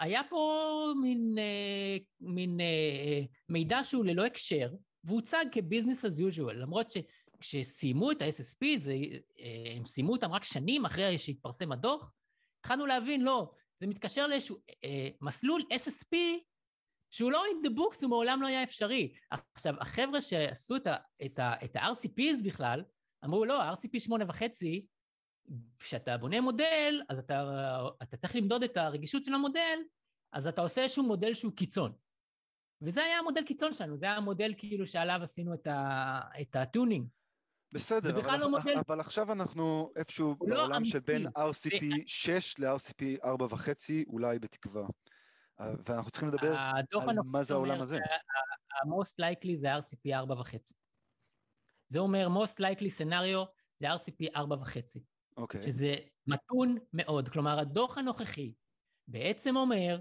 היה 0.00 0.20
פה 0.28 0.92
מין, 1.02 1.38
אה, 1.38 1.96
מין 2.20 2.60
אה, 2.60 3.20
מידע 3.48 3.84
שהוא 3.84 4.04
ללא 4.04 4.24
הקשר, 4.24 4.74
והוצג 5.04 5.44
כביזנס 5.52 6.04
as 6.04 6.08
usual, 6.08 6.52
למרות 6.52 6.92
שכשסיימו 6.92 8.12
את 8.12 8.22
ה-SSP, 8.22 8.78
זה, 8.78 8.94
הם 9.76 9.86
סיימו 9.86 10.12
אותם 10.12 10.32
רק 10.32 10.44
שנים 10.44 10.84
אחרי 10.84 11.18
שהתפרסם 11.18 11.72
הדוח, 11.72 12.12
התחלנו 12.60 12.86
להבין, 12.86 13.20
לא, 13.20 13.52
זה 13.80 13.86
מתקשר 13.86 14.26
לאיזשהו 14.26 14.56
אה, 14.84 15.08
מסלול 15.20 15.62
SSP 15.72 16.16
שהוא 17.10 17.32
לא 17.32 17.44
in 17.44 17.66
the 17.66 17.70
books, 17.70 17.98
הוא 18.02 18.10
מעולם 18.10 18.42
לא 18.42 18.46
היה 18.46 18.62
אפשרי. 18.62 19.12
עכשיו, 19.54 19.74
החבר'ה 19.80 20.20
שעשו 20.20 20.76
את, 21.24 21.38
ה-RCPs 21.38 22.44
בכלל, 22.44 22.84
אמרו, 23.24 23.44
לא, 23.44 23.72
RCP 23.72 24.00
שמונה 24.00 24.24
וחצי, 24.28 24.86
כשאתה 25.78 26.18
בונה 26.18 26.40
מודל, 26.40 27.02
אז 27.08 27.18
אתה, 27.18 27.44
אתה 28.02 28.16
צריך 28.16 28.36
למדוד 28.36 28.62
את 28.62 28.76
הרגישות 28.76 29.24
של 29.24 29.34
המודל, 29.34 29.78
אז 30.32 30.46
אתה 30.46 30.60
עושה 30.60 30.82
איזשהו 30.82 31.02
מודל 31.02 31.34
שהוא 31.34 31.52
קיצון. 31.52 31.92
וזה 32.82 33.04
היה 33.04 33.18
המודל 33.18 33.44
קיצון 33.44 33.72
שלנו, 33.72 33.96
זה 33.96 34.06
היה 34.06 34.16
המודל 34.16 34.54
כאילו 34.58 34.86
שעליו 34.86 35.20
עשינו 35.22 35.54
את, 35.54 35.66
ה, 35.66 36.20
את 36.40 36.56
הטונינג. 36.56 37.08
בסדר, 37.72 38.20
אבל, 38.20 38.38
לא 38.38 38.50
מודל... 38.50 38.74
אבל 38.88 39.00
עכשיו 39.00 39.32
אנחנו 39.32 39.92
איפשהו 39.96 40.36
לא 40.40 40.56
בעולם 40.56 40.74
אמיתי. 40.74 40.90
של 40.90 40.98
בין 40.98 41.26
RCP 41.26 41.84
6 42.06 42.58
ל-RCP 42.58 43.24
4.5, 43.24 43.92
אולי 44.06 44.38
בתקווה. 44.38 44.86
ואנחנו 45.58 46.10
צריכים 46.10 46.28
לדבר 46.28 46.56
על 46.56 47.16
מה 47.24 47.42
זה 47.42 47.54
העולם 47.54 47.80
הזה. 47.80 47.96
ה-most 47.96 49.14
likely 49.20 49.56
זה 49.56 49.76
RCP 49.76 50.26
4.5. 50.44 50.56
זה 51.88 51.98
אומר 51.98 52.28
most 52.28 52.60
likely 52.60 53.00
scenario 53.00 53.46
זה 53.80 53.92
RCP 53.94 54.36
4.5. 54.36 55.00
אוקיי. 55.36 55.60
Okay. 55.60 55.66
שזה 55.66 55.94
מתון 56.26 56.78
מאוד. 56.92 57.28
כלומר, 57.28 57.58
הדוח 57.58 57.98
הנוכחי 57.98 58.52
בעצם 59.08 59.56
אומר, 59.56 60.00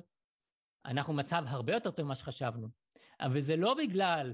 אנחנו 0.86 1.14
במצב 1.14 1.44
הרבה 1.48 1.74
יותר 1.74 1.92
טוב 1.92 2.06
ממה 2.06 2.16
שחשבנו. 2.16 2.68
אבל 3.20 3.42
זה 3.42 3.56
לא 3.56 3.74
בגלל 3.74 4.34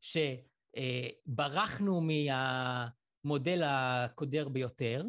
שברחנו 0.00 2.00
מהמודל 2.00 3.62
הקודר 3.66 4.48
ביותר, 4.48 5.04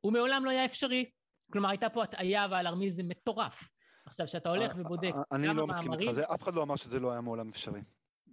הוא 0.00 0.12
מעולם 0.12 0.44
לא 0.44 0.50
היה 0.50 0.64
אפשרי. 0.64 1.10
כלומר, 1.52 1.68
הייתה 1.68 1.90
פה 1.90 2.02
הטעיה 2.02 2.46
ואלרמיזם 2.50 3.08
מטורף. 3.08 3.68
עכשיו, 4.06 4.26
כשאתה 4.26 4.48
הולך 4.48 4.72
ובודק 4.76 5.12
אני 5.32 5.46
לא 5.46 5.66
מסכים 5.66 5.92
איתך, 5.92 6.18
אף 6.18 6.42
אחד 6.42 6.54
לא 6.54 6.62
אמר 6.62 6.76
שזה 6.76 7.00
לא 7.00 7.12
היה 7.12 7.20
מעולם 7.20 7.48
אפשרי. 7.48 7.80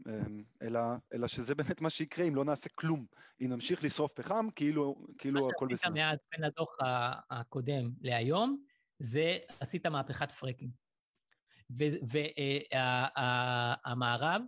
אמ, 0.07 0.43
אלא, 0.61 0.79
אלא 1.13 1.27
שזה 1.27 1.55
באמת 1.55 1.81
מה 1.81 1.89
שיקרה 1.89 2.25
אם 2.25 2.35
לא 2.35 2.45
נעשה 2.45 2.69
כלום. 2.75 3.05
אם 3.41 3.47
נמשיך 3.49 3.83
לשרוף 3.83 4.13
פחם, 4.13 4.47
כאילו, 4.55 5.05
כאילו 5.17 5.49
הכל 5.49 5.67
בסדר. 5.67 5.73
מה 5.73 5.77
שעשית 5.77 5.91
מאז 5.91 6.17
בין 6.31 6.43
הדוח 6.43 6.77
הקודם 7.29 7.91
להיום, 8.01 8.63
זה 8.99 9.37
עשית 9.59 9.85
מהפכת 9.85 10.31
פרקינג. 10.31 10.71
והמערב, 13.85 14.41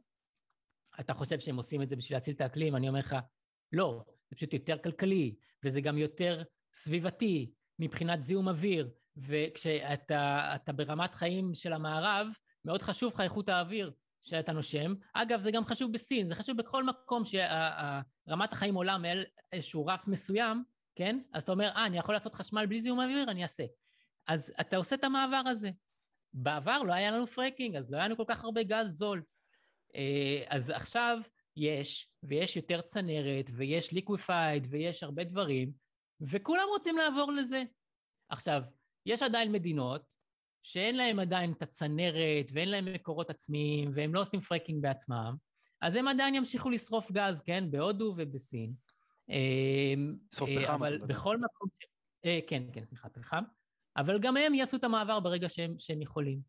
אתה 0.99 1.13
חושב 1.13 1.39
שהם 1.39 1.55
עושים 1.55 1.81
את 1.81 1.89
זה 1.89 1.95
בשביל 1.95 2.15
להציל 2.15 2.35
את 2.35 2.41
האקלים, 2.41 2.75
אני 2.75 2.87
אומר 2.87 2.99
לך, 2.99 3.15
לא, 3.71 4.03
זה 4.29 4.35
פשוט 4.35 4.53
יותר 4.53 4.77
כלכלי, 4.77 5.35
וזה 5.63 5.81
גם 5.81 5.97
יותר 5.97 6.43
סביבתי 6.73 7.51
מבחינת 7.79 8.23
זיהום 8.23 8.47
אוויר, 8.47 8.89
וכשאתה 9.17 10.71
ברמת 10.75 11.15
חיים 11.15 11.53
של 11.53 11.73
המערב, 11.73 12.27
מאוד 12.65 12.81
חשוב 12.81 13.13
לך 13.13 13.19
איכות 13.19 13.49
האוויר 13.49 13.91
שאתה 14.23 14.51
נושם. 14.51 14.93
אגב, 15.13 15.41
זה 15.41 15.51
גם 15.51 15.65
חשוב 15.65 15.91
בסין, 15.93 16.25
זה 16.25 16.35
חשוב 16.35 16.57
בכל 16.57 16.83
מקום 16.83 17.23
שרמת 17.25 18.53
החיים 18.53 18.75
עולה 18.75 18.97
מעל 18.97 19.23
איזשהו 19.51 19.85
רף 19.85 20.07
מסוים, 20.07 20.63
כן? 20.95 21.19
אז 21.33 21.43
אתה 21.43 21.51
אומר, 21.51 21.69
אה, 21.75 21.85
אני 21.85 21.97
יכול 21.97 22.15
לעשות 22.15 22.33
חשמל 22.33 22.65
בלי 22.65 22.81
זיהום 22.81 22.99
אוויר, 22.99 23.31
אני 23.31 23.43
אעשה. 23.43 23.63
אז 24.27 24.53
אתה 24.61 24.77
עושה 24.77 24.95
את 24.95 25.03
המעבר 25.03 25.41
הזה. 25.47 25.69
בעבר 26.33 26.83
לא 26.83 26.93
היה 26.93 27.11
לנו 27.11 27.27
fracking, 27.27 27.75
אז 27.75 27.91
לא 27.91 27.97
היה 27.97 28.05
לנו 28.05 28.17
כל 28.17 28.23
כך 28.27 28.43
הרבה 28.43 28.63
גז 28.63 28.87
זול. 28.87 29.23
אה, 29.95 30.43
אז 30.47 30.69
עכשיו 30.69 31.19
יש, 31.55 32.09
ויש 32.23 32.55
יותר 32.55 32.81
צנרת, 32.81 33.49
ויש 33.53 33.91
liquefied, 33.91 34.67
ויש 34.69 35.03
הרבה 35.03 35.23
דברים, 35.23 35.71
וכולם 36.21 36.63
רוצים 36.69 36.97
לעבור 36.97 37.31
לזה. 37.31 37.63
עכשיו, 38.29 38.63
יש 39.05 39.21
עדיין 39.21 39.51
מדינות 39.51 40.20
שאין 40.63 40.97
להם 40.97 41.19
עדיין 41.19 41.51
את 41.51 41.61
הצנרת 41.61 42.51
ואין 42.53 42.69
להם 42.69 42.93
מקורות 42.93 43.29
עצמיים 43.29 43.91
והם 43.93 44.13
לא 44.13 44.21
עושים 44.21 44.41
פרקינג 44.41 44.81
בעצמם, 44.81 45.35
אז 45.81 45.95
הם 45.95 46.07
עדיין 46.07 46.35
ימשיכו 46.35 46.69
לשרוף 46.69 47.11
גז, 47.11 47.41
כן? 47.41 47.71
בהודו 47.71 48.13
ובסין. 48.17 48.73
שרוף 50.35 50.49
אה, 50.49 50.61
פחם. 50.61 50.73
אבל 50.73 50.97
בכל 50.97 51.37
מקום... 51.37 51.69
אה, 52.25 52.39
כן, 52.47 52.63
כן, 52.73 52.85
סליחה, 52.85 53.09
פחם. 53.09 53.43
אבל 53.97 54.19
גם 54.19 54.37
הם 54.37 54.53
יעשו 54.53 54.77
את 54.77 54.83
המעבר 54.83 55.19
ברגע 55.19 55.49
שהם, 55.49 55.75
שהם 55.77 56.01
יכולים. 56.01 56.39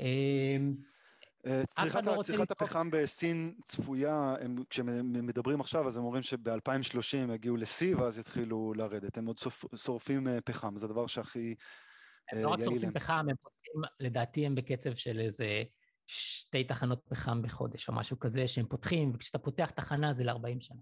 אה, 0.00 0.56
צריכת, 1.74 2.04
לא 2.04 2.22
צריכת 2.22 2.50
הפחם 2.50 2.90
בסין 2.90 3.54
צפויה, 3.66 4.34
הם, 4.40 4.56
כשהם 4.70 5.26
מדברים 5.26 5.60
עכשיו 5.60 5.88
אז 5.88 5.96
הם 5.96 6.04
אומרים 6.04 6.22
שב-2030 6.22 7.16
הם 7.16 7.34
יגיעו 7.34 7.56
לשיא 7.56 7.96
ואז 7.96 8.18
יתחילו 8.18 8.74
לרדת, 8.76 9.18
הם 9.18 9.26
עוד 9.26 9.38
שורפים 9.76 10.26
פחם, 10.44 10.78
זה 10.78 10.86
הדבר 10.86 11.06
שהכי 11.06 11.54
הם 12.32 12.38
לא 12.38 12.48
רק 12.48 12.60
שורפים 12.64 12.92
פחם, 12.92 13.26
הם 13.30 13.36
פותחים, 13.36 13.82
לדעתי 14.00 14.46
הם 14.46 14.54
בקצב 14.54 14.94
של 14.94 15.20
איזה 15.20 15.62
שתי 16.06 16.64
תחנות 16.64 17.02
פחם 17.08 17.42
בחודש 17.42 17.88
או 17.88 17.94
משהו 17.94 18.18
כזה 18.18 18.48
שהם 18.48 18.66
פותחים, 18.66 19.12
וכשאתה 19.14 19.38
פותח 19.38 19.70
תחנה 19.70 20.12
זה 20.12 20.24
ל-40 20.24 20.60
שנה. 20.60 20.80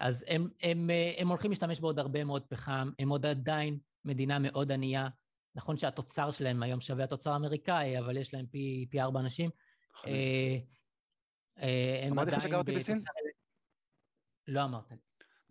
אז 0.00 0.24
הם, 0.28 0.48
הם, 0.62 0.90
הם 1.16 1.28
הולכים 1.28 1.50
להשתמש 1.50 1.80
בעוד 1.80 1.98
הרבה 1.98 2.24
מאוד 2.24 2.46
פחם, 2.46 2.90
הם 2.98 3.08
עוד 3.08 3.26
עדיין 3.26 3.78
מדינה 4.04 4.38
מאוד 4.38 4.72
ענייה. 4.72 5.08
נכון 5.54 5.76
שהתוצר 5.76 6.30
שלהם 6.30 6.62
היום 6.62 6.80
שווה 6.80 7.04
התוצר 7.04 7.32
האמריקאי, 7.32 7.98
אבל 7.98 8.16
יש 8.16 8.34
להם 8.34 8.46
פי, 8.46 8.86
פי 8.90 9.00
ארבע 9.00 9.20
אנשים. 9.20 9.50
אה, 10.06 10.58
אה, 11.58 12.06
אמרתי 12.10 12.30
לך 12.30 12.42
שגרתי 12.42 12.72
בסין? 12.72 13.02
לא 14.48 14.64
אמרת 14.64 14.90
לי. 14.90 14.96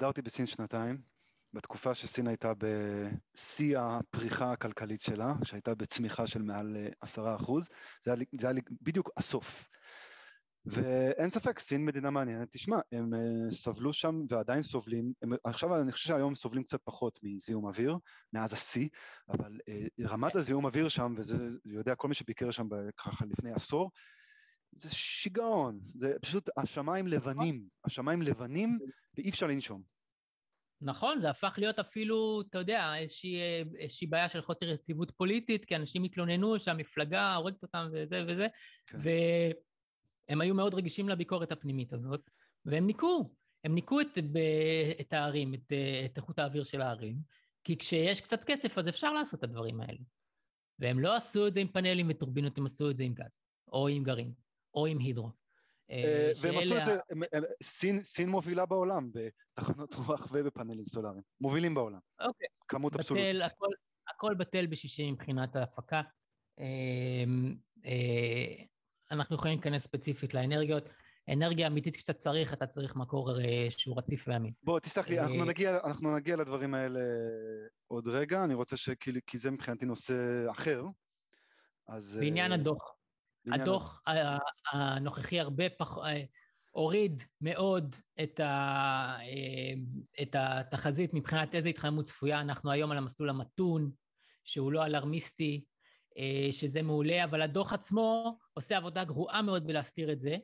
גרתי 0.02 0.22
בסין 0.22 0.46
שנתיים. 0.46 1.13
בתקופה 1.54 1.96
שסין 1.96 2.28
הייתה 2.28 2.54
בשיא 2.58 3.80
הפריחה 3.80 4.52
הכלכלית 4.52 5.02
שלה, 5.02 5.34
שהייתה 5.44 5.76
בצמיחה 5.76 6.28
של 6.28 6.42
מעל 6.42 6.78
אה, 6.78 6.88
עשרה 7.02 7.36
אחוז, 7.36 7.68
זה 8.06 8.14
היה, 8.14 8.24
זה 8.40 8.50
היה 8.50 8.62
בדיוק 8.82 9.10
הסוף. 9.18 9.70
ואין 10.66 11.30
ספק, 11.30 11.60
סין 11.60 11.86
מדינה 11.86 12.10
מעניינת. 12.10 12.52
תשמע, 12.52 12.80
הם 12.92 13.14
uh, 13.14 13.54
סבלו 13.54 13.94
שם 13.94 14.22
ועדיין 14.30 14.64
סובלים, 14.64 15.14
הם, 15.22 15.34
עכשיו 15.44 15.82
אני 15.82 15.92
חושב 15.92 16.08
שהיום 16.08 16.36
סובלים 16.36 16.64
קצת 16.64 16.80
פחות 16.84 17.20
מזיהום 17.24 17.66
אוויר, 17.66 17.98
מאז 18.34 18.54
השיא, 18.54 18.90
אבל 19.30 19.60
uh, 19.70 20.08
רמת 20.10 20.36
הזיהום 20.36 20.66
אוויר 20.66 20.90
שם, 20.90 21.14
וזה 21.18 21.48
יודע 21.66 21.96
כל 21.96 22.08
מי 22.08 22.14
שביקר 22.14 22.52
שם 22.52 22.68
ככה 22.98 23.26
לפני 23.26 23.52
עשור, 23.52 23.92
זה 24.72 24.90
שיגעון, 24.92 25.80
זה 25.96 26.14
פשוט 26.22 26.50
השמיים 26.58 27.08
לבנים, 27.08 27.68
השמיים 27.86 28.22
לבנים 28.22 28.80
ואי 29.18 29.30
אפשר 29.30 29.48
לנשום. 29.48 29.82
נכון, 30.84 31.20
זה 31.20 31.30
הפך 31.30 31.54
להיות 31.58 31.80
אפילו, 31.80 32.42
אתה 32.50 32.58
יודע, 32.58 32.96
איזושהי, 32.96 33.38
איזושהי 33.78 34.08
בעיה 34.08 34.30
של 34.30 34.42
חוסר 34.42 34.66
יציבות 34.66 35.12
פוליטית, 35.12 35.66
כי 35.66 35.76
אנשים 35.76 36.04
התלוננו 36.04 36.60
שהמפלגה 36.60 37.36
הורגת 37.36 37.64
אותם 37.64 37.88
וזה 37.94 38.26
וזה, 38.28 38.48
כן. 38.88 38.98
והם 40.30 40.42
היו 40.42 40.56
מאוד 40.56 40.74
רגישים 40.74 41.10
לביקורת 41.10 41.52
הפנימית 41.52 41.94
הזאת, 41.94 42.30
והם 42.66 42.88
ניקו, 42.88 43.34
הם 43.64 43.76
ניקו 43.76 44.02
את, 44.02 44.18
את 45.02 45.14
הערים, 45.14 45.54
את, 45.54 45.74
את 46.06 46.18
איכות 46.18 46.40
האוויר 46.40 46.64
של 46.64 46.82
הערים, 46.82 47.16
כי 47.64 47.78
כשיש 47.78 48.22
קצת 48.22 48.44
כסף 48.44 48.78
אז 48.78 48.88
אפשר 48.88 49.14
לעשות 49.14 49.40
את 49.40 49.44
הדברים 49.44 49.82
האלה. 49.82 50.00
והם 50.80 51.00
לא 51.00 51.16
עשו 51.16 51.48
את 51.48 51.54
זה 51.54 51.60
עם 51.60 51.68
פאנלים 51.68 52.08
וטורבינות, 52.10 52.58
הם 52.58 52.66
עשו 52.66 52.90
את 52.90 52.98
זה 52.98 53.04
עם 53.04 53.14
גז, 53.14 53.40
או 53.68 53.88
עם 53.88 54.04
גרעין, 54.04 54.34
או 54.74 54.86
עם 54.86 55.00
הידרו. 55.00 55.43
אה, 55.94 56.04
אה, 56.04 56.32
והם 56.42 56.58
עשו 56.58 56.78
את 56.78 56.86
זה, 56.86 57.00
סין 58.04 58.30
מובילה 58.30 58.66
בעולם 58.66 59.10
בתחנות 59.14 59.94
רוח 60.08 60.28
ובפאנלים 60.32 60.86
סולאריים, 60.86 61.22
מובילים 61.42 61.74
בעולם. 61.74 62.00
אוקיי. 62.22 62.48
כמות 62.68 62.96
אבסולוטית. 62.96 63.42
הכל 64.10 64.34
בטל 64.34 64.66
בשישי 64.66 65.12
מבחינת 65.12 65.56
ההפקה. 65.56 66.02
אה, 66.60 67.24
אנחנו 69.12 69.36
יכולים 69.36 69.58
להיכנס 69.58 69.84
ספציפית 69.84 70.34
לאנרגיות. 70.34 70.90
אנרגיה 71.30 71.68
אמיתית 71.68 71.96
כשאתה 71.96 72.14
צריך, 72.14 72.54
אתה 72.54 72.68
צריך 72.68 72.96
מקור 72.96 73.32
שהוא 73.70 73.98
רציף 73.98 74.28
ואמין. 74.28 74.54
בוא, 74.64 74.80
תסלח 74.80 75.08
לי, 75.08 75.20
אנחנו 75.20 75.46
נגיע, 75.46 75.80
אנחנו 75.84 76.16
נגיע 76.16 76.36
לדברים 76.36 76.74
האלה 76.74 77.00
עוד 77.88 78.08
רגע, 78.08 78.44
אני 78.44 78.54
רוצה 78.54 78.78
ש... 78.78 78.90
כי 79.28 79.38
זה 79.38 79.52
מבחינתי 79.52 79.86
נושא 79.86 80.46
אחר, 80.52 80.86
אז... 81.88 82.18
בעניין 82.22 82.52
הדוח. 82.52 83.03
הדוח 83.52 84.02
הנוכחי 84.72 85.40
הרבה 85.40 85.70
פחות, 85.70 86.06
אה, 86.06 86.24
הוריד 86.72 87.24
מאוד 87.42 87.96
את, 88.24 88.40
ה, 88.40 88.46
אה, 89.22 89.74
את 90.22 90.36
התחזית 90.40 91.14
מבחינת 91.14 91.56
איזה 91.56 91.70
התחממות 91.70 92.06
צפויה. 92.06 92.42
אנחנו 92.42 92.72
היום 92.72 92.92
על 92.92 92.98
המסלול 92.98 93.30
המתון, 93.30 93.92
שהוא 94.44 94.72
לא 94.72 94.86
אלרמיסטי, 94.86 95.64
אה, 96.18 96.48
שזה 96.52 96.82
מעולה, 96.82 97.24
אבל 97.24 97.42
הדוח 97.42 97.74
עצמו 97.74 98.38
עושה 98.54 98.78
עבודה 98.78 99.04
גרועה 99.04 99.42
מאוד 99.42 99.68
בלהסתיר 99.68 100.12
את 100.12 100.20
זה, 100.20 100.38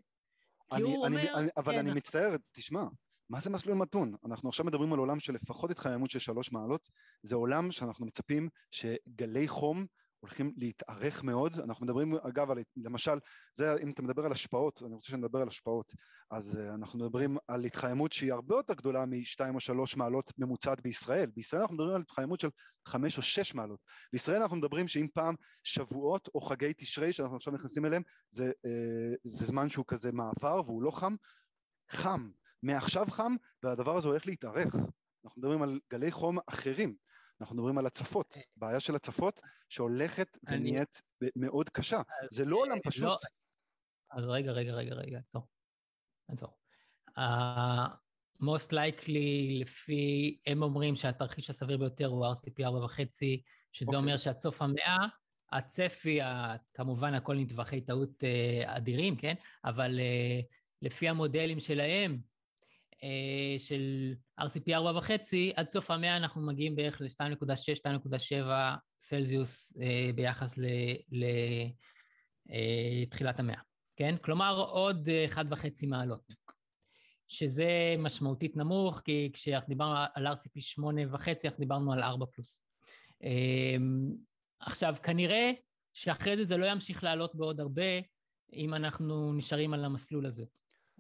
כי 0.70 0.76
אני, 0.76 0.84
הוא 0.84 1.06
אני, 1.06 1.16
אומר... 1.16 1.40
אני, 1.40 1.50
אבל 1.58 1.74
כן, 1.74 1.80
אני 1.80 1.94
מצטער, 1.94 2.36
תשמע, 2.52 2.84
מה 3.30 3.40
זה 3.40 3.50
מסלול 3.50 3.78
מתון? 3.78 4.16
אנחנו 4.26 4.50
עכשיו 4.50 4.66
מדברים 4.66 4.94
על 4.94 5.00
עולם 5.00 5.20
של 5.20 5.34
לפחות 5.34 5.72
התחממות 5.72 6.10
של 6.10 6.20
שלוש 6.20 6.52
מעלות, 6.52 6.90
זה 7.24 7.36
עולם 7.36 7.72
שאנחנו 7.72 8.06
מצפים 8.06 8.50
שגלי 8.72 9.48
חום 9.48 9.86
הולכים 10.20 10.54
להתארך 10.58 11.24
מאוד, 11.24 11.60
אנחנו 11.60 11.86
מדברים 11.86 12.16
אגב 12.16 12.52
על, 12.52 12.58
למשל, 12.78 13.20
זה 13.56 13.76
אם 13.84 13.92
אתה 13.92 14.02
מדבר 14.02 14.26
על 14.26 14.32
השפעות, 14.32 14.84
אני 14.86 14.96
רוצה 14.96 15.08
שנדבר 15.08 15.40
על 15.42 15.48
השפעות, 15.48 15.94
אז 16.32 16.56
uh, 16.56 16.74
אנחנו 16.74 17.00
מדברים 17.00 17.38
על 17.48 17.64
התחממות 17.64 18.14
שהיא 18.14 18.34
הרבה 18.34 18.56
יותר 18.56 18.74
גדולה 18.74 19.06
משתיים 19.06 19.56
או 19.56 19.60
שלוש 19.60 19.98
מעלות 19.98 20.34
ממוצעת 20.38 20.82
בישראל, 20.82 21.30
בישראל 21.36 21.62
אנחנו 21.62 21.76
מדברים 21.76 21.96
על 21.96 22.02
התחממות 22.02 22.40
של 22.40 22.50
חמש 22.88 23.18
או 23.18 23.22
שש 23.22 23.56
מעלות, 23.56 23.80
בישראל 24.14 24.42
אנחנו 24.42 24.58
מדברים 24.58 24.88
שאם 24.88 25.08
פעם 25.14 25.36
שבועות 25.64 26.30
או 26.36 26.42
חגי 26.42 26.74
תשרי 26.78 27.14
שאנחנו 27.14 27.36
עכשיו 27.36 27.54
נכנסים 27.54 27.86
אליהם, 27.86 28.04
זה, 28.32 28.52
uh, 28.52 29.18
זה 29.24 29.46
זמן 29.46 29.70
שהוא 29.70 29.86
כזה 29.88 30.12
מעבר 30.12 30.62
והוא 30.66 30.84
לא 30.84 30.92
חם, 30.92 31.16
חם, 31.92 32.30
מעכשיו 32.64 33.06
חם 33.10 33.36
והדבר 33.64 33.98
הזה 33.98 34.08
הולך 34.08 34.28
להתארך, 34.28 34.76
אנחנו 35.26 35.42
מדברים 35.42 35.62
על 35.62 35.80
גלי 35.92 36.12
חום 36.12 36.38
אחרים, 36.48 36.96
אנחנו 37.42 37.56
מדברים 37.56 37.78
על 37.78 37.86
הצפות, 37.86 38.38
בעיה 38.56 38.80
של 38.80 38.96
הצפות 38.96 39.42
שהולכת 39.70 40.38
ונהיית 40.44 41.02
מאוד 41.36 41.70
קשה, 41.70 42.02
זה 42.32 42.46
לא 42.46 42.56
עולם 42.56 42.78
פשוט. 42.84 43.04
לא, 43.04 43.18
אז 44.12 44.24
רגע, 44.26 44.52
רגע, 44.52 44.74
רגע, 44.74 44.96
רגע, 44.96 45.20
עצור. 45.20 45.48
עצור. 46.28 46.50
Most 48.42 48.72
likely, 48.72 49.62
לפי, 49.62 50.38
הם 50.48 50.64
אומרים 50.64 50.96
שהתרחיש 50.96 51.50
הסביר 51.50 51.78
ביותר 51.78 52.08
הוא 52.08 52.26
RCP 52.26 52.60
4.5, 52.60 53.02
שזה 53.72 53.92
okay. 53.92 53.96
אומר 53.96 54.18
שעד 54.18 54.38
סוף 54.38 54.62
המאה, 54.62 55.06
הצפי, 55.52 56.20
כמובן 56.74 57.14
הכל 57.14 57.36
נטווחי 57.36 57.82
טעות 57.82 58.24
אדירים, 58.66 59.16
כן? 59.16 59.34
אבל 59.66 60.00
לפי 60.82 61.10
המודלים 61.10 61.60
שלהם, 61.60 62.12
אה, 62.12 62.18
של 63.58 64.14
RCP 64.42 64.68
4.5, 64.68 65.12
עד 65.56 65.70
סוף 65.70 65.92
המאה 65.92 66.18
אנחנו 66.18 66.42
מגיעים 66.42 66.76
בערך 66.76 67.02
ל-2.6-2.7 67.02 68.34
סלזיוס 69.00 69.74
אה, 69.82 70.10
ביחס 70.16 70.56
לתחילת 72.48 73.36
אה, 73.36 73.44
המאה, 73.44 73.62
כן? 73.96 74.16
כלומר 74.22 74.62
עוד 74.70 75.10
1.5 75.36 75.88
מעלות, 75.88 76.34
שזה 77.28 77.96
משמעותית 78.00 78.58
נמוך, 78.58 79.02
כי 79.06 79.30
כשאנחנו 79.34 79.70
דיברנו 79.70 79.96
על 80.14 80.28
RCP 80.28 80.60
8.5, 80.80 81.30
אנחנו 81.46 81.60
דיברנו 81.60 81.94
על 81.94 82.04
4 82.04 82.26
פלוס. 82.26 82.60
עכשיו, 84.60 84.96
כנראה 85.04 85.52
שאחרי 85.94 86.38
זה 86.38 86.46
זה 86.46 86.58
לא 86.58 86.66
ימשיך 86.66 87.04
לעלות 87.04 87.36
בעוד 87.36 87.60
הרבה, 87.60 88.00
אם 88.54 88.74
אנחנו 88.74 89.34
נשארים 89.34 89.74
על 89.74 89.86
המסלול 89.86 90.26
הזה. 90.26 90.46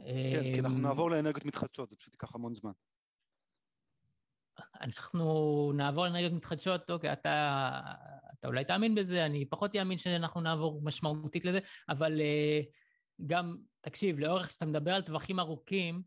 כן, 0.05 0.43
כי 0.43 0.59
אנחנו 0.59 0.77
אמ, 0.77 0.81
נעבור 0.81 1.11
לאנרגיות 1.11 1.45
מתחדשות, 1.45 1.89
זה 1.89 1.95
פשוט 1.95 2.13
ייקח 2.13 2.35
המון 2.35 2.53
זמן. 2.53 2.71
אנחנו 4.81 5.71
נעבור 5.76 6.05
לאנרגיות 6.05 6.34
מתחדשות, 6.34 6.91
אוקיי, 6.91 7.13
אתה, 7.13 7.80
אתה 8.39 8.47
אולי 8.47 8.65
תאמין 8.65 8.95
בזה, 8.95 9.26
אני 9.26 9.45
פחות 9.45 9.76
אאמין 9.76 9.97
שאנחנו 9.97 10.41
נעבור 10.41 10.81
משמעותית 10.84 11.45
לזה, 11.45 11.59
אבל 11.89 12.19
uh, 12.19 12.65
גם, 13.26 13.57
תקשיב, 13.81 14.19
לאורך 14.19 14.51
שאתה 14.51 14.65
מדבר 14.65 14.91
על 14.91 15.01
טווחים 15.01 15.39
ארוכים, 15.39 16.01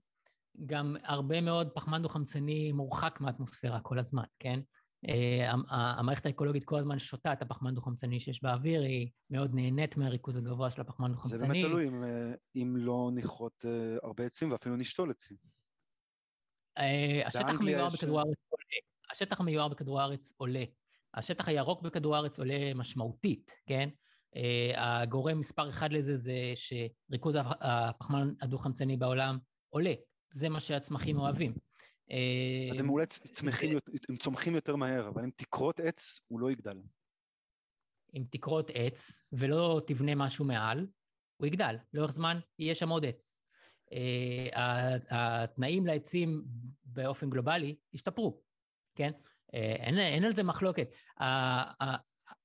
גם 0.66 0.96
הרבה 1.04 1.40
מאוד 1.40 1.70
פחמן 1.70 2.02
דו-חמצני 2.02 2.72
מורחק 2.72 3.20
מהאטמוספירה 3.20 3.80
כל 3.80 3.98
הזמן, 3.98 4.24
כן? 4.38 4.60
אה, 5.08 5.52
המערכת 5.70 6.26
האקולוגית 6.26 6.64
כל 6.64 6.78
הזמן 6.78 6.98
שותה 6.98 7.32
את 7.32 7.42
הפחמן 7.42 7.74
דו-חמצני 7.74 8.20
שיש 8.20 8.42
באוויר, 8.42 8.82
היא 8.82 9.08
מאוד 9.30 9.54
נהנית 9.54 9.96
מהריכוז 9.96 10.36
הגבוה 10.36 10.70
של 10.70 10.80
הפחמן 10.80 11.12
דו-חמצני. 11.12 11.38
זה 11.38 11.46
באמת 11.46 11.64
תלוי 11.64 11.88
אם, 11.88 12.04
אה, 12.04 12.82
לא 12.82 13.10
נכרות 13.14 13.64
אה, 13.64 13.96
הרבה 14.02 14.26
עצים 14.26 14.52
ואפילו 14.52 14.76
נשתול 14.76 15.10
עצים. 15.10 15.36
השטח 19.10 19.40
המיוער 19.40 19.68
בכדור 19.68 20.00
הארץ 20.00 20.32
עולה. 20.36 20.64
השטח 21.14 21.48
הירוק 21.48 21.82
בכדור 21.82 22.16
הארץ 22.16 22.38
עולה 22.38 22.74
משמעותית, 22.74 23.52
כן? 23.66 23.88
הגורם 24.76 25.38
מספר 25.38 25.68
אחד 25.68 25.92
לזה 25.92 26.16
זה 26.16 26.52
שריכוז 26.54 27.36
הפחמן 27.60 28.28
הדו-חמצני 28.40 28.96
בעולם 28.96 29.38
עולה. 29.68 29.94
זה 30.32 30.48
מה 30.48 30.60
שהצמחים 30.60 31.18
אוהבים. 31.18 31.54
אז 32.70 32.80
הם 32.80 32.90
אולי 32.90 33.06
צמחים, 33.06 33.78
הם 34.08 34.16
צומחים 34.16 34.54
יותר 34.54 34.76
מהר, 34.76 35.08
אבל 35.08 35.24
אם 35.24 35.30
תקרות 35.36 35.80
עץ, 35.80 36.20
הוא 36.28 36.40
לא 36.40 36.50
יגדל. 36.50 36.78
אם 38.14 38.24
תקרות 38.30 38.70
עץ 38.74 39.26
ולא 39.32 39.80
תבנה 39.86 40.14
משהו 40.14 40.44
מעל, 40.44 40.86
הוא 41.36 41.46
יגדל. 41.46 41.76
לאורך 41.94 42.12
זמן 42.12 42.38
יהיה 42.58 42.74
שם 42.74 42.88
עוד 42.88 43.04
עץ. 43.04 43.44
אה, 43.92 44.96
התנאים 45.10 45.86
לעצים 45.86 46.44
באופן 46.84 47.30
גלובלי 47.30 47.76
השתפרו, 47.94 48.42
כן? 48.94 49.10
אה, 49.54 49.74
אין, 49.78 49.98
אין 49.98 50.24
על 50.24 50.34
זה 50.34 50.42
מחלוקת. 50.42 50.94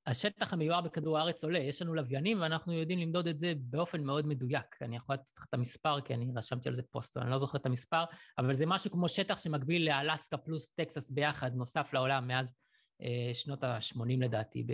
השטח 0.07 0.53
המיוער 0.53 0.81
בכדור 0.81 1.17
הארץ 1.17 1.43
עולה, 1.43 1.59
יש 1.59 1.81
לנו 1.81 1.93
לוויינים 1.93 2.41
ואנחנו 2.41 2.73
יודעים 2.73 2.99
למדוד 2.99 3.27
את 3.27 3.39
זה 3.39 3.53
באופן 3.57 4.03
מאוד 4.03 4.27
מדויק. 4.27 4.81
אני 4.81 4.95
יכול 4.95 5.15
לתת 5.15 5.37
לך 5.37 5.45
את 5.49 5.53
המספר, 5.53 6.01
כי 6.01 6.13
אני 6.13 6.31
רשמתי 6.35 6.69
על 6.69 6.75
זה 6.75 6.81
פוסט, 6.91 7.17
אני 7.17 7.31
לא 7.31 7.39
זוכר 7.39 7.57
את 7.57 7.65
המספר, 7.65 8.03
אבל 8.37 8.53
זה 8.53 8.65
משהו 8.65 8.91
כמו 8.91 9.09
שטח 9.09 9.37
שמקביל 9.37 9.85
לאלסקה 9.85 10.37
פלוס 10.37 10.69
טקסס 10.69 11.11
ביחד, 11.11 11.55
נוסף 11.55 11.93
לעולם 11.93 12.27
מאז 12.27 12.55
אה, 13.01 13.29
שנות 13.33 13.63
ה-80 13.63 14.19
לדעתי, 14.19 14.63
ב, 14.63 14.73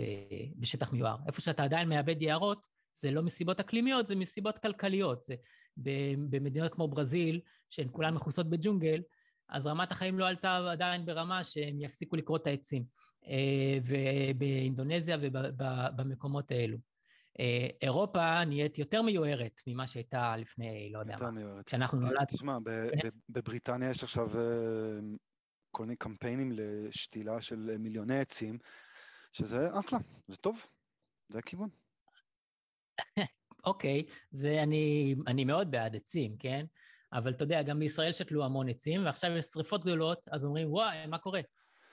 בשטח 0.56 0.92
מיוער. 0.92 1.16
איפה 1.26 1.40
שאתה 1.40 1.64
עדיין 1.64 1.88
מאבד 1.88 2.22
יערות, 2.22 2.66
זה 2.92 3.10
לא 3.10 3.22
מסיבות 3.22 3.60
אקלימיות, 3.60 4.06
זה 4.06 4.16
מסיבות 4.16 4.58
כלכליות. 4.58 5.24
זה 5.26 5.34
במדינות 6.30 6.74
כמו 6.74 6.88
ברזיל, 6.88 7.40
שהן 7.70 7.88
כולן 7.92 8.14
מכוסות 8.14 8.50
בג'ונגל, 8.50 9.02
אז 9.48 9.66
רמת 9.66 9.92
החיים 9.92 10.18
לא 10.18 10.28
עלתה 10.28 10.70
עדיין 10.70 11.06
ברמה 11.06 11.44
שהם 11.44 11.80
יפסיקו 11.80 12.16
לקרות 12.16 12.42
את 12.42 12.46
העצים. 12.46 12.84
אה, 13.28 13.78
ובאינדונזיה 13.84 15.16
ובמקומות 15.20 16.50
האלו. 16.50 16.78
אה, 17.40 17.68
אירופה 17.82 18.44
נהיית 18.44 18.78
יותר 18.78 19.02
מיוערת 19.02 19.60
ממה 19.66 19.86
שהייתה 19.86 20.36
לפני, 20.36 20.90
לא 20.92 20.98
יודע 20.98 21.16
מה. 21.20 21.62
כשאנחנו 21.66 21.98
נולדנו. 21.98 22.26
תשמע, 22.28 22.58
כן. 23.02 23.08
בבריטניה 23.28 23.90
יש 23.90 24.02
עכשיו 24.02 24.40
אה, 24.40 24.98
כל 25.70 25.82
מיני 25.82 25.96
קמפיינים 25.96 26.52
לשתילה 26.54 27.40
של 27.40 27.76
מיליוני 27.78 28.18
עצים, 28.18 28.58
שזה 29.32 29.68
אחלה, 29.78 29.98
זה 30.28 30.36
טוב, 30.36 30.66
זה 31.28 31.38
הכיוון. 31.38 31.68
אוקיי, 33.64 34.06
זה 34.30 34.62
אני, 34.62 35.14
אני 35.26 35.44
מאוד 35.44 35.70
בעד 35.70 35.96
עצים, 35.96 36.36
כן? 36.38 36.66
אבל 37.12 37.32
אתה 37.32 37.44
יודע, 37.44 37.62
גם 37.62 37.78
בישראל 37.78 38.12
שתלו 38.12 38.44
המון 38.44 38.68
עצים, 38.68 39.04
ועכשיו 39.04 39.30
יש 39.36 39.44
שריפות 39.44 39.84
גדולות, 39.84 40.18
אז 40.30 40.44
אומרים, 40.44 40.72
וואי, 40.72 41.06
מה 41.06 41.18
קורה? 41.18 41.40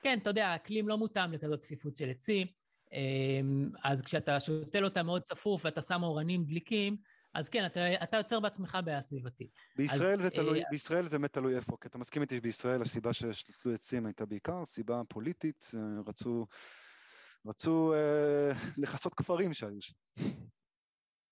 כן, 0.02 0.18
אתה 0.22 0.30
יודע, 0.30 0.48
האקלים 0.48 0.88
לא 0.88 0.98
מותאם 0.98 1.34
לכזאת 1.34 1.60
צפיפות 1.60 1.96
של 1.96 2.10
עצים, 2.10 2.48
אמ, 2.94 3.70
אז 3.84 4.02
כשאתה 4.02 4.40
שותל 4.40 4.86
אותה 4.86 5.04
מאוד 5.04 5.22
צפוף 5.22 5.66
ואתה 5.66 5.82
שם 5.82 6.04
אורנים 6.04 6.44
דליקים, 6.44 6.98
אז 7.34 7.50
כן, 7.50 7.66
אתה, 7.66 8.04
אתה 8.04 8.18
יוצר 8.18 8.40
בעצמך 8.40 8.78
בעיה 8.86 9.02
סביבתית. 9.02 9.52
בישראל, 9.78 10.20
אז, 10.20 10.22
זה 10.22 10.30
תלוי, 10.30 10.60
אה... 10.60 10.70
בישראל 10.72 11.08
זה 11.08 11.18
באמת 11.18 11.34
תלוי 11.34 11.56
איפה, 11.56 11.78
כי 11.82 11.88
אתה 11.88 11.98
מסכים 11.98 12.22
איתי 12.22 12.36
שבישראל 12.36 12.82
הסיבה 12.82 13.14
ששתלו 13.14 13.74
עצים 13.74 14.06
הייתה 14.06 14.26
בעיקר 14.26 14.66
סיבה 14.66 15.02
פוליטית, 15.10 15.72
אה, 15.74 16.02
רצו, 16.08 16.48
רצו 17.46 17.94
אה, 17.94 18.52
לכסות 18.78 19.14
כפרים 19.14 19.54
שהיו 19.54 19.82
שם. 19.82 19.94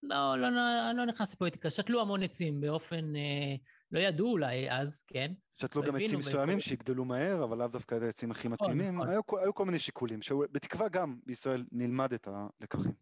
לא, 0.04 0.36
לא, 0.38 0.50
לא, 0.52 0.92
לא 0.96 1.06
נכנס 1.06 1.34
לפוליטיקה, 1.34 1.70
שתלו 1.70 2.02
המון 2.02 2.24
עצים 2.24 2.62
באופן, 2.62 3.16
אה, 3.16 3.56
לא 3.92 4.00
ידעו 4.00 4.32
אולי 4.32 4.72
אז, 4.72 5.04
כן? 5.08 5.34
שתלו 5.58 5.84
גם 5.84 5.96
עצים 5.96 6.20
מסוימים 6.20 6.60
שיגדלו 6.60 7.06
מהר, 7.06 7.44
אבל 7.44 7.58
לאו 7.58 7.68
דווקא 7.68 7.96
את 7.96 8.02
העצים 8.02 8.32
הכי 8.32 8.50
נכון, 8.50 8.72
מתאימים. 8.72 8.96
נכון. 8.96 9.10
היו, 9.10 9.22
היו 9.42 9.54
כל 9.54 9.66
מיני 9.66 9.80
שיקולים, 9.80 10.22
שבתקווה 10.22 10.90
גם 10.90 11.20
בישראל 11.26 11.66
נלמד 11.72 12.14
את 12.14 12.28
הלקחים. 12.28 12.94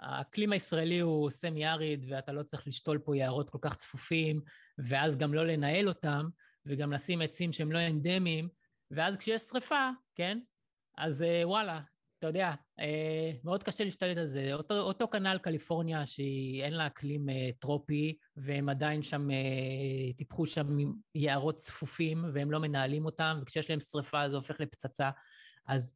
האקלים 0.00 0.52
הישראלי 0.52 0.98
הוא 0.98 1.30
סמי-אריד, 1.30 2.06
ואתה 2.08 2.32
לא 2.32 2.42
צריך 2.42 2.66
לשתול 2.66 2.98
פה 2.98 3.16
יערות 3.16 3.50
כל 3.50 3.58
כך 3.60 3.76
צפופים, 3.76 4.40
ואז 4.78 5.16
גם 5.16 5.34
לא 5.34 5.46
לנהל 5.46 5.88
אותם, 5.88 6.26
וגם 6.66 6.92
לשים 6.92 7.20
עצים 7.20 7.52
שהם 7.52 7.72
לא 7.72 7.78
אנדמיים, 7.86 8.48
ואז 8.90 9.16
כשיש 9.16 9.42
שריפה, 9.42 9.90
כן? 10.14 10.38
אז 10.96 11.22
אה, 11.22 11.42
וואלה, 11.44 11.80
אתה 12.18 12.26
יודע, 12.26 12.54
אה, 12.80 13.32
מאוד 13.44 13.62
קשה 13.62 13.84
להשתלט 13.84 14.16
על 14.16 14.28
זה. 14.28 14.54
אותו, 14.54 14.74
אותו 14.74 15.08
כנ"ל 15.08 15.38
קליפורניה, 15.38 16.06
שאין 16.06 16.72
לה 16.72 16.86
אקלים 16.86 17.28
אה, 17.28 17.50
טרופי, 17.58 18.18
והם 18.36 18.68
עדיין 18.68 19.02
שם, 19.02 19.30
אה, 19.30 20.12
טיפחו 20.16 20.46
שם 20.46 20.66
יערות 21.14 21.56
צפופים, 21.56 22.24
והם 22.34 22.50
לא 22.50 22.58
מנהלים 22.58 23.04
אותם, 23.04 23.38
וכשיש 23.42 23.70
להם 23.70 23.80
שריפה 23.80 24.28
זה 24.28 24.36
הופך 24.36 24.60
לפצצה. 24.60 25.10
אז 25.66 25.94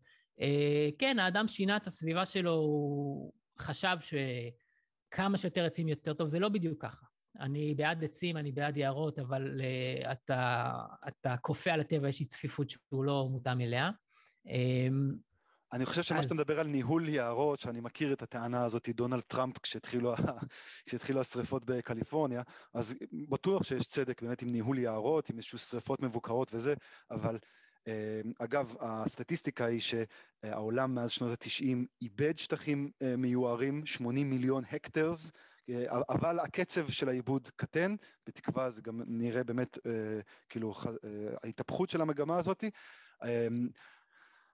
כן, 0.98 1.18
האדם 1.18 1.48
שינה 1.48 1.76
את 1.76 1.86
הסביבה 1.86 2.26
שלו, 2.26 2.52
הוא 2.52 3.32
חשב 3.58 3.96
שכמה 4.00 5.38
שיותר 5.38 5.64
עצים 5.64 5.88
יותר 5.88 6.14
טוב, 6.14 6.28
זה 6.28 6.38
לא 6.38 6.48
בדיוק 6.48 6.82
ככה. 6.82 7.06
אני 7.40 7.74
בעד 7.74 8.04
עצים, 8.04 8.36
אני 8.36 8.52
בעד 8.52 8.76
יערות, 8.76 9.18
אבל 9.18 9.60
אתה, 10.12 11.36
כופה 11.40 11.72
על 11.72 11.80
הטבע 11.80 12.06
איזושהי 12.06 12.26
צפיפות 12.26 12.70
שהוא 12.70 13.04
לא 13.04 13.28
מותאם 13.30 13.60
אליה. 13.60 13.90
אני 15.72 15.86
חושב 15.86 16.02
שמה 16.02 16.18
אז- 16.18 16.24
שאתה 16.24 16.34
מדבר 16.34 16.60
על 16.60 16.66
ניהול 16.66 17.08
יערות, 17.08 17.60
שאני 17.60 17.80
מכיר 17.80 18.12
את 18.12 18.22
הטענה 18.22 18.64
הזאת, 18.64 18.88
דונלד 18.88 19.20
טראמפ, 19.20 19.58
כשהתחילו, 19.58 20.14
כשהתחילו 20.86 21.20
השריפות 21.20 21.64
בקליפורניה, 21.64 22.42
אז 22.74 22.94
בטוח 23.28 23.62
שיש 23.62 23.86
צדק 23.86 24.22
באמת 24.22 24.42
עם 24.42 24.48
ניהול 24.48 24.78
יערות, 24.78 25.30
עם 25.30 25.36
איזשהו 25.36 25.58
שריפות 25.58 26.02
מבוקרות 26.02 26.54
וזה, 26.54 26.74
אבל 27.10 27.38
אה, 27.88 28.20
אגב, 28.38 28.74
הסטטיסטיקה 28.80 29.64
היא 29.64 29.80
שהעולם 29.80 30.94
מאז 30.94 31.10
שנות 31.10 31.32
התשעים 31.32 31.86
איבד 32.02 32.38
שטחים 32.38 32.90
אה, 33.02 33.16
מיוערים, 33.16 33.86
80 33.86 34.30
מיליון 34.30 34.64
hectares, 34.72 35.30
אה, 35.68 35.84
אבל 36.08 36.40
הקצב 36.40 36.90
של 36.90 37.08
האיבוד 37.08 37.48
קטן, 37.56 37.94
בתקווה 38.26 38.70
זה 38.70 38.82
גם 38.82 39.02
נראה 39.06 39.44
באמת 39.44 39.78
כאילו 40.48 40.74
ההתהפכות 41.44 41.90
של 41.90 42.00
המגמה 42.00 42.38
הזאתי. 42.38 42.70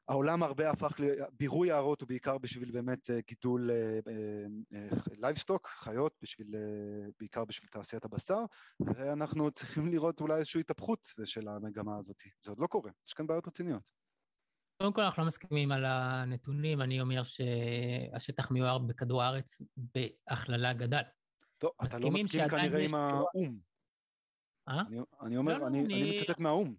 אה, 0.09 0.15
העולם 0.15 0.43
הרבה 0.43 0.71
הפך, 0.71 1.01
ל- 1.01 1.25
בירוא 1.33 1.69
יערות 1.69 2.01
הוא 2.01 2.09
בעיקר 2.09 2.39
בשביל 2.39 2.71
באמת 2.71 3.11
אה, 3.11 3.19
גידול 3.29 3.71
livestock, 5.19 5.67
חיות, 5.67 6.13
בשביל, 6.23 6.55
אה, 6.55 7.09
בעיקר 7.19 7.45
בשביל 7.45 7.71
תעשיית 7.71 8.05
הבשר, 8.05 8.39
ואנחנו 8.81 9.51
צריכים 9.51 9.87
לראות 9.93 10.21
אולי 10.21 10.37
איזושהי 10.37 10.61
התהפכות 10.61 11.09
של 11.25 11.49
המגמה 11.49 11.97
הזאת. 11.99 12.17
זה 12.45 12.51
עוד 12.51 12.59
לא 12.59 12.67
קורה, 12.67 12.91
יש 13.07 13.13
כאן 13.13 13.27
בעיות 13.27 13.47
רציניות. 13.47 13.83
קודם 14.83 14.93
כל, 14.93 15.03
אנחנו 15.03 15.23
לא 15.23 15.29
מסכימים 15.29 15.73
על 15.73 15.85
הנתונים. 15.85 16.83
אני 16.83 17.01
אומר 17.01 17.23
שהשטח 17.25 18.51
מיוער 18.51 18.79
בכדור 18.79 19.23
הארץ 19.23 19.63
בהכללה 19.77 20.73
גדל. 20.73 21.03
טוב, 21.59 21.71
אתה 21.85 21.99
לא 21.99 22.11
מסכים 22.11 22.49
כנראה 22.49 22.85
עם 22.85 22.95
האו"ם. 22.95 23.59
אה? 24.69 24.81
אני, 24.81 24.99
אני 25.23 25.37
אומר, 25.37 25.59
לא, 25.59 25.67
אני, 25.67 25.85
אני 25.85 26.03
אני- 26.03 26.21
מצטט 26.21 26.39
מהאו"ם. 26.41 26.75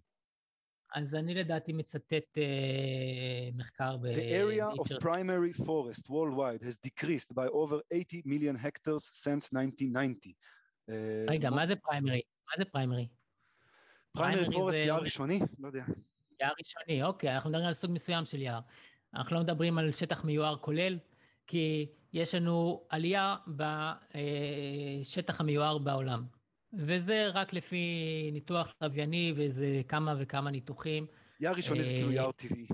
אז 0.94 1.14
אני 1.14 1.34
לדעתי 1.34 1.72
מצטט 1.72 2.38
אה, 2.38 3.48
מחקר 3.54 3.96
ב... 3.96 4.06
The 4.06 4.16
area 4.16 4.80
of 4.80 4.98
primary 5.00 5.52
forest 5.62 6.02
worldwide 6.08 6.62
has 6.64 6.76
decreased 6.86 7.34
by 7.34 7.46
over 7.52 7.80
80 7.92 8.22
million 8.26 8.56
hectares 8.56 9.04
since 9.12 9.48
1990. 9.52 10.32
אה, 10.88 11.24
רגע, 11.30 11.50
מה 11.50 11.66
זה 11.66 11.76
פריימרי? 11.76 12.20
מה 12.48 12.54
זה 12.58 12.64
פריימרי? 12.64 13.08
פריימרי 14.12 14.54
פורסט 14.54 14.72
זה- 14.78 14.84
יער 14.84 15.02
ראשוני? 15.02 15.40
לא 15.58 15.66
יודע. 15.66 15.84
יער 16.40 16.52
ראשוני, 16.58 17.02
אוקיי, 17.02 17.34
אנחנו 17.34 17.50
מדברים 17.50 17.66
על 17.66 17.72
סוג 17.74 17.90
מסוים 17.90 18.24
של 18.24 18.42
יער. 18.42 18.60
אנחנו 19.14 19.36
לא 19.36 19.42
מדברים 19.42 19.78
על 19.78 19.92
שטח 19.92 20.24
מיוער 20.24 20.56
כולל, 20.56 20.98
כי 21.46 21.86
יש 22.12 22.34
לנו 22.34 22.86
עלייה 22.88 23.36
בשטח 23.56 25.40
המיוער 25.40 25.78
בעולם. 25.78 26.24
וזה 26.72 27.28
רק 27.28 27.52
לפי 27.52 27.84
ניתוח 28.32 28.74
לווייני 28.80 29.32
ואיזה 29.36 29.82
כמה 29.88 30.14
וכמה 30.18 30.50
ניתוחים. 30.50 31.06
יער 31.40 31.54
ראשוני 31.54 31.82
זה 31.82 31.90
אה, 31.90 31.96
כאילו 31.96 32.12
יער 32.12 32.32
טבעי. 32.32 32.66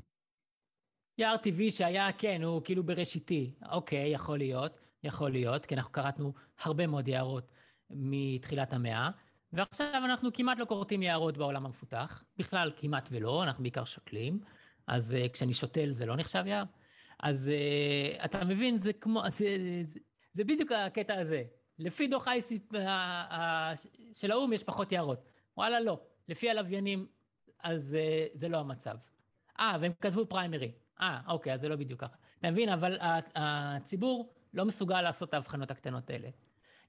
יער 1.19 1.37
טבעי 1.37 1.71
שהיה, 1.71 2.13
כן, 2.13 2.43
הוא 2.43 2.63
כאילו 2.65 2.83
בראשיתי. 2.83 3.55
אוקיי, 3.71 4.09
יכול 4.09 4.39
להיות, 4.39 4.81
יכול 5.05 5.31
להיות, 5.31 5.67
כי 5.67 5.75
אנחנו 5.75 5.93
כרתנו 5.93 6.33
הרבה 6.63 6.87
מאוד 6.87 7.09
יערות 7.09 7.51
מתחילת 7.91 8.73
המאה, 8.73 9.11
ועכשיו 9.53 10.03
אנחנו 10.05 10.33
כמעט 10.33 10.59
לא 10.59 10.65
כורתים 10.65 11.03
יערות 11.03 11.39
בעולם 11.39 11.67
המפותח, 11.67 12.25
בכלל 12.37 12.71
כמעט 12.77 13.09
ולא, 13.13 13.43
אנחנו 13.43 13.63
בעיקר 13.63 13.85
שותלים, 13.85 14.41
אז 14.87 15.17
uh, 15.17 15.29
כשאני 15.29 15.55
שותל 15.55 15.91
זה 15.91 16.07
לא 16.07 16.17
נחשב 16.17 16.43
יער. 16.47 16.65
אז 17.21 17.51
uh, 18.19 18.25
אתה 18.25 18.45
מבין, 18.45 18.77
זה 18.77 18.93
כמו, 18.93 19.23
זה, 19.31 19.57
זה, 19.93 20.01
זה 20.33 20.45
בדיוק 20.45 20.73
הקטע 20.73 21.21
הזה. 21.21 21.45
לפי 21.79 22.07
דוח 22.07 22.29
אייסיפ 22.29 22.63
של 24.13 24.31
האו"ם 24.31 24.53
יש 24.53 24.65
פחות 24.65 24.93
יערות. 24.93 25.29
וואלה, 25.57 25.81
לא. 25.81 26.01
לפי 26.29 26.51
הלוויינים, 26.51 27.07
אז 27.63 27.97
uh, 27.97 28.39
זה 28.39 28.49
לא 28.49 28.59
המצב. 28.59 28.97
אה, 29.61 29.77
והם 29.81 29.93
כתבו 30.01 30.27
פריימרי. 30.27 30.73
אה, 31.01 31.21
אוקיי, 31.29 31.53
אז 31.53 31.61
זה 31.61 31.69
לא 31.69 31.77
בדיוק 31.77 32.01
ככה. 32.01 32.17
אתה 32.39 32.51
מבין? 32.51 32.69
אבל 32.69 32.99
הציבור 33.35 34.33
לא 34.55 34.65
מסוגל 34.65 35.03
לעשות 35.03 35.29
את 35.29 35.35
ההבחנות 35.35 35.71
הקטנות 35.71 36.11
האלה. 36.11 36.29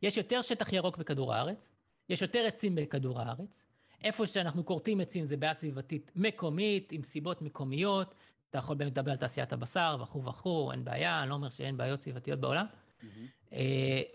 יש 0.01 0.17
יותר 0.17 0.41
שטח 0.41 0.73
ירוק 0.73 0.97
בכדור 0.97 1.33
הארץ, 1.33 1.69
יש 2.09 2.21
יותר 2.21 2.45
עצים 2.47 2.75
בכדור 2.75 3.21
הארץ. 3.21 3.65
איפה 4.03 4.27
שאנחנו 4.27 4.65
כורתים 4.65 4.99
עצים 4.99 5.25
זה 5.25 5.37
בעיה 5.37 5.53
סביבתית 5.53 6.11
מקומית, 6.15 6.91
עם 6.91 7.03
סיבות 7.03 7.41
מקומיות. 7.41 8.15
אתה 8.49 8.57
יכול 8.57 8.75
באמת 8.75 8.91
לדבר 8.91 9.11
על 9.11 9.17
תעשיית 9.17 9.53
הבשר 9.53 9.97
וכו' 10.01 10.25
וכו', 10.25 10.71
אין 10.71 10.83
בעיה, 10.83 11.21
אני 11.21 11.29
לא 11.29 11.35
אומר 11.35 11.49
שאין 11.49 11.77
בעיות 11.77 12.01
סביבתיות 12.01 12.39
בעולם. 12.39 12.65
אה, 13.03 13.09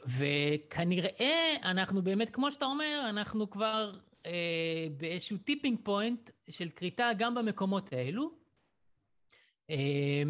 וכנראה 0.06 1.54
אנחנו 1.62 2.02
באמת, 2.02 2.30
כמו 2.30 2.50
שאתה 2.50 2.64
אומר, 2.64 3.06
אנחנו 3.08 3.50
כבר 3.50 3.92
אה, 4.26 4.86
באיזשהו 4.96 5.38
tipping 5.38 5.78
point 5.84 6.30
של 6.50 6.68
כריתה 6.68 7.10
גם 7.18 7.34
במקומות 7.34 7.92
האלו. 7.92 8.30
אה, 9.70 10.22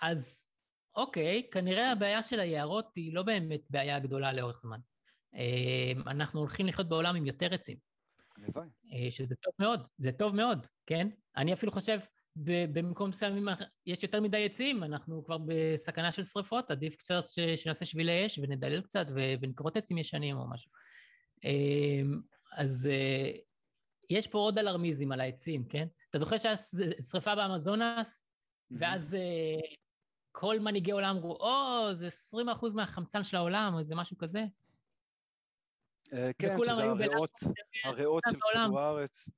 אז 0.00 0.48
אוקיי, 0.96 1.48
כנראה 1.50 1.92
הבעיה 1.92 2.22
של 2.22 2.40
היערות 2.40 2.96
היא 2.96 3.14
לא 3.14 3.22
באמת 3.22 3.60
בעיה 3.70 3.98
גדולה 3.98 4.32
לאורך 4.32 4.60
זמן. 4.60 4.78
אה, 5.34 5.92
אנחנו 6.06 6.40
הולכים 6.40 6.66
לחיות 6.66 6.88
בעולם 6.88 7.16
עם 7.16 7.26
יותר 7.26 7.54
עצים, 7.54 7.76
הלוואי. 8.36 8.68
אה, 8.92 9.10
שזה 9.10 9.34
טוב 9.36 9.54
מאוד, 9.58 9.88
זה 9.98 10.12
טוב 10.12 10.34
מאוד, 10.34 10.66
כן? 10.86 11.08
אני 11.36 11.52
אפילו 11.52 11.72
חושב, 11.72 11.98
במקום 12.36 13.10
מסוים 13.10 13.48
יש 13.86 14.02
יותר 14.02 14.20
מדי 14.20 14.44
עצים, 14.44 14.84
אנחנו 14.84 15.24
כבר 15.24 15.38
בסכנה 15.46 16.12
של 16.12 16.24
שריפות, 16.24 16.70
עדיף 16.70 16.96
קצת 16.96 17.22
שנעשה 17.56 17.84
שבילי 17.84 18.26
אש 18.26 18.38
ונדלל 18.38 18.80
קצת 18.80 19.06
ו- 19.14 19.34
ונכרות 19.40 19.76
עצים 19.76 19.98
ישנים 19.98 20.36
או 20.36 20.50
משהו. 20.50 20.70
אה, 21.44 22.02
אז 22.56 22.88
אה, 22.92 23.30
יש 24.10 24.26
פה 24.26 24.38
עוד 24.38 24.58
אלרמיזם 24.58 25.12
על 25.12 25.20
העצים, 25.20 25.64
כן? 25.68 25.86
אתה 26.10 26.18
זוכר 26.18 26.38
שהיה 26.38 26.56
שריפה 27.10 27.34
באמזונס, 27.34 28.24
ואז 28.70 29.14
אה, 29.14 29.60
כל 30.32 30.60
מנהיגי 30.60 30.92
העולם 30.92 31.16
אמרו, 31.16 31.36
או, 31.36 31.94
זה 31.94 32.08
20% 32.08 32.66
מהחמצן 32.74 33.24
של 33.24 33.36
העולם, 33.36 33.70
או 33.74 33.78
איזה 33.78 33.94
משהו 33.94 34.18
כזה. 34.18 34.44
אה, 36.12 36.30
כן, 36.38 36.56
שזה 36.62 36.72
הריאות, 36.72 37.30
הריאות 37.84 38.22
של. 38.30 38.36
כדור 38.52 38.80
הארץ. 38.80 39.28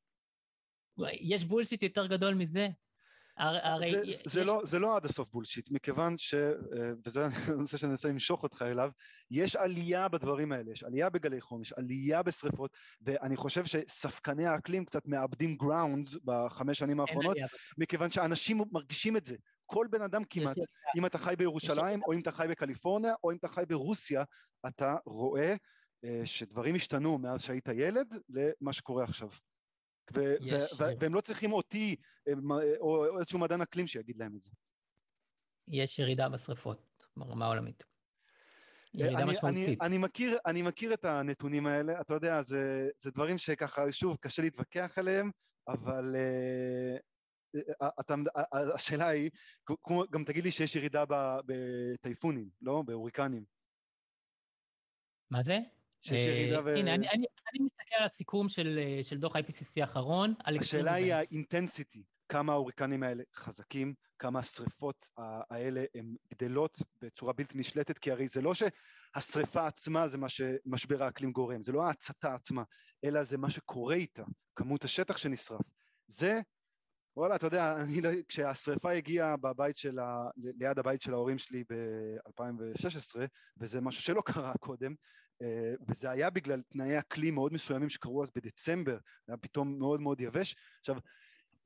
יש 1.12 1.44
בולשיט 1.44 1.82
יותר 1.82 2.06
גדול 2.06 2.34
מזה? 2.34 2.68
הר- 3.36 3.66
הרי... 3.66 3.90
זה, 3.90 4.01
יש- 4.05 4.23
זה, 4.27 4.44
לא, 4.44 4.61
זה 4.65 4.78
לא 4.78 4.97
עד 4.97 5.05
הסוף 5.05 5.31
בולשיט, 5.31 5.70
מכיוון 5.70 6.19
ש... 6.19 6.35
אה, 6.35 6.51
וזה 7.06 7.24
הנושא 7.59 7.77
שאני 7.77 7.90
מנסה 7.90 8.09
למשוך 8.09 8.43
אותך 8.43 8.62
אליו, 8.62 8.90
יש 9.31 9.56
עלייה 9.56 10.09
בדברים 10.09 10.52
האלה, 10.52 10.73
יש 10.73 10.82
עלייה 10.85 11.11
בגלי 11.11 11.40
חום, 11.40 11.62
יש 11.62 11.73
עלייה 11.73 12.23
בשריפות, 12.23 12.70
ואני 13.01 13.36
חושב 13.36 13.65
שספקני 13.65 14.47
האקלים 14.47 14.85
קצת 14.85 15.06
מאבדים 15.06 15.56
גראונדס 15.56 16.16
בחמש 16.24 16.78
שנים 16.78 17.01
האחרונות. 17.01 17.36
מכיוון 17.78 18.11
שאנשים 18.11 18.61
מרגישים 18.73 19.16
את 19.16 19.24
זה. 19.24 19.36
כל 19.66 19.86
בן 19.90 20.02
אדם 20.02 20.23
כמעט, 20.31 20.56
אם 20.98 21.06
אתה 21.06 21.19
חי 21.19 21.35
בירושלים, 21.39 22.02
או 22.06 22.12
אם 22.12 22.19
אתה 22.20 22.32
חי 22.32 22.47
בקליפורניה, 22.51 23.15
או 23.24 23.31
אם 23.32 23.36
אתה 23.36 23.48
חי 23.48 23.62
ברוסיה, 23.69 24.24
אתה 24.69 24.97
רואה 25.06 25.55
אה, 26.05 26.23
שדברים 26.24 26.74
השתנו 26.74 27.19
מאז 27.19 27.43
שהיית 27.43 27.69
ילד 27.69 28.15
למה 28.28 28.73
שקורה 28.73 29.05
עכשיו. 29.05 29.28
ו- 30.14 30.35
יש- 30.40 30.72
ו- 30.72 30.85
ו- 30.85 31.01
והם 31.01 31.14
לא 31.14 31.20
צריכים 31.20 31.52
אותי, 31.52 31.97
אה, 32.28 32.32
או 32.81 33.18
איזשהו 33.18 33.39
מדען 33.39 33.60
אקלים 33.60 33.86
שיגיד 33.86 34.16
להם 34.16 34.36
את 34.36 34.44
זה. 34.44 34.51
יש 35.68 35.98
ירידה 35.98 36.28
בשריפות 36.28 37.06
ברמה 37.16 37.44
העולמית. 37.44 37.82
אה, 37.82 37.86
ירידה 38.94 39.22
אני, 39.22 39.31
משמעותית. 39.32 39.66
אני, 39.68 39.76
אני, 39.81 39.98
מכיר, 39.98 40.39
אני 40.47 40.62
מכיר 40.62 40.94
את 40.94 41.05
הנתונים 41.05 41.66
האלה, 41.66 42.01
אתה 42.01 42.14
יודע, 42.14 42.43
זה, 42.43 42.89
זה 42.97 43.10
דברים 43.10 43.39
שככה, 43.39 43.93
שוב, 43.93 44.16
קשה 44.20 44.43
להתווכח 44.43 44.98
עליהם, 44.98 45.31
אבל 45.68 46.16
אה, 46.16 46.97
אה, 47.82 47.89
אתה, 48.01 48.14
אה, 48.36 48.74
השאלה 48.74 49.09
היא, 49.09 49.31
כמו, 49.82 50.05
גם 50.10 50.24
תגיד 50.24 50.44
לי 50.44 50.52
שיש 50.52 50.76
ירידה 50.76 51.05
בטייפונים, 51.47 52.51
לא? 52.62 52.82
בהוריקנים. 52.86 53.44
מה 55.31 55.43
זה? 55.43 55.59
שיש 56.05 56.26
ירידה 56.26 56.56
אה, 56.56 56.64
ו... 56.64 56.68
הנה, 56.68 56.94
אני, 56.94 57.09
אני, 57.09 57.26
אני 57.52 57.64
מסתכל 57.64 57.94
על 57.98 58.05
הסיכום 58.05 58.48
של, 58.48 58.78
אה, 58.82 59.01
של 59.05 59.18
דוח 59.18 59.36
IPCC 59.36 59.81
האחרון, 59.81 60.35
השאלה 60.60 60.94
היא. 60.94 61.14
האינטנסיטי, 61.14 62.02
כמה 62.28 62.52
ההוריקנים 62.52 63.02
האלה 63.02 63.22
חזקים, 63.35 63.94
כמה 64.18 64.39
השריפות 64.39 65.09
האלה 65.51 65.85
הן 65.94 66.14
גדלות 66.35 66.78
בצורה 67.02 67.32
בלתי 67.32 67.59
נשלטת, 67.59 67.98
כי 67.98 68.10
הרי 68.10 68.28
זה 68.28 68.43
לא 68.43 68.52
שהשריפה 68.55 69.66
עצמה 69.66 70.09
זה 70.09 70.18
מה 70.18 70.28
שמשבר 70.28 71.02
האקלים 71.02 71.32
גורם, 71.32 71.64
זה 71.64 71.72
לא 71.72 71.82
ההצתה 71.82 72.35
עצמה, 72.35 72.62
אלא 73.05 73.22
זה 73.22 73.39
מה 73.39 73.51
שקורה 73.51 73.94
איתה, 73.94 74.24
כמות 74.56 74.85
השטח 74.85 75.16
שנשרף. 75.16 75.60
זה, 76.06 76.40
וואלה, 77.16 77.36
אתה 77.36 77.47
יודע, 77.47 77.76
אני, 77.76 78.01
לא- 78.01 78.10
כשהשריפה 78.28 78.90
הגיעה 78.90 79.36
בבית 79.36 79.76
של 79.76 79.98
ה... 79.98 80.28
ליד 80.36 80.78
הבית 80.78 81.02
של 81.02 81.12
ההורים 81.12 81.39
שלי 81.39 81.64
ב-2016, 81.68 83.20
וזה 83.60 83.81
משהו 83.81 84.02
שלא 84.02 84.22
קרה 84.26 84.52
קודם, 84.60 84.94
וזה 85.89 86.11
היה 86.11 86.31
בגלל 86.31 86.62
תנאי 86.69 86.98
אקלים 86.98 87.35
מאוד 87.35 87.52
מסוימים 87.52 87.90
שקרו 87.90 88.23
אז 88.23 88.31
בדצמבר, 88.35 88.98
היה 89.28 89.36
פתאום 89.36 89.78
מאוד 89.78 90.01
מאוד 90.01 90.20
יבש. 90.20 90.56
עכשיו, 90.81 90.97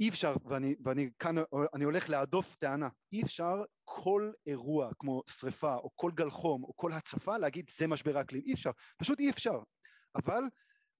אי 0.00 0.08
אפשר, 0.08 0.34
ואני, 0.44 0.74
ואני 0.84 1.10
כאן, 1.18 1.34
אני 1.74 1.84
הולך 1.84 2.10
להדוף 2.10 2.56
טענה, 2.56 2.88
אי 3.12 3.22
אפשר 3.22 3.54
כל 3.84 4.32
אירוע 4.46 4.90
כמו 4.98 5.22
שריפה 5.30 5.74
או 5.74 5.90
כל 5.94 6.10
גל 6.14 6.30
חום 6.30 6.64
או 6.64 6.76
כל 6.76 6.92
הצפה 6.92 7.38
להגיד 7.38 7.70
זה 7.78 7.86
משבר 7.86 8.18
האקלים, 8.18 8.42
אי 8.46 8.54
אפשר, 8.54 8.70
פשוט 8.96 9.20
אי 9.20 9.30
אפשר. 9.30 9.58
אבל 10.16 10.42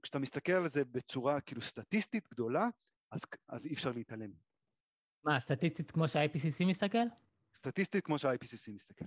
כשאתה 0.03 0.19
מסתכל 0.19 0.53
על 0.53 0.69
זה 0.69 0.85
בצורה 0.85 1.41
כאילו 1.41 1.63
סטטיסטית 1.63 2.29
גדולה, 2.31 2.67
אז, 3.11 3.21
אז 3.49 3.67
אי 3.67 3.75
אפשר 3.75 3.93
להתעלם. 3.93 4.31
מה, 5.25 5.41
סטטיסטית 5.41 5.91
כמו 5.91 6.09
שה-IPCC 6.09 6.65
מסתכל? 6.67 7.07
סטטיסטית 7.55 8.05
כמו 8.05 8.19
שה-IPCC 8.19 8.73
מסתכל. 8.73 9.05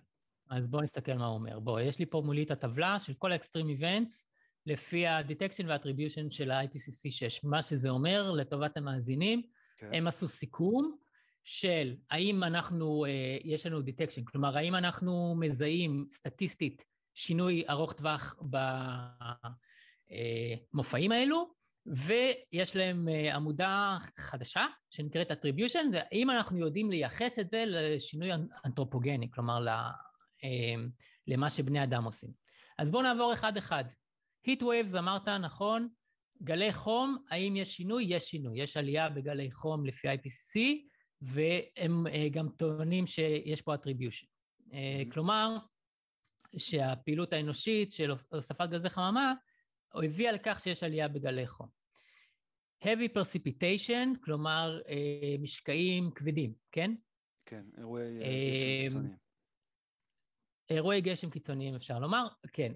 אז 0.52 0.68
בואו 0.68 0.84
נסתכל 0.84 1.14
מה 1.14 1.26
הוא 1.26 1.36
אומר. 1.36 1.60
בואו, 1.60 1.80
יש 1.80 2.00
לי 2.00 2.06
פה 2.06 2.22
מולי 2.26 2.44
את 2.44 2.52
הטבלה 2.52 3.00
של 3.00 3.14
כל 3.14 3.32
האקסטרים 3.32 3.70
איבנטס 3.70 4.28
לפי 4.66 5.08
ה-detection 5.08 5.66
וה-attribution 5.68 6.32
של 6.32 6.52
ה-IPCC 6.52 7.12
6. 7.12 7.44
מה 7.44 7.62
שזה 7.62 7.90
אומר, 7.90 8.32
לטובת 8.32 8.78
המאזינים, 8.78 9.42
כן. 9.78 9.90
הם 9.94 10.08
עשו 10.08 10.28
סיכום 10.28 10.98
של 11.44 11.96
האם 12.12 12.44
אנחנו, 12.44 13.06
אה, 13.06 13.38
יש 13.44 13.66
לנו 13.66 13.80
detection, 13.80 14.24
כלומר, 14.26 14.58
האם 14.58 14.76
אנחנו 14.76 15.36
מזהים 15.40 16.06
סטטיסטית 16.12 16.86
שינוי 17.14 17.64
ארוך 17.70 17.94
טווח 17.94 18.36
במופעים 20.74 21.12
האלו, 21.12 21.54
ויש 21.86 22.76
להם 22.76 23.10
אה, 23.10 23.36
עמודה 23.36 23.98
חדשה 24.18 24.66
שנקראת 24.90 25.32
attribution, 25.32 25.86
והאם 25.94 26.30
אנחנו 26.30 26.58
יודעים 26.58 26.92
לייחס 26.92 27.40
את 27.40 27.50
זה 27.50 27.64
לשינוי 27.68 28.30
אנתרופוגני, 28.66 29.32
כלומר 29.32 29.68
אה, 29.68 29.92
למה 31.28 31.50
שבני 31.50 31.84
אדם 31.84 32.04
עושים. 32.04 32.30
אז 32.78 32.92
בואו 32.92 33.04
נעבור 33.04 33.34
אחד-אחד. 33.34 33.84
heat 34.48 34.62
waves 34.62 34.98
אמרת, 35.00 35.28
נכון, 35.28 35.90
גלי 36.44 36.74
חום, 36.74 37.18
האם 37.30 37.56
יש 37.56 37.76
שינוי? 37.76 38.04
יש 38.04 38.24
שינוי. 38.24 38.62
יש 38.62 38.78
עלייה 38.78 39.10
בגלי 39.10 39.52
חום 39.52 39.86
לפי 39.86 40.08
IPCC, 40.10 40.60
והם 41.22 42.08
אה, 42.08 42.30
גם 42.32 42.50
טוענים 42.50 43.08
שיש 43.08 43.62
פה 43.62 43.76
attribution. 43.76 44.26
Mm-hmm. 44.26 45.14
כלומר, 45.14 45.58
שהפעילות 46.58 47.34
האנושית 47.34 47.92
של 47.92 48.12
הוספת 48.32 48.70
גזי 48.70 48.90
חממה 48.90 49.34
הביאה 49.94 50.32
לכך 50.32 50.60
שיש 50.64 50.84
עלייה 50.84 51.08
בגלי 51.08 51.48
חום. 51.48 51.68
heavy 52.84 53.18
precipitation, 53.18 54.24
כלומר 54.24 54.80
משקעים 55.40 56.12
כבדים, 56.12 56.54
כן? 56.72 56.96
כן, 57.46 57.64
אירועי. 57.78 58.04
אירועי 60.72 61.02
גשם 61.02 61.30
קיצוניים 61.30 61.76
אפשר 61.76 62.00
לומר, 62.00 62.28
כן. 62.54 62.72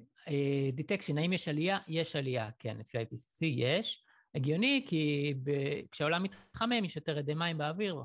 detection, 0.74 1.18
האם 1.18 1.34
יש 1.34 1.48
עלייה? 1.48 1.78
יש 1.88 2.16
עלייה, 2.16 2.50
כן, 2.60 2.78
לפי 2.78 2.98
IPCC 2.98 3.46
יש. 3.46 4.06
הגיוני, 4.36 4.86
כי 4.88 5.34
ב... 5.44 5.52
כשהעולם 5.92 6.24
מתחמם 6.24 6.86
יש 6.86 6.96
יותר 6.96 7.20
אדי 7.20 7.34
מים 7.34 7.58
באוויר 7.58 7.96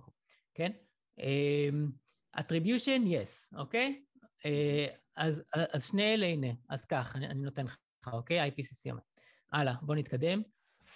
כן? 0.54 0.72
attribution, 2.36 3.06
yes, 3.06 3.58
אוקיי? 3.58 4.02
אז, 5.16 5.42
אז 5.52 5.88
שני 5.88 6.14
אלה, 6.14 6.26
הנה, 6.26 6.48
אז 6.68 6.84
כך, 6.84 7.16
אני, 7.16 7.26
אני 7.26 7.42
נותן 7.42 7.64
לך, 7.64 7.76
אוקיי? 8.12 8.48
IPCC 8.48 8.90
אומר. 8.90 9.02
הלאה, 9.52 9.74
בואו 9.82 9.98
נתקדם. 9.98 10.42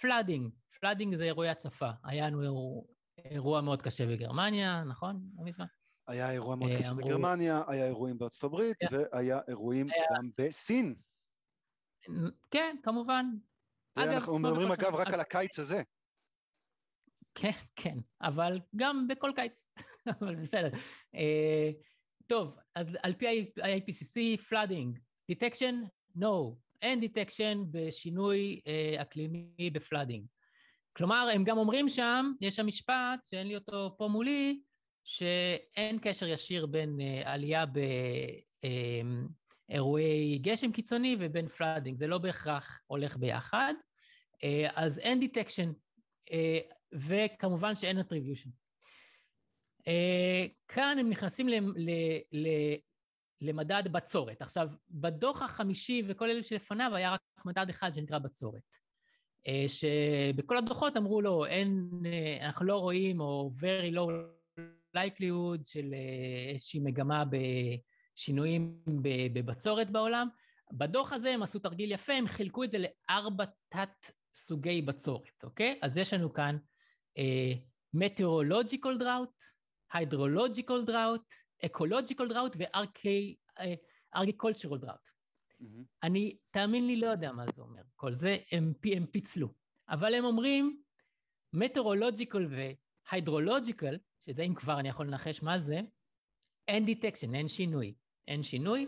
flooding, 0.01 0.53
flooding 0.79 1.15
זה 1.15 1.23
אירועי 1.23 1.49
הצפה. 1.49 1.89
היה 2.03 2.27
לנו 2.27 2.41
אירוע, 2.43 2.83
אירוע 3.17 3.61
מאוד 3.61 3.81
קשה 3.81 4.07
בגרמניה, 4.07 4.83
נכון? 4.83 5.21
לא 5.37 5.45
מזמן. 5.45 5.65
היה 6.07 6.31
אירוע 6.31 6.55
מאוד 6.55 6.71
קשה 6.79 6.89
אמרו... 6.89 7.07
בגרמניה, 7.07 7.63
היה 7.67 7.85
אירועים 7.85 8.17
בארצות 8.17 8.43
הברית, 8.43 8.83
yeah. 8.83 8.87
והיה 8.91 9.39
אירועים 9.47 9.87
היה... 9.89 10.05
גם 10.17 10.29
בסין. 10.37 10.95
כן, 12.51 12.75
כמובן. 12.83 13.25
אגב, 13.95 14.11
אנחנו 14.11 14.39
מדברים 14.39 14.71
אגב 14.71 14.95
רק 14.95 15.07
על 15.07 15.19
הקיץ 15.19 15.59
הזה. 15.59 15.81
כן, 17.35 17.51
כן, 17.75 17.97
אבל 18.21 18.59
גם 18.75 19.07
בכל 19.07 19.31
קיץ, 19.35 19.69
אבל 20.21 20.35
בסדר. 20.35 20.69
אה, 21.15 21.83
טוב, 22.27 22.57
אז 22.75 22.97
על 23.03 23.13
פי 23.13 23.27
ה-IPCC, 23.27 24.41
flooding, 24.49 24.99
detection, 25.31 25.75
no, 26.17 26.55
אין 26.81 26.99
detection 27.03 27.57
בשינוי 27.71 28.61
אה, 28.65 29.01
אקלימי 29.01 29.69
ב 29.73 29.78
flooding. 29.78 30.25
כלומר, 30.97 31.29
הם 31.33 31.43
גם 31.43 31.57
אומרים 31.57 31.89
שם, 31.89 32.31
יש 32.41 32.55
שם 32.55 32.67
משפט, 32.67 33.25
שאין 33.25 33.47
לי 33.47 33.55
אותו 33.55 33.95
פה 33.97 34.07
מולי, 34.07 34.61
שאין 35.05 35.99
קשר 36.01 36.27
ישיר 36.27 36.65
בין 36.65 36.97
אה, 36.99 37.27
עלייה 37.27 37.65
באירועי 39.69 40.37
גשם 40.37 40.71
קיצוני 40.71 41.17
ובין 41.19 41.47
flooding, 41.47 41.97
זה 41.97 42.07
לא 42.07 42.17
בהכרח 42.17 42.81
הולך 42.87 43.17
ביחד. 43.17 43.73
אה, 44.33 44.71
אז 44.75 44.99
אין 44.99 45.19
detection, 45.19 45.71
אה, 46.29 46.33
וכמובן 46.93 47.75
שאין 47.75 47.99
attribution. 47.99 48.49
אה, 49.79 50.49
כאן 50.67 50.97
הם 50.99 51.09
נכנסים 51.09 51.49
ל, 51.49 51.53
ל, 51.75 51.89
ל, 52.31 52.47
למדד 53.41 53.83
בצורת. 53.91 54.41
עכשיו, 54.41 54.67
בדוח 54.89 55.41
החמישי 55.41 56.03
וכל 56.07 56.29
אלה 56.29 56.43
שלפניו 56.43 56.95
היה 56.95 57.11
רק 57.11 57.21
מדד 57.45 57.69
אחד 57.69 57.93
שנקרא 57.93 58.19
בצורת. 58.19 58.85
שבכל 59.67 60.57
הדוחות 60.57 60.97
אמרו 60.97 61.21
לו, 61.21 61.45
אין, 61.45 61.89
אה, 62.03 62.43
אנחנו 62.43 62.65
לא 62.65 62.77
רואים, 62.77 63.19
או 63.19 63.51
very 63.59 63.95
low 63.95 64.34
likelihood 64.95 65.63
של 65.63 65.93
אה, 65.93 66.51
איזושהי 66.51 66.79
מגמה 66.79 67.23
בשינויים 67.25 68.81
בבצורת 69.33 69.89
בעולם. 69.89 70.27
בדוח 70.73 71.13
הזה 71.13 71.29
הם 71.29 71.43
עשו 71.43 71.59
תרגיל 71.59 71.91
יפה, 71.91 72.13
הם 72.13 72.27
חילקו 72.27 72.63
את 72.63 72.71
זה 72.71 72.77
לארבע 72.77 73.43
תת 73.69 74.11
סוגי 74.33 74.81
בצורת, 74.81 75.43
אוקיי? 75.43 75.79
אז 75.81 75.97
יש 75.97 76.13
לנו 76.13 76.33
כאן 76.33 76.57
uh, 77.17 77.21
meteorological 77.97 78.99
drought, 78.99 79.43
hydrological 79.95 80.89
drought, 80.89 81.35
ecological 81.65 82.27
drought 82.31 82.57
ו-agricultural 82.57 84.79
drought. 84.83 85.15
Mm-hmm. 85.61 85.83
אני, 86.03 86.37
תאמין 86.51 86.87
לי, 86.87 86.95
לא 86.95 87.07
יודע 87.07 87.31
מה 87.31 87.45
זה 87.55 87.61
אומר. 87.61 87.81
כל 87.95 88.15
זה 88.15 88.37
הם, 88.51 88.73
הם 88.95 89.05
פיצלו. 89.05 89.47
אבל 89.89 90.13
הם 90.13 90.25
אומרים, 90.25 90.81
meteorological 91.55 92.41
ו-hydrological 92.49 93.97
שזה 94.25 94.43
אם 94.43 94.55
כבר 94.55 94.79
אני 94.79 94.89
יכול 94.89 95.07
לנחש 95.07 95.43
מה 95.43 95.59
זה, 95.59 95.79
אין 96.67 96.85
detection, 96.85 97.35
אין 97.35 97.47
שינוי. 97.47 97.93
אין 98.27 98.43
שינוי, 98.43 98.87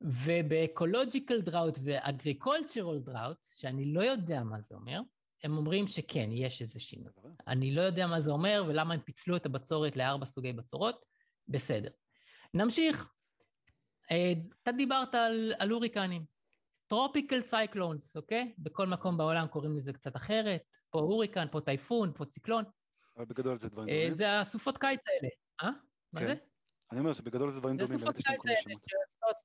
וב 0.00 0.23
ecological 0.23 1.40
drought 1.40 1.78
ו 1.84 1.93
agricultural 1.93 2.98
drought, 2.98 3.36
שאני 3.42 3.92
לא 3.92 4.00
יודע 4.00 4.42
מה 4.42 4.60
זה 4.60 4.74
אומר, 4.74 5.00
הם 5.44 5.56
אומרים 5.56 5.86
שכן, 5.86 6.28
יש 6.32 6.62
איזה 6.62 6.80
שינוי. 6.80 7.12
אני 7.46 7.74
לא 7.74 7.80
יודע 7.80 8.06
מה 8.06 8.20
זה 8.20 8.30
אומר 8.30 8.64
ולמה 8.68 8.94
הם 8.94 9.00
פיצלו 9.00 9.36
את 9.36 9.46
הבצורת 9.46 9.96
לארבע 9.96 10.26
סוגי 10.26 10.52
בצורות, 10.52 11.04
בסדר. 11.48 11.90
נמשיך. 12.54 13.08
אה, 14.10 14.32
אתה 14.62 14.72
דיברת 14.72 15.14
על, 15.14 15.52
על 15.58 15.70
הוריקנים. 15.70 16.24
Tropical 16.86 17.42
cyclones, 17.42 18.16
אוקיי? 18.16 18.54
בכל 18.58 18.86
מקום 18.86 19.18
בעולם 19.18 19.46
קוראים 19.46 19.76
לזה 19.76 19.92
קצת 19.92 20.16
אחרת. 20.16 20.62
פה 20.90 20.98
הוריקן, 20.98 21.46
פה 21.50 21.60
טייפון, 21.60 22.12
פה 22.14 22.24
ציקלון. 22.24 22.64
אבל 23.18 23.26
בגדול 23.26 23.58
זה 23.58 23.68
דברים 23.68 23.88
אה, 23.88 24.00
דומים. 24.00 24.14
זה 24.14 24.40
הסופות 24.40 24.78
קיץ 24.78 25.00
האלה. 25.06 25.28
אה? 25.62 25.70
מה 26.12 26.20
כן. 26.20 26.26
זה? 26.26 26.34
אני 26.92 27.00
אומר 27.00 27.12
שבגדול 27.12 27.50
זה 27.50 27.60
דברים 27.60 27.76
דומים. 27.76 27.98
זה 27.98 28.06
סופות 28.06 28.16
קיץ 28.16 28.46
האלה 28.46 28.56
שיוצאות... 28.56 29.36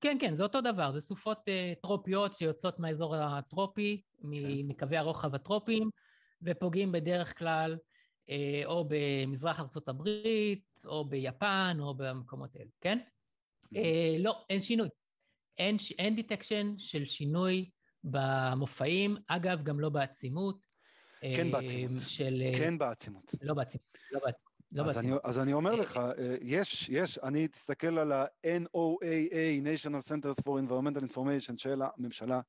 כן, 0.00 0.16
כן, 0.20 0.34
זה 0.34 0.42
אותו 0.42 0.60
דבר, 0.60 0.92
זה 0.92 1.00
סופות 1.00 1.38
uh, 1.38 1.80
טרופיות 1.82 2.34
שיוצאות 2.34 2.78
מהאזור 2.78 3.16
הטרופי, 3.16 4.02
כן. 4.22 4.28
מקווי 4.64 4.96
הרוחב 4.96 5.34
הטרופיים, 5.34 5.90
ופוגעים 6.42 6.92
בדרך 6.92 7.38
כלל 7.38 7.76
uh, 8.30 8.32
או 8.64 8.88
במזרח 8.88 9.60
ארצות 9.60 9.88
הברית, 9.88 10.80
או 10.84 11.04
ביפן, 11.08 11.76
או 11.80 11.94
במקומות 11.94 12.56
האלה, 12.56 12.70
כן? 12.80 12.98
לא, 14.18 14.44
אין 14.50 14.60
שינוי. 14.60 14.88
אין, 15.58 15.76
אין 15.98 16.16
detection 16.16 16.78
של 16.78 17.04
שינוי 17.04 17.70
במופעים, 18.04 19.16
אגב, 19.28 19.62
גם 19.62 19.80
לא 19.80 19.88
בעצימות. 19.88 20.67
כן 21.20 21.46
אה, 21.46 21.52
בעצימות. 21.52 22.02
של... 22.06 22.42
אה, 22.46 22.58
כן 22.58 22.78
בעצימות. 22.78 23.34
לא 23.42 23.54
בעצימות, 23.54 23.98
לא 24.12 24.20
בעצימות. 24.20 24.48
לא 24.72 24.84
אז, 24.84 24.98
אני, 24.98 25.12
אז 25.24 25.38
אני 25.38 25.52
אומר 25.52 25.74
לך, 25.74 25.96
אה, 25.96 26.36
יש, 26.40 26.88
יש, 26.88 27.18
אני 27.18 27.48
תסתכל 27.48 27.98
על 27.98 28.12
ה-NOAA, 28.12 29.64
National 29.64 30.08
Centers 30.08 30.42
for 30.42 30.68
Environmental 30.68 31.12
Information 31.12 31.56
של 31.56 31.82
הממשלה 31.82 32.40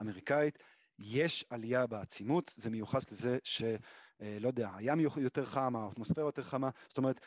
האמריקאית, 0.00 0.58
יש 0.98 1.44
עלייה 1.50 1.86
בעצימות, 1.86 2.54
זה 2.56 2.70
מיוחס 2.70 3.12
לזה 3.12 3.38
שלא 3.44 4.46
יודע, 4.46 4.70
הים 4.76 5.00
יותר 5.00 5.44
חם, 5.44 5.76
האטמוספירה 5.76 6.28
יותר 6.28 6.42
חמה, 6.42 6.70
זאת 6.88 6.98
אומרת, 6.98 7.20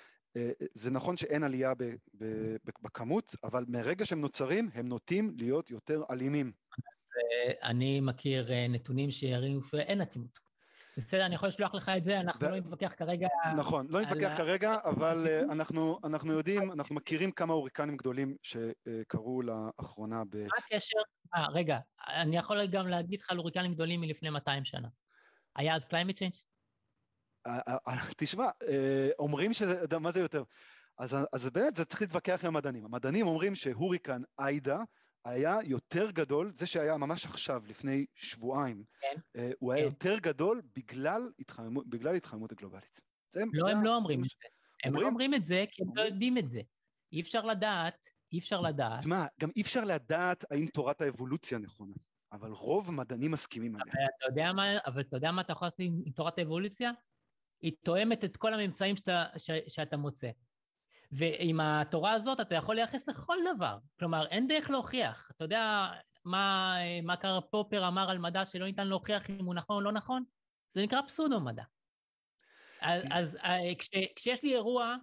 זה 0.73 0.91
נכון 0.91 1.18
שאין 1.18 1.43
עלייה 1.43 1.73
ב, 1.76 1.84
ב, 2.18 2.56
בכמות, 2.84 3.35
אבל 3.43 3.65
מרגע 3.68 4.06
שהם 4.06 4.22
נוצרים, 4.22 4.69
הם 4.73 4.88
נוטים 4.88 5.35
להיות 5.38 5.72
יותר 5.72 6.03
אלימים. 6.11 6.51
אני 7.64 7.99
מכיר 7.99 8.49
נתונים 8.69 9.11
שיראו 9.11 9.64
שאין 9.64 10.01
עצימות. 10.01 10.48
בסדר, 10.97 11.25
אני 11.25 11.35
יכול 11.35 11.49
לשלוח 11.49 11.75
לך 11.75 11.89
את 11.97 12.03
זה, 12.03 12.19
אנחנו 12.19 12.47
ו... 12.47 12.49
לא 12.49 12.57
נתווכח 12.57 12.93
כרגע... 12.97 13.27
נכון, 13.57 13.87
לא 13.89 14.01
נתווכח 14.01 14.29
על... 14.29 14.37
כרגע, 14.37 14.77
אבל 14.85 15.27
אה, 15.27 15.41
אנחנו, 15.53 15.99
אנחנו 16.03 16.33
יודעים, 16.33 16.71
אנחנו 16.71 16.95
מכירים 16.95 17.31
כמה 17.31 17.53
הוריקנים 17.53 17.97
גדולים 17.97 18.35
שקרו 18.43 19.41
לאחרונה 19.41 20.23
ב... 20.29 20.37
מה 20.37 20.57
הקשר? 20.65 20.97
אה, 21.35 21.45
רגע, 21.53 21.77
אני 22.07 22.37
יכול 22.37 22.67
גם 22.67 22.87
להגיד 22.87 23.21
לך 23.21 23.31
על 23.31 23.37
הוריקנים 23.37 23.73
גדולים 23.73 24.01
מלפני 24.01 24.29
200 24.29 24.65
שנה. 24.65 24.87
היה 25.55 25.75
אז 25.75 25.83
climate 25.83 26.17
change? 26.19 26.43
אה, 27.47 27.59
אה, 27.87 27.97
תשמע, 28.17 28.49
אומרים 29.19 29.53
שזה, 29.53 29.99
מה 29.99 30.11
זה 30.11 30.19
יותר? 30.19 30.43
אז, 30.97 31.15
אז 31.33 31.49
באמת 31.49 31.75
זה 31.75 31.85
צריך 31.85 32.01
להתווכח 32.01 32.45
עם 32.45 32.55
המדענים. 32.55 32.85
המדענים 32.85 33.27
אומרים 33.27 33.55
שהוריקן 33.55 34.21
איידה 34.39 34.77
היה 35.25 35.57
יותר 35.63 36.11
גדול, 36.11 36.51
זה 36.53 36.67
שהיה 36.67 36.97
ממש 36.97 37.25
עכשיו, 37.25 37.63
לפני 37.67 38.05
שבועיים, 38.15 38.83
כן, 39.01 39.19
uh, 39.37 39.41
הוא 39.59 39.71
כן. 39.71 39.77
היה 39.77 39.85
יותר 39.85 40.19
גדול 40.19 40.61
בגלל 40.75 41.31
התחממות, 41.39 41.87
בגלל 41.87 42.15
התחממות 42.15 42.51
הגלובלית. 42.51 43.01
זה, 43.31 43.43
לא, 43.53 43.65
זה 43.65 43.71
הם 43.71 43.83
לא 43.83 43.95
אומרים 43.95 44.23
את 44.23 44.29
זה. 44.29 44.47
הם 44.83 44.95
לא 44.95 45.07
אומרים 45.07 45.33
את 45.33 45.45
זה 45.45 45.65
כי 45.71 45.83
הם 45.83 45.89
לא 45.95 46.01
יודעים 46.01 46.37
את 46.37 46.49
זה. 46.49 46.61
אי 47.11 47.21
אפשר 47.21 47.45
לדעת, 47.45 48.07
אי 48.31 48.39
אפשר 48.39 48.61
לדעת. 48.61 48.99
תשמע, 48.99 49.25
גם 49.39 49.49
אי 49.55 49.61
אפשר 49.61 49.83
לדעת 49.83 50.51
האם 50.51 50.67
תורת 50.67 51.01
האבולוציה 51.01 51.57
נכונה, 51.57 51.93
אבל 52.31 52.51
רוב 52.51 52.89
המדענים 52.89 53.31
מסכימים 53.31 53.75
עליה. 53.75 53.93
אבל 53.93 54.03
אתה 54.17 54.25
יודע 54.25 54.53
מה, 54.53 54.77
אבל 54.85 55.01
אתה 55.01 55.17
יודע 55.17 55.31
מה 55.31 55.41
אתה 55.41 55.51
יכול 55.51 55.65
לעשות 55.65 55.79
עם 55.79 56.11
תורת 56.15 56.39
האבולוציה? 56.39 56.91
היא 57.61 57.71
תואמת 57.83 58.23
את 58.23 58.37
כל 58.37 58.53
הממצאים 58.53 58.97
שאתה, 58.97 59.25
ש, 59.37 59.51
שאתה 59.67 59.97
מוצא. 59.97 60.29
ועם 61.11 61.60
התורה 61.60 62.11
הזאת 62.11 62.40
אתה 62.40 62.56
יכול 62.56 62.76
לייחס 62.76 63.07
לכל 63.07 63.38
דבר. 63.56 63.77
כלומר, 63.99 64.26
אין 64.26 64.48
דרך 64.48 64.69
להוכיח. 64.69 65.31
אתה 65.36 65.44
יודע 65.44 65.88
מה, 66.26 66.76
מה 67.03 67.15
קרל 67.15 67.40
פופר 67.52 67.88
אמר 67.88 68.10
על 68.10 68.18
מדע 68.18 68.45
שלא 68.45 68.65
ניתן 68.65 68.88
להוכיח 68.88 69.30
אם 69.30 69.45
הוא 69.45 69.56
נכון 69.56 69.76
או 69.76 69.81
לא 69.81 69.91
נכון? 69.91 70.23
זה 70.73 70.81
נקרא 70.81 71.02
פסודו-מדע. 71.02 71.64
אז, 72.81 73.03
אז 73.11 73.36
אה, 73.36 73.76
כש, 73.77 73.90
כשיש 74.15 74.44
לי 74.44 74.53
אירוע 74.53 74.95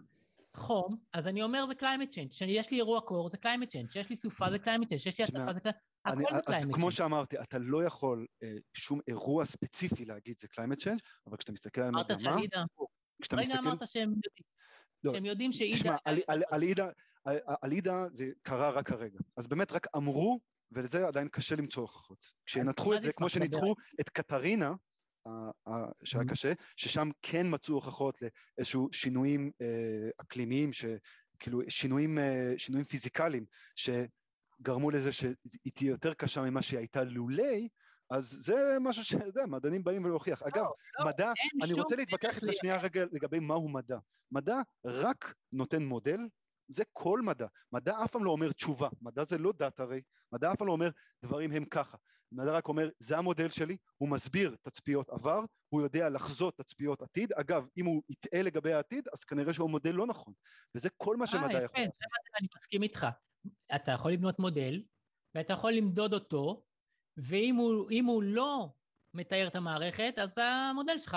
חום, 0.54 0.96
אז 1.12 1.26
אני 1.26 1.42
אומר 1.42 1.66
זה 1.66 1.74
climate 1.80 2.12
change. 2.12 2.30
כשיש 2.30 2.70
לי 2.70 2.76
אירוע 2.76 3.00
קור 3.00 3.28
זה 3.28 3.36
climate 3.36 3.72
change. 3.72 3.88
כשיש 3.88 4.10
לי 4.10 4.16
סופה 4.16 4.50
זה 4.50 4.56
climate 4.56 4.88
change. 4.88 4.98
כשיש 4.98 5.18
לי 5.18 5.24
התקפה 5.24 5.52
זה 5.52 5.60
climate 5.60 5.72
change. 5.72 6.12
אני, 6.12 6.24
אז 6.46 6.66
כמו 6.72 6.92
שאמרתי, 6.92 7.40
אתה 7.40 7.58
לא 7.58 7.84
יכול 7.84 8.26
אה, 8.42 8.54
שום 8.74 9.00
אירוע 9.08 9.44
ספציפי 9.44 10.04
להגיד 10.04 10.38
זה 10.38 10.48
climate 10.52 10.82
change, 10.84 11.00
אבל 11.26 11.36
כשאתה 11.36 11.52
מסתכל 11.52 11.80
על 11.80 11.88
מגמה... 11.88 12.02
אמרת 12.02 12.20
שעלידה 12.20 12.58
אמרו. 12.58 12.88
רגע 13.32 13.42
מסתכל... 13.42 13.58
אמרת 13.58 13.88
שהם. 13.88 14.14
לא, 15.06 15.12
שהם 15.12 15.24
יודעים 15.24 15.52
שעידה... 15.52 15.76
תשמע, 15.76 15.96
על, 16.04 16.18
על, 16.28 16.42
על, 16.50 16.62
עידה, 16.62 16.88
על, 17.24 17.38
על 17.62 17.70
עידה 17.70 18.04
זה 18.14 18.26
קרה 18.42 18.70
רק 18.70 18.90
הרגע. 18.90 19.18
אז 19.36 19.46
באמת 19.46 19.72
רק 19.72 19.86
אמרו, 19.96 20.40
ולזה 20.72 21.06
עדיין 21.06 21.28
קשה 21.28 21.56
למצוא 21.56 21.82
הוכחות. 21.82 22.32
כשינתחו 22.46 22.94
את 22.94 23.02
זה, 23.02 23.12
כמו 23.12 23.28
שניתחו 23.28 23.74
את 24.00 24.08
קטרינה, 24.08 24.72
שהיה 26.04 26.24
mm-hmm. 26.24 26.28
קשה, 26.28 26.52
ששם 26.76 27.10
כן 27.22 27.46
מצאו 27.50 27.74
הוכחות 27.74 28.18
לאיזשהו 28.58 28.88
שינויים 28.92 29.50
אה, 29.62 30.08
אקלימיים, 30.20 30.70
כאילו 31.38 31.60
שינויים, 31.68 32.18
אה, 32.18 32.54
שינויים 32.56 32.84
פיזיקליים, 32.84 33.44
שגרמו 33.76 34.90
לזה 34.90 35.12
שהיא 35.12 35.72
תהיה 35.74 35.90
יותר 35.90 36.14
קשה 36.14 36.42
ממה 36.42 36.62
שהיא 36.62 36.78
הייתה 36.78 37.04
לולי, 37.04 37.68
אז 38.10 38.36
זה 38.40 38.76
משהו 38.80 39.04
שאתה 39.04 39.26
יודע, 39.26 39.46
מדענים 39.46 39.84
באים 39.84 40.04
ולהוכיח. 40.04 40.42
אגב, 40.42 40.64
לא, 40.64 40.72
לא, 40.98 41.06
מדע, 41.06 41.32
אני 41.62 41.72
רוצה 41.72 41.96
להתווכח 41.96 42.36
איתך 42.36 42.52
שנייה 42.52 42.78
רגע 42.78 43.04
לגבי 43.12 43.38
מהו 43.38 43.68
מדע. 43.68 43.98
מדע 44.32 44.60
רק 44.84 45.34
נותן 45.52 45.82
מודל, 45.82 46.18
זה 46.68 46.84
כל 46.92 47.20
מדע. 47.20 47.46
מדע 47.72 48.04
אף 48.04 48.10
פעם 48.10 48.24
לא 48.24 48.30
אומר 48.30 48.52
תשובה, 48.52 48.88
מדע 49.02 49.24
זה 49.24 49.38
לא 49.38 49.52
דת 49.58 49.80
הרי, 49.80 50.00
מדע 50.32 50.52
אף 50.52 50.56
פעם 50.56 50.66
לא 50.66 50.72
אומר 50.72 50.90
דברים 51.24 51.52
הם 51.52 51.64
ככה. 51.64 51.96
מדע 52.32 52.52
רק 52.52 52.68
אומר, 52.68 52.90
זה 52.98 53.18
המודל 53.18 53.48
שלי, 53.48 53.76
הוא 53.96 54.08
מסביר 54.08 54.56
תצפיות 54.62 55.10
עבר, 55.10 55.40
הוא 55.68 55.82
יודע 55.82 56.08
לחזות 56.08 56.56
תצפיות 56.56 57.02
עתיד. 57.02 57.32
אגב, 57.32 57.66
אם 57.76 57.86
הוא 57.86 58.02
יטעה 58.08 58.42
לגבי 58.42 58.72
העתיד, 58.72 59.08
אז 59.12 59.24
כנראה 59.24 59.52
שהוא 59.52 59.70
מודל 59.70 59.90
לא 59.90 60.06
נכון. 60.06 60.34
וזה 60.74 60.88
כל 60.96 61.16
מה 61.16 61.26
שמדע 61.26 61.44
יכול 61.44 61.60
לעשות. 61.60 61.76
אה, 61.76 61.82
יפה, 61.82 62.38
אני 62.40 62.48
מסכים 62.56 62.82
איתך. 62.82 63.06
אתה 63.74 63.92
יכול 63.92 64.12
לבנות 64.12 64.38
מודל, 64.38 64.82
ואתה 65.34 65.52
יכול 65.52 65.72
למדוד 65.72 66.14
אותו, 66.14 66.65
ואם 67.16 67.56
הוא, 67.56 67.90
הוא 68.06 68.22
לא 68.22 68.68
מתאר 69.14 69.46
את 69.46 69.56
המערכת, 69.56 70.14
אז 70.16 70.38
המודל 70.38 70.98
שלך 70.98 71.16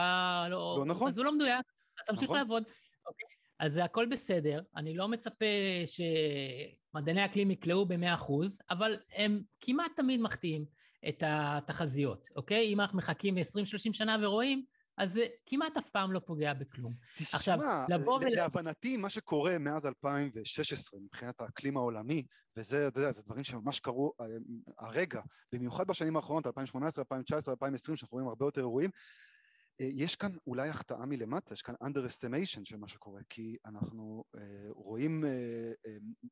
לא... 0.49 0.76
לא 0.80 0.85
נכון. 0.85 1.07
אז 1.07 1.17
הוא 1.17 1.26
לא 1.26 1.35
מדויק, 1.35 1.65
אתה 1.93 2.03
תמשיך 2.11 2.23
נכון. 2.23 2.38
לעבוד. 2.38 2.63
אוקיי? 3.07 3.27
אז 3.59 3.73
זה 3.73 3.84
הכל 3.84 4.05
בסדר, 4.05 4.61
אני 4.76 4.95
לא 4.95 5.07
מצפה 5.07 5.45
שמדעני 5.85 7.26
אקלים 7.26 7.51
יקלעו 7.51 7.85
ב-100%, 7.85 8.31
אבל 8.69 8.97
הם 9.15 9.41
כמעט 9.61 9.91
תמיד 9.95 10.21
מחטיאים 10.21 10.65
את 11.07 11.23
התחזיות, 11.26 12.30
אוקיי? 12.35 12.73
אם 12.73 12.81
אנחנו 12.81 12.97
מחכים 12.97 13.38
20-30 13.38 13.41
שנה 13.93 14.17
ורואים, 14.21 14.65
אז 14.99 15.13
זה 15.13 15.26
כמעט 15.45 15.77
אף 15.77 15.89
פעם 15.89 16.11
לא 16.11 16.19
פוגע 16.19 16.53
בכלום. 16.53 16.93
תשמע, 17.17 17.38
עכשיו, 17.38 17.59
לבוא 17.89 18.19
ול... 18.21 18.30
להבנתי, 18.30 18.97
מה 18.97 19.09
שקורה 19.09 19.57
מאז 19.57 19.85
2016 19.85 20.99
מבחינת 20.99 21.41
האקלים 21.41 21.77
העולמי, 21.77 22.23
וזה, 22.57 22.88
אתה 22.88 22.99
יודע, 22.99 23.11
זה 23.11 23.21
דברים 23.21 23.43
שממש 23.43 23.80
קרו 23.80 24.13
אה, 24.21 24.26
הרגע, 24.77 25.21
במיוחד 25.53 25.88
בשנים 25.88 26.15
האחרונות, 26.15 26.47
2018, 26.47 27.01
2019, 27.01 27.51
2020, 27.53 27.97
שאנחנו 27.97 28.15
רואים 28.15 28.27
הרבה 28.27 28.45
יותר 28.45 28.61
אירועים, 28.61 28.89
אה, 29.81 29.89
יש 29.95 30.15
כאן 30.15 30.31
אולי 30.47 30.69
החטאה 30.69 31.05
מלמטה, 31.05 31.53
יש 31.53 31.61
כאן 31.61 31.76
underestimation 31.84 32.61
של 32.63 32.77
מה 32.77 32.88
שקורה, 32.88 33.21
כי 33.30 33.57
אנחנו 33.65 34.23
אה, 34.38 34.41
רואים, 34.69 35.26
אה, 35.26 35.71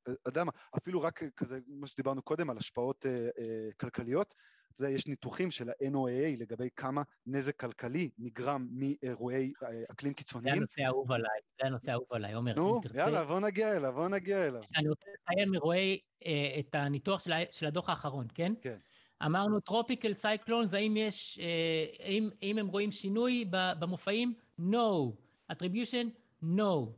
אתה 0.03 0.29
יודע 0.29 0.43
מה, 0.43 0.51
אפילו 0.77 1.01
רק 1.01 1.23
כזה, 1.35 1.59
מה 1.67 1.87
שדיברנו 1.87 2.21
קודם 2.21 2.49
על 2.49 2.57
השפעות 2.57 3.05
אה, 3.05 3.27
אה, 3.39 3.69
כלכליות, 3.79 4.33
אתה 4.77 4.85
יודע, 4.85 4.95
יש 4.95 5.07
ניתוחים 5.07 5.51
של 5.51 5.69
ה-NOAA 5.69 6.39
לגבי 6.39 6.69
כמה 6.75 7.01
נזק 7.25 7.59
כלכלי 7.59 8.09
נגרם 8.17 8.67
מאירועי 8.71 9.53
אה, 9.63 9.83
אקלים 9.91 10.13
קיצוניים. 10.13 10.55
זה 10.55 10.61
הנושא 10.61 10.81
האהוב 10.81 11.11
עליי, 11.11 11.39
זה 11.61 11.67
הנושא 11.67 11.91
האהוב 11.91 12.07
עליי, 12.09 12.33
עומר, 12.33 12.55
נו, 12.55 12.81
יאללה, 12.95 13.25
בוא 13.25 13.39
נגיע 13.39 13.75
אליו, 13.77 13.93
בוא 13.93 14.07
נגיע 14.07 14.47
אליו. 14.47 14.61
אני 14.77 14.89
רוצה 14.89 15.05
לציין 15.13 15.53
אירועי, 15.53 15.99
אה, 16.25 16.55
את 16.59 16.75
הניתוח 16.75 17.19
של, 17.19 17.31
של 17.51 17.65
הדוח 17.65 17.89
האחרון, 17.89 18.27
כן? 18.33 18.53
כן. 18.61 18.77
אמרנו 19.25 19.59
tropical 19.59 20.13
cyclones, 20.13 20.73
האם 20.73 20.97
יש, 20.97 21.39
אה, 21.41 22.05
האם, 22.05 22.29
האם 22.41 22.57
הם 22.57 22.67
רואים 22.67 22.91
שינוי 22.91 23.45
במופעים? 23.79 24.33
No. 24.59 25.11
attribution? 25.51 26.07
No. 26.43 26.89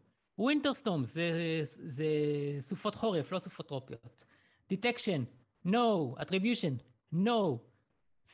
winter 0.41 0.83
storms 0.83 1.03
זה, 1.03 1.31
זה 1.63 2.05
סופות 2.59 2.95
חורף, 2.95 3.31
לא 3.31 3.39
סופות 3.39 3.67
טרופיות. 3.67 4.25
detection? 4.73 5.21
No. 5.67 6.21
attribution? 6.21 6.89
no. 7.13 7.68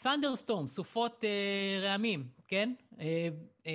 Thunderstorm, 0.03 0.67
סופות 0.67 1.23
uh, 1.23 1.83
רעמים, 1.83 2.29
כן? 2.47 2.73
Uh, 2.91 2.97
uh, 3.63 3.67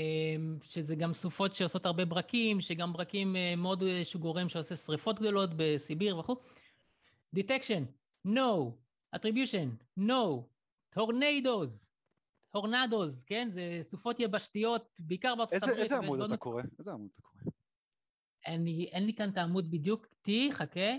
שזה 0.62 0.94
גם 0.94 1.14
סופות 1.14 1.54
שעושות 1.54 1.86
הרבה 1.86 2.04
ברקים, 2.04 2.60
שגם 2.60 2.92
ברקים 2.92 3.36
uh, 3.36 3.60
מאוד, 3.60 3.82
uh, 3.82 3.84
שהוא 4.04 4.22
גורם 4.22 4.48
שעושה 4.48 4.76
שריפות 4.76 5.18
גדולות 5.18 5.50
בסיביר 5.56 6.18
וכו'. 6.18 6.36
detection? 7.36 7.82
no. 8.28 8.72
attribution, 9.12 9.68
no, 9.98 10.44
tornadoes, 10.94 11.90
tornadoes, 12.56 13.24
כן? 13.26 13.48
זה 13.52 13.80
סופות 13.82 14.20
יבשתיות, 14.20 14.88
בעיקר 14.98 15.34
בארצות 15.34 15.62
הברית. 15.62 15.78
איזה 15.78 15.98
עמוד 15.98 16.20
אתה 16.20 16.36
קורא? 16.36 16.62
איזה 16.78 16.92
עמוד 16.92 17.08
אתה 17.14 17.22
קורא? 17.22 17.52
אין 18.92 19.06
לי 19.06 19.14
כאן 19.14 19.30
את 19.30 19.38
העמוד 19.38 19.70
בדיוק, 19.70 20.06
תהי, 20.22 20.52
חכה. 20.52 20.90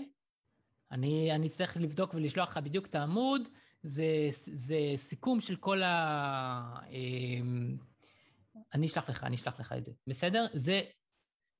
אני, 0.90 1.32
אני 1.32 1.48
צריך 1.48 1.76
לבדוק 1.76 2.14
ולשלוח 2.14 2.48
לך 2.48 2.58
בדיוק 2.58 2.86
את 2.86 2.94
העמוד. 2.94 3.48
זה, 3.82 4.28
זה 4.52 4.92
סיכום 4.96 5.40
של 5.40 5.56
כל 5.56 5.82
ה... 5.82 6.74
אמ, 6.90 7.76
אני 8.74 8.86
אשלח 8.86 9.10
לך, 9.10 9.24
אני 9.24 9.36
אשלח 9.36 9.60
לך 9.60 9.72
את 9.72 9.84
זה, 9.84 9.92
בסדר? 10.06 10.46
זה, 10.54 10.80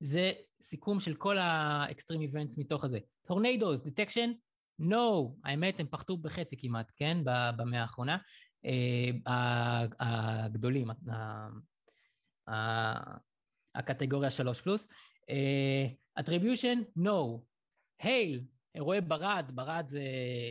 זה 0.00 0.32
סיכום 0.60 1.00
של 1.00 1.14
כל 1.14 1.38
ה 1.38 1.48
extreme 1.48 2.20
events 2.20 2.58
מתוך 2.58 2.84
הזה. 2.84 2.98
tornadoes, 3.26 3.80
detection, 3.84 4.30
No, 4.80 5.32
האמת, 5.44 5.80
הם 5.80 5.86
פחתו 5.86 6.16
בחצי 6.16 6.56
כמעט, 6.56 6.92
כן? 6.96 7.18
במאה 7.56 7.82
האחרונה. 7.82 8.18
אה, 8.64 9.86
הגדולים, 10.00 10.88
הקטגוריה 13.74 14.30
3 14.30 14.60
פלוס. 14.60 14.86
attribution, 16.20 16.98
no. 16.98 17.40
hail, 18.00 18.44
אירועי 18.74 19.00
ברד, 19.00 19.50
ברד 19.54 19.84
זה 19.88 20.02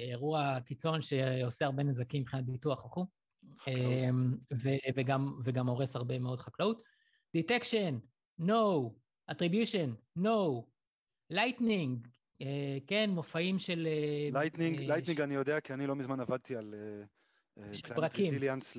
אירוע 0.10 0.60
קיצון 0.66 1.02
שעושה 1.02 1.66
הרבה 1.66 1.84
נזקים 1.84 2.22
מבחינת 2.22 2.46
ביטוח 2.46 2.86
וכו', 2.86 3.06
אה, 3.68 4.10
וגם, 4.96 5.40
וגם 5.44 5.68
הורס 5.68 5.96
הרבה 5.96 6.20
מאוד 6.20 6.40
חקלאות. 6.40 6.84
detection, 7.38 7.94
no. 8.42 8.92
attribution, 9.32 10.20
no. 10.20 10.64
lightning, 11.34 12.08
אה, 12.42 12.78
כן, 12.88 13.10
מופעים 13.10 13.60
של... 13.60 13.88
lightning, 14.32 14.80
אה, 14.80 14.88
lightning 14.88 15.20
ש... 15.20 15.22
אני 15.22 15.34
יודע, 15.34 15.60
כי 15.60 15.74
אני 15.74 15.88
לא 15.88 15.96
מזמן 15.96 16.20
עבדתי 16.20 16.56
על 16.56 16.76
climate 17.82 18.20
resilience, 18.20 18.78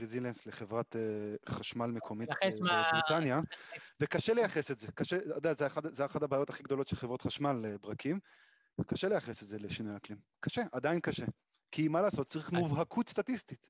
רזיליאנס 0.00 0.46
לחברת 0.46 0.96
uh, 0.96 1.50
חשמל 1.50 1.86
מקומית 1.86 2.28
בבריטניה. 2.60 3.40
וקשה 4.00 4.34
לייחס 4.34 4.70
את 4.70 4.78
זה, 4.78 4.92
קשה, 4.92 5.16
אתה 5.16 5.36
יודע, 5.36 5.52
זה 5.92 6.04
אחת 6.06 6.22
הבעיות 6.22 6.50
הכי 6.50 6.62
גדולות 6.62 6.88
של 6.88 6.96
חברות 6.96 7.22
חשמל, 7.22 7.76
ברקים, 7.80 8.18
וקשה 8.80 9.08
לייחס 9.08 9.42
את 9.42 9.48
זה 9.48 9.58
לשינוי 9.58 9.96
אקלים. 9.96 10.18
קשה, 10.40 10.62
עדיין 10.72 11.00
קשה. 11.00 11.26
כי 11.70 11.88
מה 11.88 12.02
לעשות, 12.02 12.26
צריך 12.26 12.52
מובהקות 12.52 13.08
סטטיסטית. 13.08 13.66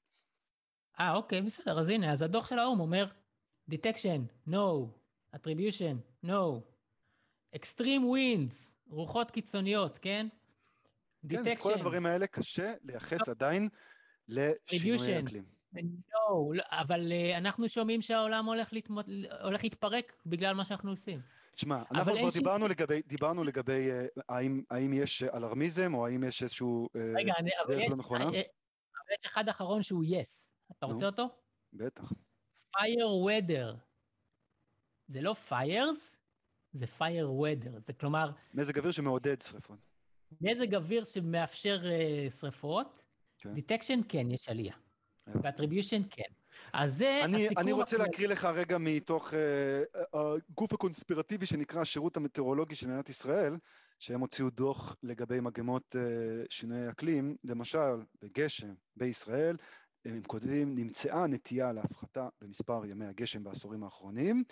אה, 1.01 1.15
אוקיי, 1.15 1.43
בסדר, 1.43 1.81
אז 1.81 1.89
הנה, 1.89 2.13
אז 2.13 2.23
הדוח 2.23 2.47
של 2.47 2.59
האו"ם 2.59 2.81
אומר, 2.81 3.07
detection, 3.71 4.49
no, 4.49 4.87
attribution, 5.37 6.27
no, 6.27 6.61
extreme 7.57 8.05
winds, 8.15 8.77
רוחות 8.87 9.31
קיצוניות, 9.31 9.99
כן? 9.99 10.27
כן, 11.29 11.53
את 11.53 11.59
כל 11.59 11.73
הדברים 11.75 12.07
האלה 12.07 12.27
קשה 12.27 12.75
לייחס 12.83 13.29
עדיין 13.29 13.69
לשינוי 14.29 15.19
אקלים. 15.19 15.45
לא, 16.13 16.53
לא, 16.55 16.63
אבל 16.71 17.13
uh, 17.13 17.37
אנחנו 17.37 17.69
שומעים 17.69 18.03
שהעולם 18.03 18.47
הולך 19.43 19.63
להתפרק 19.63 20.17
בגלל 20.27 20.55
מה 20.55 20.65
שאנחנו 20.65 20.91
עושים. 20.91 21.21
תשמע, 21.55 21.83
אנחנו 21.91 22.13
כבר 22.19 22.31
דיברנו, 22.31 22.67
ש... 22.67 22.71
לגבי, 22.71 23.03
דיברנו 23.07 23.45
לגבי 23.45 23.91
uh, 23.91 24.23
האם, 24.29 24.63
האם 24.71 24.93
יש 24.93 25.23
אלרמיזם 25.23 25.95
או 25.95 26.07
האם 26.07 26.25
יש 26.25 26.43
איזשהו 26.43 26.89
uh, 26.97 26.99
רגע, 27.17 27.33
אני, 27.39 27.51
דרך 27.69 27.81
יש, 27.83 27.91
לא 27.91 27.97
נכונה. 27.97 28.25
אבל 28.25 28.35
יש 29.13 29.27
אחד 29.27 29.49
אחרון 29.49 29.83
שהוא 29.83 30.05
יס. 30.07 30.49
אתה 30.79 30.87
רוצה 30.87 31.07
אותו? 31.07 31.29
בטח. 31.73 32.13
fire 32.77 33.27
weather. 33.27 33.77
זה 35.07 35.21
לא 35.21 35.35
fires, 35.49 36.17
זה 36.73 36.87
fire 36.99 37.29
weather, 37.43 37.81
זה 37.87 37.93
כלומר... 37.93 38.31
מזג 38.55 38.79
אוויר 38.79 38.93
שמעודד 38.93 39.43
שרפות. 39.43 39.79
מזג 40.41 40.75
אוויר 40.75 41.05
שמאפשר 41.05 41.83
uh, 41.83 42.31
שרפות, 42.31 43.03
כן. 43.39 43.55
detection 43.57 44.03
כן, 44.09 44.31
יש 44.31 44.49
עלייה. 44.49 44.75
ו-attribution 45.27 46.03
כן. 46.11 46.33
אז 46.73 46.97
זה 46.97 47.21
אני, 47.25 47.47
הסיפור... 47.47 47.63
אני 47.63 47.73
רוצה 47.73 47.97
אחרי... 47.97 48.07
להקריא 48.07 48.29
לך 48.29 48.45
רגע 48.45 48.79
מתוך 48.79 49.33
uh, 49.33 49.37
הגוף 50.15 50.73
הקונספירטיבי 50.73 51.47
שנקרא 51.47 51.81
השירות 51.81 52.17
המטאורולוגי 52.17 52.75
של 52.75 52.87
מדינת 52.87 53.09
ישראל, 53.09 53.57
שהם 53.99 54.21
הוציאו 54.21 54.51
דוח 54.51 54.97
לגבי 55.03 55.41
מגמות 55.41 55.97
uh, 55.97 56.47
שינוי 56.51 56.89
אקלים, 56.91 57.37
למשל 57.45 57.95
בגשם 58.23 58.75
בישראל, 58.97 59.57
הם 60.05 60.23
כותבים, 60.27 60.75
נמצאה 60.75 61.27
נטייה 61.27 61.73
להפחתה 61.73 62.29
במספר 62.41 62.87
ימי 62.87 63.07
הגשם 63.07 63.45
בעשורים 63.45 63.85
האחרונים. 63.85 64.45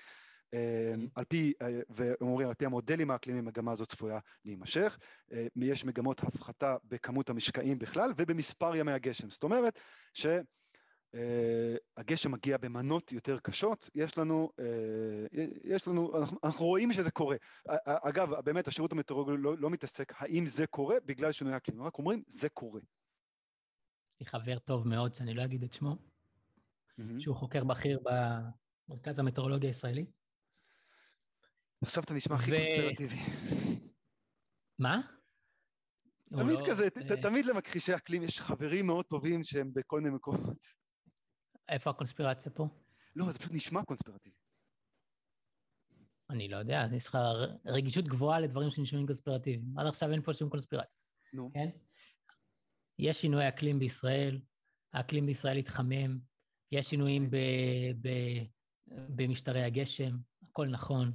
אמ, 0.54 1.06
על 1.14 1.24
פי, 1.24 1.52
אה, 1.62 1.80
והם 1.90 2.14
אומרים, 2.20 2.48
על 2.48 2.54
פי 2.54 2.66
המודלים 2.66 3.10
האקלימיים, 3.10 3.46
המגמה 3.46 3.72
הזאת 3.72 3.88
צפויה 3.88 4.18
להימשך. 4.44 4.98
אה, 5.32 5.46
יש 5.56 5.84
מגמות 5.84 6.22
הפחתה 6.22 6.76
בכמות 6.84 7.30
המשקעים 7.30 7.78
בכלל 7.78 8.12
ובמספר 8.16 8.76
ימי 8.76 8.92
הגשם. 8.92 9.30
זאת 9.30 9.42
אומרת 9.42 9.78
שהגשם 10.14 10.42
אה, 11.14 12.28
מגיע 12.28 12.58
במנות 12.58 13.12
יותר 13.12 13.38
קשות, 13.38 13.90
יש 13.94 14.18
לנו, 14.18 14.50
יש 15.64 15.88
לנו, 15.88 16.20
אנחנו, 16.20 16.38
אנחנו 16.44 16.66
רואים 16.66 16.92
שזה 16.92 17.10
קורה. 17.10 17.36
אגב, 17.84 18.40
באמת 18.40 18.68
השירות 18.68 18.92
המטאורולוגי 18.92 19.42
לא, 19.42 19.58
לא 19.58 19.70
מתעסק 19.70 20.12
האם 20.16 20.46
זה 20.46 20.66
קורה 20.66 20.96
בגלל 21.04 21.32
שינוי 21.32 21.54
האקלים, 21.54 21.82
רק 21.82 21.98
אומרים, 21.98 22.22
זה 22.26 22.48
קורה. 22.48 22.80
יש 22.80 24.20
לי 24.20 24.26
חבר 24.26 24.58
טוב 24.58 24.88
מאוד, 24.88 25.14
שאני 25.14 25.34
לא 25.34 25.44
אגיד 25.44 25.62
את 25.62 25.72
שמו, 25.72 25.96
mm-hmm. 25.96 27.02
שהוא 27.18 27.36
חוקר 27.36 27.64
בכיר 27.64 27.98
במרכז 28.88 29.18
המטאורולוגיה 29.18 29.70
הישראלי. 29.70 30.06
עכשיו 31.82 32.02
אתה 32.02 32.14
נשמע 32.14 32.34
הכי 32.34 32.50
קונספירטיבי. 32.50 33.16
מה? 34.78 35.00
תמיד 36.30 36.58
לא, 36.58 36.66
כזה, 36.70 36.88
אה, 37.10 37.22
תמיד 37.22 37.46
למכחישי 37.46 37.94
אקלים 37.94 38.22
יש 38.22 38.40
חברים 38.40 38.86
מאוד 38.86 39.04
טובים 39.04 39.44
שהם 39.44 39.70
בכל 39.74 40.00
מיני 40.00 40.14
מקומות. 40.14 40.81
איפה 41.72 41.90
הקונספירציה 41.90 42.52
פה? 42.52 42.68
לא, 43.16 43.32
זה 43.32 43.38
פשוט 43.38 43.52
נשמע 43.52 43.84
קונספירטיבי. 43.84 44.36
אני 46.30 46.48
לא 46.48 46.56
יודע, 46.56 46.86
יש 46.96 47.06
לך 47.06 47.18
רגישות 47.66 48.04
גבוהה 48.04 48.40
לדברים 48.40 48.70
שנשמעים 48.70 49.06
קונספירטיביים. 49.06 49.78
עד 49.78 49.86
עכשיו 49.86 50.12
אין 50.12 50.22
פה 50.22 50.32
שום 50.32 50.50
קונספירציה. 50.50 51.00
נו. 51.32 51.50
כן? 51.54 51.68
יש 52.98 53.20
שינוי 53.20 53.48
אקלים 53.48 53.78
בישראל, 53.78 54.40
האקלים 54.92 55.26
בישראל 55.26 55.56
התחמם, 55.56 56.18
יש 56.72 56.86
שינויים 56.90 57.30
ב, 57.30 57.36
ב, 58.00 58.08
במשטרי 58.88 59.62
הגשם, 59.62 60.16
הכל 60.42 60.66
נכון. 60.66 61.12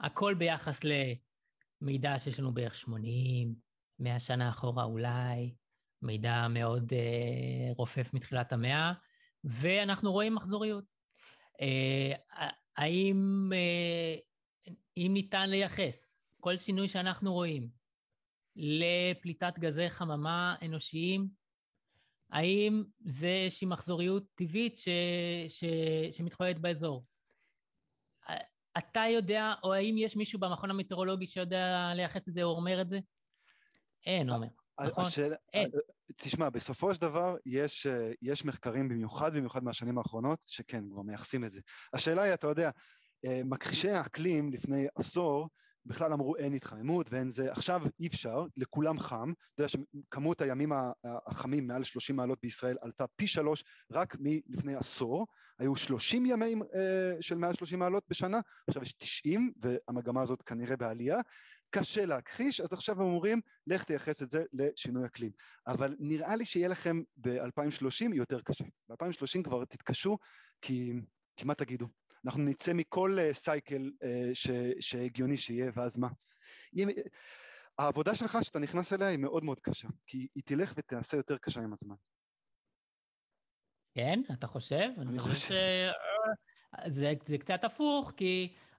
הכל 0.00 0.34
ביחס 0.34 0.80
למידע 0.84 2.18
שיש 2.18 2.40
לנו 2.40 2.54
בערך 2.54 2.74
80, 2.74 3.54
100 3.98 4.20
שנה 4.20 4.48
אחורה 4.50 4.84
אולי, 4.84 5.54
מידע 6.02 6.48
מאוד 6.48 6.92
uh, 6.92 7.76
רופף 7.76 8.14
מתחילת 8.14 8.52
המאה, 8.52 8.92
ואנחנו 9.44 10.12
רואים 10.12 10.34
מחזוריות. 10.34 10.84
Uh, 11.52 12.52
האם 12.76 13.50
uh, 13.52 14.30
אם 14.96 15.10
ניתן 15.14 15.50
לייחס 15.50 16.20
כל 16.40 16.56
שינוי 16.56 16.88
שאנחנו 16.88 17.32
רואים 17.32 17.68
לפליטת 18.56 19.58
גזי 19.58 19.90
חממה 19.90 20.54
אנושיים, 20.64 21.28
האם 22.30 22.84
זה 23.00 23.28
איזושהי 23.44 23.66
מחזוריות 23.66 24.24
טבעית 24.34 24.78
ש, 24.78 24.88
ש, 25.48 25.64
שמתחוללת 26.10 26.58
באזור? 26.58 27.04
אתה 28.78 29.02
יודע, 29.14 29.52
או 29.62 29.74
האם 29.74 29.94
יש 29.98 30.16
מישהו 30.16 30.40
במכון 30.40 30.70
המטאורולוגי 30.70 31.26
שיודע 31.26 31.92
לייחס 31.94 32.28
את 32.28 32.34
זה 32.34 32.42
או 32.42 32.50
אומר 32.50 32.80
את 32.80 32.88
זה? 32.88 33.00
אין, 34.06 34.30
אומר. 34.30 34.46
נכון? 34.80 35.04
השאלה, 35.04 35.36
אין. 35.52 35.70
תשמע, 36.16 36.50
בסופו 36.50 36.94
של 36.94 37.00
דבר 37.00 37.36
יש, 37.46 37.86
יש 38.22 38.44
מחקרים 38.44 38.88
במיוחד, 38.88 39.34
במיוחד 39.34 39.64
מהשנים 39.64 39.98
האחרונות, 39.98 40.38
שכן, 40.46 40.84
כבר 40.90 41.02
מייחסים 41.02 41.44
את 41.44 41.52
זה. 41.52 41.60
השאלה 41.92 42.22
היא, 42.22 42.34
אתה 42.34 42.46
יודע, 42.46 42.70
אה, 43.24 43.40
מכחישי 43.44 43.90
האקלים 43.90 44.52
לפני 44.52 44.86
עשור, 44.94 45.48
בכלל 45.86 46.12
אמרו 46.12 46.36
אין 46.36 46.54
התחממות 46.54 47.06
ואין 47.10 47.30
זה, 47.30 47.52
עכשיו 47.52 47.82
אי 48.00 48.06
אפשר, 48.06 48.44
לכולם 48.56 48.98
חם, 48.98 49.32
אתה 49.54 49.62
יודע 49.62 49.68
שכמות 49.68 50.40
הימים 50.40 50.72
החמים 51.04 51.66
מעל 51.66 51.84
30 51.84 52.16
מעלות 52.16 52.38
בישראל 52.42 52.76
עלתה 52.80 53.04
פי 53.16 53.26
שלוש 53.26 53.64
רק 53.92 54.16
מלפני 54.20 54.74
עשור, 54.74 55.26
היו 55.58 55.76
30 55.76 56.26
ימים 56.26 56.62
אה, 56.62 57.12
של 57.20 57.34
מעל 57.34 57.54
30 57.54 57.78
מעלות 57.78 58.04
בשנה, 58.08 58.40
עכשיו 58.68 58.82
יש 58.82 58.92
90 58.92 59.52
והמגמה 59.62 60.22
הזאת 60.22 60.42
כנראה 60.42 60.76
בעלייה, 60.76 61.18
קשה 61.70 62.06
להכחיש, 62.06 62.60
אז 62.60 62.72
עכשיו 62.72 63.00
הם 63.00 63.06
אומרים 63.06 63.40
לך 63.66 63.84
תייחס 63.84 64.22
את 64.22 64.30
זה 64.30 64.44
לשינוי 64.52 65.06
אקלים, 65.06 65.30
אבל 65.66 65.96
נראה 65.98 66.36
לי 66.36 66.44
שיהיה 66.44 66.68
לכם 66.68 67.02
ב-2030 67.16 68.14
יותר 68.14 68.40
קשה, 68.40 68.64
ב-2030 68.88 69.42
כבר 69.44 69.64
תתקשו 69.64 70.18
כי, 70.60 70.92
כי 71.36 71.44
מה 71.44 71.54
תגידו? 71.54 71.86
אנחנו 72.24 72.42
נצא 72.42 72.72
מכל 72.72 73.18
סייקל 73.32 73.90
uh, 74.02 74.06
uh, 74.06 74.76
שהגיוני 74.80 75.36
שיהיה, 75.36 75.70
ואז 75.74 75.96
מה? 75.96 76.08
העבודה 77.78 78.14
שלך 78.14 78.38
שאתה 78.42 78.58
נכנס 78.58 78.92
אליה 78.92 79.08
היא 79.08 79.18
מאוד 79.18 79.44
מאוד 79.44 79.60
קשה, 79.60 79.88
כי 80.06 80.28
היא 80.34 80.42
תלך 80.46 80.72
ותעשה 80.76 81.16
יותר 81.16 81.38
קשה 81.38 81.60
עם 81.60 81.72
הזמן. 81.72 81.94
כן? 83.94 84.20
אתה 84.32 84.46
חושב? 84.46 84.88
אני 84.98 85.18
חושב. 85.18 85.34
ש... 85.34 85.52
זה, 86.86 87.12
זה 87.26 87.38
קצת 87.38 87.64
הפוך, 87.64 88.12
כי 88.16 88.52
אה, 88.52 88.69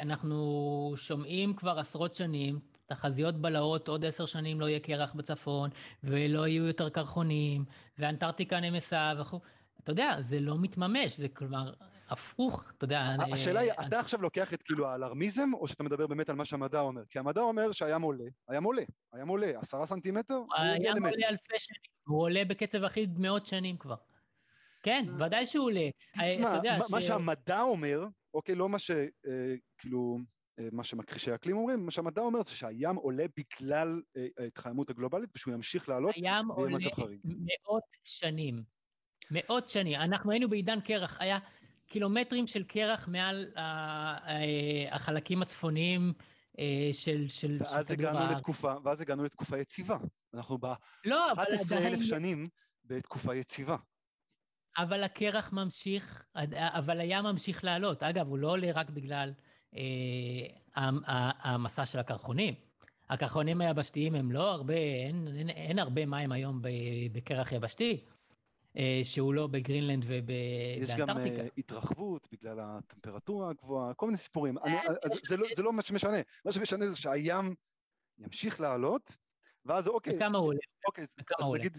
אנחנו 0.00 0.92
שומעים 0.96 1.54
כבר 1.54 1.78
עשרות 1.78 2.14
שנים, 2.14 2.58
תחזיות 2.86 3.34
בלהות, 3.34 3.88
עוד 3.88 4.04
עשר 4.04 4.26
שנים 4.26 4.60
לא 4.60 4.68
יהיה 4.68 4.80
קרח 4.80 5.14
בצפון, 5.14 5.70
ולא 6.04 6.46
יהיו 6.46 6.66
יותר 6.66 6.88
קרחונים, 6.88 7.64
ואנטארקטיקה 7.98 8.60
נמסה 8.60 9.12
וכו'. 9.20 9.40
אתה 9.82 9.92
יודע, 9.92 10.16
זה 10.20 10.40
לא 10.40 10.58
מתממש, 10.58 11.16
זה 11.16 11.28
כלומר, 11.28 11.72
הפוך, 12.08 12.72
אתה 12.76 12.84
יודע... 12.84 13.16
השאלה 13.32 13.60
היא, 13.60 13.72
אתה 13.86 14.00
עכשיו 14.00 14.22
לוקח 14.22 14.54
את 14.54 14.62
כאילו 14.62 14.88
האלרמיזם, 14.88 15.50
או 15.54 15.68
שאתה 15.68 15.82
מדבר 15.82 16.06
באמת 16.06 16.30
על 16.30 16.36
מה 16.36 16.44
שהמדע 16.44 16.80
אומר? 16.80 17.02
כי 17.10 17.18
המדע 17.18 17.40
אומר 17.40 17.72
שהים 17.72 18.02
עולה, 18.02 18.24
הים 18.48 18.64
עולה, 18.64 18.82
הים 19.12 19.28
עולה, 19.28 19.50
עשרה 19.56 19.86
סנטימטר, 19.86 20.40
הים 20.56 20.96
עולה 20.96 21.28
אלפי 21.28 21.58
שנים, 21.58 21.80
הוא 22.06 22.22
עולה 22.22 22.44
בקצב 22.44 22.84
אחיד 22.84 23.18
מאות 23.18 23.46
שנים 23.46 23.76
כבר. 23.76 23.96
כן, 24.82 25.04
אה, 25.08 25.26
ודאי 25.26 25.46
שהוא 25.46 25.64
עולה. 25.64 25.88
תשמע, 26.20 26.58
מה 26.90 27.02
שהמדע 27.02 27.60
אומר, 27.60 28.04
אוקיי, 28.38 28.54
לא 28.54 28.68
מה 28.68 28.78
ש... 28.78 28.90
אה. 28.90 29.54
אה, 30.58 30.68
מה 30.72 30.84
שמכחישי 30.84 31.34
אקלים 31.34 31.56
אומרים, 31.56 31.84
מה 31.84 31.90
שהמדע 31.90 32.22
אומר 32.22 32.42
זה 32.42 32.50
שהים 32.50 32.96
עולה 32.96 33.24
בגלל 33.36 34.02
ההתחממות 34.38 34.90
הגלובלית 34.90 35.30
ושהוא 35.34 35.54
ימשיך 35.54 35.88
לעלות 35.88 36.14
הים 36.14 36.48
עולה 36.48 36.76
מאות 37.34 37.82
שנים. 38.04 38.62
מאות 39.30 39.68
שנים. 39.68 39.94
אנחנו 40.00 40.30
היינו 40.30 40.48
בעידן 40.48 40.80
קרח, 40.80 41.20
היה 41.20 41.38
קילומטרים 41.86 42.46
של 42.46 42.64
קרח 42.64 43.08
מעל 43.08 43.46
החלקים 44.90 45.42
הצפוניים 45.42 46.12
אה, 46.58 46.90
של, 46.92 47.28
של, 47.28 47.58
ואז 47.60 47.86
של 47.86 47.92
הגענו 47.92 48.32
לתקופה, 48.32 48.74
ואז 48.84 49.00
הגענו 49.00 49.24
לתקופה 49.24 49.58
יציבה. 49.58 49.98
אנחנו 50.34 50.58
ב-11 50.58 50.76
לא, 51.04 51.32
אלף 51.72 52.02
שנים 52.02 52.48
בתקופה 52.84 53.34
יציבה. 53.34 53.76
אבל 54.78 55.02
הקרח 55.02 55.52
ממשיך, 55.52 56.26
אבל 56.54 57.00
הים 57.00 57.24
ממשיך 57.24 57.64
לעלות. 57.64 58.02
אגב, 58.02 58.28
הוא 58.28 58.38
לא 58.38 58.50
עולה 58.50 58.72
רק 58.74 58.90
בגלל 58.90 59.32
אה, 59.76 59.82
המסע 61.42 61.86
של 61.86 61.98
הקרחונים. 61.98 62.54
הקרחונים 63.10 63.60
היבשתיים 63.60 64.14
הם 64.14 64.32
לא 64.32 64.50
הרבה, 64.50 64.74
אין, 64.74 65.28
אין, 65.36 65.50
אין 65.50 65.78
הרבה 65.78 66.06
מים 66.06 66.32
היום 66.32 66.60
בקרח 67.12 67.52
יבשתי. 67.52 68.04
אה, 68.76 69.00
שהוא 69.04 69.34
לא 69.34 69.46
בגרינלנד 69.46 70.04
ובאנטארקטיקה. 70.06 70.92
יש 70.92 70.94
גם 70.94 71.16
uh, 71.16 71.50
התרחבות 71.58 72.28
בגלל 72.32 72.60
הטמפרטורה 72.60 73.50
הגבוהה, 73.50 73.94
כל 73.94 74.06
מיני 74.06 74.18
סיפורים. 74.18 74.58
אני, 74.58 74.76
אה, 74.76 74.82
זה, 75.04 75.14
זה, 75.28 75.36
לא, 75.36 75.46
זה 75.56 75.62
לא 75.62 75.72
מה 75.72 75.82
שמשנה, 75.82 76.16
מה 76.44 76.52
שמשנה 76.52 76.86
זה 76.86 76.96
שהים 76.96 77.54
ימשיך 78.18 78.60
לעלות, 78.60 79.16
ואז 79.64 79.88
אוקיי. 79.88 80.16
וכמה 80.16 80.38
הוא 80.38 80.46
עולה? 80.46 80.58
אוקיי, 80.86 81.04
אז 81.40 81.46
נגיד, 81.54 81.78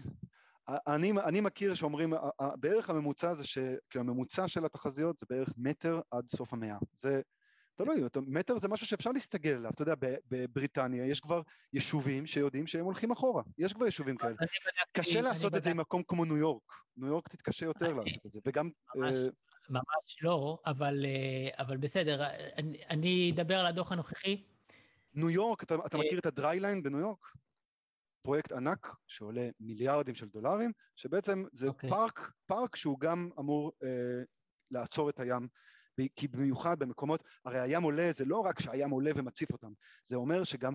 אני, 0.86 1.12
אני 1.24 1.40
מכיר 1.40 1.74
שאומרים, 1.74 2.12
בערך 2.56 2.90
הממוצע 2.90 3.34
זה 3.34 3.44
ש... 3.44 3.58
כאילו 3.90 4.04
הממוצע 4.04 4.48
של 4.48 4.64
התחזיות 4.64 5.18
זה 5.18 5.26
בערך 5.30 5.48
מטר 5.56 6.00
עד 6.10 6.28
סוף 6.28 6.52
המאה. 6.52 6.76
זה 6.98 7.20
תלוי, 7.74 8.02
מטר 8.26 8.58
זה 8.58 8.68
משהו 8.68 8.86
שאפשר 8.86 9.10
להסתגל 9.10 9.56
עליו, 9.56 9.70
אתה 9.70 9.82
יודע, 9.82 9.94
בבריטניה 10.30 11.06
יש 11.06 11.20
כבר 11.20 11.42
יישובים 11.72 12.26
שיודעים 12.26 12.66
שהם 12.66 12.84
הולכים 12.84 13.10
אחורה, 13.10 13.42
יש 13.58 13.72
כבר 13.72 13.84
יישובים 13.84 14.16
כאלה. 14.16 14.34
קשה 14.92 15.20
לעשות 15.20 15.56
את 15.56 15.62
זה 15.62 15.70
במקום 15.70 16.02
כמו 16.02 16.24
ניו 16.24 16.36
יורק, 16.36 16.72
ניו 16.96 17.08
יורק 17.08 17.28
תתקשה 17.28 17.66
יותר 17.66 17.92
לעשות 17.92 18.26
את 18.26 18.30
זה, 18.30 18.40
וגם... 18.46 18.70
אה, 18.96 19.10
ממש 19.70 20.22
לא, 20.22 20.58
אבל, 20.66 21.04
אה, 21.06 21.62
אבל 21.64 21.76
בסדר, 21.76 22.24
אני 22.90 23.32
אדבר 23.34 23.58
על 23.58 23.66
הדוח 23.66 23.92
הנוכחי. 23.92 24.44
ניו 25.14 25.30
יורק, 25.30 25.62
אתה, 25.62 25.74
אתה 25.86 25.98
מכיר 25.98 26.18
את 26.18 26.26
ה 26.26 26.33
Dryline 26.33 26.82
בניו 26.82 27.00
יורק? 27.00 27.26
פרויקט 28.30 28.52
ענק 28.52 28.94
שעולה 29.06 29.48
מיליארדים 29.60 30.14
של 30.14 30.28
דולרים, 30.28 30.72
שבעצם 30.96 31.44
זה 31.52 31.66
okay. 31.66 31.68
אוקיי. 31.68 31.90
פארק, 31.90 32.32
פארק 32.46 32.76
שהוא 32.76 33.00
גם 33.00 33.30
אמור 33.38 33.72
אה, 33.82 34.22
לעצור 34.70 35.10
את 35.10 35.20
הים 35.20 35.48
כי 36.16 36.28
במיוחד 36.28 36.78
במקומות, 36.78 37.24
הרי 37.44 37.60
הים 37.60 37.82
עולה 37.82 38.12
זה 38.12 38.24
לא 38.24 38.38
רק 38.38 38.60
שהים 38.60 38.90
עולה 38.90 39.10
ומציף 39.16 39.52
אותם, 39.52 39.72
זה 40.06 40.16
אומר 40.16 40.44
שגם 40.44 40.72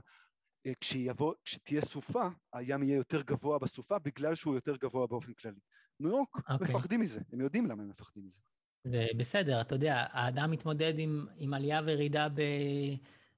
אה, 0.65 0.71
כשיבוא, 0.81 1.33
כשתהיה 1.43 1.81
סופה, 1.81 2.27
הים 2.53 2.83
יהיה 2.83 2.95
יותר 2.95 3.21
גבוה 3.21 3.59
בסופה 3.59 3.99
בגלל 3.99 4.35
שהוא 4.35 4.55
יותר 4.55 4.75
גבוה 4.75 5.07
באופן 5.07 5.33
כללי. 5.33 5.59
ניו 5.99 6.09
יורק 6.09 6.35
okay. 6.35 6.53
אוקיי. 6.53 6.67
מפחדים 6.67 6.99
מזה, 6.99 7.19
הם 7.33 7.41
יודעים 7.41 7.65
למה 7.65 7.83
הם 7.83 7.89
מפחדים 7.89 8.23
מזה. 8.25 8.41
זה 8.83 9.07
בסדר, 9.17 9.61
אתה 9.61 9.75
יודע, 9.75 10.05
האדם 10.09 10.51
מתמודד 10.51 10.93
עם, 10.97 11.25
עם 11.37 11.53
עלייה 11.53 11.81
וירידה 11.85 12.29
ב, 12.29 12.41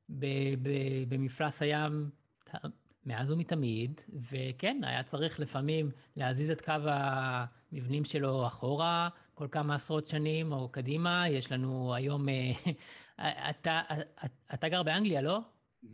ב, 0.09 0.25
ב, 0.61 0.69
במפלס 1.07 1.61
הים 1.61 2.09
מאז 3.07 3.31
ומתמיד, 3.31 4.01
וכן, 4.31 4.81
היה 4.83 5.03
צריך 5.03 5.39
לפעמים 5.39 5.91
להזיז 6.15 6.49
את 6.49 6.61
קו 6.61 6.73
המבנים 6.83 8.05
שלו 8.05 8.47
אחורה 8.47 9.09
כל 9.33 9.47
כמה 9.51 9.75
עשרות 9.75 10.07
שנים 10.07 10.51
או 10.51 10.69
קדימה. 10.69 11.29
יש 11.29 11.51
לנו 11.51 11.93
היום, 11.95 12.29
אה, 12.29 13.49
אתה, 13.49 13.81
אתה 14.53 14.69
גר 14.69 14.83
באנגליה, 14.83 15.21
לא? 15.21 15.39
Mm-hmm. 15.39 15.87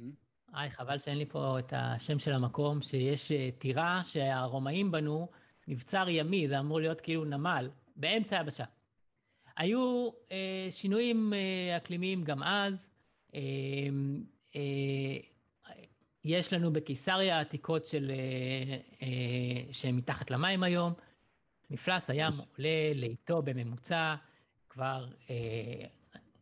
איי, 0.57 0.69
חבל 0.69 0.99
שאין 0.99 1.17
לי 1.17 1.25
פה 1.25 1.59
את 1.59 1.73
השם 1.75 2.19
של 2.19 2.33
המקום, 2.33 2.81
שיש 2.81 3.31
אה, 3.31 3.49
טירה 3.57 4.01
שהרומאים 4.03 4.91
בנו, 4.91 5.29
מבצר 5.67 6.09
ימי, 6.09 6.47
זה 6.47 6.59
אמור 6.59 6.79
להיות 6.79 7.01
כאילו 7.01 7.25
נמל, 7.25 7.69
באמצע 7.95 8.37
היבשה. 8.37 8.65
היו 9.57 10.09
אה, 10.31 10.67
שינויים 10.71 11.33
אה, 11.33 11.77
אקלימיים 11.77 12.23
גם 12.23 12.43
אז. 12.43 12.89
אה, 13.35 13.39
אה, 14.55 15.32
יש 16.25 16.53
לנו 16.53 16.73
בקיסריה 16.73 17.39
עתיקות 17.39 17.85
של, 17.85 18.11
אה, 18.11 18.77
אה, 19.01 19.73
שהן 19.73 19.95
מתחת 19.95 20.31
למים 20.31 20.63
היום. 20.63 20.93
מפלס 21.69 22.09
הים 22.09 22.33
עולה 22.33 22.93
לאיטו 22.95 23.41
בממוצע 23.41 24.15
כבר 24.69 25.07
אה, 25.29 25.85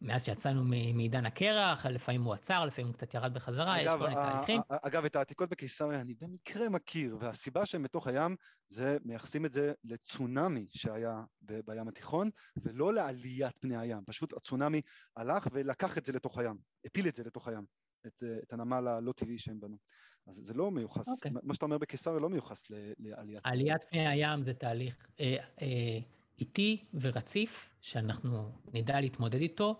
מאז 0.01 0.25
שיצאנו 0.25 0.63
מעידן 0.93 1.25
הקרח, 1.25 1.85
לפעמים 1.85 2.23
הוא 2.23 2.33
עצר, 2.33 2.65
לפעמים 2.65 2.87
הוא 2.87 2.93
קצת 2.93 3.13
ירד 3.13 3.33
בחזרה, 3.33 3.81
אגב, 3.81 3.95
יש 3.95 3.99
כל 3.99 4.09
מיני 4.09 4.15
תהליכים. 4.15 4.61
אגב, 4.69 5.05
את 5.05 5.15
העתיקות 5.15 5.49
בקיסריה 5.49 6.01
אני 6.01 6.13
במקרה 6.21 6.69
מכיר, 6.69 7.17
והסיבה 7.19 7.65
שהם 7.65 7.83
בתוך 7.83 8.07
הים, 8.07 8.35
זה 8.67 8.97
מייחסים 9.05 9.45
את 9.45 9.51
זה 9.51 9.73
לצונאמי 9.83 10.65
שהיה 10.69 11.23
בים 11.41 11.87
התיכון, 11.87 12.29
ולא 12.57 12.93
לעליית 12.93 13.57
פני 13.59 13.77
הים. 13.77 14.03
פשוט 14.05 14.33
הצונאמי 14.33 14.81
הלך 15.17 15.47
ולקח 15.51 15.97
את 15.97 16.05
זה 16.05 16.11
לתוך 16.11 16.37
הים, 16.37 16.57
הפיל 16.85 17.07
את 17.07 17.15
זה 17.15 17.23
לתוך 17.23 17.47
הים, 17.47 17.65
את, 18.07 18.23
את 18.43 18.53
הנמל 18.53 18.87
הלא 18.87 19.11
טבעי 19.11 19.39
שהם 19.39 19.59
בנו. 19.59 19.77
אז 20.27 20.35
זה 20.35 20.53
לא 20.53 20.71
מיוחס, 20.71 21.07
okay. 21.07 21.11
אוקיי. 21.11 21.31
מה 21.43 21.53
שאתה 21.53 21.65
אומר 21.65 21.77
בקיסריה 21.77 22.19
לא 22.19 22.29
מיוחס 22.29 22.63
לעליית... 22.99 23.41
עליית 23.43 23.81
פני 23.89 24.07
הים 24.07 24.43
זה 24.43 24.53
תהליך 24.53 25.07
אה, 25.19 25.35
אה, 25.61 25.99
איטי 26.39 26.85
ורציף, 26.93 27.75
שאנחנו 27.81 28.51
נדע 28.73 29.01
להתמודד 29.01 29.41
איתו. 29.41 29.79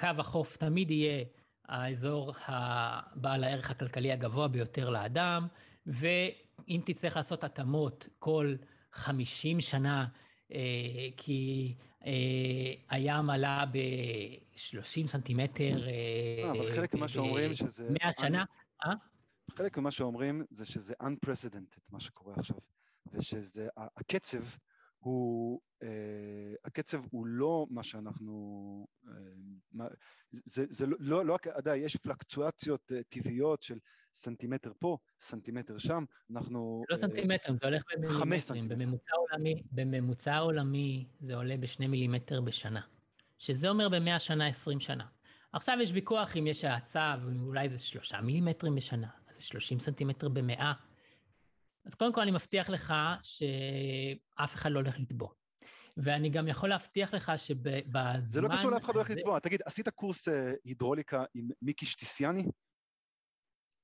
קו 0.00 0.08
החוף 0.18 0.56
תמיד 0.56 0.90
יהיה 0.90 1.24
האזור 1.68 2.32
הבעל 2.46 3.44
הערך 3.44 3.70
הכלכלי 3.70 4.12
הגבוה 4.12 4.48
ביותר 4.48 4.90
לאדם, 4.90 5.46
ואם 5.86 6.80
תצטרך 6.86 7.16
לעשות 7.16 7.44
התאמות 7.44 8.08
כל 8.18 8.54
50 8.92 9.60
שנה, 9.60 10.06
אה, 10.52 10.58
כי 11.16 11.74
אה, 11.80 11.87
הים 12.90 13.30
עלה 13.30 13.64
ב-30 13.72 15.08
סנטימטר. 15.08 15.88
אה, 15.88 16.50
אבל 16.50 16.70
חלק 16.70 16.94
ממה 16.94 17.08
שאומרים 17.08 17.54
שזה... 17.54 17.88
100 18.02 18.12
שנה, 18.20 18.44
אה? 18.84 18.92
חלק 19.50 19.78
ממה 19.78 19.90
שאומרים 19.90 20.44
זה 20.50 20.64
שזה 20.64 20.94
unprecedented 21.02 21.80
מה 21.90 22.00
שקורה 22.00 22.34
עכשיו, 22.36 22.56
ושזה, 23.12 23.68
הקצב 23.76 24.42
הוא, 24.98 25.60
uh, 25.82 25.86
הקצב 26.64 27.00
הוא 27.10 27.26
לא 27.26 27.66
מה 27.70 27.82
שאנחנו, 27.82 28.86
uh, 29.04 29.08
מה, 29.72 29.86
זה, 30.32 30.64
זה 30.70 30.86
לא, 30.86 30.96
לא, 31.00 31.26
לא 31.26 31.36
עדיין, 31.54 31.82
יש 31.82 31.96
פלקצואציות 31.96 32.92
uh, 32.92 32.94
טבעיות 33.08 33.62
של 33.62 33.78
סנטימטר 34.18 34.72
פה, 34.78 34.98
סנטימטר 35.20 35.78
שם, 35.78 36.04
אנחנו... 36.30 36.84
לא 36.88 36.94
uh, 36.94 36.98
סנטימטר, 36.98 37.52
זה 37.52 37.66
הולך 37.66 37.82
במילימטרים, 37.92 38.68
בממוצע 38.68 39.12
עולמי, 39.16 39.62
בממוצע 39.72 40.38
עולמי 40.38 41.06
זה 41.20 41.36
עולה 41.36 41.56
בשני 41.56 41.86
מילימטר 41.86 42.40
בשנה, 42.40 42.80
שזה 43.38 43.68
אומר 43.68 43.88
במאה 43.88 44.18
שנה, 44.18 44.46
עשרים 44.46 44.80
שנה. 44.80 45.06
עכשיו 45.52 45.78
יש 45.82 45.90
ויכוח 45.92 46.36
אם 46.36 46.46
יש 46.46 46.64
האצה, 46.64 47.14
ואולי 47.24 47.68
זה 47.68 47.78
שלושה 47.78 48.20
מילימטרים 48.20 48.74
בשנה, 48.74 49.08
אז 49.28 49.36
זה 49.36 49.42
שלושים 49.42 49.80
סנטימטר 49.80 50.28
במאה. 50.28 50.72
אז 51.84 51.94
קודם 51.94 52.12
כל 52.12 52.20
אני 52.20 52.30
מבטיח 52.30 52.70
לך 52.70 52.94
שאף 53.22 54.54
אחד 54.54 54.72
לא 54.72 54.78
הולך 54.78 54.98
לטבוע. 54.98 55.28
ואני 55.96 56.30
גם 56.30 56.48
יכול 56.48 56.68
להבטיח 56.68 57.14
לך 57.14 57.32
שבזמן... 57.36 58.16
זה 58.20 58.40
לא 58.40 58.48
קשור 58.48 58.70
לאף 58.70 58.84
אחד 58.84 58.94
הולך 58.94 59.10
לטבוע. 59.10 59.38
תגיד, 59.38 59.60
עשית 59.64 59.88
קורס 59.88 60.28
אה, 60.28 60.52
הידרוליקה 60.64 61.24
עם 61.34 61.48
מיקי 61.62 61.86
שטיסיאני? 61.86 62.46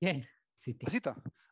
כן, 0.00 0.20
עשיתי. 0.60 0.86
עשית. 0.86 1.06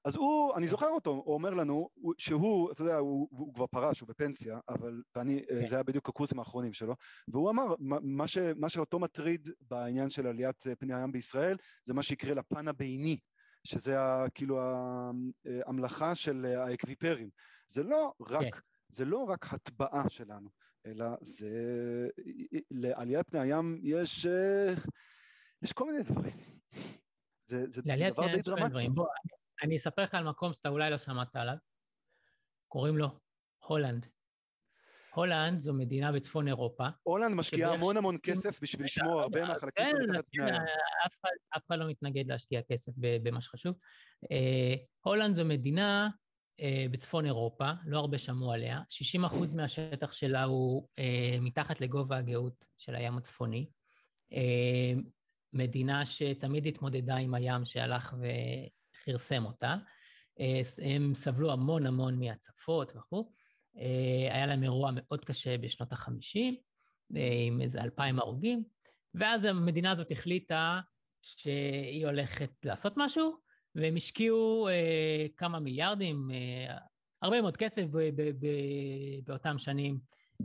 אז 0.05 0.17
הוא, 0.17 0.57
אני 0.57 0.67
כן. 0.67 0.71
זוכר 0.71 0.89
אותו, 0.89 1.11
הוא 1.11 1.35
אומר 1.35 1.51
לנו 1.51 1.89
שהוא, 2.19 2.73
אתה 2.73 2.83
יודע, 2.83 2.97
הוא, 2.97 3.29
הוא 3.31 3.55
כבר 3.55 3.67
פרש, 3.67 4.01
הוא 4.01 4.09
בפנסיה, 4.09 4.59
אבל, 4.69 5.03
ואני, 5.17 5.39
אה, 5.39 5.61
כן. 5.61 5.69
זה 5.69 5.75
היה 5.75 5.83
בדיוק 5.83 6.09
הקורסים 6.09 6.39
האחרונים 6.39 6.73
שלו, 6.73 6.95
והוא 7.29 7.51
אמר, 7.51 7.75
מה, 8.03 8.29
ש, 8.29 8.39
מה 8.57 8.69
שאותו 8.69 8.99
מטריד 8.99 9.49
בעניין 9.61 10.11
של 10.11 10.27
עליית 10.27 10.67
אה, 10.67 10.75
פני 10.75 10.95
הים 10.95 11.13
בישראל, 11.13 11.57
זה 11.85 11.95
מה 11.95 12.03
שיקרה 12.03 12.35
לפן 12.35 12.69
הביני 12.69 13.19
שזה 13.65 14.01
ה, 14.01 14.27
כאילו 14.35 14.61
המלאכה 15.67 16.15
של 16.15 16.45
האקוויפרים. 16.45 17.31
זה 17.69 17.83
לא 17.83 18.13
רק, 18.21 18.55
כן. 18.55 18.61
זה 18.89 19.05
לא 19.05 19.19
רק 19.19 19.53
הטבעה 19.53 20.09
שלנו, 20.09 20.49
אלא 20.87 21.07
זה, 21.21 22.09
לעליית 22.71 23.27
פני 23.29 23.41
הים 23.41 23.81
יש, 23.83 24.27
יש 25.63 25.73
כל 25.73 25.87
מיני 25.87 26.03
דברים. 26.03 26.37
זה, 27.47 27.71
זה, 27.71 27.83
זה 27.97 28.11
דבר 28.11 28.27
די 28.33 28.43
דרמטי. 28.43 28.89
בוא, 28.89 29.07
אני 29.63 29.77
אספר 29.77 30.03
לך 30.03 30.15
על 30.15 30.25
מקום 30.25 30.53
שאתה 30.53 30.69
אולי 30.69 30.91
לא 30.91 30.99
שמעת 30.99 31.37
עליו, 31.37 31.57
קוראים 32.69 32.99
לו 32.99 33.19
הולנד. 33.59 34.07
הולנד 35.15 35.61
זו 35.61 35.75
מדינה 35.75 36.13
בצפון 36.13 36.49
אירופה. 36.49 36.89
הולנד 37.03 37.35
משקיעה 37.35 37.75
המון 37.75 37.97
המון 37.97 38.17
כסף 38.23 38.63
בשביל 38.63 38.85
לשמור 38.85 39.21
הרבה 39.21 39.45
מהחלקים 39.45 39.87
של 39.87 40.07
מתחת 40.13 40.25
פני 40.31 40.45
הים. 40.45 40.63
אף 41.57 41.67
אחד 41.67 41.79
לא 41.79 41.89
מתנגד 41.89 42.27
להשקיע 42.27 42.61
כסף 42.63 42.93
במה 42.97 43.41
שחשוב. 43.41 43.75
אה, 44.33 44.75
הולנד 45.01 45.37
זו 45.37 45.45
מדינה 45.45 46.09
אה, 46.61 46.87
בצפון 46.91 47.27
אירופה, 47.27 47.71
לא 47.87 47.99
הרבה 47.99 48.19
שמעו 48.19 48.53
עליה. 48.53 48.81
60% 49.23 49.47
מהשטח 49.55 50.13
שלה 50.13 50.45
הוא 50.45 50.89
אה, 50.99 51.37
מתחת 51.41 51.81
לגובה 51.81 52.17
הגאות 52.17 52.65
של 52.79 52.95
הים 52.95 53.17
הצפוני. 53.19 53.67
מדינה 55.53 56.07
שתמיד 56.07 56.67
התמודדה 56.67 57.17
עם 57.17 57.35
הים 57.35 57.65
שהלך 57.65 58.15
וכרסם 58.21 59.45
אותה. 59.45 59.77
הם 60.83 61.15
סבלו 61.15 61.53
המון 61.53 61.87
המון 61.87 62.19
מהצפות 62.19 62.93
וכו'. 62.97 63.33
אה, 63.77 64.35
היה 64.35 64.47
להם 64.47 64.63
אירוע 64.63 64.91
מאוד 64.95 65.25
קשה 65.25 65.59
בשנות 65.59 65.93
החמישים, 65.93 66.57
אה, 67.17 67.45
עם 67.47 67.61
איזה 67.61 67.83
אלפיים 67.83 68.19
הרוגים, 68.19 68.65
ואז 69.15 69.45
המדינה 69.45 69.91
הזאת 69.91 70.11
החליטה 70.11 70.81
שהיא 71.23 72.07
הולכת 72.07 72.51
לעשות 72.65 72.93
משהו, 72.97 73.37
והם 73.75 73.97
השקיעו 73.97 74.69
אה, 74.69 75.27
כמה 75.37 75.61
מיליארדים, 75.61 76.31
אה, 76.31 76.77
הרבה 77.23 77.41
מאוד 77.41 77.57
כסף 77.57 77.85
באותם 79.25 79.59
שנים, 79.59 79.99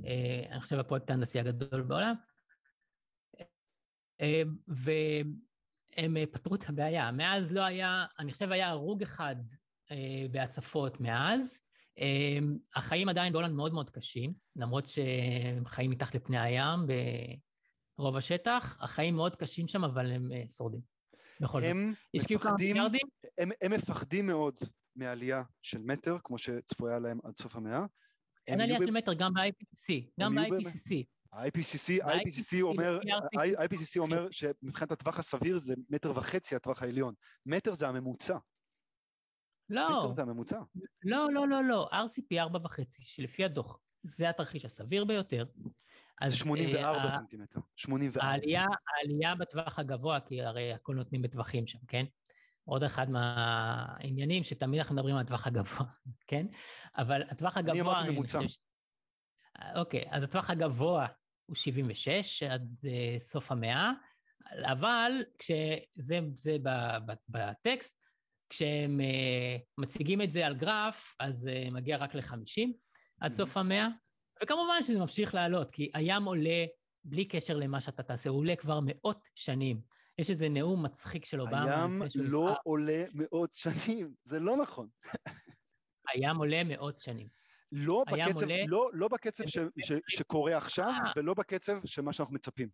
אה, 0.05 0.43
אני 0.51 0.61
חושב 0.61 0.79
הפרויקט 0.79 1.09
ההנדסי 1.09 1.39
הגדול 1.39 1.81
בעולם, 1.81 2.15
אה, 2.15 2.26
והם 4.67 6.15
פתרו 6.31 6.55
את 6.55 6.69
הבעיה. 6.69 7.11
מאז 7.11 7.51
לא 7.51 7.61
היה, 7.61 8.05
אני 8.19 8.33
חושב 8.33 8.51
היה 8.51 8.69
הרוג 8.69 9.01
אחד 9.01 9.35
אה, 9.91 10.25
בהצפות 10.31 10.99
מאז, 10.99 11.61
אמ, 11.97 12.57
החיים 12.75 13.09
עדיין 13.09 13.33
בהולנד 13.33 13.53
מאוד 13.55 13.73
מאוד 13.73 13.89
קשים, 13.89 14.33
למרות 14.55 14.87
שהם 14.87 15.65
חיים 15.65 15.91
מתחת 15.91 16.15
לפני 16.15 16.39
הים 16.39 16.79
ברוב 17.97 18.15
השטח, 18.15 18.77
החיים 18.81 19.15
מאוד 19.15 19.35
קשים 19.35 19.67
שם, 19.67 19.83
אבל 19.83 20.11
הם 20.11 20.31
אה, 20.31 20.43
שורדים. 20.57 20.81
בכל 21.39 21.61
זאת. 21.61 21.69
הם 21.69 21.93
מפחדים, 22.13 22.75
הם, 23.37 23.49
הם 23.61 23.71
מפחדים 23.71 24.27
מאוד 24.27 24.55
מעלייה 24.95 25.43
של 25.61 25.81
מטר, 25.81 26.17
כמו 26.23 26.37
שצפויה 26.37 26.99
להם 26.99 27.19
עד 27.23 27.37
סוף 27.37 27.55
המאה. 27.55 27.85
אין 28.47 28.61
עלייה 28.61 28.79
של 28.79 28.91
מטר 28.91 29.13
גם 29.13 29.33
ב-IPCC, 29.33 29.93
גם 30.19 30.35
ב-IPCC. 30.35 31.03
ה-IPCC, 31.37 32.05
ה-IPCC 32.05 32.61
אומר, 32.61 32.99
ה-IPCC 33.37 33.97
אומר 33.97 34.27
שמבחינת 34.31 34.91
הטווח 34.91 35.19
הסביר 35.19 35.57
זה 35.57 35.73
מטר 35.89 36.17
וחצי 36.17 36.55
הטווח 36.55 36.83
העליון. 36.83 37.13
מטר 37.45 37.73
זה 37.73 37.87
הממוצע. 37.87 38.37
לא. 39.69 39.99
מטר 39.99 40.11
זה 40.11 40.21
הממוצע. 40.21 40.59
לא, 41.03 41.31
לא, 41.31 41.47
לא, 41.47 41.63
לא, 41.63 41.89
RCP 41.91 42.49
4.5, 42.53 42.81
שלפי 42.89 43.45
הדוח, 43.45 43.79
זה 44.03 44.29
התרחיש 44.29 44.65
הסביר 44.65 45.05
ביותר. 45.05 45.45
אז 46.21 46.33
84 46.33 47.07
uh, 47.07 47.11
סנטימטר, 47.11 47.59
84. 47.75 48.27
העלייה, 48.27 48.65
העלייה 48.95 49.35
בטווח 49.35 49.79
הגבוה, 49.79 50.19
כי 50.19 50.41
הרי 50.41 50.73
הכל 50.73 50.95
נותנים 50.95 51.21
בטווחים 51.21 51.67
שם, 51.67 51.79
כן? 51.87 52.05
עוד 52.63 52.83
אחד 52.83 53.09
מהעניינים 53.09 54.43
שתמיד 54.43 54.79
אנחנו 54.79 54.95
מדברים 54.95 55.15
על 55.15 55.21
הטווח 55.21 55.47
הגבוה, 55.47 55.85
כן? 56.27 56.47
אבל 56.97 57.21
הטווח 57.29 57.57
הגבוה... 57.57 57.73
אני 57.73 57.81
אמרתי 57.81 58.09
ממוצע. 58.09 58.39
אוקיי, 59.75 60.05
אז 60.09 60.23
הטווח 60.23 60.49
הגבוה 60.49 61.07
הוא 61.47 61.55
76 61.55 62.43
עד 62.43 62.77
uh, 62.83 63.19
סוף 63.19 63.51
המאה, 63.51 63.91
אבל 64.63 65.11
כשזה 65.39 66.19
זה 66.33 66.57
בטקסט, 67.29 67.97
כשהם 68.49 68.99
uh, 68.99 69.61
מציגים 69.77 70.21
את 70.21 70.31
זה 70.33 70.45
על 70.45 70.55
גרף, 70.55 71.15
אז 71.19 71.49
uh, 71.49 71.71
מגיע 71.71 71.97
רק 71.97 72.15
ל-50 72.15 72.69
עד 73.21 73.33
סוף 73.33 73.57
המאה, 73.57 73.87
וכמובן 74.43 74.81
שזה 74.81 74.99
ממשיך 74.99 75.35
לעלות, 75.35 75.71
כי 75.71 75.91
הים 75.93 76.23
עולה 76.23 76.65
בלי 77.03 77.25
קשר 77.25 77.57
למה 77.57 77.81
שאתה 77.81 78.03
תעשה, 78.03 78.29
הוא 78.29 78.39
עולה 78.39 78.55
כבר 78.55 78.79
מאות 78.83 79.27
שנים. 79.35 79.81
יש 80.17 80.29
איזה 80.29 80.49
נאום 80.49 80.85
מצחיק 80.85 81.25
של 81.25 81.41
אובמה. 81.41 81.83
הים 81.83 82.01
לא 82.15 82.55
עולה 82.63 83.03
מאות 83.13 83.53
שנים, 83.53 84.13
זה 84.23 84.39
לא 84.39 84.57
נכון. 84.57 84.87
הים 86.13 86.37
עולה 86.37 86.63
מאות 86.63 86.99
שנים. 86.99 87.27
לא 87.71 88.03
בקצב. 88.11 88.45
לא, 88.67 88.89
לא 88.93 89.07
בקצב 89.07 89.43
ש, 89.47 89.57
ש, 89.79 89.91
שקורה 90.07 90.57
עכשיו, 90.57 90.85
אה. 90.85 91.11
ולא 91.15 91.33
בקצב 91.33 91.85
של 91.85 92.01
מה 92.01 92.13
שאנחנו 92.13 92.35
מצפים. 92.35 92.69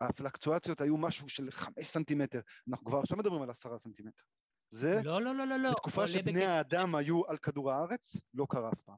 הפלקצואציות 0.00 0.80
היו 0.80 0.96
משהו 0.96 1.28
של 1.28 1.50
חמש 1.50 1.86
סנטימטר, 1.86 2.40
אנחנו 2.68 2.86
כבר 2.86 2.98
עכשיו 2.98 3.18
מדברים 3.18 3.42
על 3.42 3.50
עשרה 3.50 3.78
סנטימטר. 3.78 4.22
זה, 4.70 5.00
לא, 5.04 5.22
לא, 5.22 5.34
לא, 5.34 5.44
לא, 5.44 5.56
לא. 5.56 5.70
בתקופה 5.70 6.08
שבני 6.08 6.32
בקצב... 6.32 6.46
האדם 6.46 6.94
היו 6.94 7.26
על 7.26 7.36
כדור 7.36 7.72
הארץ, 7.72 8.16
לא 8.34 8.46
קרה 8.50 8.70
אף 8.72 8.80
פעם. 8.80 8.96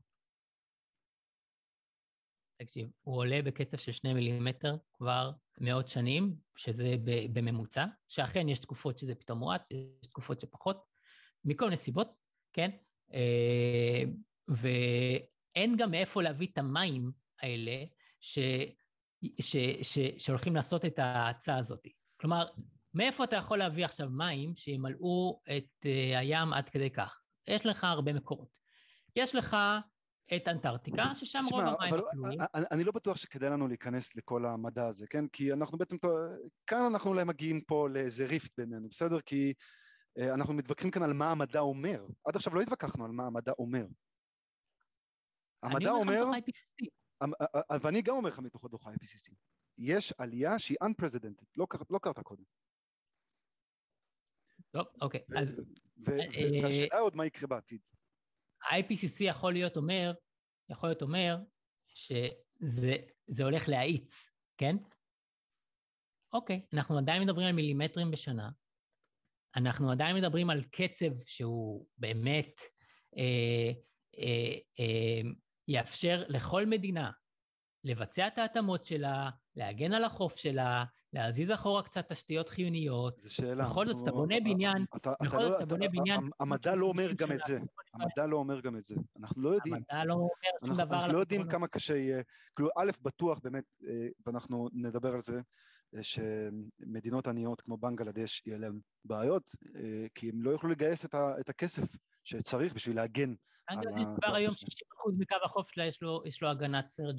תקשיב, 2.62 2.90
הוא 3.00 3.16
עולה 3.16 3.42
בקצב 3.42 3.76
של 3.76 3.92
שני 3.92 4.14
מילימטר 4.14 4.76
כבר 4.92 5.30
מאות 5.60 5.88
שנים, 5.88 6.36
שזה 6.56 6.94
בממוצע, 7.32 7.84
שאכן 8.08 8.48
יש 8.48 8.58
תקופות 8.58 8.98
שזה 8.98 9.14
פתאום 9.14 9.38
מואץ, 9.38 9.70
יש 9.70 10.06
תקופות 10.08 10.40
שפחות, 10.40 10.84
מכל 11.44 11.64
מיני 11.64 11.76
סיבות, 11.76 12.08
כן? 12.52 12.70
אה, 14.50 14.54
ואין 14.54 15.76
גם 15.76 15.90
מאיפה 15.90 16.22
להביא 16.22 16.46
את 16.52 16.58
המים 16.58 17.10
האלה 17.42 17.84
ש, 18.20 18.38
ש, 19.40 19.56
ש, 19.82 19.98
שהולכים 20.18 20.56
לעשות 20.56 20.84
את 20.84 20.98
ההאצה 20.98 21.56
הזאת. 21.56 21.86
כלומר, 22.20 22.46
מאיפה 22.94 23.24
אתה 23.24 23.36
יכול 23.36 23.58
להביא 23.58 23.84
עכשיו 23.84 24.10
מים 24.10 24.56
שימלאו 24.56 25.40
את 25.56 25.86
אה, 25.86 26.18
הים 26.18 26.52
עד 26.52 26.68
כדי 26.68 26.90
כך? 26.90 27.20
יש 27.48 27.66
לך 27.66 27.84
הרבה 27.84 28.12
מקורות. 28.12 28.48
יש 29.16 29.34
לך 29.34 29.56
את 30.36 30.48
אנטארקטיקה, 30.48 31.14
ששם 31.14 31.40
רוב 31.50 31.60
המים 31.60 31.94
הכלואים. 31.94 32.40
אני, 32.54 32.64
אני 32.70 32.84
לא 32.84 32.92
בטוח 32.92 33.16
שכדאי 33.16 33.50
לנו 33.50 33.68
להיכנס 33.68 34.16
לכל 34.16 34.46
המדע 34.46 34.86
הזה, 34.86 35.06
כן? 35.10 35.26
כי 35.28 35.52
אנחנו 35.52 35.78
בעצם, 35.78 35.96
כאן 36.66 36.84
אנחנו 36.84 37.10
אולי 37.10 37.24
מגיעים 37.24 37.60
פה 37.60 37.88
לאיזה 37.88 38.26
ריפט 38.26 38.50
בינינו, 38.58 38.88
בסדר? 38.88 39.20
כי 39.20 39.52
אה, 40.18 40.34
אנחנו 40.34 40.54
מתווכחים 40.54 40.90
כאן 40.90 41.02
על 41.02 41.12
מה 41.12 41.30
המדע 41.30 41.60
אומר. 41.60 42.06
עד 42.24 42.36
עכשיו 42.36 42.54
לא 42.54 42.60
התווכחנו 42.60 43.04
על 43.04 43.10
מה 43.10 43.26
המדע 43.26 43.52
אומר. 43.58 43.84
המדע 45.64 45.90
אומר... 45.90 46.24
ואני 47.82 48.02
גם 48.02 48.16
אומר 48.16 48.28
לך 48.28 48.38
מתוך 48.38 48.64
הדוח 48.64 48.86
ה-IPCC. 48.86 49.34
יש 49.78 50.12
עלייה 50.18 50.58
שהיא 50.58 50.78
unprecedented, 50.84 51.44
לא, 51.56 51.66
לא 51.90 51.98
קרתה 51.98 52.22
קודם. 52.22 52.42
טוב, 54.70 54.86
אוקיי, 55.00 55.20
אז... 55.36 55.48
והשאלה 55.96 56.98
עוד 56.98 57.16
מה 57.16 57.26
יקרה 57.26 57.48
בעתיד. 57.48 57.80
ה-IPCC 58.62 59.24
יכול 59.24 59.52
להיות 59.52 59.76
אומר, 59.76 60.12
יכול 60.68 60.88
להיות 60.88 61.02
אומר 61.02 61.36
שזה 61.88 63.44
הולך 63.44 63.68
להאיץ, 63.68 64.30
כן? 64.58 64.76
אוקיי, 66.32 66.66
אנחנו 66.72 66.98
עדיין 66.98 67.22
מדברים 67.22 67.46
על 67.46 67.52
מילימטרים 67.52 68.10
בשנה, 68.10 68.50
אנחנו 69.56 69.90
עדיין 69.90 70.16
מדברים 70.16 70.50
על 70.50 70.64
קצב 70.64 71.22
שהוא 71.26 71.86
באמת 71.98 72.60
אה, 73.16 73.72
אה, 74.18 74.58
אה, 74.80 75.30
יאפשר 75.68 76.22
לכל 76.28 76.66
מדינה 76.66 77.10
לבצע 77.84 78.26
את 78.26 78.38
ההתאמות 78.38 78.84
שלה, 78.84 79.30
להגן 79.56 79.92
על 79.92 80.04
החוף 80.04 80.36
שלה, 80.36 80.84
להזיז 81.12 81.50
אחורה 81.50 81.82
קצת 81.82 82.12
תשתיות 82.12 82.48
חיוניות. 82.48 83.20
זו 83.20 83.34
שאלה. 83.34 83.64
בכל 83.64 83.86
זאת, 83.86 84.02
אתה 84.02 84.12
בונה 84.12 84.40
בניין, 84.44 84.84
בכל 85.22 85.42
זאת, 85.42 85.56
אתה 85.58 85.66
בונה 85.66 85.88
בניין... 85.88 86.20
המדע 86.40 86.74
לא 86.74 86.86
אומר 86.86 87.12
גם 87.12 87.32
את 87.32 87.38
זה. 87.46 87.58
המדע 87.94 88.26
לא 88.26 88.36
אומר 88.36 88.60
גם 88.60 88.76
את 88.76 88.84
זה. 88.84 88.94
אנחנו 89.20 89.42
לא 89.42 89.50
יודעים. 89.50 89.74
המדע 89.74 90.04
לא 90.04 90.14
אומר 90.14 90.28
שום 90.66 90.76
דבר 90.76 90.96
אנחנו 90.96 91.12
לא 91.12 91.18
יודעים 91.18 91.48
כמה 91.48 91.66
קשה 91.66 91.96
יהיה. 91.96 92.22
כאילו, 92.56 92.70
א', 92.76 92.90
בטוח 93.02 93.38
באמת, 93.42 93.64
אה, 93.88 94.08
ואנחנו 94.26 94.68
נדבר 94.72 95.14
על 95.14 95.22
זה, 95.22 95.40
שמדינות 96.02 97.26
עניות 97.26 97.60
כמו 97.60 97.76
בנגלדש 97.76 98.42
יהיה 98.46 98.58
להם 98.58 98.80
בעיות, 99.04 99.50
אה, 99.76 100.06
כי 100.14 100.28
הם 100.28 100.42
לא 100.42 100.50
יוכלו 100.50 100.70
לגייס 100.70 101.04
את 101.14 101.48
הכסף 101.48 101.96
שצריך 102.24 102.74
בשביל 102.74 102.96
להגן 102.96 103.34
על 103.66 103.78
ה... 103.78 104.16
כבר 104.20 104.34
היום 104.34 104.54
60% 104.54 104.56
מקו 105.18 105.36
החוף 105.44 105.70
שלה 105.70 105.84
יש 106.24 106.42
לו 106.42 106.48
הגנת 106.48 106.86
surge 106.86 107.18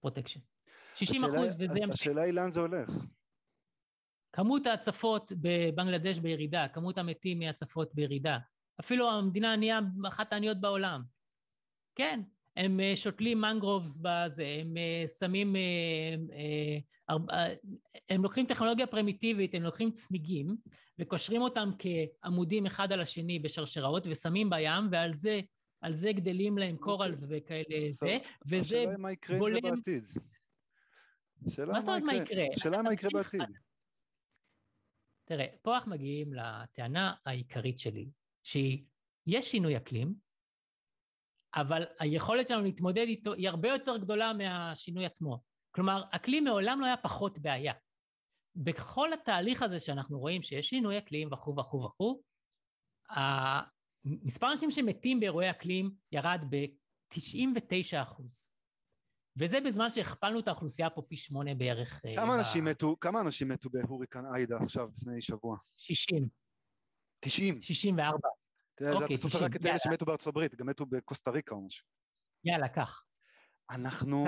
protection. 0.00 0.40
60 0.94 1.24
אחוז, 1.24 1.54
וזה 1.58 1.78
ימשיך. 1.78 2.00
השאלה 2.00 2.22
היא 2.22 2.32
לאן 2.32 2.50
זה 2.50 2.60
הולך. 2.60 2.90
כמות 4.32 4.66
ההצפות 4.66 5.32
בבנגלדש 5.40 6.18
בירידה, 6.18 6.68
כמות 6.68 6.98
המתים 6.98 7.38
מהצפות 7.38 7.94
בירידה. 7.94 8.38
אפילו 8.80 9.10
המדינה 9.10 9.56
נהיה 9.56 9.80
אחת 10.08 10.32
העניות 10.32 10.60
בעולם. 10.60 11.02
כן, 11.94 12.20
הם 12.56 12.80
אה, 12.80 12.92
שותלים 12.96 13.40
mangroves 13.40 13.98
בזה, 13.98 14.46
הם 14.60 14.76
אה, 14.76 15.04
שמים... 15.18 15.56
אה, 15.56 16.86
הם 18.08 18.22
לוקחים 18.22 18.46
טכנולוגיה 18.46 18.86
פרימיטיבית, 18.86 19.54
הם 19.54 19.62
לוקחים 19.62 19.90
צמיגים 19.90 20.56
וקושרים 20.98 21.42
אותם 21.42 21.70
כעמודים 21.78 22.66
אחד 22.66 22.92
על 22.92 23.00
השני 23.00 23.38
בשרשראות 23.38 24.06
ושמים 24.06 24.50
בים, 24.50 24.88
ועל 24.90 25.14
זה, 25.14 25.40
על 25.80 25.92
זה 25.92 26.12
גדלים 26.12 26.58
להם 26.58 26.76
קורלס 26.76 27.22
אוקיי. 27.22 27.38
וכאלה 27.38 27.90
זה, 27.90 28.18
וזה 28.46 28.84
בולם... 28.84 28.86
השאלה 28.86 28.88
היא 28.88 28.98
מה 28.98 29.12
יקרה 29.12 29.36
עם 29.36 29.52
זה 29.54 29.60
בעתיד. 29.60 30.04
מה 31.72 31.80
זאת 31.80 31.88
אומרת 31.88 32.02
מה 32.02 32.14
יקרה? 32.14 32.44
השאלה 32.56 32.82
מה 32.82 32.92
יקרה 32.92 33.10
בעתיד. 33.12 33.40
תראה, 35.24 35.46
פה 35.62 35.74
אנחנו 35.74 35.90
מגיעים 35.90 36.32
לטענה 36.32 37.14
העיקרית 37.26 37.78
שלי, 37.78 38.10
שהיא, 38.42 38.84
יש 39.26 39.50
שינוי 39.50 39.76
אקלים, 39.76 40.23
אבל 41.54 41.84
היכולת 41.98 42.48
שלנו 42.48 42.62
להתמודד 42.62 43.06
איתו 43.06 43.32
היא 43.32 43.48
הרבה 43.48 43.68
יותר 43.68 43.96
גדולה 43.96 44.32
מהשינוי 44.32 45.06
עצמו. 45.06 45.40
כלומר, 45.70 46.02
אקלים 46.10 46.44
מעולם 46.44 46.80
לא 46.80 46.86
היה 46.86 46.96
פחות 46.96 47.38
בעיה. 47.38 47.72
בכל 48.56 49.12
התהליך 49.12 49.62
הזה 49.62 49.80
שאנחנו 49.80 50.18
רואים 50.18 50.42
שיש 50.42 50.68
שינוי 50.68 50.98
אקלים 50.98 51.32
וכו' 51.32 51.56
וכו' 51.58 51.84
וכו', 51.84 52.22
מספר 54.04 54.46
האנשים 54.46 54.70
שמתים 54.70 55.20
באירועי 55.20 55.50
אקלים 55.50 55.90
ירד 56.12 56.40
ב-99 56.50 58.02
אחוז. 58.02 58.48
וזה 59.36 59.60
בזמן 59.60 59.90
שהכפלנו 59.90 60.40
את 60.40 60.48
האוכלוסייה 60.48 60.90
פה 60.90 61.02
פי 61.02 61.16
שמונה 61.16 61.54
בערך. 61.54 62.00
אה, 62.04 62.14
כמה 62.16 62.38
אנשים 62.38 62.64
מתו, 62.64 62.96
כמה 63.00 63.20
אנשים 63.20 63.48
מתו 63.48 63.70
בהוריקן 63.70 64.26
עאידה 64.26 64.56
עכשיו, 64.62 64.88
לפני 64.96 65.22
שבוע? 65.22 65.56
60. 65.76 66.28
90? 67.20 67.62
64. 67.62 68.28
תראה, 68.74 69.06
אתה 69.06 69.16
סופר 69.16 69.44
רק 69.44 69.56
את 69.56 69.66
אלה 69.66 69.78
שמתו 69.78 70.04
בארצות 70.04 70.26
הברית, 70.26 70.54
גם 70.54 70.66
מתו 70.66 70.86
בקוסטה 70.86 71.30
ריקה 71.30 71.54
או 71.54 71.60
משהו. 71.60 71.86
יאללה, 72.44 72.68
קח. 72.68 73.04
אנחנו... 73.70 74.26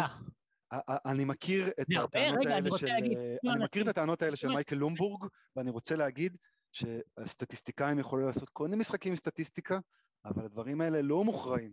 אני 1.06 1.24
מכיר 1.24 1.68
את 1.68 1.86
הטענות 2.04 2.46
האלה 2.46 2.78
של... 2.78 2.86
אני 2.86 3.64
מכיר 3.64 3.82
את 3.82 3.88
הטענות 3.88 4.22
האלה 4.22 4.36
של 4.36 4.48
מייקל 4.48 4.76
לומבורג, 4.76 5.24
ואני 5.56 5.70
רוצה 5.70 5.96
להגיד 5.96 6.36
שהסטטיסטיקאים 6.72 7.98
יכולים 7.98 8.26
לעשות 8.26 8.50
כל 8.52 8.64
מיני 8.64 8.76
משחקים 8.76 9.12
עם 9.12 9.16
סטטיסטיקה, 9.16 9.78
אבל 10.24 10.44
הדברים 10.44 10.80
האלה 10.80 11.02
לא 11.02 11.24
מוכרעים. 11.24 11.72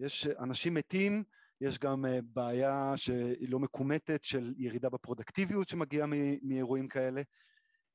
יש 0.00 0.26
אנשים 0.26 0.74
מתים 0.74 1.24
יש 1.60 1.78
גם 1.78 2.06
אה, 2.06 2.18
בעיה 2.22 2.92
שהיא 2.96 3.48
לא 3.48 3.58
מקומטת 3.58 4.24
של 4.24 4.54
ירידה 4.58 4.88
בפרודקטיביות 4.88 5.68
שמגיעה 5.68 6.06
מאירועים 6.42 6.88
כאלה. 6.88 7.22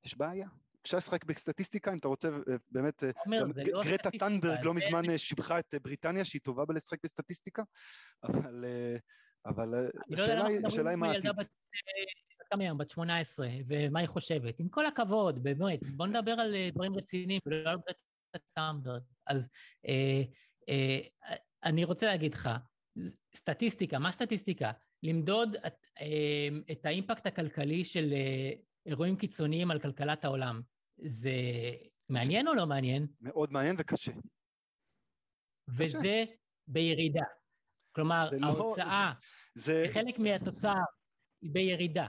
יש 0.06 0.18
בעיה. 0.18 0.48
אפשר 0.86 0.98
לשחק 0.98 1.26
בסטטיסטיקה, 1.26 1.94
אם 1.94 1.98
אתה 1.98 2.08
רוצה, 2.08 2.28
אה, 2.28 2.56
באמת, 2.72 3.04
אה, 3.04 3.10
לא 3.72 3.84
גרטה 3.84 4.12
טנברג 4.12 4.60
לא 4.64 4.74
מזמן 4.74 5.18
שיבחה 5.18 5.60
את 5.60 5.76
בריטניה 5.82 6.26
שהיא 6.26 6.42
טובה 6.42 6.66
בלשחק 6.66 6.98
בסטטיסטיקה, 7.04 7.64
אבל, 8.28 8.66
אבל 9.46 9.70
לא 10.10 10.24
השאלה 10.68 10.90
היא 10.90 10.98
מה 10.98 11.12
העתיד. 11.12 11.32
כמה 12.52 12.64
היום, 12.64 12.78
בת 12.78 12.90
18, 12.90 13.48
ומה 13.68 14.00
היא 14.00 14.08
חושבת. 14.08 14.60
עם 14.60 14.70
כל 14.70 14.86
הכבוד, 14.86 15.44
באמת, 15.44 15.80
בוא 15.96 16.08
נדבר 16.08 16.32
על 16.32 16.56
דברים 16.74 16.96
רציניים 16.96 17.40
ולא 17.46 17.70
על 17.70 17.78
גרטה 17.78 18.46
טנברג. 18.54 19.02
אז 19.28 19.50
אני 21.64 21.84
רוצה 21.84 22.06
להגיד 22.06 22.34
לך, 22.34 22.50
סטטיסטיקה, 23.36 24.00
מה 24.00 24.12
סטטיסטיקה? 24.12 24.72
למדוד 25.04 25.56
את, 25.56 25.88
את 26.72 26.86
האימפקט 26.86 27.28
הכלכלי 27.28 27.86
של 27.86 28.14
אה, 28.14 28.52
אירועים 28.86 29.16
קיצוניים 29.16 29.72
על 29.72 29.80
כלכלת 29.80 30.26
העולם. 30.26 30.62
זה 31.06 31.32
מעניין 32.10 32.48
או 32.48 32.54
לא 32.54 32.66
מעניין? 32.66 33.08
מאוד 33.22 33.52
מעניין 33.54 33.76
וקשה. 33.80 34.12
וזה 35.68 35.98
קשה. 35.98 36.24
בירידה. 36.68 37.24
כלומר, 37.92 38.30
לא- 38.32 38.48
ההוצאה, 38.48 39.14
זה... 39.56 39.86
חלק 39.94 40.20
מהתוצר 40.20 40.74
היא 41.42 41.52
בירידה. 41.54 42.08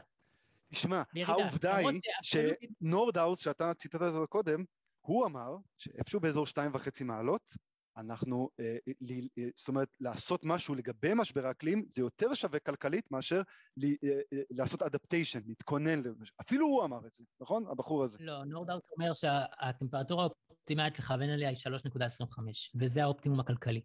תשמע, 0.72 1.02
העובדה 1.26 1.76
היא 1.76 2.00
שנורדאוס, 2.22 3.40
שאתה 3.40 3.74
ציטטת 3.74 4.00
אותו 4.02 4.28
קודם, 4.28 4.64
הוא 5.00 5.26
אמר 5.26 5.56
שאיפשהו 5.78 6.20
באזור 6.20 6.46
שתיים 6.46 6.70
וחצי 6.74 7.04
מעלות, 7.04 7.50
אנחנו, 7.96 8.48
אה, 8.60 8.76
ל, 9.00 9.12
אה, 9.38 9.48
זאת 9.56 9.68
אומרת, 9.68 9.88
לעשות 10.00 10.40
משהו 10.44 10.74
לגבי 10.74 11.12
משבר 11.16 11.46
האקלים 11.46 11.84
זה 11.88 12.02
יותר 12.02 12.34
שווה 12.34 12.58
כלכלית 12.58 13.10
מאשר 13.10 13.42
אה, 13.84 13.88
אה, 14.04 14.42
לעשות 14.50 14.82
אדפטיישן, 14.82 15.40
להתכונן, 15.46 16.02
אפילו 16.40 16.66
הוא 16.66 16.84
אמר 16.84 17.06
את 17.06 17.12
זה, 17.12 17.24
נכון? 17.40 17.66
הבחור 17.66 18.04
הזה. 18.04 18.18
לא, 18.20 18.44
נורדאוט 18.44 18.82
אומר 18.96 19.12
שהטמפרטורה 19.14 20.24
האופטימלית 20.24 20.98
לכוון 20.98 21.30
אליה 21.30 21.48
היא 21.48 21.56
3.25, 21.56 22.40
וזה 22.80 23.02
האופטימום 23.02 23.40
הכלכלי. 23.40 23.80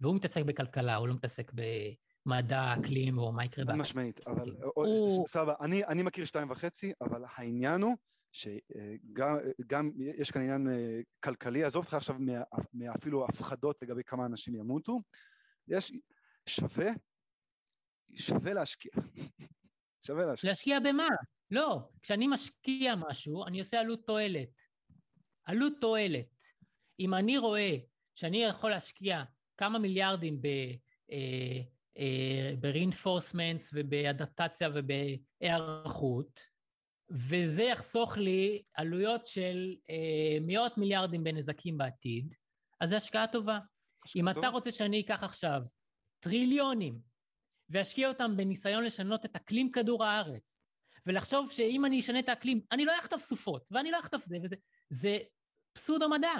והוא 0.00 0.14
מתעסק 0.14 0.44
בכלכלה, 0.44 0.96
הוא 0.96 1.08
לא 1.08 1.14
מתעסק 1.14 1.52
במדע, 2.26 2.74
אקלים 2.74 3.18
או 3.18 3.32
מה 3.32 3.44
יקרה. 3.44 3.64
חד 3.64 3.74
משמעית, 3.74 4.20
אבל 4.26 4.56
הוא... 4.74 5.26
סבבה, 5.28 5.54
אני 5.60 6.02
מכיר 6.02 6.24
שתיים 6.24 6.50
וחצי, 6.50 6.92
אבל 7.00 7.22
העניין 7.36 7.82
הוא 7.82 7.96
שגם 8.32 9.90
יש 9.96 10.30
כאן 10.30 10.42
עניין 10.42 10.68
אה, 10.68 11.00
כלכלי, 11.20 11.64
עזוב 11.64 11.84
אותך 11.84 11.94
עכשיו 11.94 12.16
מאפילו 12.74 13.24
הפחדות 13.24 13.82
לגבי 13.82 14.04
כמה 14.04 14.26
אנשים 14.26 14.54
ימותו, 14.54 15.00
יש, 15.68 15.92
שווה, 16.46 16.90
שווה 18.16 18.52
להשקיע. 18.52 18.92
שווה 20.06 20.26
להשקיע. 20.26 20.50
להשקיע 20.50 20.80
במה? 20.80 21.08
לא, 21.50 21.78
כשאני 22.02 22.26
משקיע 22.26 22.94
משהו, 22.96 23.46
אני 23.46 23.60
עושה 23.60 23.80
עלות 23.80 24.06
תועלת. 24.06 24.60
עלות 25.44 25.72
תועלת. 25.80 26.44
אם 27.00 27.14
אני 27.14 27.38
רואה 27.38 27.76
שאני 28.14 28.42
יכול 28.42 28.70
להשקיע 28.70 29.24
כמה 29.56 29.78
מיליארדים 29.78 30.42
ב... 30.42 30.46
אה, 31.12 31.60
אה, 31.98 32.54
ב-reinforcements 32.60 33.70
ובאדפטציה 33.72 34.68
ובהיערכות, 34.74 36.51
וזה 37.12 37.62
יחסוך 37.62 38.16
לי 38.16 38.62
עלויות 38.74 39.26
של 39.26 39.74
אה, 39.90 40.38
מאות 40.40 40.78
מיליארדים 40.78 41.24
בנזקים 41.24 41.78
בעתיד, 41.78 42.34
אז 42.80 42.90
זו 42.90 42.96
השקעה 42.96 43.26
טובה. 43.26 43.58
אם 44.16 44.32
טוב. 44.32 44.38
אתה 44.38 44.48
רוצה 44.48 44.70
שאני 44.70 45.00
אקח 45.00 45.22
עכשיו 45.22 45.60
טריליונים 46.20 46.98
ואשקיע 47.70 48.08
אותם 48.08 48.36
בניסיון 48.36 48.84
לשנות 48.84 49.24
את 49.24 49.36
אקלים 49.36 49.72
כדור 49.72 50.04
הארץ, 50.04 50.62
ולחשוב 51.06 51.50
שאם 51.50 51.84
אני 51.84 52.00
אשנה 52.00 52.18
את 52.18 52.28
האקלים, 52.28 52.60
אני 52.72 52.84
לא 52.84 52.92
אכתוב 52.98 53.20
סופות, 53.20 53.64
ואני 53.70 53.90
לא 53.90 54.00
אכתוב 54.00 54.22
זה 54.24 54.36
וזה, 54.44 54.56
זה 54.90 55.18
פסודו 55.72 56.08
מדע. 56.08 56.34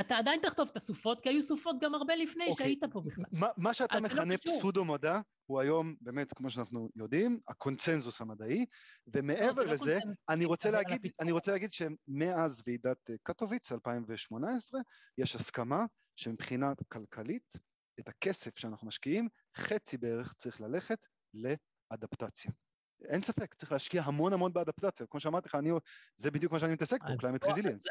אתה 0.00 0.16
עדיין 0.18 0.40
תכתוב 0.40 0.68
את 0.72 0.76
הסופות, 0.76 1.20
כי 1.20 1.28
היו 1.28 1.42
סופות 1.42 1.76
גם 1.80 1.94
הרבה 1.94 2.16
לפני 2.16 2.44
okay. 2.44 2.50
אוקיי. 2.50 2.66
שהיית 2.66 2.84
פה 2.92 3.00
בכלל. 3.00 3.24
ما, 3.34 3.46
מה 3.56 3.74
שאתה 3.74 3.94
לא 3.94 4.00
מכנה 4.00 4.34
לא 4.34 4.36
פסודו 4.36 4.84
מדע, 4.84 5.20
הוא 5.46 5.60
היום, 5.60 5.94
באמת, 6.00 6.32
כמו 6.32 6.50
שאנחנו 6.50 6.88
יודעים, 6.96 7.40
הקונצנזוס 7.48 8.20
המדעי, 8.20 8.66
ומעבר 9.06 9.62
לא, 9.62 9.72
לזה, 9.72 9.98
לא 10.04 10.12
אני, 10.28 10.44
רוצה 10.44 10.70
להגיד, 10.70 11.12
אני 11.20 11.32
רוצה 11.32 11.52
להגיד 11.52 11.72
שמאז 11.72 12.62
ועידת 12.66 13.10
אה, 13.10 13.14
קטוביץ 13.22 13.72
2018, 13.72 14.80
יש 15.18 15.34
הסכמה 15.34 15.84
שמבחינה 16.16 16.72
כלכלית, 16.88 17.52
את 18.00 18.08
הכסף 18.08 18.58
שאנחנו 18.58 18.86
משקיעים, 18.86 19.28
חצי 19.56 19.96
בערך 19.96 20.34
צריך 20.34 20.60
ללכת 20.60 21.06
לאדפטציה. 21.34 22.52
אין 23.04 23.22
ספק, 23.22 23.54
צריך 23.54 23.72
להשקיע 23.72 24.02
המון 24.02 24.32
המון 24.32 24.52
באדפטציה. 24.52 25.06
כמו 25.06 25.20
שאמרתי 25.20 25.48
לך, 25.48 25.58
זה 26.16 26.30
בדיוק 26.30 26.52
מה 26.52 26.58
שאני 26.58 26.72
מתעסק 26.72 27.04
בו, 27.04 27.16
climate 27.18 27.44
resilience. 27.44 27.84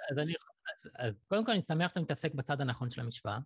קודם 1.27 1.45
כל 1.45 1.51
אני 1.51 1.61
שמח 1.61 1.89
שאתה 1.89 1.99
מתעסק 1.99 2.33
בצד 2.33 2.61
הנכון 2.61 2.89
של 2.89 3.01
המשוואה. 3.01 3.37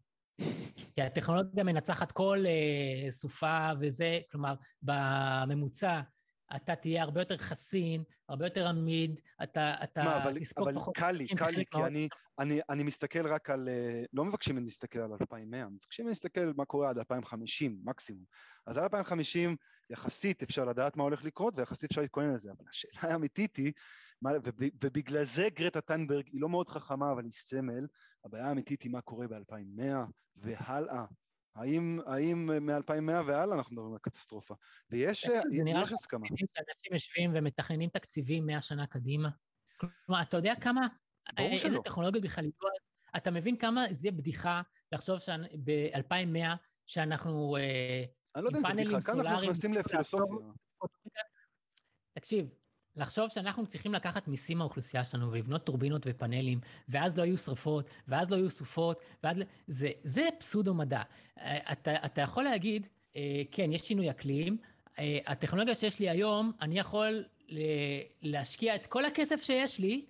כי 0.96 1.02
הטכנולוגיה 1.02 1.64
מנצחת 1.64 2.12
כל 2.12 2.44
uh, 2.46 3.12
סופה 3.12 3.70
וזה, 3.80 4.20
כלומר, 4.32 4.54
בממוצע 4.82 6.02
אתה 6.56 6.76
תהיה 6.76 7.04
הרבה 7.04 7.22
יותר 7.22 7.38
חסין, 7.38 8.04
הרבה 8.30 8.46
יותר 8.46 8.68
עמיד, 8.68 9.22
אתה, 9.44 9.76
אתה 9.84 10.04
מה, 10.04 10.24
אבל, 10.24 10.38
אבל 10.58 10.76
פחות... 10.76 10.96
קל 10.96 11.12
לי, 11.12 11.28
קל 11.28 11.50
לי, 11.50 11.66
כי 11.66 11.84
אני, 11.84 12.08
אני, 12.40 12.60
אני 12.70 12.84
מסתכל 12.84 13.28
רק 13.28 13.50
על, 13.50 13.70
אה, 13.70 14.04
לא 14.14 14.26
מבקשים 14.26 14.56
ממני 14.56 14.66
להסתכל 14.66 15.00
על 15.00 15.12
2100, 15.22 15.70
מבקשים 15.70 16.06
ממני 16.06 16.12
להסתכל 16.12 16.52
מה 16.58 16.66
קורה 16.66 16.90
עד 16.90 16.98
2050, 16.98 17.80
מקסימום. 17.84 18.24
אז 18.68 18.78
עד 18.78 18.84
2050 18.84 19.56
יחסית 19.90 20.44
אפשר 20.44 20.66
לדעת 20.66 20.98
מה 20.98 21.04
הולך 21.04 21.24
לקרות 21.24 21.54
ויחסית 21.58 21.90
אפשר 21.90 22.02
להתכונן 22.02 22.34
לזה, 22.34 22.52
אבל 22.52 22.66
השאלה 22.70 23.14
האמיתית 23.14 23.56
היא, 23.56 23.72
מה, 24.22 24.32
ובגלל 24.82 25.24
זה 25.24 25.48
גרטה 25.54 25.82
טנברג 25.82 26.28
היא 26.28 26.42
לא 26.42 26.50
מאוד 26.50 26.70
חכמה 26.70 27.12
אבל 27.12 27.24
היא 27.24 27.32
סמל, 27.32 27.88
הבעיה 28.26 28.48
האמיתית 28.48 28.82
היא 28.82 28.92
מה 28.92 29.02
קורה 29.02 29.28
ב-2100 29.28 29.84
והלאה. 30.36 31.06
האם, 31.56 32.00
האם 32.06 32.66
מ-2100 32.66 33.12
והלאה 33.28 33.58
אנחנו 33.58 33.76
מדברים 33.76 33.94
על 33.94 34.00
קטסטרופה? 34.00 34.56
ויש 34.90 35.24
יש 35.24 35.92
הסכמה. 35.92 36.28
אנשים 36.28 36.94
יושבים 36.94 37.32
ומתכננים 37.34 37.90
תקציבים 37.90 38.46
100 38.46 38.62
שנה 38.62 38.88
קדימה. 38.88 39.30
כלומר, 39.78 40.22
אתה 40.22 40.38
יודע 40.38 40.54
כמה, 40.62 40.88
ברור 41.38 41.58
שלא. 41.58 41.70
איזה 41.70 41.80
טכנולוגיות 41.84 42.24
בכלל 42.24 42.44
יהיו 42.44 42.54
אתה 43.18 43.32
מבין 43.32 43.58
כמה 43.58 43.86
זה 43.92 44.12
בדיחה 44.12 44.62
לחשוב 44.92 45.18
ב-2100 45.64 46.58
שאנחנו 46.86 47.58
אה, 47.58 48.04
אני 48.36 48.44
לא 48.44 48.50
יודע 48.50 48.60
אם 48.60 48.64
זה 48.64 48.74
בדיחה, 48.74 49.02
כאן 49.02 49.20
אנחנו 49.20 49.42
נכנסים 49.42 49.74
לפילוסופיה. 49.74 50.38
תקשיב, 52.14 52.50
לחשוב 53.00 53.30
שאנחנו 53.30 53.66
צריכים 53.66 53.94
לקחת 53.94 54.28
מיסים 54.28 54.58
מהאוכלוסייה 54.58 55.04
שלנו 55.04 55.32
ולבנות 55.32 55.64
טורבינות 55.64 56.02
ופאנלים, 56.06 56.60
ואז 56.90 57.18
לא 57.18 57.24
יהיו 57.24 57.38
שרפות, 57.38 57.90
ואז 58.08 58.32
לא 58.32 58.36
יהיו 58.36 58.50
סופות, 58.50 59.02
ואז... 59.24 59.38
זה, 59.68 59.92
זה 60.04 60.28
פסודו-מדע. 60.40 61.02
אה, 61.40 61.58
אתה, 61.72 61.96
אתה 62.06 62.22
יכול 62.22 62.44
להגיד, 62.44 62.88
אה, 63.16 63.42
כן, 63.52 63.72
יש 63.72 63.82
שינוי 63.82 64.10
אקלים, 64.10 64.58
אה, 65.00 65.18
הטכנולוגיה 65.28 65.76
שיש 65.76 66.00
לי 66.00 66.10
היום, 66.10 66.52
אני 66.62 66.80
יכול 66.80 67.24
להשקיע 68.22 68.76
את 68.76 68.86
כל 68.86 69.06
הכסף 69.06 69.44
שיש 69.44 69.80
לי, 69.80 70.06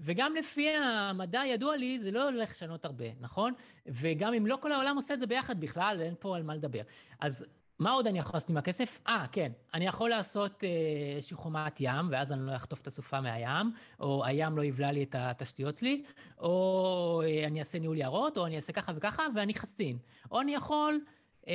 וגם 0.00 0.34
לפי 0.34 0.68
המדע 0.70 1.40
הידוע 1.40 1.76
לי, 1.76 1.98
זה 2.00 2.10
לא 2.10 2.28
הולך 2.28 2.50
לשנות 2.50 2.84
הרבה, 2.84 3.04
נכון? 3.20 3.52
וגם 3.86 4.34
אם 4.34 4.46
לא 4.46 4.58
כל 4.60 4.72
העולם 4.72 4.96
עושה 4.96 5.14
את 5.14 5.20
זה 5.20 5.26
ביחד 5.26 5.60
בכלל, 5.60 6.00
אין 6.00 6.14
פה 6.18 6.36
על 6.36 6.42
מה 6.42 6.54
לדבר. 6.54 6.82
אז 7.20 7.44
מה 7.78 7.90
עוד 7.90 8.06
אני 8.06 8.18
יכול 8.18 8.32
לעשות 8.34 8.50
עם 8.50 8.56
הכסף? 8.56 9.00
אה, 9.06 9.24
כן, 9.32 9.52
אני 9.74 9.86
יכול 9.86 10.10
לעשות 10.10 10.64
אה, 10.64 10.68
איזושהי 11.16 11.36
חומת 11.36 11.76
ים, 11.80 12.08
ואז 12.10 12.32
אני 12.32 12.46
לא 12.46 12.56
אחטוף 12.56 12.80
את 12.80 12.86
הסופה 12.86 13.20
מהים, 13.20 13.72
או 14.00 14.24
הים 14.24 14.56
לא 14.56 14.64
יבלע 14.64 14.92
לי 14.92 15.02
את 15.02 15.14
התשתיות 15.18 15.76
שלי, 15.76 16.04
או 16.38 17.22
אה, 17.24 17.46
אני 17.46 17.58
אעשה 17.58 17.78
ניהול 17.78 17.98
יערות, 17.98 18.36
או 18.36 18.46
אני 18.46 18.56
אעשה 18.56 18.72
ככה 18.72 18.92
וככה, 18.96 19.22
ואני 19.34 19.54
חסין. 19.54 19.98
או 20.30 20.40
אני 20.40 20.54
יכול 20.54 21.00
אה, 21.48 21.54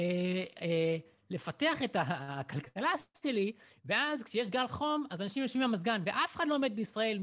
אה, 0.61 0.97
לפתח 1.29 1.83
את 1.83 1.95
הכלכלה 1.99 2.91
שלי, 3.23 3.51
ואז 3.85 4.23
כשיש 4.23 4.49
גל 4.49 4.67
חום, 4.67 5.05
אז 5.09 5.21
אנשים 5.21 5.43
יושבים 5.43 5.63
במזגן, 5.63 6.01
ואף 6.05 6.35
אחד 6.35 6.47
לא 6.47 6.59
מת 6.59 6.75
בישראל 6.75 7.19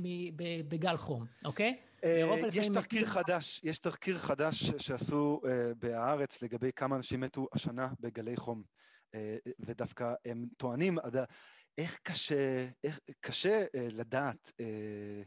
בגל 0.69 0.97
חום, 0.97 1.25
אוקיי? 1.45 1.77
אה, 2.05 2.41
יש 2.53 2.69
תחקיר 2.69 3.07
חדש, 3.07 3.61
יש 3.65 3.79
תחקיר 3.79 4.19
חדש 4.19 4.71
שעשו 4.79 5.41
בהארץ 5.79 6.43
לגבי 6.43 6.71
כמה 6.77 6.97
אנשים 6.97 7.21
מתו 7.21 7.47
השנה 7.53 7.89
בגלי 8.01 8.37
חום. 8.37 8.63
אה, 9.15 9.37
ודווקא 9.59 10.15
הם 10.25 10.47
טוענים, 10.57 10.99
איך 11.79 11.99
קשה, 12.03 12.69
איך 12.85 13.01
קשה 13.21 13.65
אה, 13.75 13.89
לדעת 13.93 14.53
אה, 14.61 15.23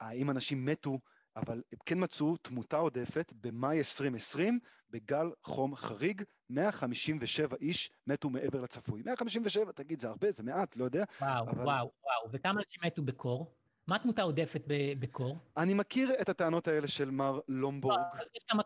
האם 0.00 0.30
אנשים 0.30 0.64
מתו, 0.64 0.98
אבל 1.36 1.62
הם 1.72 1.78
כן 1.86 2.04
מצאו 2.04 2.36
תמותה 2.36 2.76
עודפת 2.76 3.32
במאי 3.40 3.78
2020 3.78 4.58
בגל 4.90 5.26
חום 5.42 5.76
חריג, 5.76 6.22
157 6.50 7.56
איש 7.60 7.90
מתו 8.06 8.30
מעבר 8.30 8.60
לצפוי. 8.60 9.02
157, 9.04 9.72
תגיד, 9.72 10.00
זה 10.00 10.08
הרבה, 10.08 10.32
זה 10.32 10.42
מעט, 10.42 10.76
לא 10.76 10.84
יודע. 10.84 11.04
וואו, 11.20 11.44
אבל... 11.44 11.64
וואו, 11.64 11.92
וואו, 12.04 12.32
וכמה 12.32 12.60
אנשים 12.60 12.80
מתו 12.84 13.02
בקור? 13.02 13.56
מה 13.86 13.96
התמותה 13.96 14.22
עודפת 14.22 14.62
בקור? 14.98 15.38
אני 15.56 15.74
מכיר 15.74 16.20
את 16.20 16.28
הטענות 16.28 16.68
האלה 16.68 16.88
של 16.88 17.10
מר 17.10 17.40
לומבורג. 17.48 17.98
אז 18.12 18.26
יש 18.34 18.44
כמה 18.48 18.62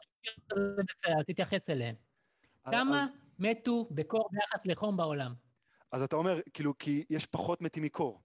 תתייחס 1.27 1.61
אליהן. 1.69 1.95
כמה 2.65 3.07
מתו 3.41 3.89
בקור 3.91 4.29
ביחס 4.33 4.67
לחום 4.67 4.97
בעולם? 4.97 5.35
אז 5.93 6.03
אתה 6.03 6.17
אומר, 6.17 6.41
כאילו, 6.55 6.79
כי 6.79 7.05
יש 7.11 7.27
פחות 7.27 7.61
מתים 7.63 7.83
מקור. 7.83 8.23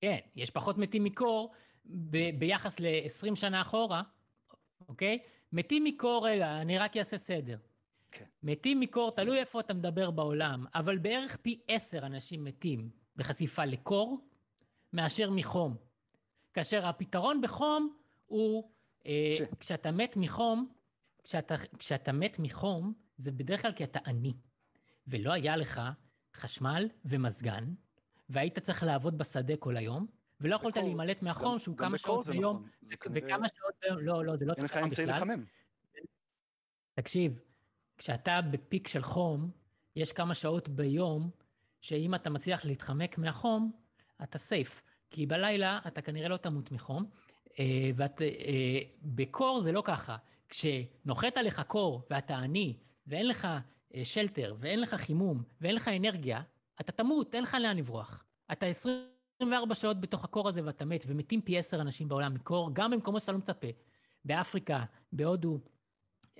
כן, 0.00 0.18
יש 0.36 0.50
פחות 0.50 0.78
מתים 0.78 1.04
מקור 1.04 1.54
ב- 1.84 2.38
ביחס 2.38 2.80
ל-20 2.80 3.34
שנה 3.34 3.62
אחורה, 3.62 4.02
אוקיי? 4.88 5.18
מתים 5.52 5.84
מקור, 5.84 6.26
רגע, 6.28 6.60
אני 6.60 6.78
רק 6.78 6.96
אעשה 6.96 7.18
סדר. 7.18 7.58
כן. 8.10 8.24
מתים 8.42 8.80
מקור, 8.80 9.10
תלוי 9.10 9.38
איפה 9.38 9.60
אתה 9.60 9.74
מדבר 9.74 10.10
בעולם, 10.10 10.64
אבל 10.74 10.98
בערך 10.98 11.36
פי 11.36 11.60
עשר 11.68 12.06
אנשים 12.06 12.44
מתים 12.44 12.90
בחשיפה 13.16 13.64
לקור 13.64 14.28
מאשר 14.92 15.30
מחום. 15.30 15.76
כאשר 16.54 16.86
הפתרון 16.86 17.40
בחום 17.40 17.96
הוא, 18.26 18.70
אה, 19.06 19.30
ש... 19.38 19.40
כשאתה 19.60 19.90
מת 19.90 20.16
מחום, 20.16 20.75
כשאתה, 21.26 21.54
כשאתה 21.78 22.12
מת 22.12 22.38
מחום, 22.38 22.92
זה 23.16 23.32
בדרך 23.32 23.62
כלל 23.62 23.72
כי 23.72 23.84
אתה 23.84 23.98
עני, 24.06 24.34
ולא 25.06 25.32
היה 25.32 25.56
לך 25.56 25.80
חשמל 26.34 26.88
ומזגן, 27.04 27.74
והיית 28.28 28.58
צריך 28.58 28.82
לעבוד 28.82 29.18
בשדה 29.18 29.56
כל 29.56 29.76
היום, 29.76 30.06
ולא 30.40 30.56
יכולת 30.56 30.76
להימלט 30.76 31.22
מהחום, 31.22 31.58
שהוא 31.58 31.76
כמה 31.76 31.98
שעות 31.98 32.26
ביום, 32.26 32.68
נכון. 32.82 33.12
וכמה 33.14 33.46
שעות 33.48 33.74
ביום, 33.82 33.98
לא, 33.98 34.24
לא, 34.24 34.36
זה 34.36 34.44
לא 34.44 34.52
אין 34.56 34.64
לך 34.64 34.76
אמצעי 34.76 35.06
לחמם. 35.06 35.44
תקשיב, 36.94 37.40
כשאתה 37.98 38.40
בפיק 38.50 38.88
של 38.88 39.02
חום, 39.02 39.50
יש 39.96 40.12
כמה 40.12 40.34
שעות 40.34 40.68
ביום, 40.68 41.30
שאם 41.80 42.14
אתה 42.14 42.30
מצליח 42.30 42.64
להתחמק 42.64 43.18
מהחום, 43.18 43.72
אתה 44.22 44.38
סייף. 44.38 44.82
כי 45.10 45.26
בלילה 45.26 45.78
אתה 45.86 46.02
כנראה 46.02 46.28
לא 46.28 46.36
תמות 46.36 46.72
מחום, 46.72 47.10
אה, 47.58 47.90
ואת, 47.96 48.22
אה, 48.22 48.78
בקור 49.02 49.60
זה 49.60 49.72
לא 49.72 49.82
ככה. 49.86 50.16
כשנוחת 50.48 51.36
עליך 51.36 51.60
קור 51.60 52.02
ואתה 52.10 52.38
עני, 52.38 52.76
ואין 53.06 53.28
לך 53.28 53.48
אה, 53.94 54.04
שלטר, 54.04 54.56
ואין 54.58 54.80
לך 54.80 54.94
חימום, 54.94 55.42
ואין 55.60 55.74
לך 55.74 55.88
אנרגיה, 55.88 56.42
אתה 56.80 56.92
תמות, 56.92 57.34
אין 57.34 57.42
לך 57.42 57.56
לאן 57.60 57.76
לברוח. 57.76 58.24
אתה 58.52 58.66
24 58.66 59.74
שעות 59.74 60.00
בתוך 60.00 60.24
הקור 60.24 60.48
הזה 60.48 60.60
ואתה 60.64 60.84
מת, 60.84 61.04
ומתים 61.06 61.40
פי 61.40 61.58
עשר 61.58 61.80
אנשים 61.80 62.08
בעולם 62.08 62.34
מקור, 62.34 62.70
גם 62.72 62.90
במקומות 62.90 63.20
שאתה 63.20 63.32
לא 63.32 63.38
מצפה. 63.38 63.68
באפריקה, 64.24 64.84
בהודו, 65.12 65.58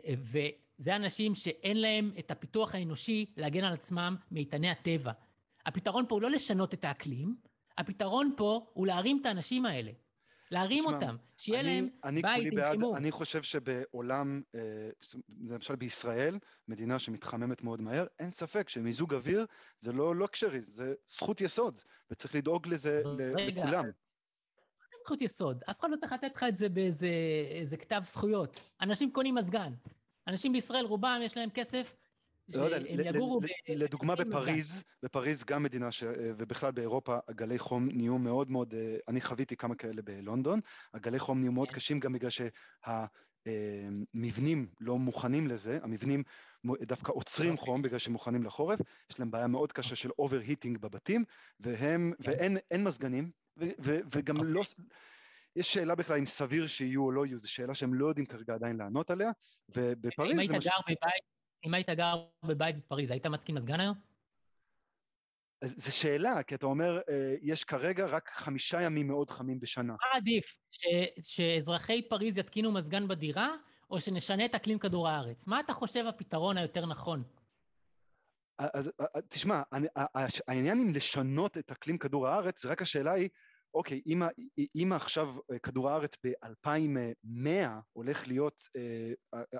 וזה 0.09 0.97
אנשים 0.97 1.35
שאין 1.35 1.81
להם 1.81 2.13
את 2.19 2.31
הפיתוח 2.31 2.75
האנושי 2.75 3.27
להגן 3.37 3.65
על 3.65 3.73
עצמם 3.73 4.17
מאיתני 4.31 4.71
הטבע. 4.71 5.13
הפתרון 5.67 6.05
פה 6.09 6.15
הוא 6.15 6.23
לא 6.23 6.31
לשנות 6.31 6.75
את 6.75 6.85
האקלים, 6.85 7.37
הפתרון 7.79 8.35
פה 8.37 8.67
הוא 8.73 8.87
להרים 8.87 9.19
את 9.21 9.27
האנשים 9.27 9.67
האלה. 9.67 9.91
להרים 10.51 10.83
שמה, 10.83 10.95
אותם, 10.95 11.17
שיהיה 11.37 11.61
אני, 11.61 11.75
להם 11.75 11.89
אני 12.05 12.23
בית 12.23 12.53
עם 12.53 12.71
חימום. 12.71 12.97
אני 12.97 13.11
חושב 13.11 13.43
שבעולם, 13.43 14.43
אה, 14.55 14.89
למשל 15.41 15.77
בישראל, 15.77 16.39
מדינה 16.69 16.99
שמתחממת 16.99 17.65
מאוד 17.65 17.81
מהר, 17.81 18.07
אין 18.19 18.31
ספק 18.31 18.69
שמיזוג 18.69 19.15
אוויר 19.15 19.47
זה 19.81 19.93
לא 19.93 20.17
לוקשרי, 20.17 20.61
זה 20.61 20.95
זכות 21.07 21.41
יסוד, 21.41 21.81
וצריך 22.11 22.35
לדאוג 22.35 22.69
לזה 22.69 23.03
רגע, 23.37 23.63
לכולם. 23.63 23.85
זכות 25.05 25.23
יסוד, 25.23 25.63
אף 25.71 25.81
אחד 25.81 25.91
לא 25.91 25.97
צריך 25.97 26.13
לתת 26.13 26.37
לך 26.37 26.43
את 26.49 26.59
זה 26.59 26.69
באיזה 26.69 27.77
כתב 27.79 28.03
זכויות. 28.05 28.61
אנשים 28.81 29.13
קונים 29.13 29.35
מזגן. 29.35 29.73
אנשים 30.29 30.53
בישראל, 30.53 30.85
רובם 30.85 31.21
יש 31.23 31.37
להם 31.37 31.51
כסף 31.51 31.95
לא 32.49 32.65
יודע, 32.65 32.79
לדוגמה 33.69 34.15
בפריז, 34.15 34.85
בפריז 35.03 35.45
גם 35.45 35.63
מדינה, 35.63 35.93
ש... 35.93 36.05
ובכלל 36.39 36.73
באירופה, 36.73 37.19
הגלי 37.29 37.59
חום 37.59 37.89
נהיו 37.93 38.19
מאוד 38.19 38.51
מאוד, 38.51 38.75
אה, 38.75 38.97
אני 39.09 39.21
חוויתי 39.21 39.57
כמה 39.57 39.75
כאלה 39.75 40.03
בלונדון, 40.03 40.61
הגלי 40.95 41.19
חום 41.19 41.41
נהיו 41.41 41.53
מאוד 41.53 41.69
כן. 41.69 41.75
קשים 41.75 42.01
גם 42.01 42.13
בגלל 42.13 42.31
שהמבנים 43.47 44.59
אה, 44.59 44.65
לא 44.81 44.99
מוכנים 44.99 45.47
לזה, 45.47 45.79
המבנים 45.83 46.23
דווקא 46.83 47.13
עוצרים 47.13 47.51
אוקיי. 47.51 47.65
חום 47.65 47.83
בגלל 47.83 47.99
שהם 47.99 48.13
מוכנים 48.13 48.43
לחורף, 48.43 48.81
יש 49.11 49.21
להם 49.21 49.31
בעיה 49.31 49.47
מאוד 49.47 49.73
קשה 49.73 49.97
של 49.97 50.11
overheating 50.19 50.79
בבתים, 50.79 51.25
והם, 51.61 52.13
כן. 52.23 52.31
ואין 52.31 52.85
מזגנים, 52.85 53.31
וגם 53.87 54.45
לא... 54.45 54.61
אוקיי. 54.61 54.85
יש 55.57 55.73
שאלה 55.73 55.95
בכלל 55.95 56.19
אם 56.19 56.27
סביר 56.27 56.67
שיהיו 56.67 57.03
או 57.05 57.13
לא 57.13 57.27
יהיו, 57.27 57.39
זו 57.39 57.53
שאלה 57.53 57.75
שהם 57.75 57.95
לא 57.95 58.07
יודעים 58.07 58.27
כרגע 58.27 58.55
עדיין 58.55 58.77
לענות 58.77 59.11
עליה, 59.11 59.31
ובפריז... 59.69 60.33
אם 60.33 60.39
היית 60.39 60.51
גר 60.51 60.57
בבית 60.89 61.36
אם 61.65 61.75
היית 61.75 61.91
גר 61.91 62.27
בבית 62.43 62.77
בפריז, 62.77 63.11
היית 63.11 63.27
מתקין 63.27 63.55
מזגן 63.55 63.81
היום? 63.81 63.95
זו 65.65 65.97
שאלה, 65.97 66.43
כי 66.43 66.55
אתה 66.55 66.67
אומר, 66.67 67.01
אה, 67.09 67.35
יש 67.43 67.65
כרגע 67.65 68.07
רק 68.07 68.31
חמישה 68.35 68.83
ימים 68.83 69.09
מאוד 69.09 69.31
חמים 69.31 69.61
בשנה. 69.61 69.93
מה 69.93 70.19
עדיף, 70.19 70.57
שאזרחי 71.23 72.03
פריז 72.09 72.39
יתקינו 72.39 72.73
מזגן 72.73 73.09
בדירה, 73.09 73.57
או 73.91 74.01
שנשנה 74.01 74.45
את 74.45 74.55
אקלים 74.55 74.79
כדור 74.79 75.09
הארץ? 75.09 75.47
מה 75.47 75.61
אתה 75.61 75.73
חושב 75.73 76.05
הפתרון 76.07 76.59
היותר 76.59 76.87
נכון? 76.87 77.23
אז 78.59 78.93
תשמע, 79.29 79.63
העניין 80.49 80.79
עם 80.79 80.95
לשנות 80.95 81.59
את 81.59 81.71
אקלים 81.71 81.99
כדור 81.99 82.29
הארץ, 82.29 82.67
רק 82.67 82.83
השאלה 82.83 83.13
היא, 83.13 83.29
אוקיי, 83.75 84.03
אם, 84.07 84.23
אם 84.75 84.93
עכשיו 84.93 85.37
אה, 85.53 85.59
כדור 85.59 85.91
הארץ 85.91 86.17
ב-2100 86.27 87.49
הולך 87.93 88.29
להיות 88.29 88.65
אה, 88.77 89.13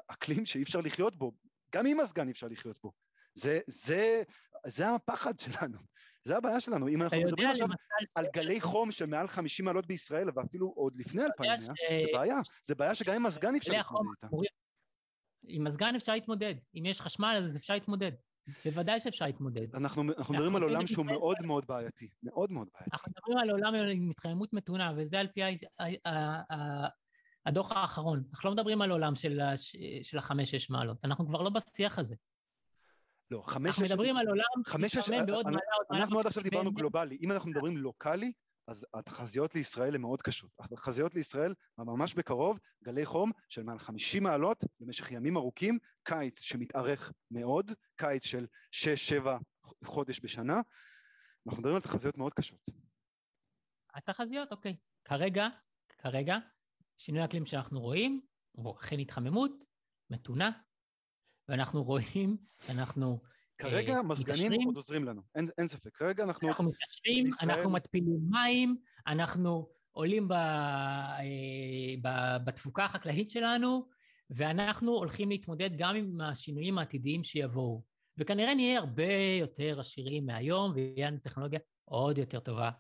אקלים 0.07 0.47
שאי 0.47 0.63
אפשר 0.63 0.81
לחיות 0.81 1.17
בו 1.17 1.33
גם 1.75 1.87
עם 1.87 2.01
מזגן 2.01 2.29
אפשר 2.29 2.47
לחיות 2.49 2.79
בו. 2.83 2.93
זה, 3.35 3.61
זה, 3.67 4.23
זה 4.67 4.95
הפחד 4.95 5.39
שלנו, 5.39 5.79
זה 6.25 6.37
הבעיה 6.37 6.61
שלנו. 6.61 6.89
אם 6.89 7.03
אנחנו 7.03 7.19
מדברים 7.19 7.51
עכשיו 7.51 7.69
על 8.15 8.27
גלי 8.35 8.61
חום 8.61 8.93
של 8.93 9.07
מעל 9.07 9.29
50 9.29 9.65
מעלות 9.65 9.87
בישראל, 9.87 10.29
ואפילו 10.35 10.73
עוד 10.77 10.97
לפני 10.97 11.25
2100, 11.25 11.57
ש... 11.57 11.81
זה 12.03 12.09
בעיה. 12.13 12.37
זה 12.65 12.75
בעיה 12.75 12.95
שגם 12.95 13.15
עם 13.15 13.27
מזגן 13.27 13.55
אפשר 13.55 13.73
להתמודד 13.73 14.09
איתה. 14.23 14.37
עם 15.49 15.65
מזגן 15.65 15.95
אפשר 15.95 16.13
להתמודד. 16.13 16.55
אם 16.75 16.87
יש 16.87 17.01
חשמל 17.01 17.35
אז 17.45 17.57
אפשר 17.57 17.75
להתמודד. 17.75 18.13
בוודאי 18.65 19.01
שאפשר 19.01 19.25
להתמודד. 19.25 19.77
אנחנו, 19.77 20.03
אנחנו 20.19 20.35
מדברים 20.35 20.57
על 20.57 20.63
עולם 20.63 20.87
שהוא 20.87 21.07
מאוד 21.07 21.37
מאוד 21.45 21.67
בעייתי, 21.67 22.09
מאוד 22.23 22.53
מאוד 22.53 22.69
בעייתי. 22.75 22.91
אנחנו 22.93 23.13
מדברים 23.17 23.39
על 23.39 23.51
עולם 23.51 23.75
עם 23.75 24.11
התחממות 24.11 24.53
מתונה, 24.53 24.93
וזה 24.97 25.21
על 25.21 25.27
פי 25.27 25.41
הדוח 27.47 27.73
האחרון. 27.73 28.25
אנחנו 28.33 28.49
לא 28.49 28.55
מדברים 28.55 28.83
על 28.83 28.91
עולם 28.91 29.15
של, 29.15 29.41
של 30.03 30.19
החמש-שש 30.19 30.71
מעלות, 30.71 30.99
אנחנו 31.05 31.27
כבר 31.27 31.43
לא 31.43 31.51
בשיח 31.51 31.99
הזה. 31.99 32.15
לא, 33.31 33.43
חמש... 33.47 33.67
אנחנו 33.67 33.85
מדברים 33.85 34.17
על 34.17 34.29
עולם 34.29 34.45
שמתחמם 34.91 35.27
בעוד 35.27 35.45
מעלה, 35.45 35.59
עוד 35.77 35.87
מעלה. 35.91 36.03
אנחנו 36.03 36.21
עד 36.21 36.27
עכשיו 36.27 36.43
דיברנו 36.43 36.73
גלובלי. 36.73 37.19
אם 37.23 37.33
אנחנו 37.33 37.51
מדברים 37.51 37.77
לוקאלי, 37.77 38.33
אז 38.67 38.87
התחזיות 38.95 39.55
לישראל 39.55 39.95
הן 39.95 40.01
מאוד 40.01 40.23
קשות. 40.23 40.51
התחזיות 40.61 41.15
לישראל, 41.15 41.55
ממש 41.79 42.15
בקרוב, 42.15 42.59
גלי 42.85 43.07
חום 43.07 43.31
של 43.49 43.63
מעל 43.63 43.79
50 43.79 44.23
מעלות 44.23 44.65
במשך 44.81 45.11
ימים 45.11 45.37
ארוכים, 45.37 45.79
קיץ 46.03 46.41
שמתארך 46.41 47.13
מאוד, 47.31 47.73
קיץ 47.97 48.25
של 48.25 48.47
6-7 48.73 49.27
חודש 49.85 50.21
בשנה. 50.23 50.61
אנחנו 51.47 51.61
מדברים 51.61 51.75
על 51.75 51.83
תחזיות 51.83 52.19
מאוד 52.19 52.35
קשות. 52.35 52.71
התחזיות, 53.95 54.53
אוקיי. 54.53 54.77
כרגע, 55.05 55.49
כרגע, 55.99 56.39
שינוי 56.99 57.23
האקלים 57.23 57.47
שאנחנו 57.47 57.81
רואים 57.81 58.21
הוא 58.53 58.77
אכן 58.77 58.99
התחממות, 58.99 59.65
מתונה, 60.11 60.51
ואנחנו 61.49 61.85
רואים 61.85 62.37
שאנחנו 62.67 63.21
כרגע 63.59 63.95
אה, 63.95 64.03
מזגנים 64.03 64.43
מתקשרים, 64.43 64.67
עוד 64.67 64.77
עוזרים 64.77 65.05
לנו, 65.05 65.23
אין, 65.35 65.49
אין 65.59 65.69
ספק. 65.69 65.97
כרגע 65.97 66.25
אנחנו... 66.25 66.49
אנחנו 66.49 66.65
מתקשרים, 66.65 67.27
ישראל... 67.27 67.51
אנחנו 67.51 67.71
מתפילים 67.71 68.19
מים, 68.31 68.77
אנחנו 69.07 69.69
עולים 69.93 70.29
ב, 70.29 70.33
אה, 70.33 71.25
ב, 72.03 72.37
בתפוקה 72.45 72.85
החקלאית 72.85 73.31
שלנו, 73.31 73.89
ואנחנו 74.31 74.93
הולכים 74.93 75.29
להתמודד 75.29 75.71
גם 75.77 75.97
עם 75.97 76.21
השינויים 76.21 76.79
העתידיים 76.79 77.25
שיבואו. 77.25 77.83
וכנראה 78.19 78.55
נהיה 78.55 78.79
הרבה 78.79 79.13
יותר 79.41 79.81
עשירים 79.81 80.27
מהיום, 80.27 80.73
ויהיה 80.75 81.11
לנו 81.11 81.19
טכנולוגיה 81.19 81.61
עוד 81.85 82.19
יותר 82.19 82.41
טובה 82.41 82.71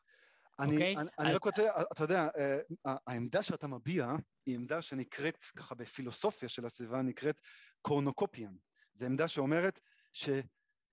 אני, 0.61 0.70
okay? 0.70 0.74
אוקיי? 0.74 0.97
אני, 0.97 1.11
אני 1.19 1.33
רק 1.33 1.45
רוצה, 1.45 1.69
אתה 1.93 2.05
יודע, 2.05 2.28
אה, 2.39 2.97
העמדה 3.07 3.43
שאתה 3.43 3.66
מביע 3.66 4.12
היא 4.47 4.55
עמדה 4.55 4.83
שנקראת 4.83 5.45
ככה 5.57 5.74
בפילוסופיה 5.74 6.49
של 6.49 6.66
הסביבה, 6.66 7.03
נקראת 7.03 7.41
קורנוקופיאן. 7.83 8.53
זו 8.95 9.07
עמדה 9.07 9.28
שאומרת 9.28 9.81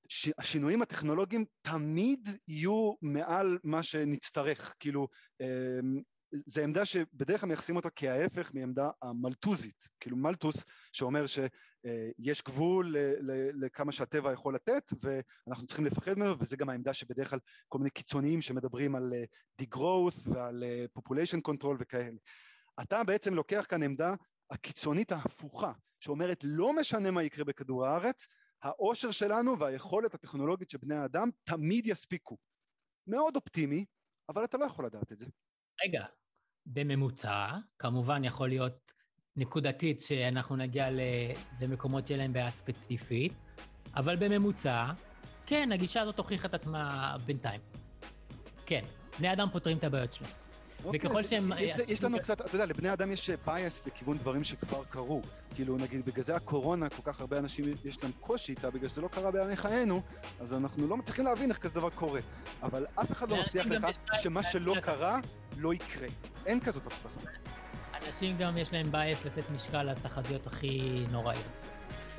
שהשינויים 0.07 0.81
הטכנולוגיים 0.81 1.45
תמיד 1.61 2.29
יהיו 2.47 2.93
מעל 3.01 3.57
מה 3.63 3.83
שנצטרך, 3.83 4.75
כאילו 4.79 5.07
אמ, 5.41 6.01
זו 6.45 6.61
עמדה 6.61 6.85
שבדרך 6.85 7.39
כלל 7.41 7.47
מייחסים 7.47 7.75
אותה 7.75 7.89
כההפך 7.89 8.51
מעמדה 8.53 8.89
המלטוזית, 9.01 9.87
כאילו 9.99 10.17
מלטוס 10.17 10.55
שאומר 10.93 11.25
שיש 11.85 12.41
גבול 12.41 12.95
לכמה 13.53 13.91
שהטבע 13.91 14.33
יכול 14.33 14.55
לתת 14.55 14.93
ואנחנו 15.01 15.67
צריכים 15.67 15.85
לפחד 15.85 16.13
ממנו 16.17 16.39
וזה 16.39 16.57
גם 16.57 16.69
העמדה 16.69 16.93
שבדרך 16.93 17.29
כלל 17.29 17.39
כל 17.67 17.77
מיני 17.77 17.89
קיצוניים 17.89 18.41
שמדברים 18.41 18.95
על 18.95 19.13
degrowth 19.61 20.29
ועל 20.33 20.63
population 20.99 21.51
control 21.51 21.75
וכאלה. 21.79 22.17
אתה 22.81 23.03
בעצם 23.03 23.33
לוקח 23.33 23.65
כאן 23.69 23.83
עמדה 23.83 24.13
הקיצונית 24.51 25.11
ההפוכה 25.11 25.71
שאומרת 25.99 26.39
לא 26.43 26.73
משנה 26.73 27.11
מה 27.11 27.23
יקרה 27.23 27.45
בכדור 27.45 27.85
הארץ, 27.85 28.27
העושר 28.63 29.11
שלנו 29.11 29.59
והיכולת 29.59 30.13
הטכנולוגית 30.13 30.69
של 30.69 30.77
בני 30.77 30.95
האדם 30.95 31.29
תמיד 31.43 31.87
יספיקו. 31.87 32.37
מאוד 33.07 33.35
אופטימי, 33.35 33.85
אבל 34.29 34.43
אתה 34.43 34.57
לא 34.57 34.65
יכול 34.65 34.85
לדעת 34.85 35.11
את 35.11 35.19
זה. 35.19 35.25
רגע, 35.85 36.05
בממוצע, 36.65 37.47
כמובן 37.79 38.23
יכול 38.23 38.49
להיות 38.49 38.92
נקודתית 39.37 40.01
שאנחנו 40.01 40.55
נגיע 40.55 40.87
למקומות 41.61 42.07
שיהיה 42.07 42.17
להם 42.17 42.33
בעיה 42.33 42.51
ספציפית, 42.51 43.33
אבל 43.95 44.15
בממוצע, 44.15 44.85
כן, 45.45 45.71
הגישה 45.71 46.01
הזאת 46.01 46.17
הוכיחה 46.17 46.47
את 46.47 46.53
עצמה 46.53 47.15
בינתיים. 47.25 47.61
כן, 48.65 48.85
בני 49.19 49.33
אדם 49.33 49.47
פותרים 49.51 49.77
את 49.77 49.83
הבעיות 49.83 50.13
שלהם. 50.13 50.31
אוקיי, 50.85 50.99
וככל 51.03 51.23
שהם... 51.23 51.51
יש, 51.59 51.71
יש 51.87 52.03
לנו 52.03 52.17
קצת, 52.19 52.41
אתה 52.41 52.55
יודע, 52.55 52.65
לבני 52.65 52.93
אדם 52.93 53.11
יש 53.11 53.29
בייס 53.29 53.85
לכיוון 53.85 54.17
דברים 54.17 54.43
שכבר 54.43 54.83
קרו. 54.83 55.21
כאילו, 55.55 55.77
נגיד, 55.77 56.05
בגלל 56.05 56.23
זה 56.23 56.35
הקורונה, 56.35 56.89
כל 56.89 57.01
כך 57.03 57.19
הרבה 57.19 57.39
אנשים 57.39 57.65
יש 57.85 58.03
להם 58.03 58.11
קושי 58.19 58.51
איתה, 58.51 58.69
בגלל 58.69 58.89
שזה 58.89 59.01
לא 59.01 59.07
קרה 59.07 59.31
בימי 59.31 59.55
חיינו, 59.55 60.01
אז 60.39 60.53
אנחנו 60.53 60.87
לא 60.87 60.97
מצליחים 60.97 61.25
להבין 61.25 61.49
איך 61.49 61.57
כזה 61.57 61.73
דבר 61.73 61.89
קורה. 61.89 62.19
אבל 62.63 62.85
אף 62.95 63.11
אחד 63.11 63.29
לא 63.29 63.37
מבטיח 63.41 63.65
לך 63.65 63.87
שמה 64.13 64.43
שלא 64.43 64.75
קרה, 64.81 65.19
לא 65.57 65.73
יקרה. 65.73 66.07
אין 66.45 66.59
כזאת 66.59 66.85
הבטחה. 66.85 67.42
אנשים 68.07 68.37
גם 68.37 68.57
יש 68.57 68.73
להם 68.73 68.91
bias 68.91 69.25
לתת 69.25 69.49
משקל 69.49 69.83
לתחזיות 69.83 70.47
הכי 70.47 71.05
נוראיות. 71.11 71.67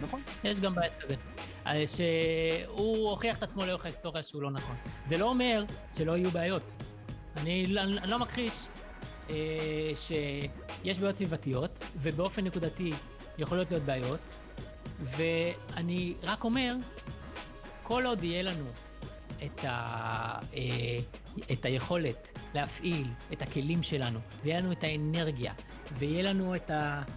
נכון. 0.01 0.23
יש 0.45 0.61
גם 0.61 0.75
bias 0.75 0.93
כזה. 1.01 1.15
אה, 1.67 1.85
שהוא 1.87 3.11
הוכיח 3.11 3.39
את 3.39 3.43
עצמו 3.43 3.67
לאורך 3.67 3.85
ההיסטוריה 3.85 4.23
שהוא 4.23 4.43
לא 4.43 4.51
נכון. 4.51 4.77
זה 5.05 5.17
לא 5.17 5.29
אומר 5.29 5.65
שלא 5.97 6.17
יהיו 6.17 6.31
בעיות. 6.31 6.73
אני, 7.37 7.67
לא, 7.67 7.81
אני 7.81 8.11
לא 8.11 8.19
מכחיש 8.19 8.67
אה, 9.31 9.35
שיש 9.97 10.99
בעיות 10.99 11.17
סביבתיות, 11.17 11.79
ובאופן 11.97 12.45
נקודתי 12.45 12.93
יכולות 13.39 13.71
להיות 13.71 13.83
בעיות, 13.83 14.21
ואני 15.01 16.15
רק 16.23 16.45
אומר, 16.45 16.75
כל 17.83 18.07
עוד 18.07 18.25
יהיה 18.25 18.43
לנו 18.43 18.67
את 19.45 19.65
את 21.53 21.65
היכולת 21.65 22.39
להפעיל 22.55 23.07
את 23.33 23.43
הכלים 23.43 23.83
שלנו, 23.83 24.19
ויהיה 24.43 24.61
לנו 24.61 24.73
את 24.73 24.85
האנרגיה, 24.85 25.53
ויהיה 25.99 26.23
לנו 26.23 26.55
את 26.55 26.71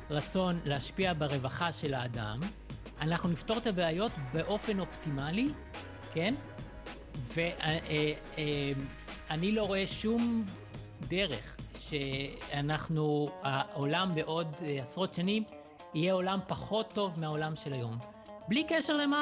הרצון 0.10 0.60
להשפיע 0.66 1.14
ברווחה 1.18 1.72
של 1.72 1.94
האדם, 1.94 2.40
אנחנו 3.02 3.30
נפתור 3.30 3.58
את 3.58 3.68
הבעיות 3.68 4.12
באופן 4.34 4.80
אופטימלי, 4.80 5.48
כן? 6.14 6.34
ואני 7.34 7.80
אה, 8.38 8.72
אה, 9.32 9.52
לא 9.52 9.64
רואה 9.64 9.88
שום 9.88 10.46
דרך 11.02 11.56
שאנחנו, 11.78 13.30
העולם 13.44 14.12
בעוד 14.16 14.48
עשרות 14.82 15.14
שנים, 15.14 15.44
יהיה 15.94 16.14
עולם 16.14 16.40
פחות 16.48 16.94
טוב 16.94 17.20
מהעולם 17.20 17.56
של 17.56 17.74
היום. 17.74 17.98
בלי 18.48 18.64
קשר 18.68 18.98
למה 18.98 19.18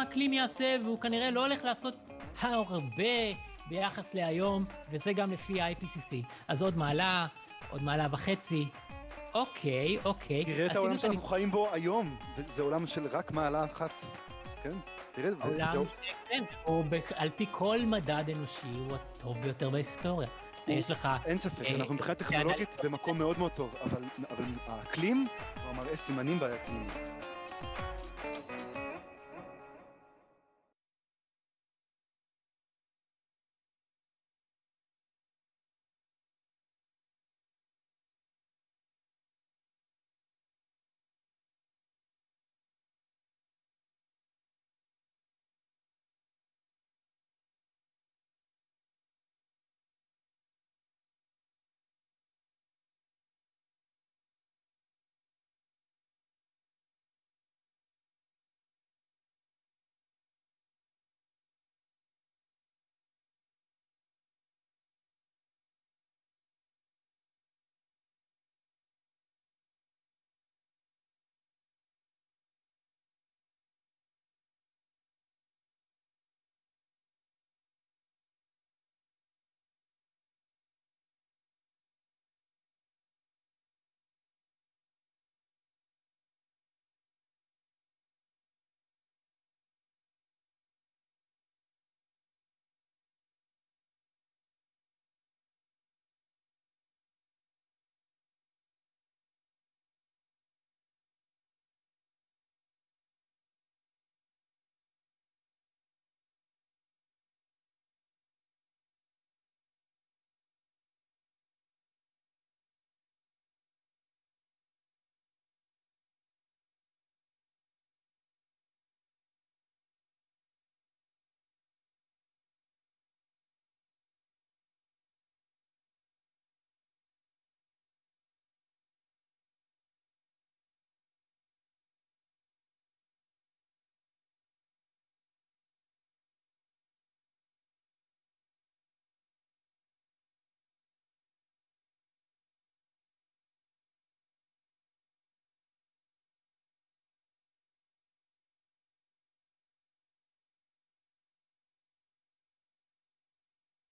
האקלים 0.00 0.32
יעשה, 0.32 0.76
והוא 0.84 1.00
כנראה 1.00 1.30
לא 1.30 1.40
הולך 1.40 1.64
לעשות 1.64 1.94
הרבה 2.40 3.04
ביחס 3.70 4.14
להיום, 4.14 4.62
וזה 4.90 5.12
גם 5.12 5.32
לפי 5.32 5.60
ה-IPCC. 5.60 6.14
אז 6.48 6.62
עוד 6.62 6.76
מעלה, 6.76 7.26
עוד 7.70 7.82
מעלה 7.82 8.06
וחצי. 8.10 8.68
אוקיי, 9.34 9.98
אוקיי. 10.04 10.44
תראה 10.44 10.66
את 10.66 10.76
העולם 10.76 10.98
שאנחנו 10.98 11.22
חיים 11.22 11.50
בו 11.50 11.68
היום, 11.72 12.16
זה 12.56 12.62
עולם 12.62 12.86
של 12.86 13.06
רק 13.06 13.32
מעלה 13.32 13.64
אחת, 13.64 14.04
כן? 14.62 14.72
תראה, 15.12 15.30
העולם, 15.40 15.84
כן, 16.28 16.44
הוא 16.64 16.84
על 17.14 17.30
פי 17.36 17.46
כל 17.50 17.78
מדד 17.86 18.24
אנושי 18.36 18.66
הוא 18.72 18.96
הטוב 18.96 19.40
ביותר 19.40 19.70
בהיסטוריה. 19.70 20.28
יש 20.68 20.90
לך... 20.90 21.08
אין 21.24 21.38
ספק, 21.38 21.66
אה, 21.66 21.74
אנחנו 21.74 21.94
מבחינה 21.94 22.14
טכנולוגית 22.14 22.68
במקום 22.84 23.18
מאוד 23.18 23.38
מאוד 23.38 23.52
טוב, 23.52 23.74
אבל 23.82 24.02
האקלים 24.66 25.26
כבר 25.54 25.72
מראה 25.72 25.96
סימנים 25.96 26.38
בעייתיים. 26.38 26.86